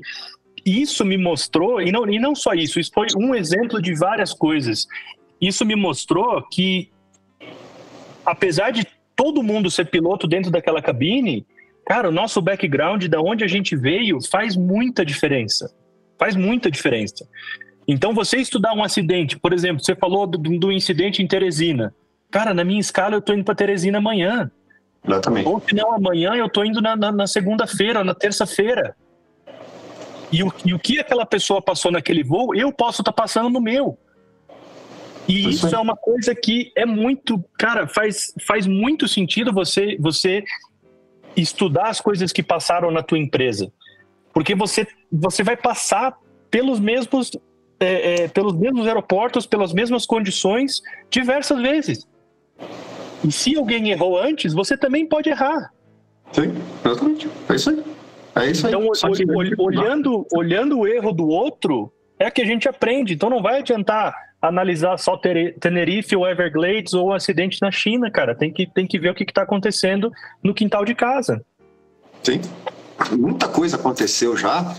isso 0.64 1.03
me 1.03 1.18
mostrou, 1.18 1.82
e 1.82 1.91
não, 1.91 2.08
e 2.08 2.20
não 2.20 2.36
só 2.36 2.53
isso, 2.53 2.80
isso 2.80 2.91
foi 2.93 3.08
um 3.18 3.34
exemplo 3.34 3.82
de 3.82 3.95
várias 3.95 4.32
coisas. 4.32 4.86
Isso 5.41 5.66
me 5.66 5.76
mostrou 5.76 6.47
que, 6.47 6.91
apesar 8.24 8.70
de 8.70 8.86
todo 9.16 9.41
mundo 9.41 9.72
ser 9.72 9.89
piloto 9.89 10.28
dentro 10.28 10.51
daquela 10.51 10.80
cabine, 10.80 11.43
cara, 11.84 12.10
o 12.10 12.12
nosso 12.12 12.39
background, 12.39 13.08
da 13.08 13.20
onde 13.20 13.43
a 13.43 13.47
gente 13.47 13.76
veio, 13.76 14.20
faz 14.30 14.56
muita 14.56 15.03
diferença. 15.03 15.74
Faz 16.20 16.36
muita 16.36 16.70
diferença. 16.70 17.28
Então, 17.88 18.14
você 18.14 18.38
estudar 18.38 18.76
um 18.76 18.84
acidente, 18.84 19.39
por 19.39 19.51
exemplo, 19.51 19.84
você 19.84 19.95
falou 19.95 20.28
do, 20.28 20.38
do 20.38 20.72
incidente 20.72 21.24
em 21.24 21.28
Teresina. 21.28 21.95
Cara, 22.30 22.53
na 22.53 22.64
minha 22.64 22.80
escala, 22.80 23.16
eu 23.16 23.22
tô 23.22 23.34
indo 23.34 23.43
para 23.43 23.56
Teresina 23.56 23.97
amanhã. 23.97 24.51
Exatamente. 25.08 25.47
Ou 25.47 25.62
se 25.62 25.76
não, 25.76 25.93
amanhã 25.93 26.34
eu 26.36 26.47
estou 26.47 26.66
indo 26.66 26.82
na, 26.82 26.95
na, 26.95 27.12
na 27.12 27.28
segunda-feira, 27.28 28.03
na 28.03 28.14
terça-feira. 28.14 28.95
E 30.32 30.43
o, 30.43 30.51
e 30.66 30.74
o 30.74 30.80
que 30.80 30.99
aquela 30.99 31.26
pessoa 31.26 31.62
passou 31.62 31.91
naquele 31.91 32.24
voo, 32.24 32.56
eu 32.56 32.72
posso 32.72 33.01
estar 33.01 33.12
tá 33.12 33.22
passando 33.22 33.49
no 33.49 33.62
meu. 33.62 33.97
E 35.28 35.49
isso, 35.49 35.68
isso 35.68 35.76
é 35.76 35.80
uma 35.80 35.95
coisa 35.95 36.36
que 36.36 36.72
é 36.76 36.86
muito, 36.86 37.43
cara, 37.58 37.88
faz, 37.88 38.34
faz 38.45 38.68
muito 38.68 39.08
sentido 39.08 39.51
você, 39.51 39.97
você 39.99 40.43
estudar 41.36 41.88
as 41.88 41.99
coisas 41.99 42.32
que 42.32 42.43
passaram 42.43 42.91
na 42.91 43.01
tua 43.01 43.18
empresa. 43.18 43.72
Porque 44.34 44.53
você, 44.53 44.88
você 45.12 45.43
vai 45.43 45.58
passar 45.58 46.16
pelos 46.51 46.80
mesmos, 46.80 47.32
é, 47.80 48.24
é, 48.24 48.28
pelos 48.28 48.53
mesmos 48.53 48.88
aeroportos, 48.88 49.45
pelas 49.45 49.74
mesmas 49.74 50.06
condições 50.06 50.82
diversas 51.10 51.62
vezes. 51.62 52.08
E 53.24 53.32
se 53.32 53.55
alguém 53.55 53.89
errou 53.91 54.20
antes, 54.20 54.53
você 54.53 54.78
também 54.78 55.07
pode 55.07 55.30
errar. 55.30 55.72
Sim, 56.32 56.53
exatamente. 56.84 57.30
É 57.49 57.55
isso 57.55 57.70
aí. 57.70 57.84
É 58.36 58.51
isso 58.51 58.68
aí. 58.68 58.74
Então, 58.74 58.89
olhando, 59.57 60.28
olhando 60.34 60.80
o 60.80 60.88
erro 60.88 61.11
do 61.11 61.28
outro, 61.28 61.91
é 62.20 62.30
que 62.30 62.41
a 62.41 62.45
gente 62.45 62.68
aprende. 62.68 63.13
Então 63.13 63.30
não 63.30 63.41
vai 63.41 63.59
adiantar 63.59 64.13
analisar 64.41 64.97
só 64.97 65.20
Tenerife 65.59 66.16
ou 66.16 66.28
Everglades 66.28 66.93
ou 66.93 67.09
um 67.09 67.13
acidente 67.13 67.59
na 67.61 67.72
China, 67.72 68.11
cara. 68.11 68.36
Tem 68.36 68.51
que, 68.51 68.68
tem 68.68 68.86
que 68.86 68.99
ver 68.99 69.09
o 69.09 69.16
que 69.16 69.24
está 69.24 69.41
acontecendo 69.41 70.11
no 70.43 70.53
quintal 70.53 70.86
de 70.86 70.93
casa. 70.93 71.43
Sim. 72.24 72.41
Muita 73.11 73.47
coisa 73.47 73.76
aconteceu 73.76 74.38
já 74.38 74.76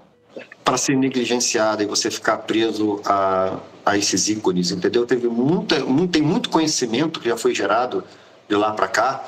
para 0.64 0.76
ser 0.76 0.96
negligenciada 0.96 1.82
e 1.82 1.86
você 1.86 2.10
ficar 2.10 2.38
preso 2.38 3.00
a, 3.04 3.58
a 3.84 3.96
esses 3.96 4.28
ícones, 4.28 4.70
entendeu? 4.70 5.06
Teve 5.06 5.28
muita, 5.28 5.76
tem 6.10 6.22
muito 6.22 6.48
conhecimento 6.48 7.20
que 7.20 7.28
já 7.28 7.36
foi 7.36 7.54
gerado 7.54 8.02
de 8.48 8.54
lá 8.54 8.72
para 8.72 8.88
cá, 8.88 9.24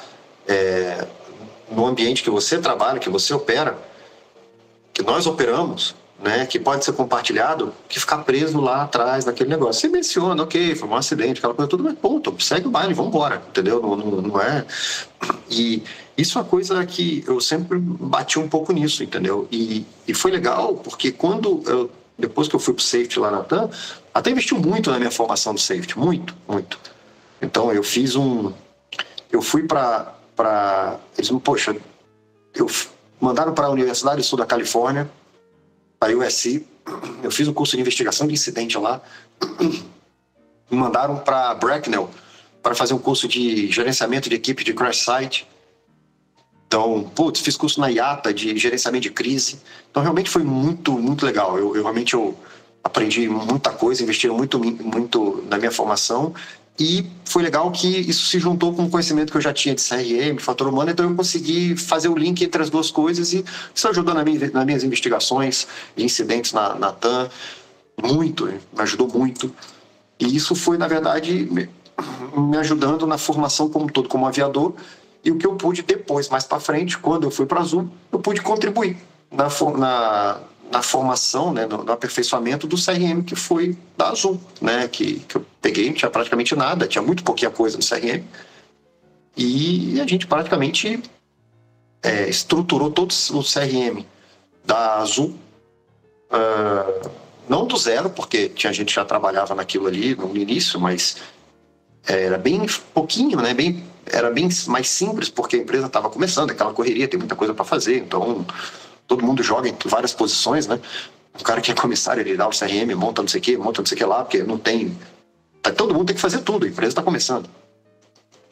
é, 0.46 1.06
no 1.70 1.86
ambiente 1.86 2.22
que 2.22 2.30
você 2.30 2.58
trabalha, 2.58 2.98
que 2.98 3.10
você 3.10 3.34
opera, 3.34 3.76
que 4.92 5.02
nós 5.02 5.26
operamos, 5.26 5.94
né, 6.20 6.46
que 6.46 6.58
pode 6.58 6.84
ser 6.84 6.92
compartilhado, 6.92 7.72
que 7.88 8.00
ficar 8.00 8.18
preso 8.18 8.60
lá 8.60 8.82
atrás 8.82 9.24
naquele 9.24 9.50
negócio. 9.50 9.80
Você 9.80 9.88
menciona, 9.88 10.42
ok, 10.42 10.74
foi 10.74 10.88
um 10.88 10.96
acidente, 10.96 11.38
aquela 11.38 11.54
coisa 11.54 11.68
tudo, 11.68 11.84
mas 11.84 11.96
ponto, 11.96 12.34
segue 12.42 12.66
o 12.66 12.70
baile, 12.70 12.94
vamos 12.94 13.14
embora, 13.14 13.42
entendeu? 13.48 13.80
Não, 13.80 13.96
não, 13.96 14.22
não, 14.22 14.40
é. 14.40 14.64
E 15.48 15.82
isso 16.16 16.38
é 16.38 16.42
uma 16.42 16.48
coisa 16.48 16.84
que 16.84 17.22
eu 17.26 17.40
sempre 17.40 17.78
bati 17.78 18.38
um 18.38 18.48
pouco 18.48 18.72
nisso, 18.72 19.04
entendeu? 19.04 19.46
E, 19.52 19.86
e 20.06 20.14
foi 20.14 20.32
legal, 20.32 20.74
porque 20.74 21.12
quando 21.12 21.62
eu, 21.66 21.90
depois 22.18 22.48
que 22.48 22.56
eu 22.56 22.60
fui 22.60 22.74
pro 22.74 22.82
safety 22.82 23.20
lá 23.20 23.30
na 23.30 23.44
TAM, 23.44 23.70
até 24.12 24.30
investiu 24.30 24.58
muito 24.58 24.90
na 24.90 24.98
minha 24.98 25.12
formação 25.12 25.54
do 25.54 25.60
safety, 25.60 25.96
muito, 25.96 26.34
muito. 26.48 26.78
Então 27.40 27.72
eu 27.72 27.84
fiz 27.84 28.16
um, 28.16 28.52
eu 29.30 29.42
fui 29.42 29.62
para. 29.64 30.14
Eles 31.16 31.30
me, 31.30 31.40
poxa, 31.40 31.76
eu 32.54 32.66
mandaram 33.20 33.52
para 33.52 33.66
a 33.66 33.70
Universidade 33.70 34.18
do 34.18 34.22
Sul 34.22 34.38
da 34.38 34.46
Califórnia, 34.46 35.10
a 36.00 36.06
USC, 36.06 36.66
eu 37.22 37.30
fiz 37.30 37.48
um 37.48 37.52
curso 37.52 37.76
de 37.76 37.80
investigação 37.80 38.26
de 38.26 38.34
incidente 38.34 38.78
lá, 38.78 39.00
me 39.60 39.82
mandaram 40.78 41.18
para 41.18 41.54
Bracknell 41.54 42.08
para 42.62 42.74
fazer 42.74 42.94
um 42.94 42.98
curso 42.98 43.26
de 43.26 43.70
gerenciamento 43.70 44.28
de 44.28 44.34
equipe 44.34 44.64
de 44.64 44.72
crash 44.72 44.98
site. 44.98 45.48
Então, 46.66 47.10
putz, 47.14 47.40
fiz 47.40 47.56
curso 47.56 47.80
na 47.80 47.88
IATA 47.88 48.32
de 48.32 48.56
gerenciamento 48.58 49.04
de 49.04 49.10
crise. 49.10 49.58
Então, 49.90 50.02
realmente 50.02 50.28
foi 50.28 50.42
muito, 50.42 50.92
muito 50.92 51.24
legal. 51.24 51.56
Eu, 51.56 51.74
eu 51.74 51.82
realmente 51.82 52.12
eu 52.12 52.36
aprendi 52.84 53.28
muita 53.28 53.70
coisa, 53.70 54.02
investi 54.02 54.28
muito, 54.28 54.58
muito 54.58 55.44
na 55.48 55.56
minha 55.56 55.70
formação. 55.70 56.34
E 56.78 57.04
foi 57.24 57.42
legal 57.42 57.70
que 57.72 57.88
isso 57.88 58.26
se 58.26 58.38
juntou 58.38 58.72
com 58.72 58.84
o 58.84 58.90
conhecimento 58.90 59.32
que 59.32 59.36
eu 59.36 59.42
já 59.42 59.52
tinha 59.52 59.74
de 59.74 59.82
CRM, 59.82 60.38
fator 60.38 60.68
humano, 60.68 60.90
então 60.90 61.08
eu 61.08 61.14
consegui 61.16 61.76
fazer 61.76 62.08
o 62.08 62.16
link 62.16 62.42
entre 62.44 62.62
as 62.62 62.70
duas 62.70 62.88
coisas 62.90 63.32
e 63.32 63.44
isso 63.74 63.88
ajudou 63.88 64.14
na 64.14 64.22
minha, 64.22 64.48
nas 64.52 64.64
minhas 64.64 64.84
investigações 64.84 65.66
de 65.96 66.04
incidentes 66.04 66.52
na, 66.52 66.76
na 66.76 66.92
TAM. 66.92 67.28
Muito, 68.00 68.46
me 68.46 68.60
ajudou 68.76 69.08
muito. 69.08 69.52
E 70.20 70.36
isso 70.36 70.54
foi, 70.54 70.78
na 70.78 70.86
verdade, 70.86 71.48
me, 71.50 71.68
me 72.36 72.56
ajudando 72.56 73.06
na 73.08 73.18
formação 73.18 73.68
como 73.68 73.90
todo, 73.90 74.08
como 74.08 74.24
aviador. 74.26 74.74
E 75.24 75.32
o 75.32 75.36
que 75.36 75.46
eu 75.46 75.56
pude 75.56 75.82
depois, 75.82 76.28
mais 76.28 76.44
para 76.44 76.60
frente, 76.60 76.96
quando 76.96 77.24
eu 77.24 77.30
fui 77.30 77.44
para 77.44 77.60
Azul, 77.60 77.88
eu 78.12 78.20
pude 78.20 78.40
contribuir 78.40 78.96
na, 79.32 79.48
na, 79.76 80.40
na 80.70 80.82
formação, 80.82 81.52
né, 81.52 81.66
no, 81.66 81.82
no, 81.82 81.92
aperfeiçoamento 81.92 82.66
do 82.66 82.76
CRM 82.76 83.22
que 83.22 83.34
foi 83.34 83.76
da 83.96 84.10
Azul, 84.10 84.40
né, 84.60 84.86
que, 84.88 85.20
que 85.20 85.36
eu 85.36 85.46
peguei, 85.60 85.88
não 85.88 85.94
tinha 85.94 86.10
praticamente 86.10 86.54
nada, 86.54 86.86
tinha 86.86 87.02
muito 87.02 87.24
pouquinha 87.24 87.50
coisa 87.50 87.76
no 87.76 87.84
CRM, 87.84 88.22
e 89.36 90.00
a 90.00 90.06
gente 90.06 90.26
praticamente 90.26 91.02
é, 92.02 92.28
estruturou 92.28 92.90
todo 92.90 93.12
o 93.12 93.42
CRM 93.42 94.04
da 94.64 94.96
Azul, 94.96 95.34
uh, 96.30 97.10
não 97.48 97.66
do 97.66 97.76
zero, 97.76 98.10
porque 98.10 98.48
tinha 98.48 98.72
gente 98.72 98.88
que 98.88 98.94
já 98.94 99.04
trabalhava 99.04 99.54
naquilo 99.54 99.86
ali 99.86 100.14
no 100.14 100.36
início, 100.36 100.78
mas 100.78 101.16
era 102.06 102.36
bem 102.36 102.66
pouquinho, 102.92 103.40
né, 103.40 103.54
bem, 103.54 103.84
era 104.04 104.30
bem 104.30 104.48
mais 104.66 104.88
simples, 104.90 105.30
porque 105.30 105.56
a 105.56 105.58
empresa 105.58 105.86
estava 105.86 106.10
começando, 106.10 106.50
aquela 106.50 106.74
correria, 106.74 107.08
tem 107.08 107.18
muita 107.18 107.36
coisa 107.36 107.54
para 107.54 107.64
fazer, 107.64 107.98
então 107.98 108.44
todo 109.08 109.24
mundo 109.24 109.42
joga 109.42 109.68
em 109.68 109.74
várias 109.86 110.12
posições, 110.12 110.66
né? 110.66 110.78
O 111.40 111.42
cara 111.42 111.60
que 111.60 111.72
é 111.72 111.74
comissário, 111.74 112.20
ele 112.20 112.36
dá 112.36 112.46
o 112.46 112.50
CRM, 112.50 112.94
monta 112.94 113.22
não 113.22 113.28
sei 113.28 113.40
o 113.40 113.42
que, 113.42 113.56
monta 113.56 113.80
não 113.80 113.86
sei 113.86 113.96
o 113.96 113.98
que 113.98 114.04
lá, 114.04 114.22
porque 114.22 114.42
não 114.42 114.58
tem. 114.58 114.96
Tá, 115.62 115.72
todo 115.72 115.94
mundo 115.94 116.06
tem 116.06 116.14
que 116.14 116.20
fazer 116.22 116.40
tudo, 116.40 116.66
a 116.66 116.68
empresa 116.68 116.90
está 116.90 117.02
começando. 117.02 117.48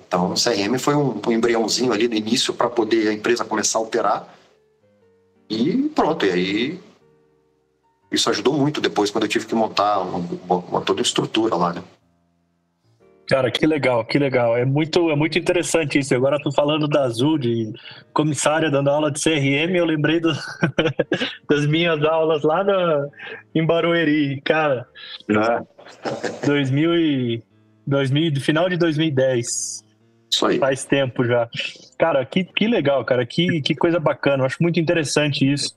Então, 0.08 0.32
o 0.32 0.34
CRM 0.34 0.78
foi 0.78 0.94
um, 0.94 1.20
um 1.24 1.32
embriãozinho 1.32 1.92
ali 1.92 2.08
no 2.08 2.14
início 2.14 2.54
para 2.54 2.70
poder 2.70 3.08
a 3.08 3.12
empresa 3.12 3.44
começar 3.44 3.78
a 3.78 3.82
operar. 3.82 4.34
E 5.50 5.90
pronto, 5.94 6.24
e 6.24 6.30
aí 6.30 6.80
isso 8.10 8.30
ajudou 8.30 8.54
muito 8.54 8.80
depois 8.80 9.10
quando 9.10 9.24
eu 9.24 9.28
tive 9.28 9.46
que 9.46 9.54
montar 9.54 9.98
uma, 10.00 10.18
uma, 10.18 10.56
uma 10.56 10.80
toda 10.80 11.02
estrutura 11.02 11.54
lá, 11.54 11.72
né? 11.72 11.82
Cara, 13.28 13.50
que 13.50 13.66
legal, 13.66 14.04
que 14.04 14.18
legal. 14.18 14.56
É 14.56 14.64
muito, 14.64 15.10
é 15.10 15.16
muito 15.16 15.38
interessante 15.38 15.98
isso. 15.98 16.14
Agora 16.14 16.40
tô 16.40 16.52
falando 16.52 16.86
da 16.86 17.02
Azul, 17.02 17.36
de 17.36 17.72
comissária 18.12 18.70
dando 18.70 18.88
aula 18.88 19.10
de 19.10 19.20
CRM, 19.20 19.74
eu 19.74 19.84
lembrei 19.84 20.20
do, 20.20 20.32
das 21.50 21.66
minhas 21.66 22.02
aulas 22.04 22.44
lá 22.44 22.62
na, 22.62 23.08
em 23.54 23.66
Barueri, 23.66 24.40
cara. 24.42 24.86
É. 25.28 26.46
2000 26.46 26.94
e, 26.96 27.42
2000, 27.86 28.40
final 28.40 28.68
de 28.68 28.76
2010. 28.76 29.84
Isso 30.30 30.46
aí. 30.46 30.58
Faz 30.58 30.84
tempo 30.84 31.24
já. 31.24 31.48
Cara, 31.98 32.24
que, 32.24 32.44
que 32.44 32.68
legal, 32.68 33.04
cara. 33.04 33.26
Que, 33.26 33.60
que 33.60 33.74
coisa 33.74 33.98
bacana. 33.98 34.42
Eu 34.42 34.46
acho 34.46 34.62
muito 34.62 34.78
interessante 34.78 35.50
isso 35.50 35.74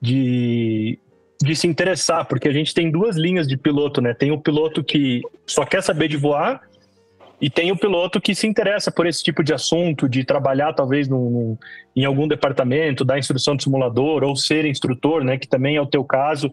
de, 0.00 0.98
de 1.42 1.56
se 1.56 1.66
interessar, 1.66 2.26
porque 2.26 2.46
a 2.46 2.52
gente 2.52 2.72
tem 2.72 2.90
duas 2.90 3.16
linhas 3.16 3.48
de 3.48 3.56
piloto, 3.56 4.00
né? 4.00 4.14
Tem 4.14 4.30
o 4.30 4.40
piloto 4.40 4.84
que 4.84 5.22
só 5.46 5.64
quer 5.64 5.82
saber 5.82 6.06
de 6.06 6.16
voar 6.16 6.60
e 7.40 7.50
tem 7.50 7.70
o 7.70 7.76
piloto 7.76 8.20
que 8.20 8.34
se 8.34 8.46
interessa 8.46 8.90
por 8.90 9.06
esse 9.06 9.22
tipo 9.22 9.42
de 9.42 9.52
assunto, 9.52 10.08
de 10.08 10.24
trabalhar 10.24 10.72
talvez 10.72 11.06
num, 11.06 11.56
em 11.94 12.04
algum 12.04 12.26
departamento, 12.26 13.04
dar 13.04 13.18
instrução 13.18 13.54
de 13.54 13.62
simulador 13.62 14.24
ou 14.24 14.34
ser 14.34 14.64
instrutor, 14.64 15.22
né, 15.22 15.36
que 15.36 15.46
também 15.46 15.76
é 15.76 15.80
o 15.80 15.86
teu 15.86 16.02
caso. 16.02 16.50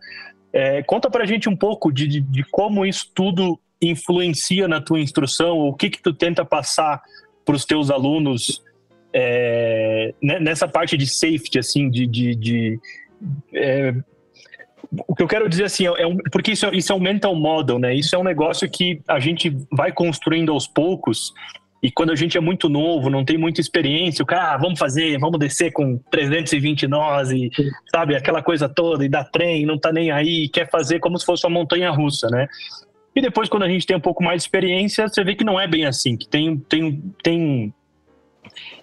É, 0.52 0.84
conta 0.84 1.10
para 1.10 1.24
a 1.24 1.28
gente 1.28 1.48
um 1.48 1.56
pouco 1.56 1.92
de, 1.92 2.08
de, 2.08 2.22
de, 2.22 2.44
como 2.52 2.86
isso 2.86 3.10
tudo 3.14 3.60
influencia 3.82 4.68
na 4.68 4.82
tua 4.82 5.00
instrução, 5.00 5.58
o 5.58 5.74
que 5.74 5.90
que 5.90 6.02
tu 6.02 6.14
tenta 6.14 6.44
passar 6.44 7.02
para 7.46 7.56
os 7.56 7.66
teus 7.66 7.90
alunos 7.90 8.62
é, 9.14 10.14
nessa 10.22 10.68
parte 10.68 10.98
de 10.98 11.08
safety, 11.08 11.60
assim, 11.60 11.90
de, 11.90 12.08
de 12.08 12.80
é, 13.54 13.94
o 15.08 15.16
que 15.16 15.24
eu 15.24 15.28
quero 15.28 15.50
dizer 15.50 15.66
assim, 15.66 15.86
é 15.86 16.06
um, 16.06 16.18
porque 16.32 16.52
isso, 16.52 16.66
é, 16.66 16.76
isso 16.76 16.92
é 16.92 16.96
um 16.96 17.00
mental 17.00 17.36
model, 17.36 17.80
né? 17.80 17.96
Isso 17.96 18.16
é 18.16 18.20
um 18.20 18.24
negócio 18.24 18.70
que 18.70 19.02
a 19.08 19.20
gente 19.20 19.56
vai 19.72 19.92
construindo 19.92 20.52
aos 20.52 20.68
poucos. 20.68 21.34
E 21.82 21.92
quando 21.92 22.12
a 22.12 22.16
gente 22.16 22.38
é 22.38 22.42
muito 22.42 22.70
novo, 22.70 23.10
não 23.10 23.26
tem 23.26 23.38
muita 23.38 23.60
experiência, 23.60 24.24
o 24.24 24.26
cara, 24.26 24.54
ah, 24.54 24.58
vamos 24.58 24.80
fazer, 24.80 25.20
vamos 25.20 25.38
descer 25.38 25.72
com 25.74 25.98
320 26.10 26.88
nós 26.88 27.30
e, 27.30 27.52
sabe, 27.94 28.16
aquela 28.16 28.42
coisa 28.42 28.70
toda, 28.70 29.04
e 29.04 29.10
dá 29.10 29.24
trem, 29.24 29.66
não 29.66 29.78
tá 29.78 29.92
nem 29.92 30.10
aí, 30.10 30.48
quer 30.48 30.70
fazer 30.70 31.00
como 31.00 31.18
se 31.18 31.26
fosse 31.26 31.46
uma 31.46 31.60
montanha 31.60 31.92
russa, 31.92 32.30
né? 32.30 32.48
E 33.16 33.22
depois, 33.22 33.50
quando 33.50 33.64
a 33.64 33.70
gente 33.70 33.86
tem 33.86 33.98
um 33.98 34.02
pouco 34.02 34.24
mais 34.24 34.42
de 34.42 34.48
experiência, 34.48 35.08
você 35.08 35.24
vê 35.24 35.36
que 35.36 35.44
não 35.44 35.60
é 35.60 35.68
bem 35.68 35.86
assim, 35.86 36.16
que 36.16 36.28
tem, 36.28 36.58
tem, 36.58 37.04
tem 37.22 37.74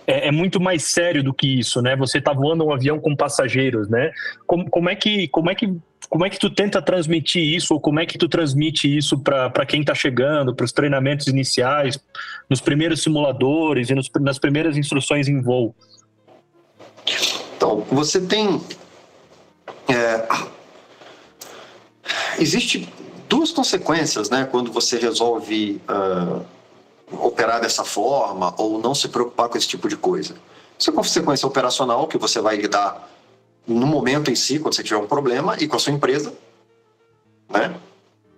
é, 0.06 0.28
é, 0.28 0.30
muito 0.30 0.60
mais 0.60 0.84
sério 0.84 1.22
do 1.22 1.32
que 1.32 1.58
isso, 1.58 1.80
né? 1.80 1.96
Você 1.96 2.18
está 2.18 2.32
voando 2.32 2.64
um 2.64 2.72
avião 2.72 3.00
com 3.00 3.16
passageiros, 3.16 3.88
né? 3.88 4.12
Como, 4.46 4.68
como, 4.68 4.90
é 4.90 4.94
que, 4.94 5.26
como 5.28 5.50
é 5.50 5.54
que 5.54 5.74
como 6.10 6.26
é 6.26 6.28
que 6.28 6.40
tu 6.40 6.50
tenta 6.50 6.82
transmitir 6.82 7.40
isso, 7.40 7.72
ou 7.72 7.80
como 7.80 8.00
é 8.00 8.04
que 8.04 8.18
tu 8.18 8.28
transmite 8.28 8.94
isso 8.94 9.16
para 9.16 9.64
quem 9.64 9.80
está 9.80 9.94
chegando, 9.94 10.52
para 10.52 10.64
os 10.64 10.72
treinamentos 10.72 11.28
iniciais, 11.28 12.00
nos 12.50 12.60
primeiros 12.60 13.00
simuladores 13.00 13.90
e 13.90 13.94
nos, 13.94 14.10
nas 14.20 14.36
primeiras 14.36 14.76
instruções 14.76 15.28
em 15.28 15.40
voo? 15.40 15.72
Então, 17.56 17.86
você 17.92 18.20
tem. 18.20 18.60
É, 19.88 20.28
existe 22.40 22.92
duas 23.28 23.52
consequências, 23.52 24.28
né, 24.28 24.48
quando 24.50 24.72
você 24.72 24.98
resolve 24.98 25.80
uh, 25.88 26.44
operar 27.24 27.60
dessa 27.60 27.84
forma 27.84 28.52
ou 28.58 28.80
não 28.80 28.96
se 28.96 29.08
preocupar 29.08 29.48
com 29.48 29.56
esse 29.56 29.68
tipo 29.68 29.88
de 29.88 29.96
coisa. 29.96 30.34
Isso 30.76 30.90
é 30.90 30.92
consequência 30.92 31.46
operacional 31.46 32.08
que 32.08 32.18
você 32.18 32.40
vai 32.40 32.56
lidar 32.56 33.08
no 33.66 33.86
momento 33.86 34.30
em 34.30 34.34
si, 34.34 34.58
quando 34.58 34.74
você 34.74 34.82
tiver 34.82 34.98
um 34.98 35.06
problema, 35.06 35.56
e 35.58 35.66
com 35.66 35.76
a 35.76 35.78
sua 35.78 35.92
empresa, 35.92 36.32
né? 37.48 37.74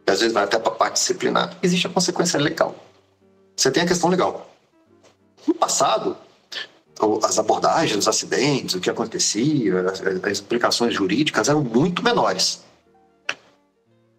E 0.07 0.11
às 0.11 0.21
vezes 0.21 0.33
vai 0.33 0.45
até 0.45 0.59
para 0.59 0.73
parte 0.73 0.95
disciplinar. 0.95 1.57
Existe 1.63 1.87
a 1.87 1.91
consequência 1.91 2.39
legal. 2.39 2.75
Você 3.57 3.71
tem 3.71 3.83
a 3.83 3.87
questão 3.87 4.11
legal. 4.11 4.51
No 5.47 5.55
passado, 5.55 6.17
as 7.23 7.39
abordagens, 7.39 7.99
os 7.99 8.09
acidentes, 8.09 8.75
o 8.75 8.81
que 8.81 8.91
acontecia, 8.91 9.87
as 10.23 10.41
implicações 10.41 10.95
jurídicas 10.95 11.49
eram 11.49 11.63
muito 11.63 12.03
menores. 12.03 12.63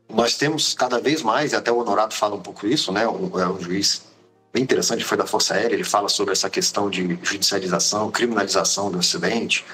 Nós 0.09 0.35
temos 0.35 0.73
cada 0.73 0.99
vez 0.99 1.21
mais, 1.21 1.53
e 1.53 1.55
até 1.55 1.71
o 1.71 1.77
Honorato 1.77 2.13
fala 2.13 2.35
um 2.35 2.41
pouco 2.41 2.67
isso, 2.67 2.91
né? 2.91 3.07
Um, 3.07 3.39
é 3.39 3.47
um 3.47 3.59
juiz 3.59 4.03
bem 4.53 4.61
interessante, 4.61 5.03
foi 5.03 5.17
da 5.17 5.25
Força 5.25 5.55
Aérea, 5.55 5.75
ele 5.75 5.84
fala 5.84 6.07
sobre 6.07 6.34
essa 6.34 6.49
questão 6.49 6.89
de 6.89 7.17
judicialização, 7.23 8.11
criminalização 8.11 8.91
do 8.91 8.99
acidente. 8.99 9.65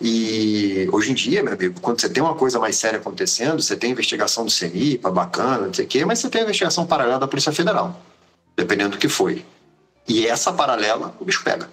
E 0.00 0.88
hoje 0.92 1.12
em 1.12 1.14
dia, 1.14 1.42
meu 1.42 1.54
amigo, 1.54 1.80
quando 1.80 2.00
você 2.00 2.08
tem 2.08 2.22
uma 2.22 2.34
coisa 2.34 2.58
mais 2.58 2.76
séria 2.76 2.98
acontecendo, 2.98 3.62
você 3.62 3.76
tem 3.76 3.92
investigação 3.92 4.44
do 4.44 4.50
CENIPA, 4.50 5.10
bacana, 5.10 5.66
não 5.66 5.74
sei 5.74 5.84
o 5.84 5.88
quê, 5.88 6.04
mas 6.04 6.18
você 6.18 6.28
tem 6.28 6.42
investigação 6.42 6.86
paralela 6.86 7.18
da 7.18 7.26
Polícia 7.26 7.52
Federal, 7.52 7.98
dependendo 8.54 8.90
do 8.90 8.98
que 8.98 9.08
foi. 9.08 9.44
E 10.06 10.26
essa 10.26 10.52
paralela, 10.52 11.14
o 11.18 11.24
bicho 11.24 11.42
pega. 11.42 11.68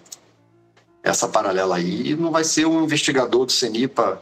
Essa 1.04 1.28
paralela 1.28 1.76
aí 1.76 2.16
não 2.16 2.32
vai 2.32 2.44
ser 2.46 2.66
um 2.66 2.84
investigador 2.84 3.46
do 3.46 3.52
CENIPA 3.52 4.22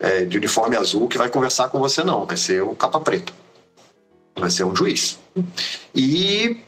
é, 0.00 0.24
de 0.24 0.38
uniforme 0.38 0.76
azul 0.76 1.06
que 1.06 1.18
vai 1.18 1.28
conversar 1.28 1.68
com 1.68 1.78
você, 1.78 2.02
não. 2.02 2.24
Vai 2.24 2.36
ser 2.36 2.62
o 2.62 2.74
capa 2.74 2.98
preto. 2.98 3.32
Vai 4.34 4.50
ser 4.50 4.64
um 4.64 4.74
juiz. 4.74 5.18
E 5.94 6.62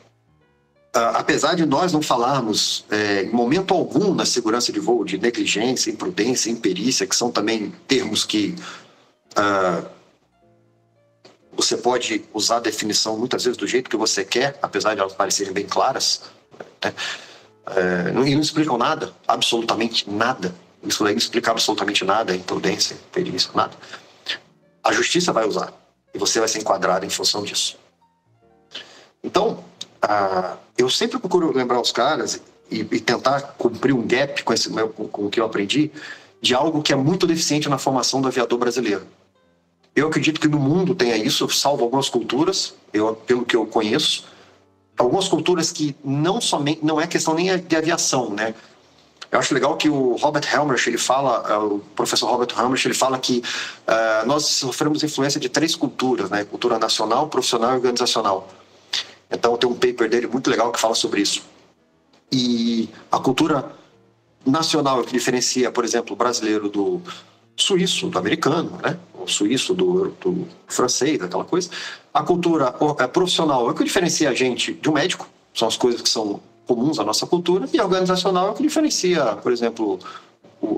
apesar 0.92 1.54
de 1.54 1.66
nós 1.66 1.92
não 1.92 2.02
falarmos 2.02 2.84
é, 2.90 3.22
em 3.24 3.30
momento 3.30 3.74
algum 3.74 4.14
na 4.14 4.24
segurança 4.24 4.72
de 4.72 4.80
voo 4.80 5.04
de 5.04 5.18
negligência, 5.18 5.90
imprudência, 5.90 6.50
imperícia, 6.50 7.06
que 7.06 7.14
são 7.14 7.30
também 7.30 7.72
termos 7.86 8.24
que 8.24 8.54
uh, 9.36 9.86
você 11.52 11.76
pode 11.76 12.24
usar 12.32 12.56
a 12.56 12.60
definição 12.60 13.18
muitas 13.18 13.44
vezes 13.44 13.56
do 13.56 13.66
jeito 13.66 13.90
que 13.90 13.96
você 13.96 14.24
quer, 14.24 14.58
apesar 14.62 14.94
de 14.94 15.00
elas 15.00 15.12
parecerem 15.12 15.52
bem 15.52 15.66
claras, 15.66 16.22
né? 16.84 16.94
é, 17.76 18.10
e 18.10 18.12
não 18.12 18.40
explicam 18.40 18.78
nada, 18.78 19.12
absolutamente 19.26 20.08
nada. 20.08 20.54
Isso 20.82 21.02
não 21.02 21.10
explica 21.10 21.50
absolutamente 21.50 22.04
nada, 22.04 22.34
imprudência, 22.34 22.94
imperícia, 22.94 23.50
nada. 23.54 23.72
A 24.84 24.92
justiça 24.92 25.32
vai 25.32 25.46
usar 25.46 25.72
e 26.14 26.18
você 26.18 26.38
vai 26.38 26.48
ser 26.48 26.60
enquadrado 26.60 27.04
em 27.04 27.10
função 27.10 27.42
disso. 27.42 27.76
Então, 29.22 29.64
ah, 30.02 30.56
eu 30.76 30.88
sempre 30.88 31.18
procuro 31.18 31.52
lembrar 31.56 31.80
os 31.80 31.92
caras 31.92 32.40
e, 32.70 32.80
e, 32.80 33.00
tentar 33.00 33.40
cumprir 33.58 33.94
um 33.94 34.06
gap 34.06 34.42
com, 34.42 34.52
esse, 34.52 34.68
com, 34.68 35.08
com 35.08 35.26
o 35.26 35.30
que 35.30 35.40
eu 35.40 35.44
aprendi 35.44 35.90
de 36.40 36.54
algo 36.54 36.82
que 36.82 36.92
é 36.92 36.96
muito 36.96 37.26
deficiente 37.26 37.68
na 37.68 37.78
formação 37.78 38.20
do 38.20 38.28
aviador 38.28 38.58
brasileiro. 38.58 39.02
Eu 39.94 40.06
acredito 40.06 40.40
que 40.40 40.46
no 40.46 40.58
mundo 40.58 40.94
tenha 40.94 41.16
isso, 41.16 41.48
salvo 41.48 41.82
algumas 41.82 42.08
culturas, 42.08 42.74
eu, 42.92 43.14
pelo 43.14 43.44
que 43.44 43.56
eu 43.56 43.66
conheço, 43.66 44.26
algumas 44.96 45.26
culturas 45.26 45.72
que 45.72 45.96
não 46.04 46.40
somente 46.40 46.84
não 46.84 47.00
é 47.00 47.06
questão 47.06 47.34
nem 47.34 47.58
de 47.58 47.76
aviação, 47.76 48.30
né? 48.30 48.54
Eu 49.30 49.38
acho 49.38 49.52
legal 49.52 49.76
que 49.76 49.90
o 49.90 50.16
Robert 50.16 50.44
Helmrich, 50.50 50.88
ele 50.88 50.96
fala, 50.96 51.44
é, 51.48 51.56
o 51.58 51.80
professor 51.94 52.30
Robert 52.30 52.48
Helmrich, 52.56 52.86
ele 52.86 52.94
fala 52.94 53.18
que 53.18 53.42
uh, 53.86 54.26
nós 54.26 54.46
sofremos 54.46 55.02
influência 55.02 55.38
de 55.38 55.50
três 55.50 55.76
culturas, 55.76 56.30
né? 56.30 56.44
Cultura 56.44 56.78
nacional, 56.78 57.28
profissional 57.28 57.72
e 57.72 57.74
organizacional. 57.74 58.48
Então 59.30 59.56
tem 59.56 59.68
um 59.68 59.74
paper 59.74 60.08
dele 60.08 60.26
muito 60.26 60.48
legal 60.50 60.72
que 60.72 60.80
fala 60.80 60.94
sobre 60.94 61.20
isso. 61.20 61.42
E 62.30 62.88
a 63.10 63.18
cultura 63.18 63.72
nacional 64.44 65.02
que 65.02 65.12
diferencia, 65.12 65.70
por 65.70 65.84
exemplo, 65.84 66.14
o 66.14 66.16
brasileiro 66.16 66.68
do 66.68 67.00
suíço, 67.56 68.08
do 68.08 68.18
americano, 68.18 68.78
né? 68.82 68.98
O 69.14 69.26
suíço 69.26 69.74
do, 69.74 70.08
do 70.20 70.46
francês, 70.66 71.20
aquela 71.20 71.44
coisa. 71.44 71.70
A 72.14 72.22
cultura 72.22 72.74
é, 72.98 73.06
profissional 73.06 73.68
é 73.68 73.72
o 73.72 73.74
que 73.74 73.84
diferencia 73.84 74.30
a 74.30 74.34
gente 74.34 74.72
de 74.72 74.88
um 74.88 74.92
médico, 74.92 75.28
são 75.54 75.68
as 75.68 75.76
coisas 75.76 76.00
que 76.00 76.08
são 76.08 76.40
comuns 76.66 76.98
à 76.98 77.04
nossa 77.04 77.26
cultura, 77.26 77.68
e 77.72 77.80
a 77.80 77.84
organizacional 77.84 78.48
é 78.48 78.50
o 78.50 78.54
que 78.54 78.62
diferencia, 78.62 79.36
por 79.36 79.52
exemplo, 79.52 79.98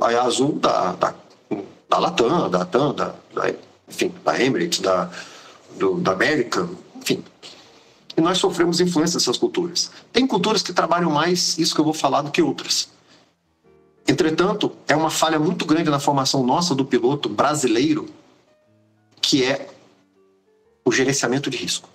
a 0.01 0.23
Azul 0.23 0.53
da, 0.53 0.93
da, 0.93 1.15
da 1.89 1.99
Latam, 1.99 2.49
da 2.49 2.65
TAM, 2.65 2.95
da, 2.95 3.15
da, 3.35 3.55
enfim, 3.89 4.13
da 4.25 4.43
Emirates, 4.43 4.81
da, 4.81 5.11
do, 5.77 6.01
da 6.01 6.13
América, 6.13 6.69
enfim. 6.97 7.23
E 8.17 8.21
nós 8.21 8.39
sofremos 8.39 8.81
influência 8.81 9.19
dessas 9.19 9.39
culturas. 9.39 9.91
Tem 10.13 10.27
culturas 10.27 10.63
que 10.63 10.73
trabalham 10.73 11.11
mais 11.11 11.59
isso 11.59 11.75
que 11.75 11.81
eu 11.81 11.85
vou 11.85 11.95
falar 11.95 12.23
do 12.23 12.31
que 12.31 12.43
outras. 12.43 12.89
Entretanto, 14.07 14.73
é 14.89 14.97
uma 14.97 15.11
falha 15.11 15.39
muito 15.39 15.65
grande 15.65 15.89
na 15.89 16.01
formação 16.01 16.45
nossa 16.45 16.75
do 16.75 16.85
piloto 16.85 17.29
brasileiro, 17.29 18.09
que 19.21 19.45
é 19.45 19.69
o 20.85 20.91
gerenciamento 20.91 21.49
de 21.49 21.57
risco. 21.57 21.89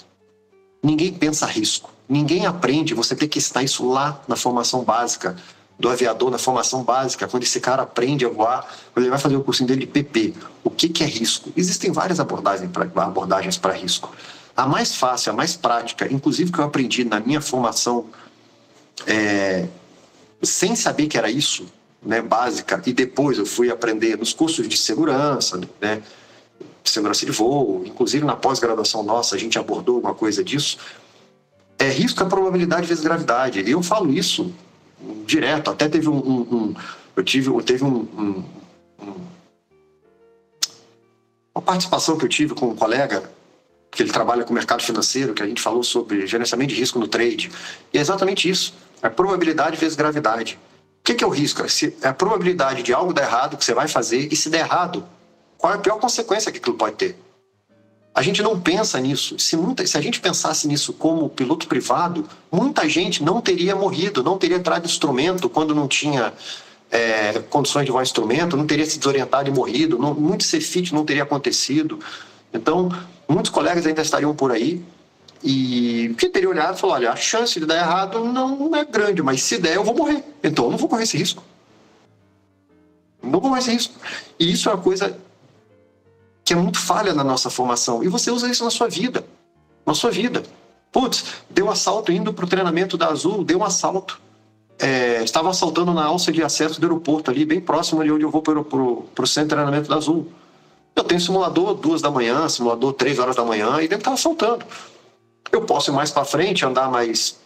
Ninguém 0.81 1.11
pensa 1.11 1.45
risco. 1.45 1.89
Ninguém 2.07 2.45
aprende, 2.45 2.93
você 2.93 3.15
tem 3.15 3.27
que 3.27 3.39
estar 3.39 3.63
isso 3.63 3.87
lá 3.89 4.21
na 4.27 4.35
formação 4.35 4.83
básica 4.83 5.35
do 5.77 5.89
aviador, 5.89 6.31
na 6.31 6.37
formação 6.37 6.83
básica, 6.83 7.27
quando 7.27 7.43
esse 7.43 7.59
cara 7.59 7.83
aprende 7.83 8.25
a 8.25 8.29
voar, 8.29 8.65
quando 8.93 9.03
ele 9.03 9.09
vai 9.09 9.19
fazer 9.19 9.35
o 9.35 9.43
cursinho 9.43 9.67
dele 9.67 9.81
de 9.81 9.87
PP. 9.87 10.33
O 10.63 10.69
que, 10.69 10.87
que 10.87 11.03
é 11.03 11.07
risco? 11.07 11.51
Existem 11.57 11.91
várias 11.91 12.19
abordagens 12.19 13.57
para 13.57 13.73
risco. 13.73 14.15
A 14.55 14.65
mais 14.65 14.95
fácil, 14.95 15.31
a 15.31 15.35
mais 15.35 15.55
prática, 15.55 16.11
inclusive 16.11 16.51
que 16.51 16.59
eu 16.59 16.63
aprendi 16.63 17.03
na 17.03 17.19
minha 17.19 17.41
formação, 17.41 18.07
é, 19.05 19.67
sem 20.41 20.75
saber 20.75 21.07
que 21.07 21.17
era 21.17 21.29
isso, 21.29 21.65
né, 22.01 22.21
básica, 22.21 22.81
e 22.85 22.93
depois 22.93 23.37
eu 23.37 23.45
fui 23.45 23.69
aprender 23.69 24.17
nos 24.17 24.31
cursos 24.31 24.67
de 24.67 24.77
segurança, 24.77 25.59
né, 25.81 26.01
segurança 26.83 27.25
de 27.25 27.31
voo, 27.31 27.83
inclusive 27.85 28.23
na 28.23 28.35
pós-graduação 28.35 29.03
nossa 29.03 29.35
a 29.35 29.39
gente 29.39 29.57
abordou 29.59 29.95
alguma 29.95 30.13
coisa 30.13 30.43
disso, 30.43 30.77
é 31.77 31.89
risco 31.89 32.23
é 32.23 32.25
probabilidade 32.25 32.87
vezes 32.87 33.03
gravidade. 33.03 33.69
Eu 33.69 33.83
falo 33.83 34.11
isso 34.11 34.53
direto. 35.25 35.69
Até 35.69 35.89
teve 35.89 36.09
um, 36.09 36.17
um, 36.17 36.55
um 36.55 36.75
eu 37.15 37.23
tive, 37.23 37.51
teve 37.63 37.83
um, 37.83 38.43
uma 41.53 41.61
participação 41.61 42.17
que 42.17 42.25
eu 42.25 42.29
tive 42.29 42.53
com 42.53 42.67
um 42.67 42.75
colega 42.75 43.29
que 43.95 44.03
ele 44.03 44.11
trabalha 44.11 44.43
com 44.43 44.51
o 44.51 44.53
mercado 44.53 44.83
financeiro, 44.83 45.33
que 45.33 45.41
a 45.41 45.47
gente 45.47 45.61
falou 45.61 45.81
sobre 45.81 46.27
gerenciamento 46.27 46.73
de 46.73 46.79
risco 46.79 46.99
no 46.99 47.07
trade. 47.07 47.49
E 47.93 47.97
é 47.97 48.01
exatamente 48.01 48.49
isso. 48.49 48.73
É 49.01 49.09
probabilidade 49.09 49.77
vezes 49.77 49.95
gravidade. 49.95 50.59
O 50.99 51.13
que 51.13 51.23
é 51.23 51.27
o 51.27 51.29
risco? 51.29 51.61
É 52.01 52.07
a 52.07 52.13
probabilidade 52.13 52.83
de 52.83 52.93
algo 52.93 53.13
dar 53.13 53.23
errado 53.23 53.55
que 53.55 53.63
você 53.63 53.73
vai 53.73 53.87
fazer 53.87 54.27
e 54.31 54.35
se 54.35 54.49
der 54.49 54.59
errado, 54.59 55.05
qual 55.57 55.71
é 55.71 55.77
a 55.77 55.79
pior 55.79 55.97
consequência 55.97 56.51
que 56.51 56.57
aquilo 56.57 56.75
pode 56.75 56.95
ter? 56.95 57.17
A 58.13 58.21
gente 58.21 58.41
não 58.41 58.59
pensa 58.59 58.99
nisso. 58.99 59.37
Se, 59.39 59.55
muita, 59.55 59.85
se 59.87 59.97
a 59.97 60.01
gente 60.01 60.19
pensasse 60.19 60.67
nisso 60.67 60.91
como 60.93 61.29
piloto 61.29 61.67
privado, 61.67 62.27
muita 62.51 62.87
gente 62.89 63.23
não 63.23 63.39
teria 63.39 63.75
morrido, 63.75 64.23
não 64.23 64.37
teria 64.37 64.59
trazido 64.59 64.87
instrumento 64.87 65.47
quando 65.49 65.73
não 65.73 65.87
tinha 65.87 66.33
é, 66.91 67.39
condições 67.49 67.85
de 67.85 67.91
voar 67.91 68.03
instrumento, 68.03 68.57
não 68.57 68.65
teria 68.65 68.85
se 68.85 68.97
desorientado 68.97 69.49
e 69.49 69.53
morrido, 69.53 69.97
não, 69.97 70.13
muito 70.13 70.45
CFIT 70.45 70.93
não 70.93 71.05
teria 71.05 71.23
acontecido. 71.23 71.99
Então, 72.53 72.89
muitos 73.27 73.51
colegas 73.51 73.85
ainda 73.85 74.01
estariam 74.01 74.35
por 74.35 74.51
aí 74.51 74.83
e 75.43 76.15
que 76.17 76.27
teria 76.29 76.49
olhado 76.49 76.75
e 76.75 76.79
falado: 76.79 76.97
olha, 76.97 77.11
a 77.11 77.15
chance 77.15 77.59
de 77.59 77.65
dar 77.65 77.77
errado 77.77 78.23
não 78.23 78.75
é 78.75 78.83
grande, 78.83 79.21
mas 79.21 79.43
se 79.43 79.57
der, 79.57 79.75
eu 79.75 79.83
vou 79.83 79.95
morrer. 79.95 80.23
Então, 80.43 80.65
eu 80.65 80.71
não 80.71 80.77
vou 80.77 80.89
correr 80.89 81.03
esse 81.03 81.17
risco. 81.17 81.43
Não 83.21 83.31
vou 83.31 83.41
correr 83.41 83.59
esse 83.59 83.71
risco. 83.71 83.93
E 84.39 84.51
isso 84.51 84.69
é 84.69 84.73
uma 84.73 84.81
coisa 84.81 85.17
que 86.43 86.53
é 86.53 86.55
muito 86.55 86.79
falha 86.79 87.13
na 87.13 87.23
nossa 87.23 87.49
formação. 87.49 88.03
E 88.03 88.07
você 88.07 88.31
usa 88.31 88.49
isso 88.49 88.63
na 88.63 88.71
sua 88.71 88.87
vida. 88.87 89.25
Na 89.85 89.93
sua 89.93 90.11
vida. 90.11 90.43
Putz, 90.91 91.25
deu 91.49 91.69
assalto 91.69 92.11
indo 92.11 92.33
para 92.33 92.45
o 92.45 92.47
treinamento 92.47 92.97
da 92.97 93.07
Azul, 93.07 93.43
deu 93.43 93.59
um 93.59 93.63
assalto. 93.63 94.21
É, 94.79 95.23
estava 95.23 95.49
assaltando 95.49 95.93
na 95.93 96.05
alça 96.05 96.31
de 96.31 96.43
acesso 96.43 96.79
do 96.79 96.85
aeroporto, 96.85 97.31
ali, 97.31 97.45
bem 97.45 97.61
próximo 97.61 98.03
de 98.03 98.11
onde 98.11 98.23
eu 98.23 98.29
vou 98.29 98.41
para 98.41 98.59
o 98.59 99.27
centro 99.27 99.49
de 99.49 99.55
treinamento 99.55 99.89
da 99.89 99.95
Azul. 99.95 100.27
Eu 100.95 101.03
tenho 101.03 101.19
simulador 101.19 101.73
duas 101.73 102.01
da 102.01 102.09
manhã, 102.09 102.47
simulador 102.47 102.93
três 102.93 103.19
horas 103.19 103.35
da 103.35 103.43
manhã, 103.43 103.81
e 103.81 103.85
ele 103.85 103.95
estava 103.95 104.15
assaltando. 104.15 104.65
Eu 105.51 105.61
posso 105.61 105.91
ir 105.91 105.93
mais 105.93 106.11
para 106.11 106.25
frente, 106.25 106.65
andar 106.65 106.89
mais 106.89 107.37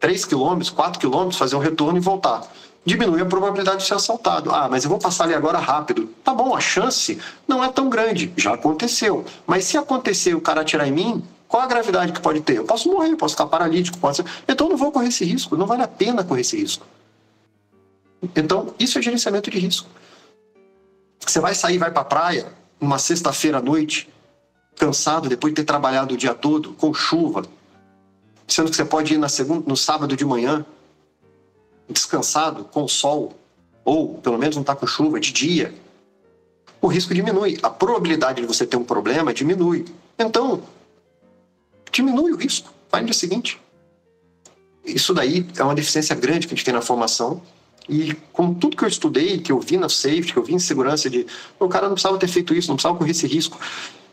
3 0.00 0.24
quilômetros, 0.24 0.70
4 0.70 0.98
quilômetros, 0.98 1.38
fazer 1.38 1.56
um 1.56 1.60
retorno 1.60 1.98
e 1.98 2.00
voltar 2.00 2.48
diminui 2.88 3.20
a 3.20 3.26
probabilidade 3.26 3.82
de 3.82 3.86
ser 3.86 3.94
assaltado. 3.94 4.50
Ah, 4.50 4.66
mas 4.68 4.84
eu 4.84 4.90
vou 4.90 4.98
passar 4.98 5.24
ali 5.24 5.34
agora 5.34 5.58
rápido. 5.58 6.08
Tá 6.24 6.32
bom, 6.32 6.56
a 6.56 6.60
chance 6.60 7.20
não 7.46 7.62
é 7.62 7.70
tão 7.70 7.88
grande, 7.88 8.32
já 8.36 8.54
aconteceu. 8.54 9.24
Mas 9.46 9.64
se 9.64 9.76
acontecer 9.76 10.34
o 10.34 10.40
cara 10.40 10.62
atirar 10.62 10.88
em 10.88 10.92
mim, 10.92 11.24
qual 11.46 11.62
a 11.62 11.66
gravidade 11.66 12.12
que 12.12 12.20
pode 12.20 12.40
ter? 12.40 12.56
Eu 12.56 12.64
posso 12.64 12.90
morrer, 12.90 13.14
posso 13.16 13.34
ficar 13.34 13.46
paralítico, 13.46 13.98
ser... 14.14 14.24
Então 14.48 14.66
eu 14.66 14.70
não 14.70 14.76
vou 14.78 14.90
correr 14.90 15.08
esse 15.08 15.24
risco, 15.24 15.56
não 15.56 15.66
vale 15.66 15.82
a 15.82 15.88
pena 15.88 16.24
correr 16.24 16.40
esse 16.40 16.56
risco. 16.56 16.86
Então, 18.34 18.74
isso 18.78 18.98
é 18.98 19.02
gerenciamento 19.02 19.50
de 19.50 19.58
risco. 19.58 19.88
Você 21.24 21.40
vai 21.40 21.54
sair, 21.54 21.78
vai 21.78 21.90
para 21.90 22.00
a 22.00 22.04
praia, 22.04 22.46
numa 22.80 22.98
sexta-feira 22.98 23.58
à 23.58 23.62
noite, 23.62 24.08
cansado, 24.76 25.28
depois 25.28 25.52
de 25.52 25.62
ter 25.62 25.64
trabalhado 25.64 26.14
o 26.14 26.16
dia 26.16 26.34
todo, 26.34 26.72
com 26.74 26.94
chuva, 26.94 27.44
sendo 28.46 28.70
que 28.70 28.76
você 28.76 28.84
pode 28.84 29.14
ir 29.14 29.18
na 29.18 29.28
segunda, 29.28 29.68
no 29.68 29.76
sábado 29.76 30.16
de 30.16 30.24
manhã, 30.24 30.64
descansado, 31.88 32.64
com 32.64 32.86
sol, 32.86 33.34
ou 33.84 34.18
pelo 34.18 34.38
menos 34.38 34.56
não 34.56 34.62
está 34.62 34.76
com 34.76 34.86
chuva 34.86 35.18
de 35.18 35.32
dia, 35.32 35.74
o 36.80 36.86
risco 36.86 37.12
diminui. 37.12 37.58
A 37.62 37.70
probabilidade 37.70 38.40
de 38.40 38.46
você 38.46 38.66
ter 38.66 38.76
um 38.76 38.84
problema 38.84 39.34
diminui. 39.34 39.84
Então, 40.18 40.62
diminui 41.90 42.32
o 42.32 42.36
risco. 42.36 42.72
Vai 42.90 43.00
no 43.00 43.06
dia 43.06 43.14
seguinte. 43.14 43.60
Isso 44.84 45.12
daí 45.12 45.46
é 45.56 45.62
uma 45.62 45.74
deficiência 45.74 46.14
grande 46.14 46.46
que 46.46 46.54
a 46.54 46.56
gente 46.56 46.64
tem 46.64 46.72
na 46.72 46.80
formação. 46.80 47.42
E 47.88 48.14
com 48.32 48.52
tudo 48.52 48.76
que 48.76 48.84
eu 48.84 48.88
estudei, 48.88 49.38
que 49.38 49.50
eu 49.50 49.58
vi 49.60 49.76
na 49.76 49.88
safety, 49.88 50.32
que 50.32 50.38
eu 50.38 50.42
vi 50.42 50.54
em 50.54 50.58
segurança, 50.58 51.08
de 51.08 51.26
o 51.58 51.68
cara 51.68 51.86
não 51.86 51.94
precisava 51.94 52.18
ter 52.18 52.28
feito 52.28 52.54
isso, 52.54 52.68
não 52.68 52.76
precisava 52.76 52.98
correr 52.98 53.12
esse 53.12 53.26
risco. 53.26 53.58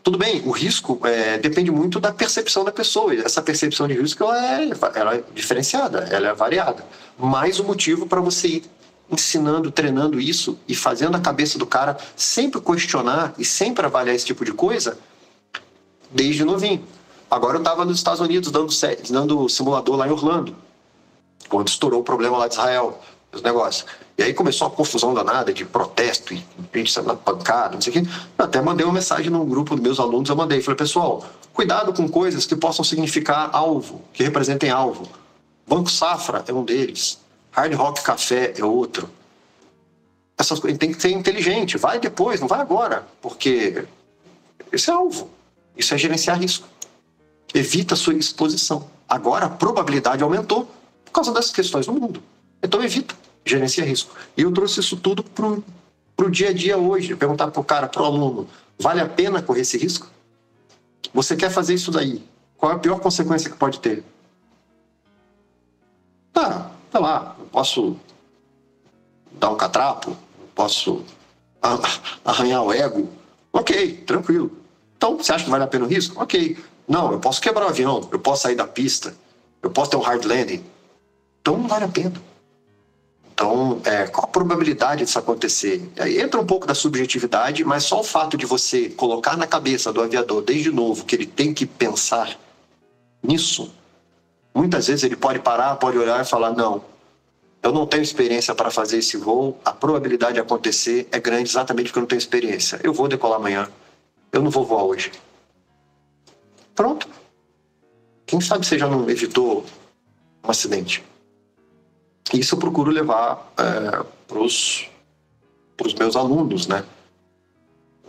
Tudo 0.02 0.16
bem, 0.18 0.40
o 0.46 0.50
risco 0.50 1.00
é, 1.02 1.36
depende 1.36 1.70
muito 1.70 1.98
da 1.98 2.12
percepção 2.12 2.64
da 2.64 2.72
pessoa. 2.72 3.14
E 3.14 3.20
essa 3.20 3.42
percepção 3.42 3.88
de 3.88 3.94
risco 3.94 4.22
ela 4.22 4.62
é, 4.62 4.70
ela 4.94 5.14
é 5.16 5.24
diferenciada, 5.34 6.08
ela 6.10 6.28
é 6.28 6.32
variada. 6.32 6.86
Mais 7.18 7.58
um 7.60 7.64
motivo 7.64 8.06
para 8.06 8.20
você 8.20 8.48
ir 8.48 8.64
ensinando, 9.10 9.70
treinando 9.70 10.20
isso 10.20 10.58
e 10.66 10.74
fazendo 10.74 11.16
a 11.16 11.20
cabeça 11.20 11.58
do 11.58 11.66
cara 11.66 11.96
sempre 12.16 12.60
questionar 12.60 13.34
e 13.38 13.44
sempre 13.44 13.84
avaliar 13.84 14.14
esse 14.14 14.24
tipo 14.24 14.44
de 14.44 14.52
coisa 14.52 14.98
desde 16.10 16.44
novinho. 16.44 16.84
Agora 17.30 17.56
eu 17.56 17.60
estava 17.60 17.84
nos 17.84 17.98
Estados 17.98 18.20
Unidos 18.20 18.50
dando, 18.50 18.72
dando 19.10 19.48
simulador 19.48 19.96
lá 19.96 20.06
em 20.06 20.10
Orlando, 20.10 20.56
quando 21.48 21.68
estourou 21.68 22.00
o 22.00 22.04
problema 22.04 22.38
lá 22.38 22.48
de 22.48 22.54
Israel 22.54 23.00
os 23.32 23.42
negócios. 23.42 23.86
E 24.16 24.22
aí 24.22 24.32
começou 24.32 24.66
a 24.66 24.70
confusão 24.70 25.12
danada 25.12 25.52
de 25.52 25.64
protesto 25.64 26.32
e 26.32 26.42
gente 26.74 26.92
saindo 26.92 27.08
na 27.08 27.14
pancada, 27.14 27.74
não 27.74 27.80
sei 27.80 27.90
o 27.90 28.02
quê. 28.02 28.10
Eu 28.38 28.44
até 28.44 28.60
mandei 28.60 28.84
uma 28.84 28.94
mensagem 28.94 29.30
no 29.30 29.44
grupo 29.44 29.74
dos 29.74 29.82
meus 29.82 30.00
alunos, 30.00 30.28
eu 30.28 30.36
mandei, 30.36 30.60
falei, 30.60 30.76
pessoal, 30.76 31.24
cuidado 31.52 31.92
com 31.92 32.08
coisas 32.08 32.46
que 32.46 32.56
possam 32.56 32.84
significar 32.84 33.50
alvo, 33.52 34.02
que 34.12 34.22
representem 34.22 34.70
alvo. 34.70 35.08
Banco 35.66 35.90
Safra 35.90 36.44
é 36.46 36.52
um 36.52 36.64
deles, 36.64 37.18
Hard 37.50 37.74
Rock 37.74 38.02
Café 38.02 38.54
é 38.56 38.64
outro. 38.64 39.08
Essas 40.38 40.58
coisas 40.58 40.78
tem 40.78 40.92
que 40.92 41.00
ser 41.00 41.10
inteligente, 41.10 41.78
vai 41.78 41.98
depois, 41.98 42.40
não 42.40 42.48
vai 42.48 42.60
agora, 42.60 43.06
porque 43.22 43.86
esse 44.70 44.90
é 44.90 44.92
alvo. 44.92 45.30
Isso 45.76 45.94
é 45.94 45.98
gerenciar 45.98 46.38
risco. 46.38 46.66
Evita 47.54 47.94
a 47.94 47.96
sua 47.96 48.14
exposição. 48.14 48.88
Agora 49.08 49.46
a 49.46 49.50
probabilidade 49.50 50.22
aumentou 50.22 50.68
por 51.04 51.12
causa 51.12 51.32
dessas 51.32 51.52
questões 51.52 51.86
no 51.86 51.94
mundo. 51.94 52.22
Então 52.66 52.82
evita, 52.82 53.14
gerencia 53.44 53.84
risco. 53.84 54.12
E 54.36 54.42
eu 54.42 54.52
trouxe 54.52 54.80
isso 54.80 54.96
tudo 54.96 55.22
para 55.22 56.26
o 56.26 56.30
dia 56.30 56.50
a 56.50 56.52
dia 56.52 56.76
hoje. 56.76 57.14
Perguntar 57.14 57.48
para 57.52 57.60
o 57.60 57.64
cara, 57.64 57.86
para 57.86 58.02
o 58.02 58.04
aluno, 58.04 58.48
vale 58.76 59.00
a 59.00 59.08
pena 59.08 59.40
correr 59.40 59.60
esse 59.60 59.78
risco? 59.78 60.10
Você 61.14 61.36
quer 61.36 61.48
fazer 61.48 61.74
isso 61.74 61.92
daí? 61.92 62.22
Qual 62.56 62.72
é 62.72 62.74
a 62.74 62.78
pior 62.78 62.98
consequência 62.98 63.48
que 63.48 63.56
pode 63.56 63.78
ter? 63.78 64.02
Tá, 66.32 66.72
tá 66.90 66.98
lá, 66.98 67.36
eu 67.38 67.46
posso 67.46 67.96
dar 69.38 69.50
um 69.50 69.56
catrapo, 69.56 70.16
posso 70.52 71.04
arranhar 72.24 72.64
o 72.64 72.72
ego. 72.72 73.08
Ok, 73.52 73.98
tranquilo. 73.98 74.50
Então, 74.96 75.16
você 75.16 75.32
acha 75.32 75.44
que 75.44 75.50
vale 75.50 75.62
a 75.62 75.68
pena 75.68 75.84
o 75.84 75.88
risco? 75.88 76.20
Ok. 76.20 76.58
Não, 76.88 77.12
eu 77.12 77.20
posso 77.20 77.40
quebrar 77.40 77.66
o 77.66 77.68
avião, 77.68 78.08
eu 78.10 78.18
posso 78.18 78.42
sair 78.42 78.56
da 78.56 78.66
pista, 78.66 79.14
eu 79.62 79.70
posso 79.70 79.92
ter 79.92 79.96
um 79.96 80.00
hard 80.00 80.24
landing. 80.24 80.64
Então, 81.40 81.56
não 81.56 81.68
vale 81.68 81.84
a 81.84 81.88
pena. 81.88 82.12
Então, 83.36 83.82
é, 83.84 84.06
qual 84.06 84.24
a 84.24 84.28
probabilidade 84.28 85.04
disso 85.04 85.18
acontecer? 85.18 85.86
Aí 85.98 86.18
entra 86.18 86.40
um 86.40 86.46
pouco 86.46 86.66
da 86.66 86.74
subjetividade, 86.74 87.62
mas 87.66 87.84
só 87.84 88.00
o 88.00 88.02
fato 88.02 88.34
de 88.34 88.46
você 88.46 88.88
colocar 88.88 89.36
na 89.36 89.46
cabeça 89.46 89.92
do 89.92 90.00
aviador 90.00 90.40
desde 90.40 90.72
novo 90.72 91.04
que 91.04 91.14
ele 91.14 91.26
tem 91.26 91.52
que 91.52 91.66
pensar 91.66 92.34
nisso, 93.22 93.70
muitas 94.54 94.86
vezes 94.86 95.04
ele 95.04 95.16
pode 95.16 95.40
parar, 95.40 95.76
pode 95.76 95.98
olhar 95.98 96.18
e 96.18 96.24
falar: 96.24 96.52
não, 96.52 96.82
eu 97.62 97.70
não 97.72 97.86
tenho 97.86 98.02
experiência 98.02 98.54
para 98.54 98.70
fazer 98.70 99.00
esse 99.00 99.18
voo, 99.18 99.60
a 99.62 99.70
probabilidade 99.70 100.32
de 100.32 100.40
acontecer 100.40 101.06
é 101.12 101.20
grande 101.20 101.50
exatamente 101.50 101.88
porque 101.88 101.98
eu 101.98 102.02
não 102.02 102.08
tenho 102.08 102.18
experiência. 102.18 102.80
Eu 102.82 102.94
vou 102.94 103.06
decolar 103.06 103.38
amanhã, 103.38 103.68
eu 104.32 104.40
não 104.40 104.50
vou 104.50 104.64
voar 104.64 104.84
hoje. 104.84 105.12
Pronto. 106.74 107.06
Quem 108.24 108.40
sabe 108.40 108.64
você 108.64 108.78
já 108.78 108.88
não 108.88 109.10
evitou 109.10 109.62
um 110.42 110.50
acidente? 110.50 111.04
Isso 112.32 112.54
eu 112.54 112.58
procuro 112.58 112.90
levar 112.90 113.52
é, 113.56 114.04
para 114.26 114.38
os 114.38 114.88
meus 115.98 116.16
alunos, 116.16 116.66
né? 116.66 116.84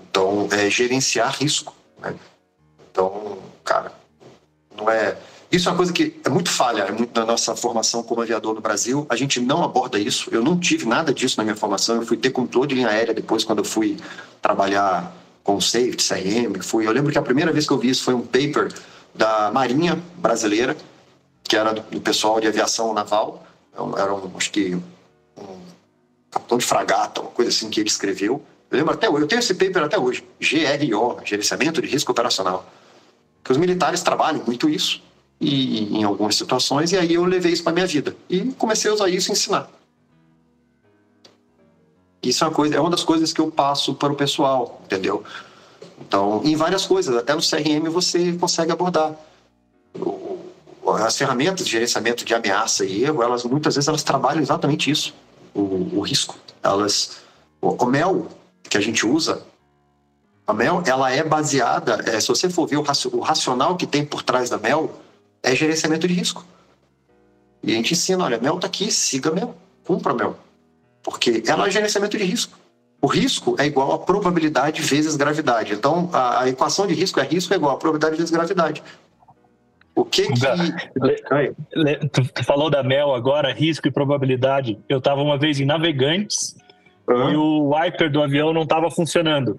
Então, 0.10 0.48
é 0.52 0.70
gerenciar 0.70 1.36
risco. 1.38 1.76
Né? 2.00 2.16
Então, 2.92 3.38
cara, 3.64 3.92
não 4.76 4.90
é. 4.90 5.18
Isso 5.52 5.70
é 5.70 5.72
uma 5.72 5.78
coisa 5.78 5.94
que 5.94 6.20
é 6.26 6.30
muito 6.30 6.50
falha, 6.50 6.84
é 6.84 6.92
muito 6.92 7.18
na 7.18 7.26
nossa 7.26 7.56
formação 7.56 8.04
como 8.04 8.22
aviador 8.22 8.54
no 8.54 8.60
Brasil. 8.60 9.06
A 9.10 9.16
gente 9.16 9.40
não 9.40 9.64
aborda 9.64 9.98
isso. 10.00 10.30
Eu 10.32 10.44
não 10.44 10.60
tive 10.60 10.86
nada 10.86 11.14
disso 11.14 11.38
na 11.38 11.44
minha 11.44 11.56
formação. 11.56 11.98
Eu 11.98 12.06
fui 12.06 12.18
ter 12.18 12.32
controle 12.32 12.68
de 12.68 12.76
linha 12.76 12.90
aérea 12.90 13.14
depois, 13.14 13.44
quando 13.44 13.60
eu 13.60 13.66
fui 13.66 13.98
trabalhar 14.42 15.16
com 15.44 15.62
safety, 15.62 16.04
CRM. 16.04 16.62
Fui. 16.62 16.86
Eu 16.86 16.92
lembro 16.92 17.12
que 17.12 17.18
a 17.18 17.22
primeira 17.22 17.54
vez 17.54 17.66
que 17.66 17.72
eu 17.72 17.78
vi 17.78 17.90
isso 17.90 18.04
foi 18.04 18.14
um 18.14 18.22
paper 18.22 18.74
da 19.16 19.50
Marinha 19.52 20.02
Brasileira, 20.18 20.76
que 21.44 21.56
era 21.56 21.74
do 21.74 22.02
pessoal 22.02 22.42
de 22.42 22.48
aviação 22.48 22.94
naval 22.94 23.47
era 23.98 24.14
um, 24.14 24.32
acho 24.36 24.52
que 24.52 24.76
um 25.38 25.60
capitão 26.32 26.58
de 26.58 26.66
fragata, 26.66 27.22
uma 27.22 27.32
coisa 27.32 27.50
assim 27.50 27.70
que 27.70 27.80
ele 27.80 27.90
escreveu. 27.90 28.42
Eu 28.70 28.78
lembro 28.78 28.94
até 28.94 29.10
hoje, 29.10 29.24
eu 29.24 29.28
tenho 29.28 29.40
esse 29.40 29.54
paper 29.54 29.84
até 29.84 29.98
hoje, 29.98 30.26
GRO, 30.40 31.20
Gerenciamento 31.24 31.82
de 31.82 31.88
Risco 31.88 32.12
Operacional. 32.12 32.66
Que 33.44 33.52
os 33.52 33.58
militares 33.58 34.02
trabalham 34.02 34.44
muito 34.46 34.70
isso, 34.70 35.02
e 35.40 35.98
em 35.98 36.04
algumas 36.04 36.36
situações, 36.36 36.92
e 36.92 36.98
aí 36.98 37.14
eu 37.14 37.24
levei 37.24 37.54
isso 37.54 37.64
para 37.64 37.72
minha 37.72 37.88
vida. 37.88 38.16
E 38.30 38.42
comecei 38.54 38.90
a 38.90 38.94
usar 38.94 39.10
isso 39.10 39.30
e 39.30 39.34
ensinar. 39.34 39.70
Isso 42.22 42.44
é 42.44 42.48
uma, 42.48 42.54
coisa, 42.54 42.76
é 42.76 42.80
uma 42.80 42.90
das 42.90 43.04
coisas 43.04 43.32
que 43.32 43.40
eu 43.40 43.50
passo 43.50 43.94
para 43.94 44.12
o 44.12 44.16
pessoal, 44.16 44.82
entendeu? 44.84 45.24
Então, 46.02 46.42
em 46.44 46.56
várias 46.56 46.86
coisas, 46.86 47.16
até 47.16 47.34
no 47.34 47.42
CRM 47.42 47.90
você 47.90 48.34
consegue 48.34 48.72
abordar 48.72 49.16
as 51.06 51.18
ferramentas 51.18 51.66
de 51.66 51.72
gerenciamento 51.72 52.26
de 52.26 52.34
ameaça 52.34 52.86
e 52.86 53.04
erro, 53.04 53.22
elas 53.22 53.44
muitas 53.44 53.76
vezes 53.76 53.88
elas 53.88 54.04
trabalham 54.04 54.42
exatamente 54.42 54.90
isso, 54.90 55.14
o, 55.54 55.98
o 55.98 56.02
risco. 56.02 56.36
Elas, 56.64 57.18
o, 57.62 57.84
o, 57.84 57.86
mel 57.86 58.28
que 58.70 58.78
a 58.78 58.82
gente 58.82 59.06
usa, 59.06 59.44
a 60.46 60.54
mel, 60.54 60.82
ela 60.86 61.12
é 61.12 61.24
baseada, 61.24 62.04
é, 62.06 62.20
se 62.20 62.28
você 62.28 62.50
for 62.50 62.68
ver 62.68 62.78
o, 62.78 62.86
o 63.14 63.20
racional 63.20 63.76
que 63.76 63.86
tem 63.86 64.06
por 64.06 64.24
trás 64.24 64.50
da 64.50 64.58
mel, 64.58 65.02
é 65.44 65.56
gerenciamento 65.56 66.08
de 66.08 66.14
risco. 66.14 66.46
E 67.64 67.72
a 67.72 67.76
gente 67.76 67.94
ensina, 67.94 68.24
olha, 68.24 68.40
mel 68.40 68.56
está 68.56 68.68
aqui, 68.68 68.92
siga 68.92 69.32
mel, 69.32 69.56
cumpra 69.84 70.14
mel. 70.14 70.38
Porque 71.04 71.44
ela 71.48 71.68
é 71.68 71.72
gerenciamento 71.72 72.18
de 72.18 72.24
risco. 72.24 72.58
O 73.02 73.08
risco 73.08 73.56
é 73.60 73.66
igual 73.66 73.92
a 73.94 74.00
probabilidade 74.00 74.82
vezes 74.82 75.16
gravidade. 75.16 75.74
Então, 75.74 76.10
a, 76.12 76.42
a 76.42 76.50
equação 76.50 76.88
de 76.88 76.94
risco 76.94 77.20
é 77.20 77.24
risco 77.24 77.54
é 77.54 77.58
igual 77.58 77.76
a 77.76 77.78
probabilidade 77.78 78.16
vezes 78.16 78.32
gravidade. 78.32 78.84
O 79.98 80.06
que 80.06 80.28
que. 80.28 80.40
Tu 82.34 82.44
falou 82.44 82.70
da 82.70 82.84
Mel 82.84 83.16
agora, 83.16 83.52
risco 83.52 83.88
e 83.88 83.92
probabilidade. 83.92 84.78
Eu 84.88 85.00
estava 85.00 85.24
uma 85.24 85.40
vez 85.40 85.60
em 85.60 85.66
Navegantes 85.66 86.56
uhum. 87.08 87.32
e 87.32 87.36
o 87.36 87.74
wiper 87.74 88.12
do 88.12 88.22
avião 88.22 88.54
não 88.54 88.62
estava 88.62 88.92
funcionando. 88.92 89.58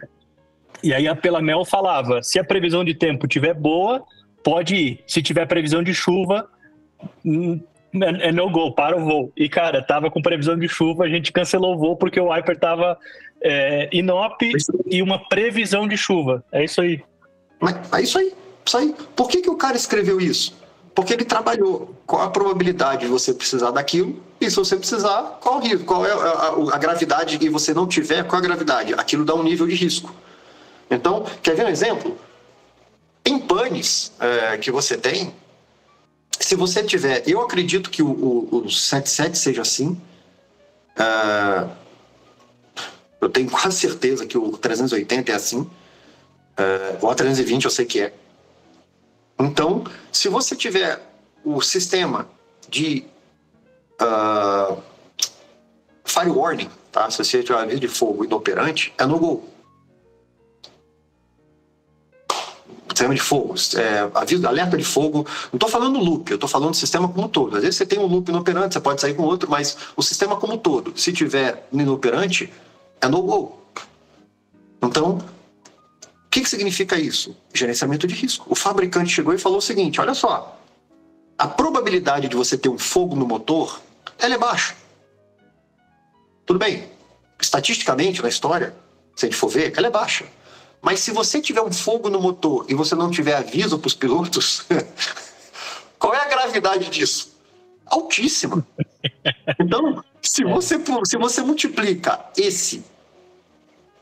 E 0.80 0.94
aí 0.94 1.08
a 1.08 1.16
pela 1.16 1.42
Mel 1.42 1.64
falava: 1.64 2.22
se 2.22 2.38
a 2.38 2.44
previsão 2.44 2.84
de 2.84 2.94
tempo 2.94 3.26
tiver 3.26 3.52
boa, 3.52 4.04
pode 4.44 4.76
ir. 4.76 5.04
Se 5.08 5.20
tiver 5.20 5.44
previsão 5.44 5.82
de 5.82 5.92
chuva, 5.92 6.48
hum, 7.26 7.60
é, 7.94 8.28
é 8.28 8.32
no 8.32 8.48
go, 8.48 8.72
para 8.72 8.96
o 8.96 9.04
voo. 9.04 9.32
E 9.36 9.48
cara, 9.48 9.82
tava 9.82 10.08
com 10.08 10.22
previsão 10.22 10.56
de 10.56 10.68
chuva, 10.68 11.02
a 11.02 11.08
gente 11.08 11.32
cancelou 11.32 11.74
o 11.74 11.78
voo 11.78 11.96
porque 11.96 12.20
o 12.20 12.32
wiper 12.32 12.56
tava 12.56 12.96
é, 13.42 13.88
inop 13.90 14.52
e 14.86 15.02
uma 15.02 15.18
previsão 15.28 15.88
de 15.88 15.96
chuva. 15.96 16.44
É 16.52 16.62
isso 16.62 16.80
aí. 16.80 17.02
Mas, 17.60 17.92
é 17.92 18.02
isso 18.02 18.18
aí. 18.20 18.32
Aí. 18.76 18.94
Por 19.16 19.28
que, 19.28 19.40
que 19.40 19.50
o 19.50 19.56
cara 19.56 19.76
escreveu 19.76 20.20
isso? 20.20 20.54
Porque 20.94 21.12
ele 21.12 21.24
trabalhou. 21.24 21.94
Qual 22.06 22.22
a 22.22 22.30
probabilidade 22.30 23.02
de 23.02 23.06
você 23.06 23.32
precisar 23.32 23.70
daquilo? 23.70 24.20
E 24.40 24.50
se 24.50 24.56
você 24.56 24.76
precisar, 24.76 25.38
qual 25.40 25.56
o 25.56 25.60
risco? 25.60 25.84
Qual 25.84 26.04
é 26.04 26.12
a, 26.12 26.16
a, 26.16 26.74
a 26.74 26.78
gravidade 26.78 27.38
e 27.40 27.48
você 27.48 27.72
não 27.72 27.86
tiver? 27.86 28.24
Qual 28.24 28.38
a 28.38 28.42
gravidade? 28.42 28.94
Aquilo 28.94 29.24
dá 29.24 29.34
um 29.34 29.42
nível 29.42 29.66
de 29.66 29.74
risco. 29.74 30.14
Então, 30.90 31.24
quer 31.42 31.54
ver 31.54 31.66
um 31.66 31.68
exemplo? 31.68 32.18
Em 33.24 33.38
panes 33.38 34.12
é, 34.18 34.56
que 34.58 34.70
você 34.70 34.96
tem, 34.96 35.34
se 36.40 36.54
você 36.54 36.82
tiver. 36.82 37.22
Eu 37.26 37.42
acredito 37.42 37.90
que 37.90 38.02
o, 38.02 38.08
o, 38.10 38.56
o 38.64 38.70
77 38.70 39.36
seja 39.36 39.62
assim. 39.62 40.00
É, 40.96 41.68
eu 43.20 43.28
tenho 43.28 43.50
quase 43.50 43.76
certeza 43.76 44.24
que 44.26 44.38
o 44.38 44.56
380 44.56 45.32
é 45.32 45.34
assim. 45.34 45.68
É, 46.56 46.98
o 47.00 47.06
A320 47.06 47.64
eu 47.64 47.70
sei 47.70 47.84
que 47.84 48.00
é. 48.00 48.12
Então, 49.38 49.84
se 50.10 50.28
você 50.28 50.56
tiver 50.56 51.00
o 51.44 51.60
sistema 51.60 52.28
de 52.68 53.04
uh, 54.00 54.82
fire 56.04 56.30
warning, 56.30 56.68
tá? 56.90 57.10
se 57.10 57.18
você 57.24 57.42
tiver 57.42 57.58
aviso 57.58 57.80
de 57.80 57.88
fogo 57.88 58.24
inoperante, 58.24 58.92
é 58.98 59.06
no 59.06 59.18
gol. 59.18 59.48
Sistema 62.88 63.14
de 63.14 63.20
fogo, 63.20 63.54
é, 63.76 64.10
aviso, 64.12 64.44
alerta 64.48 64.76
de 64.76 64.82
fogo. 64.82 65.24
Não 65.52 65.56
estou 65.56 65.68
falando 65.68 66.00
loop, 66.00 66.28
eu 66.30 66.34
estou 66.34 66.48
falando 66.48 66.70
do 66.70 66.76
sistema 66.76 67.06
como 67.06 67.26
um 67.26 67.28
todo. 67.28 67.56
Às 67.56 67.62
vezes 67.62 67.76
você 67.76 67.86
tem 67.86 67.96
um 67.96 68.06
loop 68.06 68.28
inoperante, 68.28 68.74
você 68.74 68.80
pode 68.80 69.00
sair 69.00 69.14
com 69.14 69.22
outro, 69.22 69.48
mas 69.48 69.76
o 69.96 70.02
sistema 70.02 70.34
como 70.34 70.54
um 70.54 70.58
todo, 70.58 70.98
se 70.98 71.12
tiver 71.12 71.68
inoperante, 71.72 72.52
é 73.00 73.06
no 73.06 73.22
gol. 73.22 73.62
Então, 74.82 75.18
o 76.28 76.30
que, 76.30 76.42
que 76.42 76.48
significa 76.48 77.00
isso? 77.00 77.34
Gerenciamento 77.54 78.06
de 78.06 78.14
risco. 78.14 78.44
O 78.50 78.54
fabricante 78.54 79.10
chegou 79.10 79.32
e 79.32 79.38
falou 79.38 79.58
o 79.58 79.62
seguinte: 79.62 79.98
olha 79.98 80.12
só, 80.12 80.60
a 81.38 81.48
probabilidade 81.48 82.28
de 82.28 82.36
você 82.36 82.58
ter 82.58 82.68
um 82.68 82.78
fogo 82.78 83.16
no 83.16 83.26
motor 83.26 83.80
ela 84.18 84.34
é 84.34 84.38
baixa. 84.38 84.76
Tudo 86.44 86.58
bem, 86.58 86.86
estatisticamente 87.40 88.20
na 88.20 88.28
história, 88.28 88.74
se 89.16 89.24
a 89.24 89.28
gente 89.30 89.38
for 89.38 89.48
ver, 89.48 89.72
ela 89.74 89.86
é 89.86 89.90
baixa. 89.90 90.26
Mas 90.82 91.00
se 91.00 91.12
você 91.12 91.40
tiver 91.40 91.62
um 91.62 91.72
fogo 91.72 92.10
no 92.10 92.20
motor 92.20 92.66
e 92.68 92.74
você 92.74 92.94
não 92.94 93.10
tiver 93.10 93.34
aviso 93.34 93.78
para 93.78 93.88
os 93.88 93.94
pilotos, 93.94 94.66
qual 95.98 96.14
é 96.14 96.18
a 96.18 96.28
gravidade 96.28 96.90
disso? 96.90 97.34
Altíssima. 97.86 98.66
Então, 99.58 100.04
se 100.20 100.44
você, 100.44 100.78
se 101.06 101.16
você 101.16 101.40
multiplica 101.40 102.22
esse 102.36 102.84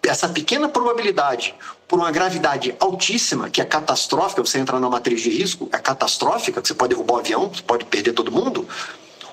essa 0.08 0.28
pequena 0.28 0.68
probabilidade 0.68 1.54
por 1.88 1.98
uma 1.98 2.10
gravidade 2.10 2.74
altíssima, 2.80 3.48
que 3.48 3.60
é 3.60 3.64
catastrófica, 3.64 4.44
você 4.44 4.58
entra 4.58 4.80
na 4.80 4.90
matriz 4.90 5.20
de 5.20 5.30
risco, 5.30 5.68
é 5.72 5.78
catastrófica, 5.78 6.60
que 6.60 6.68
você 6.68 6.74
pode 6.74 6.94
derrubar 6.94 7.14
o 7.14 7.18
avião, 7.18 7.48
você 7.48 7.62
pode 7.62 7.84
perder 7.84 8.12
todo 8.12 8.32
mundo. 8.32 8.66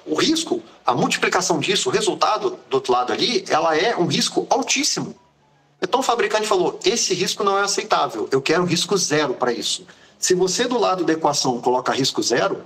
O 0.06 0.16
risco, 0.16 0.62
a 0.86 0.94
multiplicação 0.94 1.60
disso, 1.60 1.90
o 1.90 1.92
resultado 1.92 2.60
do 2.70 2.76
outro 2.76 2.94
lado 2.94 3.12
ali, 3.12 3.44
ela 3.48 3.76
é 3.76 3.96
um 3.96 4.06
risco 4.06 4.46
altíssimo. 4.50 5.16
Então 5.82 6.02
o 6.02 6.04
fabricante 6.04 6.48
falou: 6.48 6.80
esse 6.86 7.14
risco 7.14 7.44
não 7.44 7.58
é 7.58 7.64
aceitável, 7.64 8.28
eu 8.32 8.42
quero 8.42 8.64
risco 8.66 8.96
zero 8.98 9.34
para 9.34 9.52
isso. 9.52 9.86
Se 10.20 10.34
você 10.36 10.66
do 10.66 10.78
lado 10.78 11.04
da 11.04 11.14
equação 11.14 11.60
coloca 11.60 11.92
risco 11.92 12.22
zero, 12.22 12.64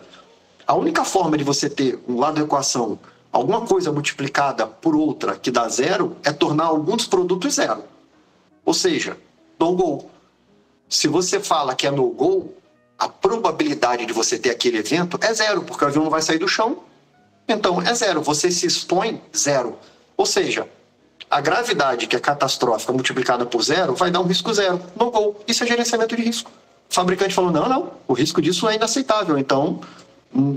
a 0.65 0.75
única 0.75 1.05
forma 1.05 1.37
de 1.37 1.43
você 1.43 1.69
ter 1.69 1.99
um 2.07 2.19
lado 2.19 2.35
da 2.35 2.41
equação 2.41 2.99
alguma 3.31 3.61
coisa 3.61 3.91
multiplicada 3.91 4.65
por 4.65 4.95
outra 4.95 5.35
que 5.35 5.51
dá 5.51 5.67
zero 5.67 6.17
é 6.23 6.31
tornar 6.31 6.65
alguns 6.65 7.07
produtos 7.07 7.55
zero. 7.55 7.83
Ou 8.65 8.73
seja, 8.73 9.17
no 9.59 9.73
go. 9.73 10.09
Se 10.89 11.07
você 11.07 11.39
fala 11.39 11.75
que 11.75 11.85
é 11.85 11.91
no 11.91 12.09
go, 12.09 12.53
a 12.97 13.09
probabilidade 13.09 14.05
de 14.05 14.13
você 14.13 14.37
ter 14.37 14.49
aquele 14.49 14.77
evento 14.77 15.19
é 15.21 15.33
zero, 15.33 15.61
porque 15.61 15.83
o 15.83 15.87
avião 15.87 16.03
não 16.03 16.11
vai 16.11 16.21
sair 16.21 16.39
do 16.39 16.47
chão. 16.47 16.79
Então 17.47 17.81
é 17.81 17.93
zero. 17.93 18.21
Você 18.21 18.49
se 18.51 18.65
expõe 18.65 19.21
zero. 19.35 19.77
Ou 20.15 20.25
seja, 20.25 20.67
a 21.29 21.41
gravidade 21.41 22.07
que 22.07 22.15
é 22.15 22.19
catastrófica 22.19 22.91
multiplicada 22.91 23.45
por 23.45 23.61
zero 23.61 23.93
vai 23.95 24.09
dar 24.09 24.21
um 24.21 24.25
risco 24.25 24.53
zero. 24.53 24.81
No 24.95 25.11
go. 25.11 25.35
Isso 25.47 25.63
é 25.63 25.67
gerenciamento 25.67 26.15
de 26.15 26.23
risco. 26.23 26.51
O 26.89 26.93
fabricante 26.93 27.33
falou: 27.33 27.51
não, 27.51 27.67
não, 27.67 27.91
o 28.07 28.13
risco 28.13 28.41
disso 28.41 28.67
é 28.67 28.75
inaceitável. 28.75 29.37
Então, 29.37 29.81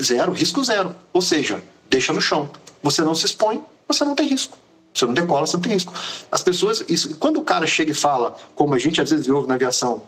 zero, 0.00 0.32
risco 0.32 0.62
zero. 0.64 0.94
Ou 1.12 1.20
seja, 1.20 1.62
deixa 1.88 2.12
no 2.12 2.20
chão. 2.20 2.50
Você 2.82 3.02
não 3.02 3.14
se 3.14 3.26
expõe, 3.26 3.62
você 3.86 4.04
não 4.04 4.14
tem 4.14 4.26
risco. 4.26 4.56
Você 4.92 5.06
não 5.06 5.14
decola, 5.14 5.46
você 5.46 5.56
não 5.56 5.62
tem 5.62 5.72
risco. 5.72 5.92
As 6.30 6.42
pessoas, 6.42 6.84
isso, 6.88 7.16
quando 7.16 7.38
o 7.38 7.44
cara 7.44 7.66
chega 7.66 7.92
e 7.92 7.94
fala, 7.94 8.36
como 8.54 8.74
a 8.74 8.78
gente 8.78 9.00
às 9.00 9.10
vezes 9.10 9.28
ouve 9.28 9.48
na 9.48 9.54
aviação, 9.54 10.02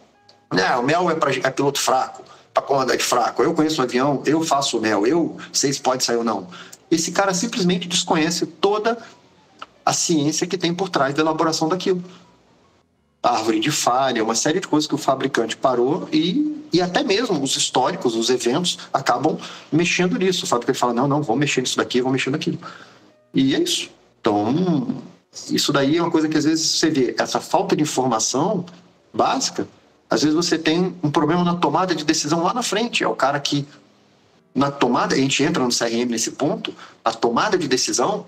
né, 0.52 0.76
o 0.76 0.82
mel 0.82 1.10
é 1.10 1.14
para 1.14 1.30
é 1.32 1.50
piloto 1.50 1.80
fraco, 1.80 2.22
para 2.52 2.62
comandante 2.62 3.02
fraco. 3.02 3.42
Eu 3.42 3.54
conheço 3.54 3.80
um 3.80 3.84
avião, 3.84 4.22
eu 4.26 4.42
faço 4.42 4.78
o 4.78 4.80
mel, 4.80 5.06
eu 5.06 5.36
sei 5.52 5.72
se 5.72 5.80
pode 5.80 6.04
sair 6.04 6.16
ou 6.16 6.24
não. 6.24 6.48
esse 6.90 7.12
cara 7.12 7.32
simplesmente 7.32 7.88
desconhece 7.88 8.44
toda 8.44 8.98
a 9.84 9.92
ciência 9.92 10.46
que 10.46 10.59
tem 10.59 10.74
por 10.74 10.88
trás 10.88 11.14
da 11.14 11.22
elaboração 11.22 11.68
daquilo. 11.68 12.02
A 13.22 13.36
árvore 13.36 13.60
de 13.60 13.70
falha, 13.70 14.22
uma 14.22 14.34
série 14.34 14.60
de 14.60 14.66
coisas 14.66 14.86
que 14.86 14.94
o 14.94 14.98
fabricante 14.98 15.56
parou 15.56 16.09
e, 16.12 16.66
e 16.72 16.82
até 16.82 17.04
mesmo 17.04 17.40
os 17.40 17.56
históricos, 17.56 18.16
os 18.16 18.30
eventos, 18.30 18.78
acabam 18.92 19.38
mexendo 19.70 20.18
nisso. 20.18 20.44
O 20.44 20.48
fabricante 20.48 20.78
fala, 20.78 20.92
não, 20.92 21.06
não, 21.06 21.22
vou 21.22 21.36
mexer 21.36 21.60
nisso 21.60 21.76
daqui, 21.76 22.00
vou 22.00 22.10
mexer 22.10 22.30
naquilo. 22.30 22.59
E 23.32 23.54
é 23.54 23.60
isso. 23.60 23.90
Então, 24.23 25.03
isso 25.51 25.73
daí 25.73 25.97
é 25.97 26.01
uma 26.01 26.11
coisa 26.11 26.28
que 26.28 26.39
às 26.39 26.44
vezes 26.44 26.65
você 26.65 26.89
vê, 26.89 27.15
essa 27.19 27.40
falta 27.40 27.74
de 27.74 27.82
informação 27.82 28.65
básica, 29.12 29.66
às 30.09 30.23
vezes 30.23 30.36
você 30.36 30.57
tem 30.57 30.97
um 31.03 31.11
problema 31.11 31.43
na 31.43 31.57
tomada 31.57 31.93
de 31.93 32.05
decisão 32.05 32.44
lá 32.44 32.55
na 32.55 32.62
frente. 32.62 33.03
É 33.03 33.09
o 33.09 33.16
cara 33.16 33.40
que, 33.40 33.66
na 34.55 34.70
tomada, 34.70 35.16
a 35.16 35.19
gente 35.19 35.43
entra 35.43 35.65
no 35.65 35.70
CRM 35.70 36.09
nesse 36.09 36.32
ponto, 36.32 36.73
a 37.05 37.12
tomada 37.12 37.59
de 37.59 37.66
decisão, 37.66 38.24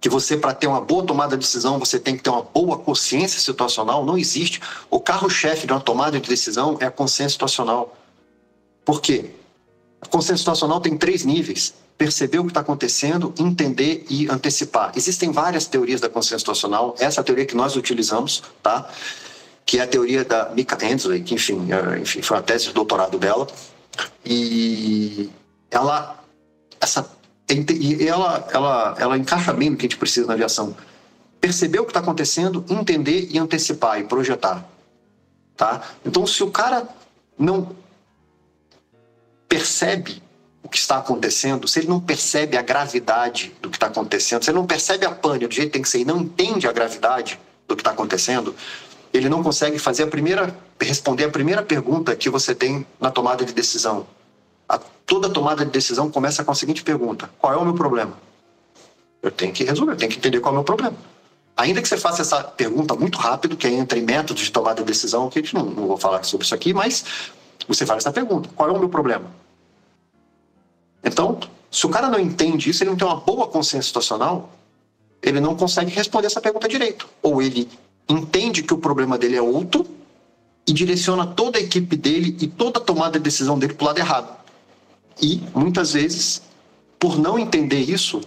que 0.00 0.08
você, 0.08 0.38
para 0.38 0.54
ter 0.54 0.68
uma 0.68 0.80
boa 0.80 1.04
tomada 1.04 1.36
de 1.36 1.44
decisão, 1.44 1.78
você 1.78 1.98
tem 1.98 2.16
que 2.16 2.22
ter 2.22 2.30
uma 2.30 2.42
boa 2.42 2.78
consciência 2.78 3.40
situacional, 3.40 4.06
não 4.06 4.16
existe. 4.16 4.62
O 4.88 4.98
carro-chefe 4.98 5.66
de 5.66 5.72
uma 5.74 5.80
tomada 5.80 6.18
de 6.18 6.26
decisão 6.26 6.78
é 6.80 6.86
a 6.86 6.90
consciência 6.90 7.32
situacional. 7.32 7.94
Por 8.86 9.02
quê? 9.02 9.32
A 10.00 10.06
consciência 10.06 10.38
situacional 10.38 10.80
tem 10.80 10.96
três 10.96 11.26
níveis 11.26 11.74
perceber 11.96 12.38
o 12.38 12.44
que 12.44 12.50
está 12.50 12.60
acontecendo, 12.60 13.32
entender 13.38 14.04
e 14.10 14.28
antecipar. 14.28 14.92
Existem 14.94 15.32
várias 15.32 15.66
teorias 15.66 16.00
da 16.00 16.08
consciência 16.08 16.40
situacional. 16.40 16.94
Essa 16.98 17.20
é 17.20 17.22
a 17.22 17.24
teoria 17.24 17.46
que 17.46 17.56
nós 17.56 17.74
utilizamos, 17.74 18.42
tá? 18.62 18.88
Que 19.64 19.78
é 19.78 19.82
a 19.82 19.86
teoria 19.86 20.24
da 20.24 20.50
Mika 20.50 20.76
Hensley, 20.84 21.22
que 21.22 21.34
enfim, 21.34 21.68
é, 21.72 21.98
enfim, 21.98 22.20
foi 22.20 22.36
a 22.36 22.42
tese 22.42 22.66
de 22.66 22.74
doutorado 22.74 23.18
dela. 23.18 23.46
E 24.24 25.30
ela, 25.70 26.22
essa, 26.80 27.10
e 27.48 28.06
ela, 28.06 28.46
ela, 28.52 28.94
ela 28.98 29.18
encaixa 29.18 29.52
bem 29.52 29.70
no 29.70 29.76
que 29.76 29.86
a 29.86 29.88
gente 29.88 29.96
precisa 29.96 30.26
na 30.26 30.34
aviação. 30.34 30.76
Perceber 31.40 31.78
o 31.78 31.84
que 31.84 31.90
está 31.90 32.00
acontecendo, 32.00 32.64
entender 32.68 33.28
e 33.30 33.38
antecipar 33.38 33.98
e 34.00 34.04
projetar, 34.04 34.68
tá? 35.56 35.82
Então, 36.04 36.26
se 36.26 36.42
o 36.42 36.50
cara 36.50 36.86
não 37.38 37.74
percebe 39.48 40.22
o 40.66 40.68
que 40.68 40.78
está 40.78 40.98
acontecendo, 40.98 41.68
se 41.68 41.78
ele 41.78 41.86
não 41.86 42.00
percebe 42.00 42.56
a 42.56 42.62
gravidade 42.62 43.54
do 43.62 43.70
que 43.70 43.76
está 43.76 43.86
acontecendo, 43.86 44.42
se 44.42 44.50
ele 44.50 44.58
não 44.58 44.66
percebe 44.66 45.06
a 45.06 45.12
pane 45.12 45.46
do 45.46 45.54
jeito 45.54 45.68
que 45.68 45.72
tem 45.74 45.82
que 45.82 45.88
ser 45.88 46.00
e 46.00 46.04
não 46.04 46.18
entende 46.18 46.66
a 46.66 46.72
gravidade 46.72 47.38
do 47.68 47.76
que 47.76 47.82
está 47.82 47.92
acontecendo, 47.92 48.52
ele 49.14 49.28
não 49.28 49.44
consegue 49.44 49.78
fazer 49.78 50.02
a 50.02 50.06
primeira, 50.08 50.54
responder 50.80 51.24
a 51.24 51.30
primeira 51.30 51.62
pergunta 51.62 52.16
que 52.16 52.28
você 52.28 52.52
tem 52.52 52.84
na 53.00 53.12
tomada 53.12 53.44
de 53.44 53.52
decisão. 53.52 54.08
A, 54.68 54.76
toda 55.06 55.30
tomada 55.30 55.64
de 55.64 55.70
decisão 55.70 56.10
começa 56.10 56.42
com 56.42 56.50
a 56.50 56.54
seguinte 56.54 56.82
pergunta: 56.82 57.30
qual 57.38 57.52
é 57.52 57.56
o 57.56 57.64
meu 57.64 57.74
problema? 57.74 58.14
Eu 59.22 59.30
tenho 59.30 59.52
que 59.52 59.62
resolver, 59.62 59.92
eu 59.92 59.96
tenho 59.96 60.10
que 60.10 60.18
entender 60.18 60.40
qual 60.40 60.52
é 60.52 60.54
o 60.54 60.56
meu 60.56 60.64
problema. 60.64 60.96
Ainda 61.56 61.80
que 61.80 61.88
você 61.88 61.96
faça 61.96 62.22
essa 62.22 62.42
pergunta 62.42 62.94
muito 62.96 63.18
rápido, 63.18 63.56
que 63.56 63.68
é 63.68 63.70
entre 63.70 64.00
métodos 64.00 64.42
de 64.42 64.50
tomada 64.50 64.82
de 64.82 64.86
decisão, 64.86 65.30
que 65.30 65.38
a 65.38 65.42
gente 65.42 65.54
não, 65.54 65.64
não 65.64 65.86
vou 65.86 65.96
falar 65.96 66.24
sobre 66.24 66.44
isso 66.44 66.54
aqui, 66.54 66.74
mas 66.74 67.04
você 67.68 67.86
faz 67.86 67.98
essa 67.98 68.12
pergunta: 68.12 68.50
qual 68.56 68.68
é 68.68 68.72
o 68.72 68.78
meu 68.80 68.88
problema? 68.88 69.45
Então, 71.06 71.38
se 71.70 71.86
o 71.86 71.88
cara 71.88 72.10
não 72.10 72.18
entende 72.18 72.68
isso, 72.68 72.82
ele 72.82 72.90
não 72.90 72.96
tem 72.96 73.06
uma 73.06 73.16
boa 73.16 73.46
consciência 73.46 73.86
situacional, 73.86 74.50
ele 75.22 75.40
não 75.40 75.54
consegue 75.54 75.90
responder 75.92 76.26
essa 76.26 76.40
pergunta 76.40 76.68
direito. 76.68 77.08
Ou 77.22 77.40
ele 77.40 77.68
entende 78.08 78.62
que 78.62 78.74
o 78.74 78.78
problema 78.78 79.16
dele 79.16 79.36
é 79.36 79.42
outro 79.42 79.86
e 80.66 80.72
direciona 80.72 81.24
toda 81.24 81.58
a 81.58 81.62
equipe 81.62 81.96
dele 81.96 82.36
e 82.40 82.48
toda 82.48 82.80
a 82.80 82.82
tomada 82.82 83.18
de 83.18 83.24
decisão 83.24 83.56
dele 83.56 83.74
para 83.74 83.84
o 83.84 83.86
lado 83.86 83.98
errado. 83.98 84.36
E, 85.22 85.40
muitas 85.54 85.92
vezes, 85.92 86.42
por 86.98 87.16
não 87.18 87.38
entender 87.38 87.80
isso, 87.80 88.20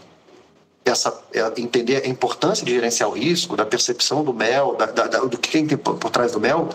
essa, 0.86 1.22
é, 1.34 1.62
entender 1.62 2.04
a 2.04 2.08
importância 2.08 2.66
de 2.66 2.74
gerenciar 2.74 3.10
o 3.10 3.14
risco, 3.14 3.58
da 3.58 3.66
percepção 3.66 4.24
do 4.24 4.34
mel, 4.34 4.76
da, 4.76 4.86
da, 4.86 5.20
do 5.20 5.38
que 5.38 5.52
tem 5.52 5.68
por, 5.68 5.96
por 5.96 6.10
trás 6.10 6.32
do 6.32 6.40
mel, 6.40 6.70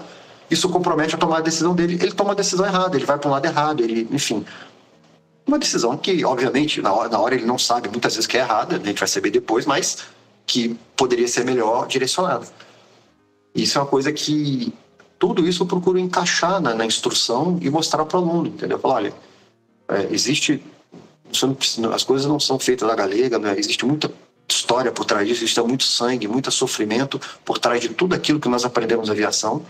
isso 0.50 0.68
compromete 0.68 1.14
a 1.14 1.18
tomar 1.18 1.38
a 1.38 1.40
decisão 1.40 1.74
dele. 1.74 1.94
Ele 1.94 2.12
toma 2.12 2.32
a 2.32 2.34
decisão 2.34 2.66
errada, 2.66 2.96
ele 2.96 3.06
vai 3.06 3.18
para 3.18 3.28
um 3.28 3.32
lado 3.32 3.46
errado, 3.46 3.82
ele, 3.82 4.06
enfim. 4.12 4.44
Uma 5.46 5.58
decisão 5.58 5.96
que, 5.96 6.24
obviamente, 6.24 6.80
na 6.80 6.92
hora, 6.92 7.08
na 7.08 7.18
hora 7.18 7.34
ele 7.34 7.44
não 7.44 7.58
sabe 7.58 7.88
muitas 7.88 8.14
vezes 8.14 8.26
que 8.26 8.36
é 8.36 8.40
errada, 8.40 8.76
a 8.76 8.78
gente 8.78 8.98
vai 8.98 9.08
saber 9.08 9.30
depois, 9.30 9.66
mas 9.66 9.98
que 10.46 10.76
poderia 10.96 11.28
ser 11.28 11.44
melhor 11.44 11.86
direcionada. 11.86 12.46
Isso 13.54 13.78
é 13.78 13.80
uma 13.80 13.86
coisa 13.86 14.12
que 14.12 14.72
tudo 15.18 15.46
isso 15.46 15.62
eu 15.62 15.66
procuro 15.66 15.98
encaixar 15.98 16.60
na, 16.60 16.74
na 16.74 16.84
instrução 16.84 17.58
e 17.60 17.70
mostrar 17.70 18.04
para 18.04 18.18
o 18.18 18.22
aluno, 18.22 18.48
entendeu? 18.48 18.78
Falar, 18.78 18.96
olha, 18.96 19.14
é, 19.88 20.08
existe, 20.10 20.62
as 21.92 22.04
coisas 22.04 22.26
não 22.26 22.40
são 22.40 22.58
feitas 22.58 22.88
da 22.88 22.94
galega, 22.94 23.38
né? 23.38 23.54
existe 23.58 23.84
muita 23.84 24.10
história 24.48 24.92
por 24.92 25.04
trás 25.04 25.26
disso, 25.26 25.44
existe 25.44 25.60
muito 25.62 25.84
sangue, 25.84 26.26
muito 26.26 26.50
sofrimento 26.50 27.20
por 27.44 27.58
trás 27.58 27.80
de 27.80 27.90
tudo 27.90 28.14
aquilo 28.14 28.40
que 28.40 28.48
nós 28.48 28.64
aprendemos 28.64 29.08
na 29.08 29.14
aviação. 29.14 29.64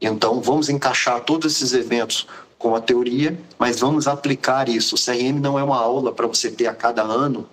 Então, 0.00 0.40
vamos 0.40 0.68
encaixar 0.68 1.20
todos 1.22 1.54
esses 1.54 1.72
eventos 1.72 2.26
com 2.58 2.74
a 2.74 2.80
teoria, 2.80 3.38
mas 3.58 3.78
vamos 3.80 4.08
aplicar 4.08 4.68
isso. 4.68 4.96
O 4.96 4.98
CRM 4.98 5.40
não 5.40 5.58
é 5.58 5.62
uma 5.62 5.78
aula 5.78 6.12
para 6.12 6.26
você 6.26 6.50
ter 6.50 6.66
a 6.66 6.74
cada 6.74 7.02
ano 7.02 7.48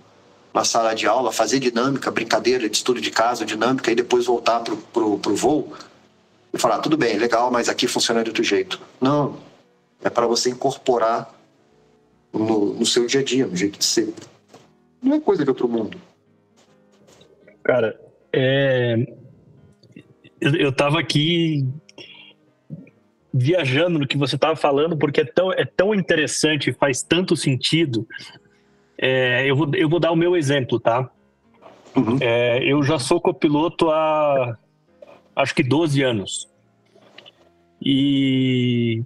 na 0.53 0.63
sala 0.63 0.95
de 0.95 1.05
aula, 1.05 1.31
fazer 1.31 1.59
dinâmica, 1.59 2.09
brincadeira 2.09 2.69
de 2.69 2.77
estudo 2.77 3.01
de 3.01 3.11
caso, 3.11 3.45
dinâmica, 3.45 3.91
e 3.91 3.95
depois 3.95 4.25
voltar 4.25 4.61
para 4.61 5.03
o 5.03 5.35
voo 5.35 5.73
e 6.53 6.57
falar, 6.57 6.79
tudo 6.79 6.95
bem, 6.95 7.17
legal, 7.17 7.51
mas 7.51 7.67
aqui 7.67 7.85
funciona 7.85 8.23
de 8.23 8.29
outro 8.29 8.41
jeito. 8.41 8.79
Não, 9.01 9.37
é 10.01 10.09
para 10.09 10.25
você 10.25 10.49
incorporar 10.49 11.29
no, 12.31 12.73
no, 12.73 12.85
seu 12.85 13.05
dia 13.05 13.19
a 13.19 13.23
dia, 13.23 13.45
no 13.45 13.55
jeito 13.55 13.77
de 13.77 13.83
ser. 13.83 14.13
Não 15.01 15.15
é 15.15 15.19
coisa 15.19 15.43
de 15.43 15.49
outro 15.49 15.67
mundo. 15.67 15.99
Cara, 17.61 17.99
é... 18.31 19.05
eu 20.39 20.69
estava 20.69 20.97
aqui 20.97 21.67
viajando 23.37 23.99
no 23.99 24.07
que 24.07 24.17
você 24.17 24.35
estava 24.35 24.55
falando, 24.55 24.95
porque 24.95 25.19
é 25.19 25.25
tão, 25.25 25.51
é 25.51 25.65
tão 25.65 25.93
interessante, 25.93 26.71
faz 26.71 27.03
tanto 27.03 27.35
sentido. 27.35 28.07
É, 28.97 29.45
eu, 29.45 29.57
vou, 29.57 29.69
eu 29.75 29.89
vou 29.89 29.99
dar 29.99 30.11
o 30.11 30.15
meu 30.15 30.37
exemplo, 30.37 30.79
tá? 30.79 31.09
Uhum. 31.93 32.17
É, 32.21 32.63
eu 32.63 32.81
já 32.81 32.97
sou 32.97 33.19
copiloto 33.19 33.89
há 33.89 34.57
acho 35.35 35.53
que 35.53 35.63
12 35.63 36.01
anos. 36.01 36.49
E 37.81 39.03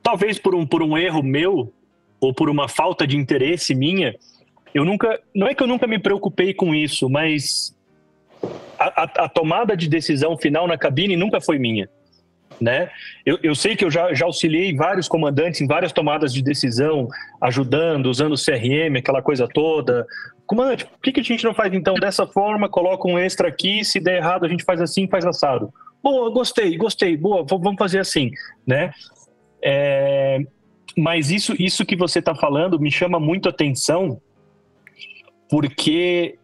talvez 0.00 0.38
por 0.38 0.54
um, 0.54 0.64
por 0.64 0.80
um 0.80 0.96
erro 0.96 1.20
meu, 1.20 1.72
ou 2.20 2.32
por 2.32 2.48
uma 2.48 2.68
falta 2.68 3.08
de 3.08 3.16
interesse 3.16 3.74
minha, 3.74 4.14
eu 4.72 4.84
nunca. 4.84 5.20
Não 5.34 5.48
é 5.48 5.54
que 5.54 5.64
eu 5.64 5.66
nunca 5.66 5.88
me 5.88 5.98
preocupei 5.98 6.54
com 6.54 6.72
isso, 6.72 7.10
mas 7.10 7.76
a, 8.78 9.02
a, 9.02 9.24
a 9.24 9.28
tomada 9.28 9.76
de 9.76 9.88
decisão 9.88 10.38
final 10.38 10.68
na 10.68 10.78
cabine 10.78 11.16
nunca 11.16 11.40
foi 11.40 11.58
minha 11.58 11.88
né? 12.58 12.90
Eu, 13.24 13.38
eu 13.42 13.54
sei 13.54 13.76
que 13.76 13.84
eu 13.84 13.90
já, 13.90 14.12
já 14.14 14.24
auxiliei 14.24 14.74
vários 14.74 15.08
comandantes 15.08 15.60
em 15.60 15.66
várias 15.66 15.92
tomadas 15.92 16.32
de 16.32 16.42
decisão, 16.42 17.08
ajudando, 17.40 18.06
usando 18.06 18.32
o 18.32 18.42
CRM, 18.42 18.96
aquela 18.98 19.22
coisa 19.22 19.46
toda. 19.46 20.06
Comandante, 20.46 20.86
por 20.86 21.00
que, 21.00 21.12
que 21.12 21.20
a 21.20 21.24
gente 21.24 21.44
não 21.44 21.54
faz 21.54 21.72
então 21.72 21.94
dessa 21.94 22.26
forma, 22.26 22.68
coloca 22.68 23.08
um 23.08 23.18
extra 23.18 23.48
aqui, 23.48 23.84
se 23.84 24.00
der 24.00 24.16
errado 24.16 24.44
a 24.44 24.48
gente 24.48 24.64
faz 24.64 24.80
assim, 24.80 25.08
faz 25.08 25.24
assado. 25.24 25.72
Boa, 26.02 26.30
gostei, 26.30 26.76
gostei, 26.76 27.16
boa, 27.16 27.44
vamos 27.44 27.76
fazer 27.78 27.98
assim, 27.98 28.30
né? 28.66 28.90
É, 29.62 30.40
mas 30.96 31.30
isso, 31.30 31.54
isso 31.58 31.84
que 31.84 31.94
você 31.94 32.18
está 32.18 32.34
falando 32.34 32.80
me 32.80 32.90
chama 32.90 33.20
muito 33.20 33.48
atenção, 33.48 34.20
porque 35.48 36.38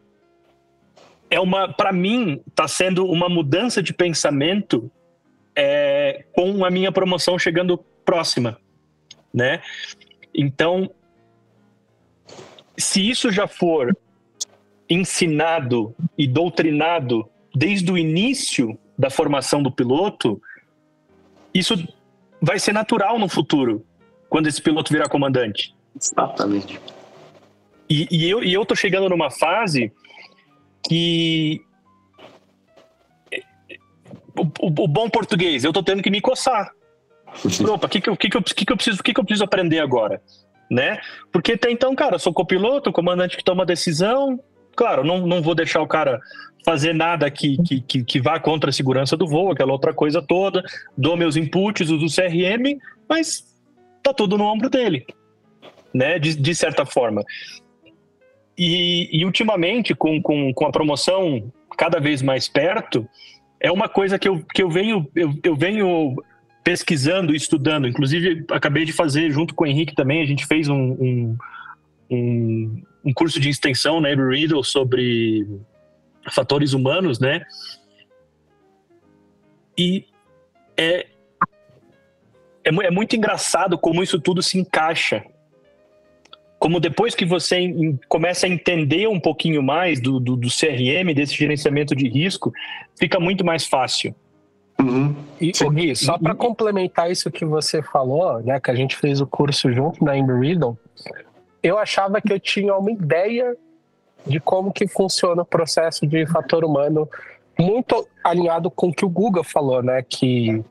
é 1.31 1.41
uma, 1.41 1.73
para 1.73 1.93
mim, 1.93 2.41
está 2.49 2.69
sendo 2.69 3.07
uma 3.07 3.29
mudança 3.29 3.83
de 3.83 3.93
pensamento 3.93 4.91
é, 5.57 6.25
com 6.33 6.65
a 6.65 6.71
minha 6.71 6.93
promoção 6.93 7.39
chegando 7.39 7.79
próxima, 8.05 8.59
né? 9.33 9.63
Então, 10.35 10.91
se 12.77 13.09
isso 13.09 13.33
já 13.33 13.49
for 13.49 13.97
ensinado 14.89 15.95
e 16.17 16.29
doutrinado 16.29 17.29
desde 17.55 17.91
o 17.91 17.97
início 17.97 18.79
da 18.99 19.09
formação 19.09 19.63
do 19.63 19.73
piloto, 19.73 20.41
isso 21.53 21.75
vai 22.41 22.59
ser 22.59 22.73
natural 22.73 23.19
no 23.19 23.29
futuro, 23.29 23.85
quando 24.29 24.47
esse 24.47 24.61
piloto 24.61 24.93
virar 24.93 25.09
comandante. 25.09 25.75
Exatamente. 25.99 26.79
E, 27.89 28.07
e 28.11 28.29
eu, 28.29 28.45
e 28.45 28.53
eu 28.53 28.67
tô 28.67 28.75
chegando 28.75 29.09
numa 29.09 29.31
fase 29.31 29.91
que 30.87 31.66
o, 34.37 34.67
o, 34.67 34.89
bom 34.89 35.09
português, 35.09 35.65
eu 35.65 35.73
tô 35.73 35.83
tendo 35.83 36.03
que 36.03 36.11
me 36.11 36.21
coçar. 36.21 36.71
Opa, 37.69 37.87
o 37.87 37.91
que 37.91 38.01
que, 38.01 38.09
eu, 38.09 38.17
que, 38.17 38.29
que, 38.29 38.37
eu, 38.37 38.43
que, 38.43 38.65
que, 38.65 38.73
eu 38.73 38.77
preciso, 38.77 39.03
que, 39.03 39.13
que 39.13 39.21
eu 39.21 39.25
preciso 39.25 39.45
aprender 39.45 39.81
agora? 39.81 40.21
Né? 40.71 40.99
Porque 41.33 41.53
até 41.53 41.71
então, 41.71 41.95
cara, 41.95 42.17
eu 42.17 42.19
sou 42.19 42.33
copiloto, 42.33 42.93
comandante 42.93 43.37
que 43.37 43.45
toma 43.45 43.65
decisão. 43.67 44.41
Claro, 44.75 45.05
não, 45.05 45.27
não 45.27 45.41
vou 45.41 45.55
deixar 45.55 45.81
o 45.81 45.87
cara 45.87 46.21
fazer 46.65 46.93
nada 46.93 47.31
que, 47.31 47.57
que, 47.63 47.81
que, 47.81 48.05
que 48.05 48.21
vá 48.21 48.41
contra 48.41 48.71
a 48.71 48.73
segurança 48.73 49.17
do 49.17 49.27
voo, 49.27 49.53
aquela 49.53 49.73
outra 49.73 49.95
coisa 49.95 50.21
toda. 50.21 50.65
Dou 50.99 51.17
meus 51.17 51.37
inputs, 51.37 51.89
uso 51.89 52.07
o 52.07 52.11
CRM, 52.11 52.77
mas 53.09 53.45
tá 54.03 54.13
tudo 54.13 54.37
no 54.37 54.45
ombro 54.45 54.69
dele. 54.69 55.07
né? 55.95 56.19
De, 56.19 56.35
de 56.35 56.55
certa 56.55 56.85
forma. 56.85 57.23
E, 58.59 59.09
e 59.13 59.25
ultimamente, 59.25 59.95
com, 59.95 60.21
com, 60.21 60.53
com 60.53 60.67
a 60.67 60.73
promoção 60.73 61.53
cada 61.77 62.01
vez 62.01 62.23
mais 62.23 62.49
perto, 62.49 63.07
é 63.61 63.71
uma 63.71 63.89
coisa 63.89 64.19
que 64.19 64.29
eu, 64.29 64.45
que 64.55 64.63
eu 64.63 64.71
venho 64.71 65.09
eu, 65.15 65.35
eu 65.43 65.57
venho 65.57 66.17
pesquisando 66.67 67.33
e 67.33 67.37
estudando. 67.37 67.87
Inclusive, 67.87 68.45
acabei 68.51 68.85
de 68.85 68.93
fazer 68.93 69.31
junto 69.31 69.55
com 69.55 69.63
o 69.63 69.67
Henrique 69.69 69.95
também, 69.95 70.21
a 70.21 70.27
gente 70.27 70.45
fez 70.47 70.69
um, 70.69 70.75
um, 70.75 71.39
um, 72.11 72.83
um 73.05 73.13
curso 73.15 73.39
de 73.39 73.49
extensão 73.49 74.01
na 74.01 74.09
né, 74.09 74.17
Riddle 74.17 74.65
sobre 74.65 75.47
fatores 76.33 76.73
humanos, 76.73 77.21
né? 77.21 77.45
E 79.79 80.07
é, 80.77 81.07
é, 82.65 82.71
é 82.71 82.91
muito 82.91 83.15
engraçado 83.15 83.79
como 83.79 84.03
isso 84.03 84.21
tudo 84.21 84.43
se 84.43 84.59
encaixa. 84.59 85.25
Como 86.59 86.81
depois 86.81 87.15
que 87.15 87.25
você 87.25 87.57
em, 87.59 87.99
começa 88.09 88.47
a 88.47 88.49
entender 88.49 89.07
um 89.09 89.21
pouquinho 89.21 89.63
mais 89.63 90.01
do, 90.01 90.19
do, 90.19 90.37
do 90.37 90.49
CRM, 90.49 91.13
desse 91.15 91.35
gerenciamento 91.35 91.95
de 91.95 92.09
risco, 92.09 92.53
fica 92.99 93.21
muito 93.21 93.45
mais 93.45 93.67
fácil. 93.67 94.15
Uhum. 94.81 95.15
E, 95.41 95.53
Gui, 95.53 95.97
só 95.97 96.19
para 96.19 96.35
complementar 96.35 97.11
isso 97.11 97.31
que 97.31 97.45
você 97.45 97.83
falou, 97.83 98.41
né, 98.43 98.61
que 98.61 98.71
a 98.71 98.75
gente 98.75 98.97
fez 98.97 99.21
o 99.21 99.27
curso 99.27 99.73
junto 99.73 100.05
na 100.05 100.17
Embry 100.17 100.49
Riddle, 100.49 100.79
eu 101.63 101.79
achava 101.79 102.21
que 102.21 102.33
eu 102.33 102.39
tinha 102.39 102.75
uma 102.77 102.91
ideia 102.91 103.57
de 104.27 104.39
como 104.41 104.73
que 104.73 104.87
funciona 104.87 105.43
o 105.43 105.47
processo 105.47 106.07
de 106.07 106.27
fator 106.27 106.65
humano, 106.65 107.09
muito 107.59 108.07
alinhado 108.23 108.71
com 108.71 108.89
o 108.89 108.93
que 108.93 109.05
o 109.05 109.09
Google 109.09 109.45
falou, 109.45 109.83
né, 109.83 110.03
que 110.03 110.63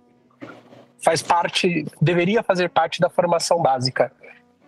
faz 1.03 1.21
parte, 1.21 1.85
deveria 2.01 2.43
fazer 2.43 2.69
parte 2.69 2.99
da 2.99 3.09
formação 3.09 3.61
básica. 3.61 4.11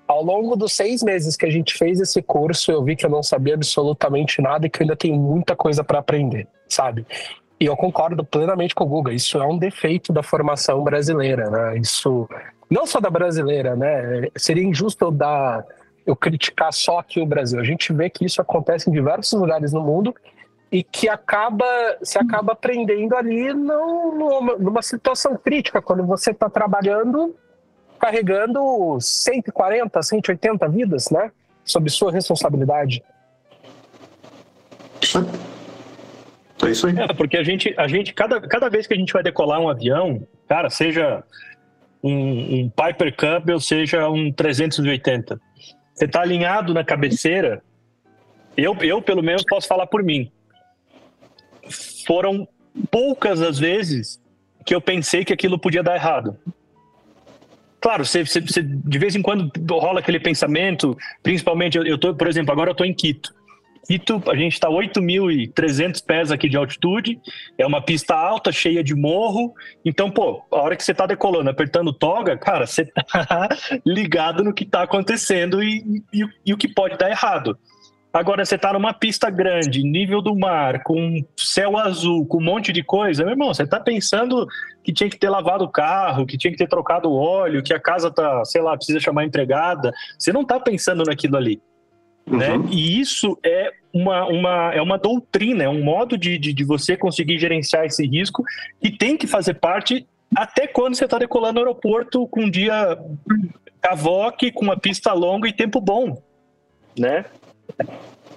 Ao 0.08 0.24
longo 0.24 0.56
dos 0.56 0.74
seis 0.74 1.04
meses 1.04 1.36
que 1.36 1.46
a 1.46 1.50
gente 1.50 1.78
fez 1.78 2.00
esse 2.00 2.22
curso, 2.22 2.72
eu 2.72 2.84
vi 2.84 2.96
que 2.96 3.06
eu 3.06 3.10
não 3.10 3.22
sabia 3.22 3.56
absolutamente 3.56 4.42
nada 4.42 4.66
e 4.66 4.70
que 4.70 4.80
eu 4.80 4.86
ainda 4.86 4.96
tenho 4.96 5.16
muita 5.16 5.56
coisa 5.56 5.84
para 5.84 6.00
aprender, 6.00 6.48
sabe? 6.70 7.06
E 7.60 7.66
eu 7.66 7.76
concordo 7.76 8.24
plenamente 8.24 8.74
com 8.74 8.84
o 8.84 8.88
Guga, 8.88 9.12
isso 9.12 9.38
é 9.38 9.46
um 9.46 9.58
defeito 9.58 10.14
da 10.14 10.24
formação 10.24 10.84
brasileira, 10.84 11.50
né? 11.50 11.78
Isso 11.78 12.28
não 12.70 12.86
só 12.86 13.00
da 13.00 13.10
brasileira, 13.10 13.76
né? 13.76 14.30
Seria 14.36 14.64
injusto 14.64 15.06
eu 15.06 15.12
dar 15.12 15.66
eu 16.06 16.16
criticar 16.16 16.72
só 16.72 17.00
aqui 17.00 17.20
o 17.20 17.26
Brasil. 17.26 17.60
A 17.60 17.64
gente 17.64 17.92
vê 17.92 18.10
que 18.10 18.24
isso 18.24 18.42
acontece 18.42 18.90
em 18.90 18.94
diversos 18.94 19.38
lugares 19.38 19.74
no 19.74 19.82
mundo 19.82 20.16
e 20.72 20.82
que 20.82 21.10
acaba 21.10 21.66
se 22.02 22.18
acaba 22.18 22.54
aprendendo 22.54 23.16
ali 23.16 23.54
numa, 23.54 24.58
numa 24.58 24.82
situação 24.82 25.36
crítica 25.36 25.82
quando 25.82 26.06
você 26.06 26.32
está 26.32 26.50
trabalhando 26.50 27.36
carregando 28.00 28.98
140, 29.00 30.02
180 30.02 30.70
vidas, 30.70 31.10
né? 31.10 31.32
Sob 31.64 31.90
sua 31.90 32.12
responsabilidade. 32.12 33.04
É 36.66 36.70
isso 36.70 36.88
aí. 36.88 36.98
É, 36.98 37.14
porque 37.14 37.38
a 37.38 37.44
gente, 37.44 37.74
a 37.78 37.88
gente 37.88 38.14
cada, 38.14 38.42
cada 38.42 38.70
vez 38.70 38.88
que 38.88 38.94
a 38.94 38.98
gente 38.98 39.14
vai 39.14 39.22
decolar 39.22 39.60
um 39.60 39.70
avião, 39.70 40.26
cara, 40.48 40.70
seja 40.70 41.24
um, 42.04 42.62
um 42.62 42.70
Piper 42.70 43.16
Cub 43.16 43.50
ou 43.52 43.60
seja 43.60 44.10
um 44.10 44.32
380, 44.32 45.40
você 45.94 46.06
está 46.06 46.22
alinhado 46.22 46.74
na 46.74 46.84
cabeceira, 46.84 47.62
eu, 48.56 48.76
eu 48.82 49.02
pelo 49.02 49.22
menos 49.22 49.44
posso 49.44 49.68
falar 49.68 49.88
por 49.88 50.04
mim. 50.04 50.32
Foram 52.06 52.48
poucas 52.90 53.42
as 53.42 53.60
vezes 53.60 54.22
que 54.66 54.74
eu 54.74 54.82
pensei 54.82 55.24
que 55.24 55.34
aquilo 55.34 55.60
podia 55.60 55.84
dar 55.84 55.96
errado. 55.96 56.38
Claro, 57.88 58.06
você, 58.06 58.26
você, 58.26 58.42
você 58.42 58.62
de 58.62 59.00
vez 59.00 59.16
em 59.16 59.22
quando 59.22 59.50
rola 59.72 60.02
aquele 60.02 60.20
pensamento, 60.20 60.98
principalmente, 61.24 61.78
eu, 61.78 61.86
eu 61.86 61.98
tô, 61.98 62.14
por 62.14 62.28
exemplo, 62.28 62.52
agora 62.52 62.72
eu 62.72 62.74
estou 62.74 62.86
em 62.86 62.94
Quito. 62.94 63.34
Quito, 63.88 64.22
a 64.30 64.36
gente 64.36 64.52
está 64.52 64.68
8.300 64.68 66.04
pés 66.06 66.30
aqui 66.30 66.50
de 66.50 66.58
altitude, 66.58 67.18
é 67.58 67.66
uma 67.66 67.82
pista 67.82 68.14
alta, 68.14 68.52
cheia 68.52 68.84
de 68.84 68.94
morro. 68.94 69.54
Então, 69.86 70.12
pô, 70.12 70.44
a 70.52 70.58
hora 70.58 70.76
que 70.76 70.84
você 70.84 70.92
está 70.92 71.06
decolando, 71.06 71.50
apertando 71.50 71.94
toga, 71.94 72.36
cara, 72.36 72.68
você 72.68 72.84
tá 72.84 73.48
ligado 73.88 74.44
no 74.44 74.54
que 74.54 74.66
está 74.66 74.84
acontecendo 74.84 75.64
e, 75.64 76.04
e, 76.12 76.26
e, 76.46 76.54
o 76.54 76.58
que 76.58 76.68
pode 76.68 76.98
dar 76.98 77.10
errado. 77.10 77.58
Agora, 78.18 78.44
você 78.44 78.56
está 78.56 78.74
numa 78.74 78.94
pista 78.94 79.30
grande, 79.30 79.84
nível 79.84 80.24
do 80.24 80.36
mar, 80.36 80.82
com 80.82 81.24
céu 81.38 81.78
azul, 81.78 82.26
com 82.26 82.40
um 82.40 82.44
monte 82.44 82.74
de 82.74 82.82
coisa, 82.82 83.24
meu 83.24 83.34
irmão, 83.34 83.54
você 83.54 83.62
está 83.62 83.80
pensando 83.80 84.48
que 84.84 84.92
tinha 84.92 85.08
que 85.08 85.20
ter 85.20 85.30
lavado 85.30 85.66
o 85.66 85.70
carro, 85.70 86.26
que 86.26 86.36
tinha 86.36 86.50
que 86.52 86.58
ter 86.58 86.68
trocado 86.68 87.12
o 87.12 87.16
óleo, 87.16 87.62
que 87.62 87.76
a 87.76 87.80
casa 87.80 88.10
tá, 88.10 88.44
sei 88.44 88.60
lá, 88.60 88.76
precisa 88.76 89.00
chamar 89.00 89.24
empregada. 89.24 89.94
Você 90.18 90.34
não 90.34 90.42
está 90.42 90.60
pensando 90.60 91.04
naquilo 91.04 91.38
ali. 91.38 91.62
Né? 92.26 92.54
Uhum. 92.54 92.64
Né? 92.64 92.70
E 92.72 93.00
isso 93.00 93.38
é 93.46 93.72
uma, 93.94 94.26
uma, 94.26 94.74
é 94.74 94.82
uma 94.82 94.98
doutrina, 94.98 95.66
é 95.66 95.70
um 95.70 95.84
modo 95.84 96.18
de, 96.18 96.40
de, 96.40 96.54
de 96.54 96.64
você 96.64 96.98
conseguir 96.98 97.38
gerenciar 97.38 97.86
esse 97.86 98.04
risco 98.04 98.44
que 98.82 98.90
tem 98.90 99.16
que 99.16 99.28
fazer 99.28 99.54
parte 99.54 100.08
até 100.36 100.66
quando 100.66 100.96
você 100.96 101.06
está 101.06 101.20
decolando 101.20 101.54
no 101.54 101.68
aeroporto 101.68 102.28
com 102.28 102.46
um 102.46 102.50
dia 102.50 102.98
cavoque, 103.80 104.52
com 104.52 104.66
uma 104.66 104.76
pista 104.76 105.14
longa 105.14 105.48
e 105.48 105.54
tempo 105.54 105.80
bom, 105.80 106.20
né? 106.98 107.26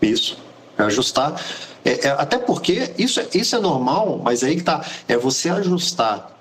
Isso, 0.01 0.39
é 0.79 0.83
ajustar. 0.83 1.41
É, 1.85 2.09
é, 2.09 2.11
até 2.11 2.39
porque 2.39 2.93
isso, 2.99 3.21
é, 3.21 3.29
isso 3.35 3.57
é 3.57 3.59
normal, 3.59 4.21
mas 4.23 4.43
aí 4.43 4.57
que 4.57 4.63
tá, 4.63 4.85
é 5.09 5.17
você 5.17 5.49
ajustar 5.49 6.39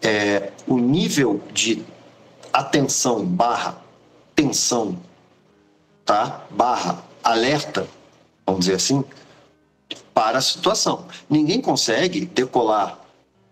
é, 0.00 0.52
o 0.66 0.78
nível 0.78 1.40
de 1.52 1.84
atenção 2.52 3.24
barra 3.24 3.76
tensão 4.34 4.96
tá? 6.08 6.46
barra 6.48 7.04
alerta, 7.22 7.86
vamos 8.46 8.60
dizer 8.64 8.76
assim, 8.76 9.04
para 10.14 10.38
a 10.38 10.40
situação. 10.40 11.06
Ninguém 11.28 11.60
consegue 11.60 12.24
decolar 12.24 12.98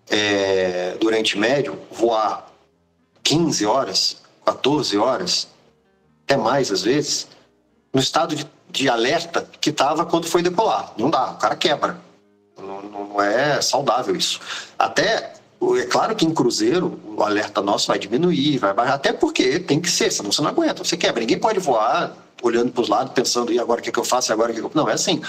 é, 0.09 0.97
durante 0.99 1.37
médio, 1.39 1.79
voar 1.91 2.51
15 3.23 3.67
horas, 3.67 4.23
14 4.47 4.97
horas, 4.97 5.49
até 6.25 6.39
mais 6.39 6.73
às 6.73 6.83
vezes, 6.83 7.29
no 7.93 8.01
estado 8.01 8.35
de, 8.35 8.47
de 8.77 8.89
alerta 8.91 9.49
que 9.61 9.71
estava 9.71 10.05
quando 10.05 10.27
foi 10.27 10.43
decolar. 10.43 10.93
Não 10.99 11.09
dá, 11.09 11.31
o 11.31 11.37
cara 11.37 11.57
quebra. 11.57 11.99
Não, 12.59 12.83
não 12.83 13.23
é 13.23 13.61
saudável 13.63 14.15
isso. 14.15 14.39
Até 14.79 15.33
é 15.79 15.87
claro 15.87 16.15
que 16.15 16.27
em 16.27 16.35
cruzeiro 16.35 17.01
o 17.17 17.23
alerta 17.23 17.63
nosso 17.63 17.87
vai 17.87 17.99
diminuir, 17.99 18.59
vai 18.59 18.75
baixar, 18.75 18.95
até 18.95 19.13
porque 19.13 19.59
tem 19.59 19.81
que 19.81 19.91
ser, 19.91 20.13
senão 20.13 20.31
você 20.31 20.43
não 20.43 20.51
aguenta, 20.51 20.85
você 20.85 20.97
quebra. 20.97 21.21
Ninguém 21.21 21.39
pode 21.39 21.59
voar 21.59 22.15
olhando 22.43 22.71
para 22.71 22.83
os 22.83 22.89
lados, 22.89 23.13
pensando, 23.15 23.51
e 23.51 23.59
agora 23.59 23.81
o 23.81 23.83
que, 23.83 23.91
que 23.91 23.99
eu 23.99 24.05
faço, 24.05 24.31
e 24.31 24.33
agora 24.35 24.53
o 24.53 24.55
que, 24.55 24.61
que 24.61 24.67
eu... 24.67 24.71
Não, 24.75 24.89
é 24.89 24.93
assim. 24.93 25.23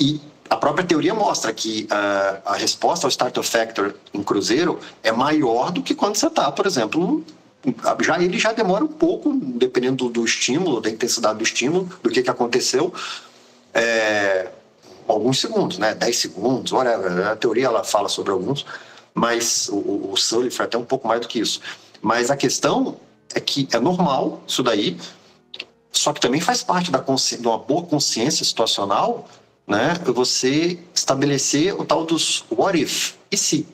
E 0.00 0.18
a 0.48 0.56
própria 0.56 0.86
teoria 0.86 1.12
mostra 1.12 1.52
que 1.52 1.86
uh, 1.92 2.40
a 2.46 2.56
resposta 2.56 3.06
ao 3.06 3.10
startup 3.10 3.46
factor 3.46 3.94
em 4.14 4.22
cruzeiro 4.22 4.80
é 5.02 5.12
maior 5.12 5.70
do 5.70 5.82
que 5.82 5.94
quando 5.94 6.16
você 6.16 6.26
está, 6.26 6.50
por 6.50 6.66
exemplo, 6.66 7.22
já 8.00 8.22
ele 8.22 8.38
já 8.38 8.52
demora 8.52 8.84
um 8.84 8.88
pouco, 8.88 9.34
dependendo 9.34 10.04
do, 10.04 10.10
do 10.10 10.24
estímulo, 10.24 10.80
da 10.80 10.88
intensidade 10.90 11.38
do 11.38 11.44
estímulo, 11.44 11.88
do 12.02 12.10
que, 12.10 12.22
que 12.22 12.30
aconteceu, 12.30 12.92
é, 13.74 14.48
alguns 15.06 15.40
segundos, 15.40 15.78
né? 15.78 15.94
10 15.94 16.16
segundos, 16.16 16.72
whatever. 16.72 17.26
A 17.26 17.36
teoria 17.36 17.66
ela 17.66 17.82
fala 17.82 18.08
sobre 18.08 18.32
alguns, 18.32 18.64
mas 19.14 19.68
o, 19.68 20.10
o 20.12 20.16
Sully 20.16 20.50
foi 20.50 20.66
até 20.66 20.78
um 20.78 20.84
pouco 20.84 21.08
mais 21.08 21.20
do 21.20 21.28
que 21.28 21.40
isso. 21.40 21.60
Mas 22.00 22.30
a 22.30 22.36
questão 22.36 22.96
é 23.34 23.40
que 23.40 23.68
é 23.72 23.80
normal 23.80 24.42
isso 24.46 24.62
daí, 24.62 24.96
só 25.90 26.12
que 26.12 26.20
também 26.20 26.40
faz 26.40 26.62
parte 26.62 26.90
da 26.90 26.98
de 27.00 27.46
uma 27.46 27.58
boa 27.58 27.82
consciência 27.82 28.44
situacional, 28.44 29.28
né? 29.66 29.94
Você 30.06 30.78
estabelecer 30.94 31.74
o 31.78 31.84
tal 31.84 32.04
dos 32.04 32.44
what 32.50 32.80
if, 32.80 33.14
e 33.30 33.36
se, 33.36 33.66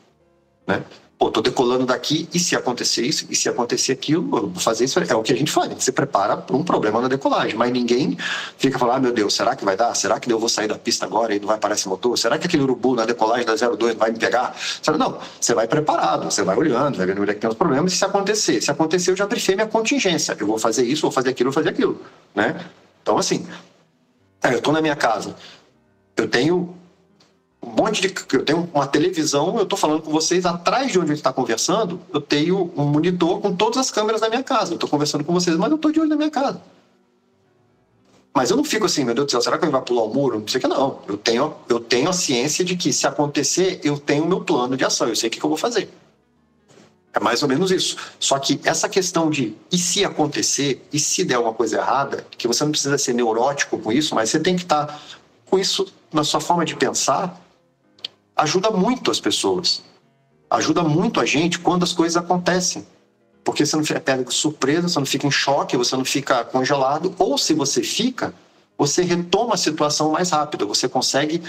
né? 0.67 0.83
Pô, 1.25 1.31
tô 1.31 1.41
decolando 1.41 1.87
daqui, 1.87 2.29
e 2.35 2.39
se 2.39 2.55
acontecer 2.55 3.01
isso, 3.01 3.25
e 3.31 3.35
se 3.35 3.49
acontecer 3.49 3.93
aquilo, 3.93 4.25
eu 4.37 4.49
vou 4.51 4.61
fazer 4.61 4.85
isso. 4.85 4.99
É 4.99 5.15
o 5.15 5.23
que 5.23 5.33
a 5.33 5.37
gente 5.37 5.51
faz, 5.51 5.73
você 5.73 5.91
prepara 5.91 6.37
para 6.37 6.55
um 6.55 6.63
problema 6.63 7.01
na 7.01 7.09
decolagem, 7.09 7.57
mas 7.57 7.73
ninguém 7.73 8.15
fica 8.59 8.79
falando, 8.79 8.97
ah, 8.97 9.01
meu 9.01 9.11
Deus, 9.11 9.33
será 9.33 9.57
que 9.57 9.65
vai 9.65 9.75
dar? 9.75 9.95
Será 9.95 10.21
que 10.21 10.31
eu 10.31 10.39
vou 10.39 10.51
sair 10.51 10.69
da 10.69 10.75
pista 10.75 11.07
agora 11.07 11.35
e 11.35 11.41
não 11.41 11.47
vai 11.47 11.57
parar 11.57 11.77
esse 11.77 11.89
motor? 11.89 12.19
Será 12.19 12.37
que 12.37 12.47
aquele 12.47 12.65
urubu 12.65 12.95
na 12.95 13.07
decolagem 13.07 13.47
da 13.47 13.55
02 13.55 13.95
vai 13.95 14.11
me 14.11 14.19
pegar? 14.19 14.55
Não, 14.99 15.19
você 15.41 15.55
vai 15.55 15.67
preparado, 15.67 16.31
você 16.31 16.43
vai 16.43 16.59
olhando, 16.59 16.99
vai 16.99 17.07
vendo 17.07 17.23
onde 17.23 17.31
é 17.31 17.35
que 17.35 17.41
tem 17.41 17.49
os 17.49 17.57
problemas, 17.57 17.95
e 17.95 17.97
se 17.97 18.05
acontecer? 18.05 18.61
Se 18.61 18.71
acontecer, 18.71 19.13
eu 19.13 19.17
já 19.17 19.25
brifei 19.25 19.55
minha 19.55 19.67
contingência, 19.67 20.37
eu 20.39 20.47
vou 20.47 20.59
fazer 20.59 20.85
isso, 20.85 21.01
vou 21.01 21.11
fazer 21.11 21.31
aquilo, 21.31 21.51
vou 21.51 21.55
fazer 21.55 21.71
aquilo, 21.71 22.03
né? 22.35 22.67
Então, 23.03 23.17
assim, 23.17 23.47
eu 24.43 24.59
estou 24.59 24.75
na 24.75 24.83
minha 24.83 24.95
casa, 24.95 25.35
eu 26.19 26.29
tenho 26.29 26.77
um 27.65 27.83
monte 27.83 28.01
de. 28.03 28.15
Eu 28.33 28.45
tenho 28.45 28.69
uma 28.73 28.87
televisão, 28.87 29.57
eu 29.57 29.63
estou 29.63 29.79
falando 29.79 30.03
com 30.03 30.11
vocês, 30.11 30.45
atrás 30.45 30.93
de 30.93 30.99
onde 30.99 31.07
a 31.07 31.15
gente 31.15 31.19
está 31.19 31.33
conversando, 31.33 32.01
eu 32.13 32.21
tenho 32.21 32.73
um 32.77 32.85
monitor 32.85 33.41
com 33.41 33.55
todas 33.55 33.79
as 33.79 33.91
câmeras 33.91 34.21
da 34.21 34.29
minha 34.29 34.43
casa. 34.43 34.73
Eu 34.73 34.77
estou 34.77 34.89
conversando 34.89 35.25
com 35.25 35.33
vocês, 35.33 35.57
mas 35.57 35.71
eu 35.71 35.77
estou 35.77 35.91
de 35.91 36.01
olho 36.01 36.11
na 36.11 36.17
minha 36.17 36.31
casa. 36.31 36.61
Mas 38.35 38.51
eu 38.51 38.57
não 38.57 38.65
fico 38.65 38.85
assim, 38.85 39.05
meu 39.05 39.15
Deus 39.15 39.27
do 39.27 39.31
céu, 39.31 39.41
será 39.41 39.57
que 39.57 39.65
ele 39.65 39.71
vai 39.71 39.81
pular 39.81 40.03
o 40.03 40.13
muro? 40.13 40.41
Não 40.41 40.49
sei 40.49 40.61
que, 40.61 40.67
não. 40.67 40.99
Eu 41.07 41.17
tenho, 41.17 41.55
eu 41.69 41.79
tenho 41.79 42.11
a 42.11 42.13
ciência 42.13 42.65
de 42.65 42.77
que 42.77 42.93
se 42.93 43.07
acontecer, 43.07 43.81
eu 43.85 43.97
tenho 43.97 44.25
o 44.25 44.29
meu 44.29 44.41
plano 44.41 44.77
de 44.77 44.85
ação, 44.85 45.09
eu 45.09 45.15
sei 45.15 45.29
o 45.29 45.31
que, 45.31 45.39
que 45.39 45.47
eu 45.47 45.49
vou 45.49 45.57
fazer. 45.57 45.89
É 47.13 47.21
mais 47.21 47.45
ou 47.45 47.49
menos 47.49 47.71
isso. 47.71 47.97
Só 48.19 48.37
que 48.41 48.61
essa 48.65 48.89
questão 48.89 49.31
de 49.31 49.55
e 49.71 49.79
se 49.79 50.05
acontecer, 50.05 50.85
e 50.93 50.99
se 50.99 51.25
der 51.25 51.39
uma 51.39 51.55
coisa 51.55 51.77
errada, 51.77 52.27
que 52.37 52.49
você 52.49 52.65
não 52.65 52.73
precisa 52.73 52.99
ser 52.99 53.13
neurótico 53.13 53.79
com 53.79 53.93
isso, 53.93 54.17
mas 54.17 54.31
você 54.31 54.41
tem 54.41 54.57
que 54.57 54.63
estar 54.63 54.87
tá 54.87 54.99
com 55.49 55.57
isso 55.57 55.87
na 56.13 56.25
sua 56.25 56.41
forma 56.41 56.65
de 56.65 56.75
pensar, 56.75 57.41
ajuda 58.37 58.71
muito 58.71 59.11
as 59.11 59.21
pessoas. 59.21 59.83
Ajuda 60.51 60.83
muito 60.83 61.21
a 61.21 61.25
gente 61.25 61.59
quando 61.59 61.83
as 61.83 61.93
coisas 61.93 62.17
acontecem. 62.17 62.87
Porque 63.43 63.65
você 63.65 63.77
não 63.77 63.85
fica 63.85 64.01
pego 64.01 64.33
surpresa, 64.33 64.89
você 64.89 64.99
não 64.99 65.07
fica 65.07 65.27
em 65.27 65.31
choque, 65.31 65.77
você 65.77 65.97
não 65.97 66.05
fica 66.05 66.45
congelado, 66.45 67.15
ou 67.19 67.37
se 67.37 67.53
você 67.53 67.83
fica, 67.83 68.35
você 68.77 69.03
retoma 69.03 69.55
a 69.55 69.59
situação 69.59 70.13
mais 70.13 70.31
rápido, 70.31 70.67
você 70.67 70.89
consegue 70.89 71.43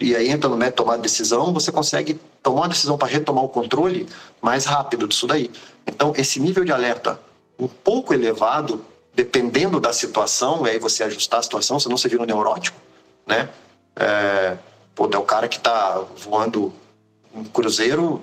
e 0.00 0.14
aí 0.14 0.28
entra 0.28 0.48
no 0.48 0.56
método 0.56 0.76
tomar 0.76 0.96
decisão, 0.98 1.52
você 1.52 1.72
consegue 1.72 2.20
tomar 2.40 2.62
uma 2.62 2.68
decisão 2.68 2.96
para 2.96 3.08
retomar 3.08 3.42
o 3.42 3.48
controle 3.48 4.08
mais 4.40 4.64
rápido 4.64 5.08
disso 5.08 5.26
daí. 5.26 5.50
Então, 5.86 6.12
esse 6.16 6.38
nível 6.38 6.64
de 6.64 6.70
alerta 6.70 7.20
um 7.58 7.66
pouco 7.66 8.14
elevado, 8.14 8.84
dependendo 9.12 9.80
da 9.80 9.92
situação, 9.92 10.64
e 10.64 10.70
aí 10.70 10.78
você 10.78 11.02
ajustar 11.02 11.40
a 11.40 11.42
situação, 11.42 11.80
senão 11.80 11.96
você 11.96 12.08
vira 12.08 12.22
um 12.22 12.26
neurótico, 12.26 12.78
né? 13.26 13.48
É, 13.96 14.56
pô, 14.98 15.08
é 15.12 15.16
o 15.16 15.22
cara 15.22 15.46
que 15.46 15.56
está 15.56 16.02
voando 16.24 16.72
um 17.32 17.44
cruzeiro 17.44 18.20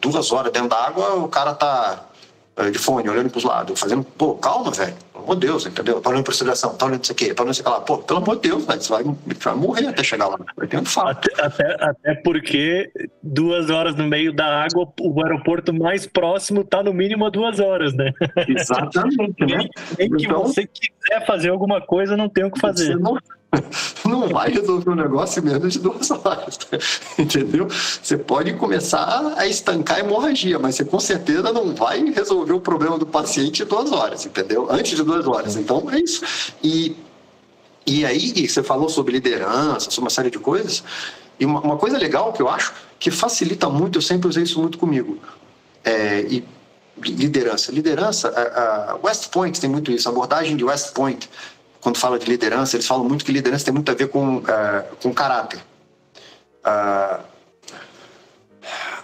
duas 0.00 0.32
horas 0.32 0.50
dentro 0.50 0.70
da 0.70 0.86
água, 0.86 1.16
o 1.16 1.28
cara 1.28 1.54
tá 1.54 2.08
é, 2.56 2.70
de 2.70 2.78
fone, 2.78 3.08
olhando 3.10 3.28
para 3.28 3.38
os 3.38 3.44
lados, 3.44 3.78
fazendo, 3.78 4.02
pô, 4.02 4.34
calma, 4.36 4.70
velho 4.70 4.96
pelo 5.12 5.22
amor 5.22 5.36
de 5.36 5.46
Deus, 5.46 5.66
entendeu? 5.66 6.00
Tá 6.00 6.10
olhando 6.10 6.24
para 6.24 6.52
a 6.52 6.56
tá 6.74 6.86
olhando 6.86 7.02
isso 7.02 7.12
aqui, 7.12 7.34
tá 7.34 7.42
olhando 7.42 7.52
isso 7.52 7.62
aqui 7.62 7.70
lá. 7.70 7.80
Pô, 7.80 7.98
pelo 7.98 8.20
amor 8.20 8.36
de 8.36 8.48
Deus, 8.48 8.64
você 8.64 8.88
vai, 8.92 9.04
vai 9.04 9.54
morrer 9.54 9.86
até 9.86 10.02
chegar 10.02 10.26
lá. 10.26 10.38
Vai 10.56 10.66
ter 10.66 10.78
um. 10.78 10.82
Até, 11.00 11.42
até, 11.42 11.76
até, 11.84 12.14
porque 12.16 12.90
duas 13.22 13.70
horas 13.70 13.94
no 13.94 14.04
meio 14.04 14.32
da 14.32 14.64
água, 14.64 14.88
o 15.00 15.22
aeroporto 15.22 15.72
mais 15.72 16.06
próximo 16.06 16.64
tá 16.64 16.82
no 16.82 16.92
mínimo 16.92 17.26
a 17.26 17.30
duas 17.30 17.60
horas, 17.60 17.94
né? 17.94 18.12
Exatamente, 18.48 19.40
né? 19.46 19.68
Nem 19.98 20.10
que 20.10 20.24
então, 20.24 20.42
você 20.42 20.66
quiser 20.66 21.24
fazer 21.26 21.50
alguma 21.50 21.80
coisa, 21.80 22.16
não 22.16 22.28
tem 22.28 22.44
o 22.44 22.50
que 22.50 22.60
fazer. 22.60 22.92
Você 22.92 22.96
não 22.96 23.16
não 24.04 24.28
vai 24.28 24.50
resolver 24.50 24.88
o 24.88 24.92
um 24.92 24.96
negócio 24.96 25.40
em 25.40 25.44
menos 25.44 25.74
de 25.74 25.78
duas 25.78 26.10
horas, 26.10 26.58
entendeu? 27.18 27.68
Você 27.68 28.16
pode 28.16 28.54
começar 28.54 29.34
a 29.36 29.46
estancar 29.46 29.98
a 29.98 30.00
hemorragia, 30.00 30.58
mas 30.58 30.76
você 30.76 30.84
com 30.84 30.98
certeza 30.98 31.52
não 31.52 31.74
vai 31.74 32.02
resolver 32.10 32.52
o 32.52 32.60
problema 32.60 32.98
do 32.98 33.06
paciente 33.06 33.62
em 33.62 33.66
duas 33.66 33.92
horas, 33.92 34.24
entendeu? 34.24 34.68
Antes 34.70 34.96
de 34.96 35.02
duas 35.02 35.26
horas. 35.26 35.56
Então 35.56 35.86
é 35.90 36.00
isso. 36.00 36.24
E, 36.62 36.96
e 37.86 38.06
aí 38.06 38.48
você 38.48 38.62
falou 38.62 38.88
sobre 38.88 39.12
liderança, 39.12 39.90
sobre 39.90 40.04
uma 40.04 40.10
série 40.10 40.30
de 40.30 40.38
coisas. 40.38 40.82
E 41.38 41.44
uma, 41.44 41.60
uma 41.60 41.76
coisa 41.76 41.98
legal 41.98 42.32
que 42.32 42.40
eu 42.40 42.48
acho 42.48 42.72
que 42.98 43.10
facilita 43.10 43.68
muito, 43.68 43.98
eu 43.98 44.02
sempre 44.02 44.28
usei 44.28 44.44
isso 44.44 44.60
muito 44.60 44.78
comigo. 44.78 45.18
É, 45.84 46.20
e 46.20 46.44
liderança. 47.02 47.70
Liderança, 47.72 48.28
a, 48.28 48.92
a 48.92 48.98
West 49.02 49.28
Point 49.30 49.60
tem 49.60 49.68
muito 49.68 49.90
isso, 49.90 50.08
a 50.08 50.12
abordagem 50.12 50.56
de 50.56 50.64
West 50.64 50.92
Point 50.92 51.28
quando 51.82 51.98
fala 51.98 52.16
de 52.16 52.26
liderança, 52.26 52.76
eles 52.76 52.86
falam 52.86 53.04
muito 53.04 53.24
que 53.24 53.32
liderança 53.32 53.64
tem 53.64 53.74
muito 53.74 53.90
a 53.90 53.94
ver 53.94 54.08
com, 54.08 54.38
uh, 54.38 54.96
com 55.02 55.12
caráter. 55.12 55.60
Uh, 56.64 57.24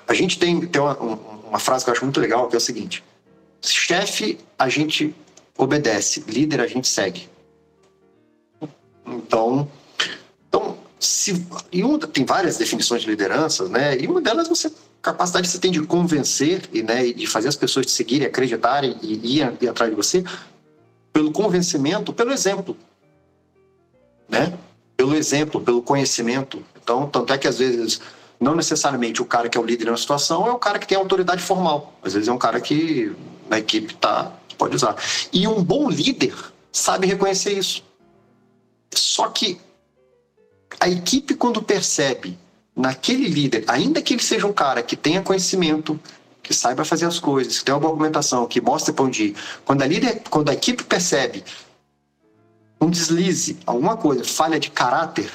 a 0.06 0.14
gente 0.14 0.38
tem, 0.38 0.64
tem 0.64 0.80
uma, 0.80 0.96
uma, 0.96 1.58
frase 1.58 1.84
que 1.84 1.90
eu 1.90 1.92
acho 1.92 2.04
muito 2.04 2.20
legal, 2.20 2.48
que 2.48 2.54
é 2.54 2.58
o 2.58 2.60
seguinte: 2.60 3.02
chefe, 3.60 4.38
a 4.56 4.68
gente 4.68 5.12
obedece, 5.56 6.24
líder, 6.28 6.60
a 6.60 6.68
gente 6.68 6.86
segue. 6.86 7.28
Então, 9.04 9.68
então 10.48 10.78
se, 11.00 11.44
e 11.72 11.82
tem 12.12 12.24
várias 12.24 12.58
definições 12.58 13.02
de 13.02 13.10
liderança, 13.10 13.68
né? 13.68 13.98
E 13.98 14.06
uma 14.06 14.20
delas 14.20 14.46
você 14.46 14.72
capacidade 15.02 15.46
que 15.46 15.52
você 15.52 15.58
tem 15.58 15.72
de 15.72 15.80
convencer 15.82 16.68
e, 16.72 16.82
né, 16.82 17.12
de 17.12 17.26
fazer 17.26 17.48
as 17.48 17.56
pessoas 17.56 17.86
te 17.86 17.92
seguirem, 17.92 18.26
acreditarem 18.26 18.96
e 19.00 19.38
ir 19.38 19.68
atrás 19.68 19.90
de 19.90 19.96
você, 19.96 20.24
pelo 21.18 21.32
convencimento, 21.32 22.12
pelo 22.12 22.30
exemplo. 22.30 22.76
Né? 24.28 24.56
Pelo 24.96 25.16
exemplo, 25.16 25.60
pelo 25.60 25.82
conhecimento. 25.82 26.64
Então, 26.80 27.08
tanto 27.08 27.32
é 27.32 27.38
que 27.38 27.48
às 27.48 27.58
vezes 27.58 28.00
não 28.38 28.54
necessariamente 28.54 29.20
o 29.20 29.24
cara 29.24 29.48
que 29.48 29.58
é 29.58 29.60
o 29.60 29.64
líder 29.64 29.86
na 29.86 29.96
situação 29.96 30.46
é 30.46 30.52
o 30.52 30.58
cara 30.60 30.78
que 30.78 30.86
tem 30.86 30.96
autoridade 30.96 31.42
formal. 31.42 31.92
Às 32.04 32.12
vezes 32.12 32.28
é 32.28 32.32
um 32.32 32.38
cara 32.38 32.60
que 32.60 33.10
na 33.50 33.58
equipe 33.58 33.96
tá, 33.96 34.30
pode 34.56 34.76
usar. 34.76 34.94
E 35.32 35.48
um 35.48 35.60
bom 35.60 35.90
líder 35.90 36.36
sabe 36.70 37.08
reconhecer 37.08 37.58
isso. 37.58 37.82
Só 38.94 39.26
que 39.28 39.60
a 40.78 40.88
equipe, 40.88 41.34
quando 41.34 41.60
percebe 41.60 42.38
naquele 42.76 43.26
líder, 43.26 43.64
ainda 43.66 44.00
que 44.00 44.14
ele 44.14 44.22
seja 44.22 44.46
um 44.46 44.52
cara 44.52 44.84
que 44.84 44.94
tenha 44.94 45.20
conhecimento, 45.20 45.98
que 46.48 46.54
saiba 46.54 46.82
fazer 46.82 47.04
as 47.04 47.20
coisas, 47.20 47.58
que 47.58 47.64
tenha 47.66 47.76
uma 47.76 47.90
argumentação, 47.90 48.46
que 48.46 48.58
mostre 48.58 48.90
para 48.90 49.04
onde 49.04 49.22
ir. 49.22 49.36
Quando 49.66 49.82
a, 49.82 49.86
líder, 49.86 50.22
quando 50.30 50.48
a 50.48 50.54
equipe 50.54 50.82
percebe 50.82 51.44
um 52.80 52.88
deslize, 52.88 53.58
alguma 53.66 53.98
coisa, 53.98 54.24
falha 54.24 54.58
de 54.58 54.70
caráter, 54.70 55.30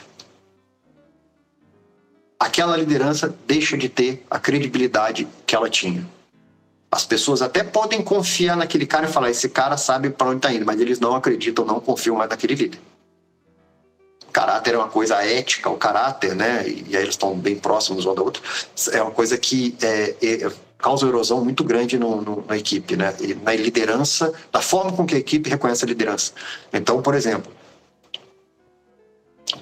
aquela 2.40 2.76
liderança 2.76 3.31
deixa 3.45 3.77
de 3.77 3.88
ter 3.90 4.26
a 4.27 4.40
credibilidade 4.40 5.27
que 5.45 5.56
ela 5.56 5.69
tinha. 5.69 6.03
As 6.91 7.06
pessoas 7.06 7.44
até 7.44 7.64
podem 7.64 8.02
confiar 8.02 8.57
naquele 8.57 8.88
cara 8.88 9.06
e 9.06 9.11
falar: 9.11 9.30
esse 9.30 9.48
cara 9.49 9.77
sabe 9.77 10.10
para 10.10 10.30
onde 10.30 10.38
está 10.38 10.52
indo, 10.52 10.65
mas 10.65 10.81
eles 10.81 10.99
não 10.99 11.15
acreditam, 11.15 11.64
não 11.64 11.80
confiam 11.80 12.15
mais 12.15 12.30
naquele 12.31 12.56
líder. 12.56 12.80
Caráter 14.34 14.74
é 14.74 14.78
uma 14.78 14.90
coisa 14.90 15.24
ética, 15.24 15.70
o 15.70 15.78
caráter, 15.78 16.36
né? 16.36 16.68
E, 16.68 16.98
aí 16.98 17.04
eles 17.04 17.10
estão 17.10 17.38
bem 17.38 17.56
próximos 17.56 18.06
um 18.08 18.16
do 18.16 18.24
outro. 18.24 18.42
É 18.92 19.02
uma 19.02 19.12
coisa 19.12 19.38
que 19.38 19.78
é, 19.80 20.16
é, 20.22 20.52
causa 20.80 21.08
erosão 21.08 21.44
muito 21.44 21.64
grande 21.64 22.00
no, 22.00 22.20
no, 22.20 22.44
na 22.48 22.58
equipe, 22.58 22.96
né? 22.98 23.16
E 23.22 23.36
na 23.36 23.54
liderança, 23.54 24.34
da 24.52 24.60
forma 24.60 24.92
com 24.92 25.06
que 25.06 25.14
a 25.14 25.20
equipe 25.20 25.50
reconhece 25.50 25.86
a 25.86 25.88
liderança. 25.88 26.34
Então, 26.74 27.00
por 27.00 27.14
exemplo, 27.14 27.54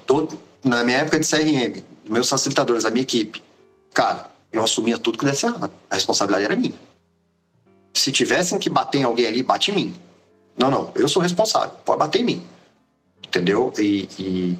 todo, 0.06 0.40
na 0.64 0.82
minha 0.82 0.98
época 0.98 1.20
de 1.20 1.28
CRM, 1.28 1.84
meus 2.08 2.30
facilitadores, 2.30 2.86
a 2.86 2.90
minha 2.90 3.02
equipe, 3.02 3.42
cara, 3.92 4.30
eu 4.50 4.64
assumia 4.64 4.98
tudo 4.98 5.18
que 5.18 5.24
desse 5.26 5.44
errado. 5.44 5.70
A 5.90 5.94
responsabilidade 5.94 6.46
era 6.46 6.56
minha. 6.56 6.74
Se 7.92 8.10
tivessem 8.10 8.58
que 8.58 8.70
bater 8.70 8.98
em 8.98 9.04
alguém 9.04 9.26
ali, 9.26 9.42
bate 9.42 9.70
em 9.70 9.74
mim. 9.74 9.94
Não, 10.56 10.70
não, 10.70 10.92
eu 10.94 11.08
sou 11.08 11.22
responsável, 11.22 11.70
pode 11.84 11.98
bater 11.98 12.20
em 12.22 12.24
mim. 12.24 12.46
Entendeu? 13.32 13.72
E, 13.78 14.06
e 14.18 14.58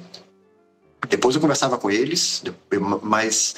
depois 1.07 1.35
eu 1.35 1.41
conversava 1.41 1.77
com 1.77 1.91
eles, 1.91 2.43
mas 3.03 3.53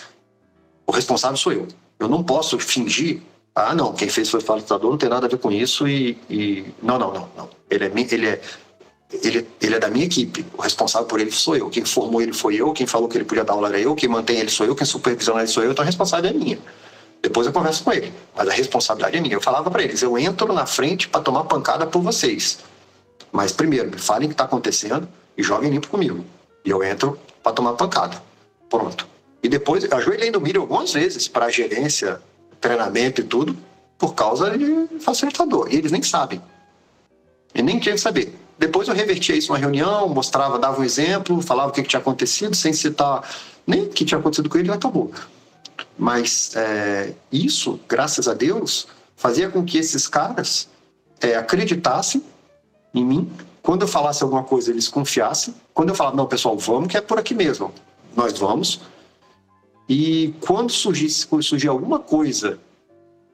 o 0.85 0.91
responsável 0.91 1.37
sou 1.37 1.53
eu. 1.53 1.67
Eu 1.97 2.09
não 2.09 2.21
posso 2.21 2.59
fingir, 2.59 3.21
ah, 3.55 3.73
não, 3.73 3.93
quem 3.93 4.09
fez 4.09 4.29
foi 4.29 4.41
o 4.41 4.43
facilitador, 4.43 4.91
não 4.91 4.97
tem 4.97 5.07
nada 5.07 5.27
a 5.27 5.29
ver 5.29 5.37
com 5.37 5.49
isso 5.49 5.87
e. 5.87 6.17
e... 6.29 6.65
Não, 6.83 6.99
não, 6.99 7.13
não, 7.13 7.29
não. 7.37 7.49
Ele 7.69 7.85
é, 7.85 7.91
ele, 8.11 8.27
é, 8.27 8.41
ele, 9.23 9.47
ele 9.61 9.75
é 9.75 9.79
da 9.79 9.89
minha 9.89 10.03
equipe. 10.03 10.45
O 10.57 10.61
responsável 10.61 11.07
por 11.07 11.21
ele 11.21 11.31
sou 11.31 11.55
eu. 11.55 11.69
Quem 11.69 11.85
formou 11.85 12.21
ele 12.21 12.33
foi 12.33 12.55
eu, 12.55 12.73
quem 12.73 12.85
falou 12.85 13.07
que 13.07 13.17
ele 13.17 13.23
podia 13.23 13.45
dar 13.45 13.53
aula 13.53 13.69
era 13.69 13.79
eu, 13.79 13.95
quem 13.95 14.09
mantém 14.09 14.37
ele 14.37 14.49
sou 14.49 14.65
eu, 14.65 14.75
quem 14.75 14.85
supervisiona 14.85 15.39
ele 15.39 15.47
sou 15.47 15.63
eu, 15.63 15.71
então 15.71 15.83
a 15.83 15.85
responsabilidade 15.85 16.37
é 16.37 16.43
minha. 16.43 16.59
Depois 17.21 17.47
eu 17.47 17.53
converso 17.53 17.85
com 17.85 17.93
ele, 17.93 18.11
mas 18.35 18.49
a 18.49 18.51
responsabilidade 18.51 19.15
é 19.15 19.21
minha. 19.21 19.33
Eu 19.33 19.41
falava 19.41 19.71
para 19.71 19.81
eles: 19.81 20.01
eu 20.01 20.17
entro 20.17 20.51
na 20.51 20.65
frente 20.65 21.07
para 21.07 21.21
tomar 21.21 21.45
pancada 21.45 21.87
por 21.87 22.01
vocês. 22.01 22.59
Mas 23.31 23.51
primeiro, 23.51 23.89
me 23.89 23.97
falem 23.97 24.25
o 24.25 24.29
que 24.29 24.33
está 24.33 24.45
acontecendo 24.45 25.07
e 25.37 25.43
joguem 25.43 25.71
limpo 25.71 25.87
comigo. 25.87 26.25
E 26.63 26.69
eu 26.69 26.83
entro 26.83 27.19
para 27.43 27.51
tomar 27.51 27.73
pancada. 27.73 28.21
Pronto. 28.69 29.07
E 29.43 29.49
depois, 29.49 29.91
ajoelhei 29.91 30.31
no 30.31 30.41
milho 30.41 30.61
algumas 30.61 30.91
vezes 30.93 31.27
para 31.27 31.49
gerência, 31.49 32.19
treinamento 32.59 33.21
e 33.21 33.23
tudo, 33.23 33.55
por 33.97 34.15
causa 34.15 34.57
de 34.57 34.99
facilitador. 34.99 35.67
E 35.71 35.75
eles 35.75 35.91
nem 35.91 36.01
sabem. 36.01 36.41
E 37.53 37.61
nem 37.61 37.79
tinha 37.79 37.93
que 37.93 38.01
saber. 38.01 38.35
Depois 38.57 38.87
eu 38.87 38.95
revertia 38.95 39.35
isso 39.35 39.49
numa 39.49 39.59
reunião, 39.59 40.07
mostrava, 40.09 40.57
dava 40.57 40.81
um 40.81 40.83
exemplo, 40.83 41.41
falava 41.41 41.69
o 41.69 41.71
que, 41.71 41.83
que 41.83 41.89
tinha 41.89 41.99
acontecido, 41.99 42.55
sem 42.55 42.73
citar 42.73 43.23
nem 43.67 43.83
o 43.83 43.89
que 43.89 44.05
tinha 44.05 44.19
acontecido 44.19 44.49
com 44.49 44.57
ele, 44.57 44.71
acabou. 44.71 45.11
Mas 45.97 46.55
é, 46.55 47.13
isso, 47.31 47.79
graças 47.87 48.27
a 48.27 48.33
Deus, 48.33 48.87
fazia 49.15 49.49
com 49.49 49.63
que 49.63 49.77
esses 49.77 50.07
caras 50.07 50.67
é, 51.19 51.35
acreditassem 51.35 52.23
em 52.95 53.05
mim. 53.05 53.31
Quando 53.61 53.81
eu 53.81 53.87
falasse 53.87 54.23
alguma 54.23 54.43
coisa, 54.43 54.71
eles 54.71 54.87
confiassem. 54.87 55.53
Quando 55.73 55.89
eu 55.89 55.95
falava, 55.95 56.15
não, 56.15 56.25
pessoal, 56.25 56.57
vamos, 56.57 56.87
que 56.87 56.97
é 56.97 57.01
por 57.01 57.19
aqui 57.19 57.33
mesmo. 57.33 57.71
Nós 58.15 58.37
vamos. 58.39 58.79
E 59.87 60.33
quando 60.39 60.71
surgisse, 60.71 61.27
surgir 61.41 61.67
alguma 61.67 61.99
coisa 61.99 62.59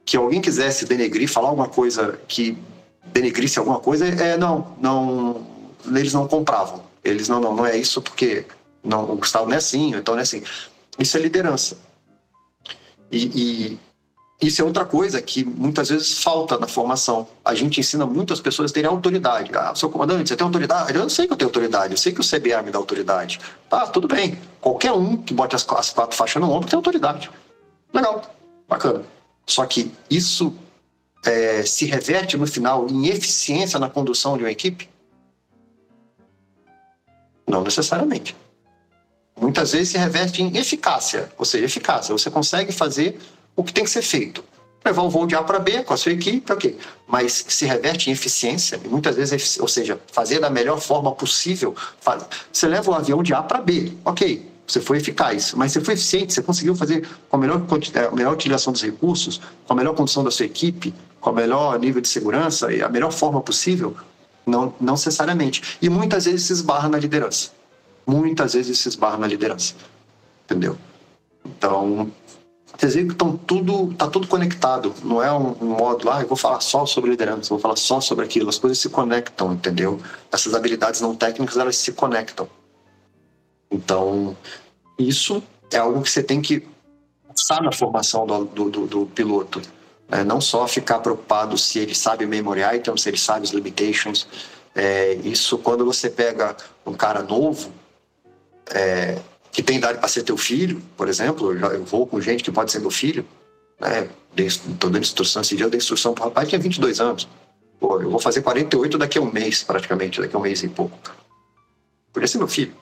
que 0.04 0.16
alguém 0.16 0.40
quisesse 0.40 0.84
denegrir, 0.84 1.28
falar 1.28 1.48
alguma 1.48 1.68
coisa 1.68 2.18
que 2.26 2.58
denegrisse 3.12 3.58
alguma 3.58 3.78
coisa, 3.78 4.06
é 4.06 4.36
não, 4.36 4.74
não, 4.80 5.46
eles 5.86 6.12
não 6.12 6.26
compravam. 6.26 6.82
Eles 7.04 7.28
não, 7.28 7.40
não, 7.40 7.54
não 7.54 7.66
é 7.66 7.76
isso 7.76 8.02
porque 8.02 8.44
não, 8.82 9.10
o 9.10 9.16
Gustavo 9.16 9.46
não 9.46 9.54
é 9.54 9.58
assim, 9.58 9.94
então 9.94 10.14
não 10.14 10.20
é 10.20 10.22
assim. 10.22 10.42
Isso 10.98 11.16
é 11.16 11.20
liderança. 11.20 11.78
E, 13.10 13.24
e 13.72 13.78
isso 14.42 14.60
é 14.60 14.64
outra 14.64 14.84
coisa 14.84 15.22
que 15.22 15.44
muitas 15.44 15.88
vezes 15.88 16.18
falta 16.18 16.58
na 16.58 16.66
formação. 16.66 17.28
A 17.44 17.54
gente 17.54 17.78
ensina 17.78 18.04
muito 18.04 18.32
as 18.32 18.40
pessoas 18.40 18.72
a 18.72 18.74
terem 18.74 18.90
autoridade. 18.90 19.50
Ah, 19.54 19.72
seu 19.74 19.88
comandante, 19.88 20.28
você 20.28 20.36
tem 20.36 20.44
autoridade? 20.44 20.98
Eu 20.98 21.08
sei 21.08 21.28
que 21.28 21.32
eu 21.32 21.36
tenho 21.36 21.48
autoridade, 21.48 21.92
eu 21.92 21.98
sei 21.98 22.12
que 22.12 22.20
o 22.20 22.24
CBA 22.24 22.60
me 22.62 22.72
dá 22.72 22.78
autoridade. 22.78 23.38
Tá, 23.70 23.86
tudo 23.86 24.08
bem. 24.08 24.36
Qualquer 24.60 24.92
um 24.92 25.16
que 25.16 25.32
bote 25.32 25.54
as, 25.54 25.64
as 25.68 25.90
quatro 25.90 26.16
faixas 26.16 26.42
no 26.42 26.50
ombro 26.50 26.68
tem 26.68 26.76
autoridade. 26.76 27.30
Legal, 27.94 28.34
bacana. 28.68 29.02
Só 29.46 29.64
que 29.64 29.92
isso 30.10 30.52
é, 31.24 31.62
se 31.64 31.84
reverte 31.86 32.36
no 32.36 32.46
final 32.46 32.88
em 32.88 33.06
eficiência 33.06 33.78
na 33.78 33.88
condução 33.88 34.36
de 34.36 34.42
uma 34.42 34.50
equipe? 34.50 34.88
Não 37.46 37.62
necessariamente. 37.62 38.34
Muitas 39.40 39.72
vezes 39.72 39.90
se 39.90 39.98
reverte 39.98 40.42
em 40.42 40.56
eficácia, 40.56 41.30
ou 41.38 41.44
seja, 41.44 41.64
eficácia. 41.64 42.12
Você 42.12 42.30
consegue 42.30 42.72
fazer 42.72 43.20
o 43.56 43.62
que 43.62 43.72
tem 43.72 43.84
que 43.84 43.90
ser 43.90 44.02
feito. 44.02 44.44
Levar 44.84 45.02
o 45.02 45.10
voo 45.10 45.26
de 45.26 45.36
A 45.36 45.42
para 45.42 45.60
B 45.60 45.84
com 45.84 45.94
a 45.94 45.96
sua 45.96 46.12
equipe, 46.12 46.52
ok. 46.52 46.76
Mas 47.06 47.44
se 47.48 47.64
reverte 47.66 48.10
em 48.10 48.12
eficiência, 48.12 48.80
e 48.84 48.88
muitas 48.88 49.14
vezes, 49.14 49.58
ou 49.60 49.68
seja, 49.68 50.00
fazer 50.10 50.40
da 50.40 50.50
melhor 50.50 50.80
forma 50.80 51.12
possível. 51.12 51.74
Você 52.52 52.66
leva 52.66 52.90
o 52.90 52.94
avião 52.94 53.22
de 53.22 53.32
A 53.32 53.42
para 53.42 53.60
B, 53.60 53.92
ok. 54.04 54.50
Você 54.66 54.80
foi 54.80 54.98
eficaz, 54.98 55.52
mas 55.54 55.72
você 55.72 55.80
foi 55.80 55.94
eficiente, 55.94 56.32
você 56.32 56.42
conseguiu 56.42 56.74
fazer 56.74 57.06
com 57.28 57.36
a 57.36 57.38
melhor, 57.38 57.62
a 58.10 58.14
melhor 58.14 58.32
utilização 58.32 58.72
dos 58.72 58.82
recursos, 58.82 59.40
com 59.66 59.72
a 59.72 59.76
melhor 59.76 59.94
condição 59.94 60.24
da 60.24 60.30
sua 60.30 60.46
equipe, 60.46 60.94
com 61.20 61.30
o 61.30 61.34
melhor 61.34 61.78
nível 61.78 62.00
de 62.00 62.08
segurança 62.08 62.72
e 62.72 62.82
a 62.82 62.88
melhor 62.88 63.12
forma 63.12 63.40
possível? 63.40 63.94
Não, 64.46 64.74
não 64.80 64.94
necessariamente. 64.94 65.78
E 65.80 65.88
muitas 65.88 66.24
vezes 66.24 66.42
se 66.42 66.52
esbarra 66.54 66.88
na 66.88 66.98
liderança. 66.98 67.50
Muitas 68.06 68.54
vezes 68.54 68.78
se 68.78 68.88
esbarra 68.88 69.18
na 69.18 69.26
liderança. 69.26 69.74
Entendeu? 70.44 70.76
Então, 71.44 72.10
vocês 72.76 72.94
veem 72.94 73.06
que 73.06 73.12
estão 73.12 73.36
tudo, 73.36 73.94
tá 73.94 74.08
tudo 74.08 74.26
conectado. 74.26 74.94
Não 75.04 75.22
é 75.22 75.32
um, 75.32 75.56
um 75.60 75.76
modo, 75.76 76.10
ah, 76.10 76.22
eu 76.22 76.28
vou 76.28 76.36
falar 76.36 76.60
só 76.60 76.84
sobre 76.86 77.10
liderança, 77.10 77.50
vou 77.50 77.58
falar 77.58 77.76
só 77.76 78.00
sobre 78.00 78.24
aquilo. 78.24 78.48
As 78.48 78.58
coisas 78.58 78.78
se 78.78 78.88
conectam, 78.88 79.52
entendeu? 79.52 80.00
Essas 80.30 80.54
habilidades 80.54 81.00
não 81.00 81.14
técnicas, 81.14 81.56
elas 81.56 81.76
se 81.76 81.92
conectam. 81.92 82.48
Então, 83.70 84.36
isso 84.98 85.42
é 85.70 85.78
algo 85.78 86.02
que 86.02 86.10
você 86.10 86.22
tem 86.22 86.40
que 86.40 86.66
passar 87.28 87.62
na 87.62 87.72
formação 87.72 88.26
do, 88.26 88.44
do, 88.44 88.70
do, 88.70 88.86
do 88.86 89.06
piloto. 89.06 89.62
É, 90.10 90.22
não 90.22 90.40
só 90.40 90.66
ficar 90.68 90.98
preocupado 90.98 91.56
se 91.56 91.78
ele 91.78 91.94
sabe 91.94 92.26
memory 92.26 92.60
items, 92.76 93.02
se 93.02 93.08
ele 93.08 93.16
sabe 93.16 93.44
os 93.44 93.52
limitations. 93.52 94.26
É, 94.74 95.14
isso, 95.24 95.56
quando 95.58 95.84
você 95.84 96.10
pega 96.10 96.56
um 96.84 96.92
cara 96.92 97.22
novo, 97.22 97.72
é, 98.74 99.18
que 99.52 99.62
tem 99.62 99.76
idade 99.76 99.98
para 99.98 100.08
ser 100.08 100.22
teu 100.24 100.36
filho, 100.36 100.82
por 100.96 101.08
exemplo, 101.08 101.52
eu, 101.52 101.58
já, 101.58 101.66
eu 101.68 101.84
vou 101.84 102.06
com 102.06 102.20
gente 102.20 102.42
que 102.42 102.50
pode 102.50 102.72
ser 102.72 102.80
meu 102.80 102.90
filho, 102.90 103.24
né? 103.78 104.08
Estou 104.36 104.90
dando 104.90 105.02
instrução 105.02 105.42
esse 105.42 105.54
dia, 105.54 105.66
eu 105.66 105.70
dei 105.70 105.78
instrução 105.78 106.14
para 106.14 106.24
o 106.24 106.28
rapaz 106.28 106.48
tinha 106.48 106.58
22 106.58 107.00
anos. 107.00 107.28
Pô, 107.78 108.00
eu 108.00 108.10
vou 108.10 108.18
fazer 108.18 108.40
48 108.42 108.96
daqui 108.96 109.18
a 109.18 109.20
um 109.20 109.30
mês, 109.30 109.62
praticamente, 109.62 110.20
daqui 110.20 110.34
a 110.34 110.38
um 110.38 110.42
mês 110.42 110.62
e 110.62 110.68
pouco. 110.68 110.98
Podia 112.12 112.26
ser 112.26 112.38
meu 112.38 112.48
filho 112.48 112.74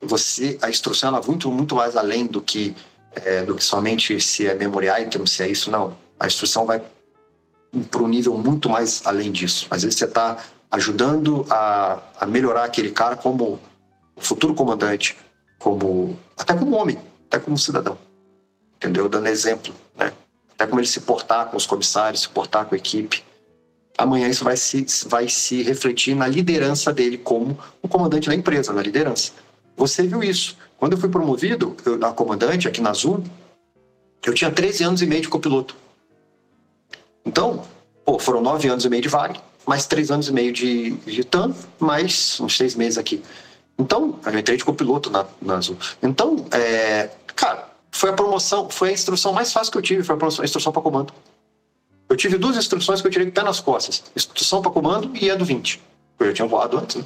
você 0.00 0.58
a 0.62 0.68
instrução 0.68 1.08
ela 1.08 1.20
é 1.20 1.26
muito 1.26 1.50
muito 1.50 1.74
mais 1.74 1.96
além 1.96 2.26
do 2.26 2.40
que 2.40 2.74
é, 3.14 3.42
do 3.42 3.54
que 3.54 3.64
somente 3.64 4.20
se 4.20 4.46
é 4.46 4.54
memory 4.54 4.88
item, 5.02 5.24
se 5.26 5.42
é 5.42 5.48
isso 5.48 5.70
não. 5.70 5.96
A 6.20 6.26
instrução 6.26 6.66
vai 6.66 6.82
para 7.90 8.02
um 8.02 8.08
nível 8.08 8.36
muito 8.36 8.68
mais 8.68 9.02
além 9.06 9.32
disso. 9.32 9.66
Às 9.70 9.82
vezes 9.82 9.98
você 9.98 10.04
está 10.04 10.36
ajudando 10.70 11.46
a, 11.48 11.98
a 12.20 12.26
melhorar 12.26 12.64
aquele 12.64 12.90
cara 12.90 13.16
como 13.16 13.58
futuro 14.18 14.54
comandante, 14.54 15.16
como 15.58 16.18
até 16.36 16.54
como 16.54 16.76
homem, 16.76 16.98
até 17.28 17.38
como 17.38 17.58
cidadão, 17.58 17.98
entendeu? 18.76 19.08
Dando 19.08 19.28
exemplo, 19.28 19.74
né? 19.96 20.12
Até 20.54 20.66
como 20.66 20.80
ele 20.80 20.86
se 20.86 21.00
portar 21.00 21.46
com 21.46 21.56
os 21.56 21.66
comissários, 21.66 22.22
se 22.22 22.28
portar 22.28 22.66
com 22.66 22.74
a 22.74 22.78
equipe. 22.78 23.22
Amanhã 23.98 24.28
isso 24.28 24.44
vai 24.44 24.56
se, 24.56 24.86
vai 25.06 25.28
se 25.28 25.62
refletir 25.62 26.14
na 26.14 26.26
liderança 26.26 26.92
dele 26.92 27.18
como 27.18 27.58
o 27.82 27.88
comandante 27.88 28.28
da 28.28 28.34
empresa, 28.34 28.72
na 28.72 28.82
liderança. 28.82 29.32
Você 29.76 30.06
viu 30.06 30.22
isso. 30.22 30.56
Quando 30.78 30.92
eu 30.92 30.98
fui 30.98 31.08
promovido 31.08 31.76
eu, 31.84 32.04
a 32.06 32.12
comandante 32.12 32.68
aqui 32.68 32.80
na 32.80 32.90
Azul, 32.90 33.24
eu 34.24 34.34
tinha 34.34 34.50
13 34.50 34.84
anos 34.84 35.02
e 35.02 35.06
meio 35.06 35.22
de 35.22 35.28
copiloto. 35.28 35.76
Então, 37.24 37.64
pô, 38.04 38.18
foram 38.18 38.40
9 38.40 38.68
anos 38.68 38.84
e 38.84 38.88
meio 38.88 39.02
de 39.02 39.08
Vale, 39.08 39.40
mais 39.66 39.86
3 39.86 40.10
anos 40.10 40.28
e 40.28 40.32
meio 40.32 40.52
de, 40.52 40.90
de 40.90 41.26
mais 41.78 42.38
uns 42.40 42.56
6 42.56 42.74
meses 42.74 42.98
aqui. 42.98 43.22
Então, 43.78 44.18
eu 44.24 44.38
entrei 44.38 44.56
de 44.56 44.64
copiloto 44.64 45.10
na, 45.10 45.26
na 45.40 45.56
Azul. 45.56 45.76
Então, 46.02 46.46
é, 46.50 47.10
cara, 47.34 47.68
foi 47.90 48.10
a 48.10 48.12
promoção, 48.12 48.70
foi 48.70 48.90
a 48.90 48.92
instrução 48.92 49.32
mais 49.32 49.52
fácil 49.52 49.72
que 49.72 49.78
eu 49.78 49.82
tive, 49.82 50.02
foi 50.02 50.14
a, 50.14 50.18
promoção, 50.18 50.42
a 50.42 50.44
instrução 50.44 50.72
para 50.72 50.82
comando. 50.82 51.12
Eu 52.08 52.16
tive 52.16 52.38
duas 52.38 52.56
instruções 52.56 53.00
que 53.00 53.06
eu 53.06 53.10
tirei 53.10 53.26
com 53.26 53.32
o 53.32 53.34
pé 53.34 53.42
nas 53.42 53.60
costas: 53.60 54.02
instrução 54.14 54.62
para 54.62 54.70
comando 54.70 55.10
e 55.16 55.30
a 55.30 55.34
do 55.34 55.44
20. 55.44 55.82
Eu 56.18 56.26
já 56.26 56.32
tinha 56.32 56.48
voado 56.48 56.78
antes. 56.78 56.96
Né? 56.96 57.04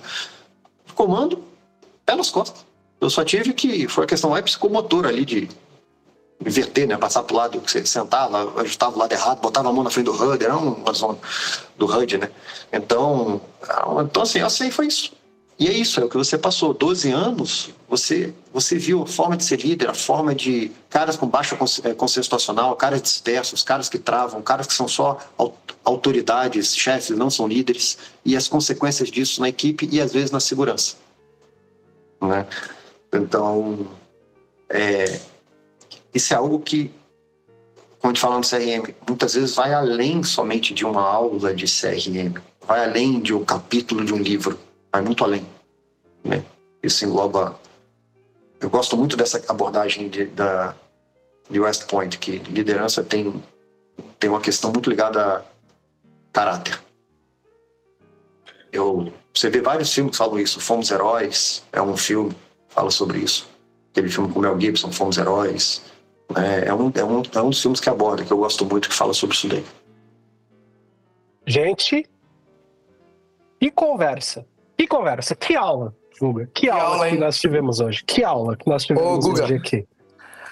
Comando, 0.94 1.42
pé 2.04 2.14
nas 2.14 2.30
costas. 2.30 2.64
Eu 3.00 3.08
só 3.08 3.24
tive 3.24 3.52
que. 3.52 3.88
Foi 3.88 4.04
a 4.04 4.06
questão 4.06 4.30
mais 4.30 4.44
psicomotora 4.44 5.08
ali 5.08 5.24
de 5.24 5.48
inverter, 6.44 6.86
né? 6.86 6.96
Passar 6.96 7.22
pro 7.22 7.36
lado, 7.36 7.60
você 7.60 7.84
sentava, 7.84 8.60
ajustava 8.60 8.96
o 8.96 8.98
lado 8.98 9.12
errado, 9.12 9.40
botava 9.40 9.68
a 9.68 9.72
mão 9.72 9.84
na 9.84 9.90
frente 9.90 10.06
do 10.06 10.12
HUD, 10.12 10.44
era 10.44 10.56
uma 10.56 10.92
zona 10.92 11.18
do 11.76 11.86
HUD, 11.86 12.18
né? 12.18 12.30
Então, 12.72 13.40
então 14.06 14.22
assim, 14.22 14.46
sei, 14.48 14.70
foi 14.70 14.86
isso. 14.86 15.12
E 15.60 15.68
é 15.68 15.72
isso, 15.74 16.00
é 16.00 16.04
o 16.04 16.08
que 16.08 16.16
você 16.16 16.38
passou. 16.38 16.72
12 16.72 17.10
anos, 17.10 17.68
você, 17.86 18.32
você 18.50 18.78
viu 18.78 19.02
a 19.02 19.06
forma 19.06 19.36
de 19.36 19.44
ser 19.44 19.60
líder, 19.60 19.90
a 19.90 19.94
forma 19.94 20.34
de 20.34 20.72
caras 20.88 21.18
com 21.18 21.26
baixa 21.26 21.54
eh, 21.84 21.92
consciência 21.92 22.22
situacional, 22.22 22.74
caras 22.76 23.02
dispersos, 23.02 23.62
caras 23.62 23.86
que 23.86 23.98
travam, 23.98 24.40
caras 24.40 24.66
que 24.66 24.72
são 24.72 24.88
só 24.88 25.18
autoridades, 25.84 26.74
chefes, 26.74 27.14
não 27.14 27.28
são 27.28 27.46
líderes, 27.46 27.98
e 28.24 28.34
as 28.38 28.48
consequências 28.48 29.10
disso 29.10 29.42
na 29.42 29.50
equipe 29.50 29.86
e 29.92 30.00
às 30.00 30.14
vezes 30.14 30.30
na 30.30 30.40
segurança. 30.40 30.96
Né? 32.22 32.46
Então, 33.12 33.86
é, 34.70 35.20
isso 36.14 36.32
é 36.32 36.38
algo 36.38 36.58
que, 36.60 36.90
quando 37.98 38.12
a 38.12 38.14
gente 38.14 38.20
fala 38.20 38.36
no 38.38 38.48
CRM, 38.48 38.94
muitas 39.06 39.34
vezes 39.34 39.54
vai 39.54 39.74
além 39.74 40.22
somente 40.22 40.72
de 40.72 40.86
uma 40.86 41.02
aula 41.02 41.52
de 41.52 41.66
CRM, 41.66 42.40
vai 42.66 42.82
além 42.82 43.20
de 43.20 43.34
um 43.34 43.44
capítulo 43.44 44.06
de 44.06 44.14
um 44.14 44.18
livro, 44.18 44.58
vai 44.92 45.02
muito 45.02 45.24
além. 45.24 45.46
Né? 46.24 46.44
Isso 46.82 47.04
engloba. 47.04 47.58
Eu 48.60 48.68
gosto 48.68 48.96
muito 48.96 49.16
dessa 49.16 49.42
abordagem 49.48 50.08
de, 50.08 50.26
da, 50.26 50.74
de 51.48 51.60
West 51.60 51.86
Point, 51.86 52.18
que 52.18 52.38
liderança 52.38 53.02
tem, 53.02 53.42
tem 54.18 54.30
uma 54.30 54.40
questão 54.40 54.72
muito 54.72 54.90
ligada 54.90 55.38
a 55.38 55.42
caráter. 56.32 56.80
Eu 58.72 59.12
você 59.34 59.48
vê 59.48 59.60
vários 59.60 59.92
filmes 59.92 60.12
que 60.12 60.18
falam 60.18 60.38
isso. 60.38 60.60
Fomos 60.60 60.90
Heróis 60.90 61.62
é 61.72 61.80
um 61.80 61.96
filme 61.96 62.30
que 62.30 62.74
fala 62.74 62.90
sobre 62.90 63.18
isso. 63.18 63.48
Aquele 63.92 64.08
filme 64.08 64.32
com 64.32 64.40
Mel 64.40 64.60
Gibson, 64.60 64.92
Fomos 64.92 65.18
Heróis. 65.18 65.82
É, 66.36 66.68
é, 66.68 66.74
um, 66.74 66.92
é, 66.94 67.04
um, 67.04 67.22
é 67.34 67.42
um 67.42 67.50
dos 67.50 67.60
filmes 67.60 67.80
que 67.80 67.88
aborda, 67.88 68.24
que 68.24 68.32
eu 68.32 68.38
gosto 68.38 68.64
muito, 68.64 68.88
que 68.88 68.94
fala 68.94 69.12
sobre 69.12 69.34
isso 69.34 69.48
daí. 69.48 69.64
Gente, 71.46 72.08
e 73.60 73.70
conversa. 73.70 74.46
Que 74.90 74.96
conversa, 74.96 75.36
que 75.36 75.54
aula, 75.54 75.94
Guga. 76.20 76.46
Que, 76.46 76.62
que 76.62 76.70
aula, 76.70 76.96
aula 76.96 77.08
que 77.10 77.16
nós 77.16 77.38
tivemos 77.38 77.78
hoje. 77.78 78.02
Que 78.04 78.24
aula 78.24 78.56
que 78.56 78.68
nós 78.68 78.84
tivemos 78.84 79.24
Ô, 79.24 79.30
hoje 79.30 79.54
aqui. 79.54 79.86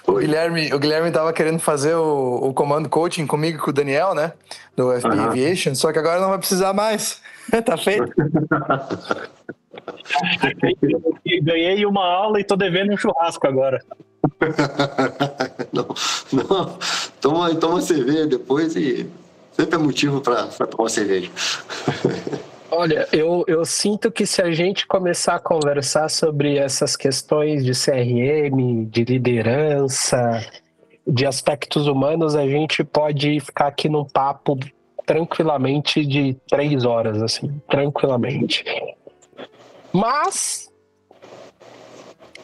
O 0.07 0.13
Guilherme, 0.13 0.73
o 0.73 0.79
Guilherme 0.79 1.11
tava 1.11 1.33
querendo 1.33 1.59
fazer 1.59 1.93
o, 1.93 2.47
o 2.47 2.53
comando 2.53 2.87
coaching 2.87 3.27
comigo 3.27 3.57
e 3.57 3.61
com 3.61 3.69
o 3.69 3.73
Daniel, 3.73 4.15
né? 4.15 4.31
Do 4.77 4.93
FP 4.93 5.09
uhum. 5.09 5.25
Aviation, 5.25 5.75
só 5.75 5.91
que 5.91 5.99
agora 5.99 6.21
não 6.21 6.29
vai 6.29 6.37
precisar 6.37 6.71
mais. 6.71 7.21
tá 7.65 7.75
feito. 7.75 8.09
Ganhei 11.43 11.85
uma 11.85 12.05
aula 12.05 12.39
e 12.39 12.43
tô 12.45 12.55
devendo 12.55 12.93
um 12.93 12.97
churrasco 12.97 13.45
agora. 13.45 13.83
não, 15.73 15.85
não. 16.31 16.77
Toma, 17.19 17.53
toma 17.55 17.81
cerveja 17.81 18.25
depois 18.25 18.73
e 18.77 19.05
sempre 19.51 19.75
é 19.75 19.77
motivo 19.77 20.21
para 20.21 20.47
tomar 20.47 20.87
cerveja. 20.87 21.29
Olha, 22.71 23.07
eu, 23.11 23.43
eu 23.47 23.65
sinto 23.65 24.11
que 24.11 24.25
se 24.25 24.41
a 24.41 24.51
gente 24.51 24.85
começar 24.85 25.35
a 25.35 25.39
conversar 25.39 26.07
sobre 26.09 26.57
essas 26.57 26.95
questões 26.95 27.65
de 27.65 27.71
CRM, 27.71 28.85
de 28.85 29.03
liderança, 29.05 30.45
de 31.05 31.25
aspectos 31.25 31.87
humanos, 31.87 32.35
a 32.35 32.47
gente 32.47 32.83
pode 32.83 33.39
ficar 33.39 33.67
aqui 33.67 33.89
num 33.89 34.05
papo 34.05 34.57
tranquilamente 35.03 36.05
de 36.05 36.37
três 36.47 36.85
horas, 36.85 37.21
assim, 37.21 37.59
tranquilamente. 37.67 38.63
Mas 39.91 40.71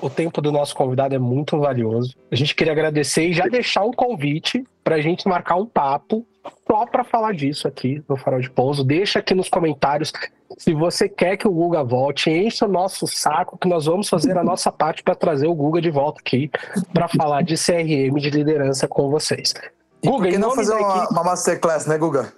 o 0.02 0.10
tempo 0.10 0.42
do 0.42 0.52
nosso 0.52 0.76
convidado 0.76 1.14
é 1.14 1.20
muito 1.20 1.60
valioso. 1.60 2.16
A 2.32 2.36
gente 2.36 2.56
queria 2.56 2.74
agradecer 2.74 3.28
e 3.28 3.34
já 3.34 3.46
deixar 3.46 3.84
um 3.84 3.92
convite 3.92 4.64
para 4.84 4.96
a 4.96 5.02
gente 5.02 5.28
marcar 5.28 5.56
um 5.56 5.68
papo 5.68 6.26
só 6.68 6.86
para 6.86 7.04
falar 7.04 7.34
disso 7.34 7.68
aqui 7.68 8.04
no 8.08 8.18
Farol 8.18 8.40
de 8.40 8.50
Pouso. 8.50 8.84
Deixa 8.84 9.20
aqui 9.20 9.34
nos 9.34 9.50
comentários 9.50 10.12
se 10.58 10.74
você 10.74 11.10
quer 11.10 11.38
que 11.38 11.48
o 11.48 11.52
Guga 11.52 11.84
volte, 11.84 12.30
enche 12.30 12.64
o 12.64 12.68
nosso 12.68 13.08
saco 13.08 13.58
que 13.58 13.68
nós 13.68 13.86
vamos 13.86 14.08
fazer 14.08 14.38
a 14.38 14.44
nossa 14.44 14.72
parte 14.72 15.04
para 15.04 15.16
trazer 15.16 15.48
o 15.48 15.56
Guga 15.56 15.82
de 15.82 15.90
volta 15.90 16.22
aqui 16.22 16.50
para 16.94 17.08
falar 17.08 17.42
de 17.42 17.56
CRM 17.56 18.16
de 18.20 18.30
liderança 18.30 18.88
com 18.88 19.10
vocês. 19.10 19.54
E 20.02 20.08
Guga, 20.08 20.24
por 20.24 20.32
que 20.32 20.38
não 20.38 20.52
fazer 20.52 20.76
uma, 20.76 21.10
uma 21.10 21.24
masterclass, 21.24 21.86
né, 21.86 21.98
Guga? 21.98 22.32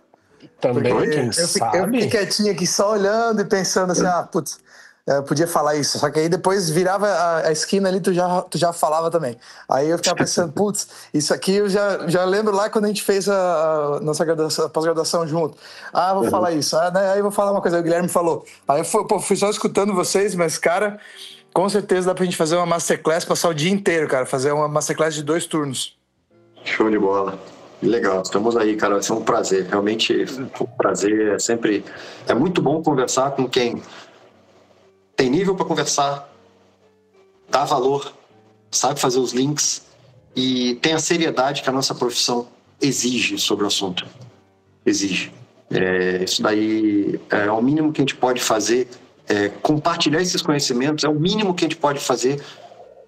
Também, 0.60 0.94
Porque 0.94 1.10
quem 1.10 1.26
eu, 1.26 1.34
sabe? 1.34 1.78
Eu 1.78 1.86
fiquei 1.86 2.08
quietinho 2.08 2.52
aqui 2.52 2.66
só 2.66 2.94
olhando 2.94 3.42
e 3.42 3.46
pensando 3.46 3.92
assim, 3.92 4.06
ah, 4.06 4.28
putz, 4.32 4.60
eu 5.08 5.24
podia 5.24 5.48
falar 5.48 5.76
isso. 5.76 5.98
Só 5.98 6.10
que 6.10 6.20
aí 6.20 6.28
depois 6.28 6.70
virava 6.70 7.08
a, 7.08 7.48
a, 7.48 7.52
esquina 7.52 7.88
ali, 7.88 8.02
tu 8.02 8.14
já, 8.14 8.42
tu 8.42 8.58
já 8.58 8.74
falava 8.74 9.10
também. 9.10 9.38
Aí 9.70 9.90
eu 9.90 9.98
ficava 9.98 10.18
pensando, 10.18 10.52
putz, 10.54 10.88
isso 11.14 11.34
aqui 11.34 11.56
eu 11.56 11.70
já, 11.70 12.08
já 12.10 12.26
lembro 12.26 12.54
lá 12.54 12.70
quando 12.70 12.86
a 12.86 12.88
gente 12.90 13.02
fez 13.02 13.30
a, 13.30 13.96
a 13.96 14.00
nossa 14.02 14.26
pós-graduação 14.70 15.26
junto. 15.26 15.58
Ah, 15.94 16.14
vou 16.14 16.24
uhum. 16.24 16.30
falar 16.30 16.52
isso. 16.52 16.76
Ah, 16.76 16.92
né? 16.92 17.12
Aí 17.12 17.20
eu 17.20 17.24
vou 17.24 17.32
falar 17.32 17.54
uma 17.54 17.62
coisa, 17.62 17.80
o 17.80 17.84
Guilherme 17.84 18.10
falou. 18.10 18.46
Aí 18.68 18.82
eu 18.82 18.86
fui, 18.86 19.08
pô, 19.08 19.18
fui 19.18 19.38
só 19.38 19.50
escutando 19.50 19.94
vocês, 19.94 20.36
mas, 20.36 20.58
cara, 20.58 21.00
com 21.54 21.70
certeza 21.70 22.08
dá 22.08 22.14
pra 22.14 22.26
gente 22.26 22.36
fazer 22.36 22.58
uma 22.58 22.66
masterclass, 22.66 23.24
passar 23.24 23.48
o 23.48 23.54
dia 23.54 23.72
inteiro, 23.72 24.10
cara, 24.10 24.26
fazer 24.26 24.52
uma 24.52 24.68
masterclass 24.68 25.16
de 25.16 25.24
dois 25.24 25.46
turnos. 25.46 25.96
Show 26.66 26.92
de 26.92 27.00
bola. 27.00 27.40
Legal, 27.82 28.22
estamos 28.24 28.58
aí, 28.58 28.76
cara. 28.76 28.96
Vai 28.96 29.04
ser 29.04 29.14
um 29.14 29.22
prazer. 29.22 29.68
Realmente, 29.68 30.26
um 30.60 30.66
prazer. 30.66 31.36
É 31.36 31.40
sempre. 31.40 31.86
É 32.28 32.34
muito 32.34 32.62
bom 32.62 32.82
conversar 32.82 33.32
com 33.32 33.48
quem 33.48 33.82
tem 35.18 35.30
nível 35.30 35.56
para 35.56 35.66
conversar, 35.66 36.32
dá 37.50 37.66
valor, 37.66 38.14
sabe 38.72 39.00
fazer 39.00 39.20
os 39.20 39.34
links 39.34 39.82
e 40.36 40.76
tem 40.76 40.94
a 40.94 41.00
seriedade 41.00 41.64
que 41.64 41.70
a 41.70 41.74
nossa 41.74 41.96
profissão 41.96 42.48
exige 42.80 43.40
sobre 43.40 43.64
o 43.66 43.68
assunto. 43.68 44.06
Exige. 44.86 45.34
É, 45.72 46.24
isso 46.24 46.42
daí 46.42 47.20
é 47.30 47.52
o 47.52 47.62
mínimo 47.62 47.92
que 47.92 48.00
a 48.00 48.04
gente 48.04 48.16
pode 48.16 48.42
fazer. 48.42 48.88
É, 49.28 49.50
compartilhar 49.50 50.22
esses 50.22 50.42
conhecimentos 50.42 51.04
é 51.04 51.10
o 51.10 51.16
mínimo 51.16 51.54
que 51.54 51.66
a 51.66 51.68
gente 51.68 51.78
pode 51.78 52.00
fazer 52.00 52.42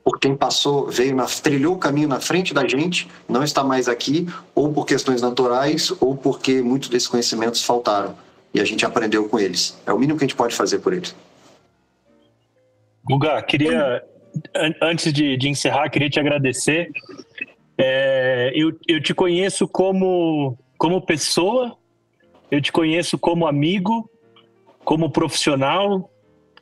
por 0.03 0.19
quem 0.19 0.36
passou, 0.36 0.88
veio 0.88 1.15
na, 1.15 1.26
trilhou 1.26 1.76
o 1.76 1.77
caminho 1.77 2.07
na 2.07 2.19
frente 2.19 2.52
da 2.52 2.68
gente, 2.68 3.07
não 3.27 3.44
está 3.44 3.64
mais 3.64 3.88
aqui, 3.88 4.27
ou 4.56 4.73
por 4.73 4.84
questões 4.84 5.22
naturais, 5.22 5.94
ou 5.99 6.15
porque 6.18 6.64
muitos 6.64 6.90
desses 6.90 7.07
conhecimentos 7.07 7.64
faltaram 7.64 8.15
e 8.52 8.60
a 8.60 8.65
gente 8.65 8.84
aprendeu 8.84 9.30
com 9.30 9.40
eles. 9.40 9.77
É 9.86 9.94
o 9.94 9.99
mínimo 9.99 10.18
que 10.18 10.26
a 10.26 10.27
gente 10.27 10.36
pode 10.36 10.56
fazer 10.56 10.80
por 10.80 10.94
eles. 10.94 11.14
Guga, 13.10 13.41
queria, 13.41 14.03
antes 14.80 15.11
de, 15.11 15.36
de 15.36 15.49
encerrar, 15.49 15.90
queria 15.90 16.11
te 16.11 16.19
agradecer. 16.19 16.91
É, 17.76 18.52
eu, 18.53 18.72
eu 18.88 19.02
te 19.02 19.15
conheço 19.15 19.68
como, 19.68 20.56
como 20.77 21.02
pessoa, 21.02 21.76
eu 22.52 22.61
te 22.61 22.72
conheço 22.72 23.18
como 23.18 23.48
amigo, 23.48 24.07
como 24.86 25.10
profissional, 25.10 26.07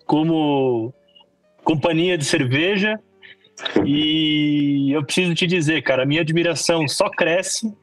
como 0.05 0.93
companhia 1.65 2.17
de 2.17 2.23
cerveja. 2.23 2.97
E 3.85 4.89
eu 4.93 5.03
preciso 5.03 5.35
te 5.35 5.45
dizer, 5.45 5.81
cara, 5.81 6.03
a 6.03 6.05
minha 6.05 6.21
admiração 6.21 6.87
só 6.87 7.09
cresce. 7.09 7.73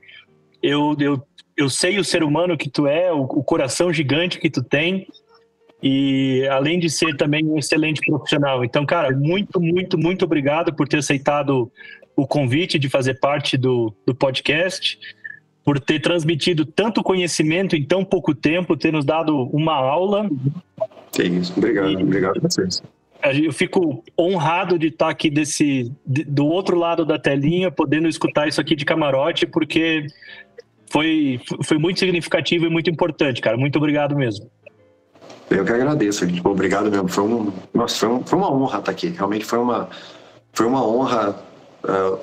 Eu, 0.62 0.96
eu, 0.98 1.22
eu 1.54 1.68
sei 1.68 1.98
o 1.98 2.04
ser 2.04 2.22
humano 2.22 2.56
que 2.56 2.70
tu 2.70 2.86
é, 2.86 3.12
o, 3.12 3.24
o 3.24 3.44
coração 3.44 3.92
gigante 3.92 4.40
que 4.40 4.48
tu 4.48 4.64
tem 4.64 5.06
e 5.86 6.48
além 6.48 6.78
de 6.78 6.88
ser 6.88 7.14
também 7.14 7.44
um 7.44 7.58
excelente 7.58 8.00
profissional. 8.00 8.64
Então, 8.64 8.86
cara, 8.86 9.14
muito, 9.14 9.60
muito, 9.60 9.98
muito 9.98 10.24
obrigado 10.24 10.72
por 10.72 10.88
ter 10.88 10.96
aceitado 10.96 11.70
o 12.16 12.26
convite 12.26 12.78
de 12.78 12.88
fazer 12.88 13.20
parte 13.20 13.58
do, 13.58 13.94
do 14.06 14.14
podcast, 14.14 14.98
por 15.62 15.78
ter 15.78 16.00
transmitido 16.00 16.64
tanto 16.64 17.02
conhecimento 17.02 17.76
em 17.76 17.84
tão 17.84 18.02
pouco 18.02 18.34
tempo, 18.34 18.78
ter 18.78 18.94
nos 18.94 19.04
dado 19.04 19.42
uma 19.52 19.74
aula. 19.74 20.26
É 21.18 21.24
isso, 21.24 21.52
obrigado, 21.54 21.90
e, 21.90 22.02
obrigado 22.02 22.38
a 22.38 22.48
vocês. 22.48 22.82
Eu 23.22 23.52
fico 23.52 24.02
honrado 24.18 24.78
de 24.78 24.86
estar 24.86 25.10
aqui 25.10 25.28
desse, 25.28 25.92
do 26.06 26.46
outro 26.46 26.78
lado 26.78 27.04
da 27.04 27.18
telinha, 27.18 27.70
podendo 27.70 28.08
escutar 28.08 28.48
isso 28.48 28.60
aqui 28.60 28.74
de 28.74 28.86
camarote, 28.86 29.46
porque 29.46 30.06
foi, 30.90 31.40
foi 31.62 31.76
muito 31.76 32.00
significativo 32.00 32.64
e 32.64 32.70
muito 32.70 32.88
importante, 32.88 33.42
cara. 33.42 33.56
Muito 33.58 33.76
obrigado 33.76 34.16
mesmo. 34.16 34.50
Eu 35.50 35.64
que 35.64 35.72
agradeço, 35.72 36.26
tipo, 36.26 36.48
obrigado 36.48 36.90
mesmo. 36.90 37.08
Foi, 37.08 37.24
um, 37.24 37.52
nossa, 37.72 37.96
foi, 37.96 38.08
um, 38.08 38.24
foi 38.24 38.38
uma 38.38 38.52
honra 38.52 38.78
estar 38.78 38.92
aqui. 38.92 39.08
Realmente 39.08 39.44
foi 39.44 39.58
uma, 39.58 39.88
foi 40.52 40.66
uma 40.66 40.86
honra 40.86 41.36
uh, 41.84 42.18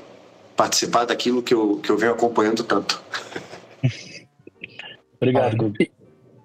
participar 0.56 1.06
daquilo 1.06 1.42
que 1.44 1.54
eu, 1.54 1.78
que 1.78 1.90
eu 1.90 1.98
venho 1.98 2.14
acompanhando 2.14 2.64
tanto. 2.64 3.02
obrigado, 5.18 5.56
Gugu. 5.56 5.76
E, 5.80 5.92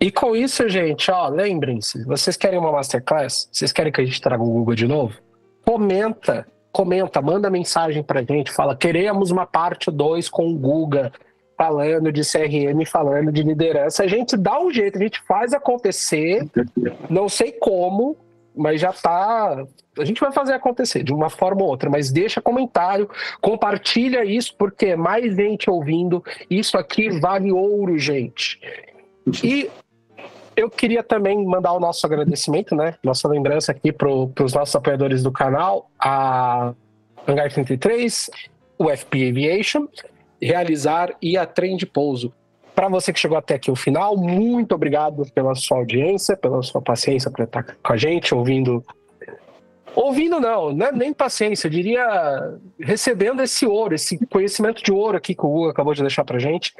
e, 0.00 0.10
com 0.10 0.36
isso, 0.36 0.68
gente, 0.68 1.10
ó, 1.10 1.28
lembrem-se, 1.28 2.04
vocês 2.04 2.36
querem 2.36 2.58
uma 2.58 2.72
masterclass? 2.72 3.48
Vocês 3.50 3.72
querem 3.72 3.92
que 3.92 4.00
a 4.00 4.04
gente 4.04 4.20
traga 4.20 4.42
o 4.42 4.46
Google 4.46 4.74
de 4.74 4.86
novo? 4.86 5.14
Comenta, 5.64 6.46
comenta, 6.70 7.22
manda 7.22 7.48
mensagem 7.48 8.02
pra 8.02 8.22
gente, 8.22 8.52
fala, 8.52 8.76
queremos 8.76 9.30
uma 9.30 9.46
parte 9.46 9.90
2 9.90 10.28
com 10.28 10.48
o 10.48 10.54
Guga 10.54 11.10
falando 11.56 12.12
de 12.12 12.22
CRM, 12.22 12.84
falando 12.86 13.32
de 13.32 13.42
liderança. 13.42 14.04
A 14.04 14.06
gente 14.06 14.36
dá 14.36 14.60
um 14.60 14.70
jeito, 14.70 14.98
a 14.98 15.02
gente 15.02 15.20
faz 15.22 15.52
acontecer. 15.52 16.46
Não 17.08 17.28
sei 17.28 17.52
como, 17.52 18.16
mas 18.54 18.80
já 18.80 18.92
tá. 18.92 19.64
A 19.98 20.04
gente 20.04 20.20
vai 20.20 20.32
fazer 20.32 20.52
acontecer 20.52 21.02
de 21.02 21.12
uma 21.12 21.30
forma 21.30 21.62
ou 21.62 21.68
outra, 21.68 21.88
mas 21.88 22.10
deixa 22.10 22.40
comentário, 22.40 23.08
compartilha 23.40 24.24
isso, 24.24 24.54
porque 24.56 24.94
mais 24.94 25.34
gente 25.34 25.70
ouvindo. 25.70 26.22
Isso 26.50 26.76
aqui 26.76 27.08
vale 27.18 27.50
ouro, 27.50 27.98
gente. 27.98 28.60
E 29.42 29.70
eu 30.54 30.70
queria 30.70 31.02
também 31.02 31.44
mandar 31.44 31.72
o 31.72 31.80
nosso 31.80 32.06
agradecimento, 32.06 32.74
né? 32.74 32.94
Nossa 33.02 33.28
lembrança 33.28 33.72
aqui 33.72 33.92
para 33.92 34.08
os 34.08 34.54
nossos 34.54 34.74
apoiadores 34.74 35.22
do 35.22 35.32
canal, 35.32 35.90
a 35.98 36.72
Hangar 37.28 37.52
33, 37.52 38.30
o 38.78 38.90
FP 38.90 39.28
Aviation 39.30 39.86
realizar 40.40 41.14
e 41.20 41.36
a 41.36 41.44
trem 41.46 41.76
de 41.76 41.86
pouso. 41.86 42.32
Para 42.74 42.88
você 42.88 43.12
que 43.12 43.18
chegou 43.18 43.38
até 43.38 43.54
aqui 43.54 43.70
o 43.70 43.76
final, 43.76 44.16
muito 44.16 44.74
obrigado 44.74 45.24
pela 45.34 45.54
sua 45.54 45.78
audiência, 45.78 46.36
pela 46.36 46.62
sua 46.62 46.82
paciência 46.82 47.30
para 47.30 47.44
estar 47.44 47.62
com 47.62 47.92
a 47.92 47.96
gente, 47.96 48.34
ouvindo. 48.34 48.84
Ouvindo 49.94 50.38
não, 50.38 50.70
é 50.84 50.92
nem 50.92 51.14
paciência, 51.14 51.68
eu 51.68 51.70
diria 51.70 52.58
recebendo 52.78 53.42
esse 53.42 53.66
ouro, 53.66 53.94
esse 53.94 54.18
conhecimento 54.26 54.82
de 54.82 54.92
ouro 54.92 55.16
aqui 55.16 55.34
que 55.34 55.46
o 55.46 55.48
Hugo 55.48 55.70
acabou 55.70 55.94
de 55.94 56.02
deixar 56.02 56.22
para 56.22 56.38
gente. 56.38 56.74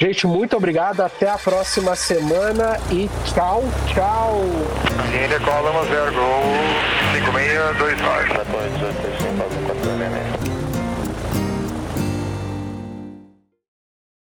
Gente, 0.00 0.26
muito 0.26 0.56
obrigado, 0.56 1.00
até 1.00 1.30
a 1.30 1.38
próxima 1.38 1.94
semana 1.94 2.76
e 2.90 3.08
tchau, 3.24 3.62
tchau. 3.94 4.40
Linha 5.10 5.38
Column 5.40 5.86
0 5.88 6.12
Gol 6.12 6.42
5629. 7.14 9.15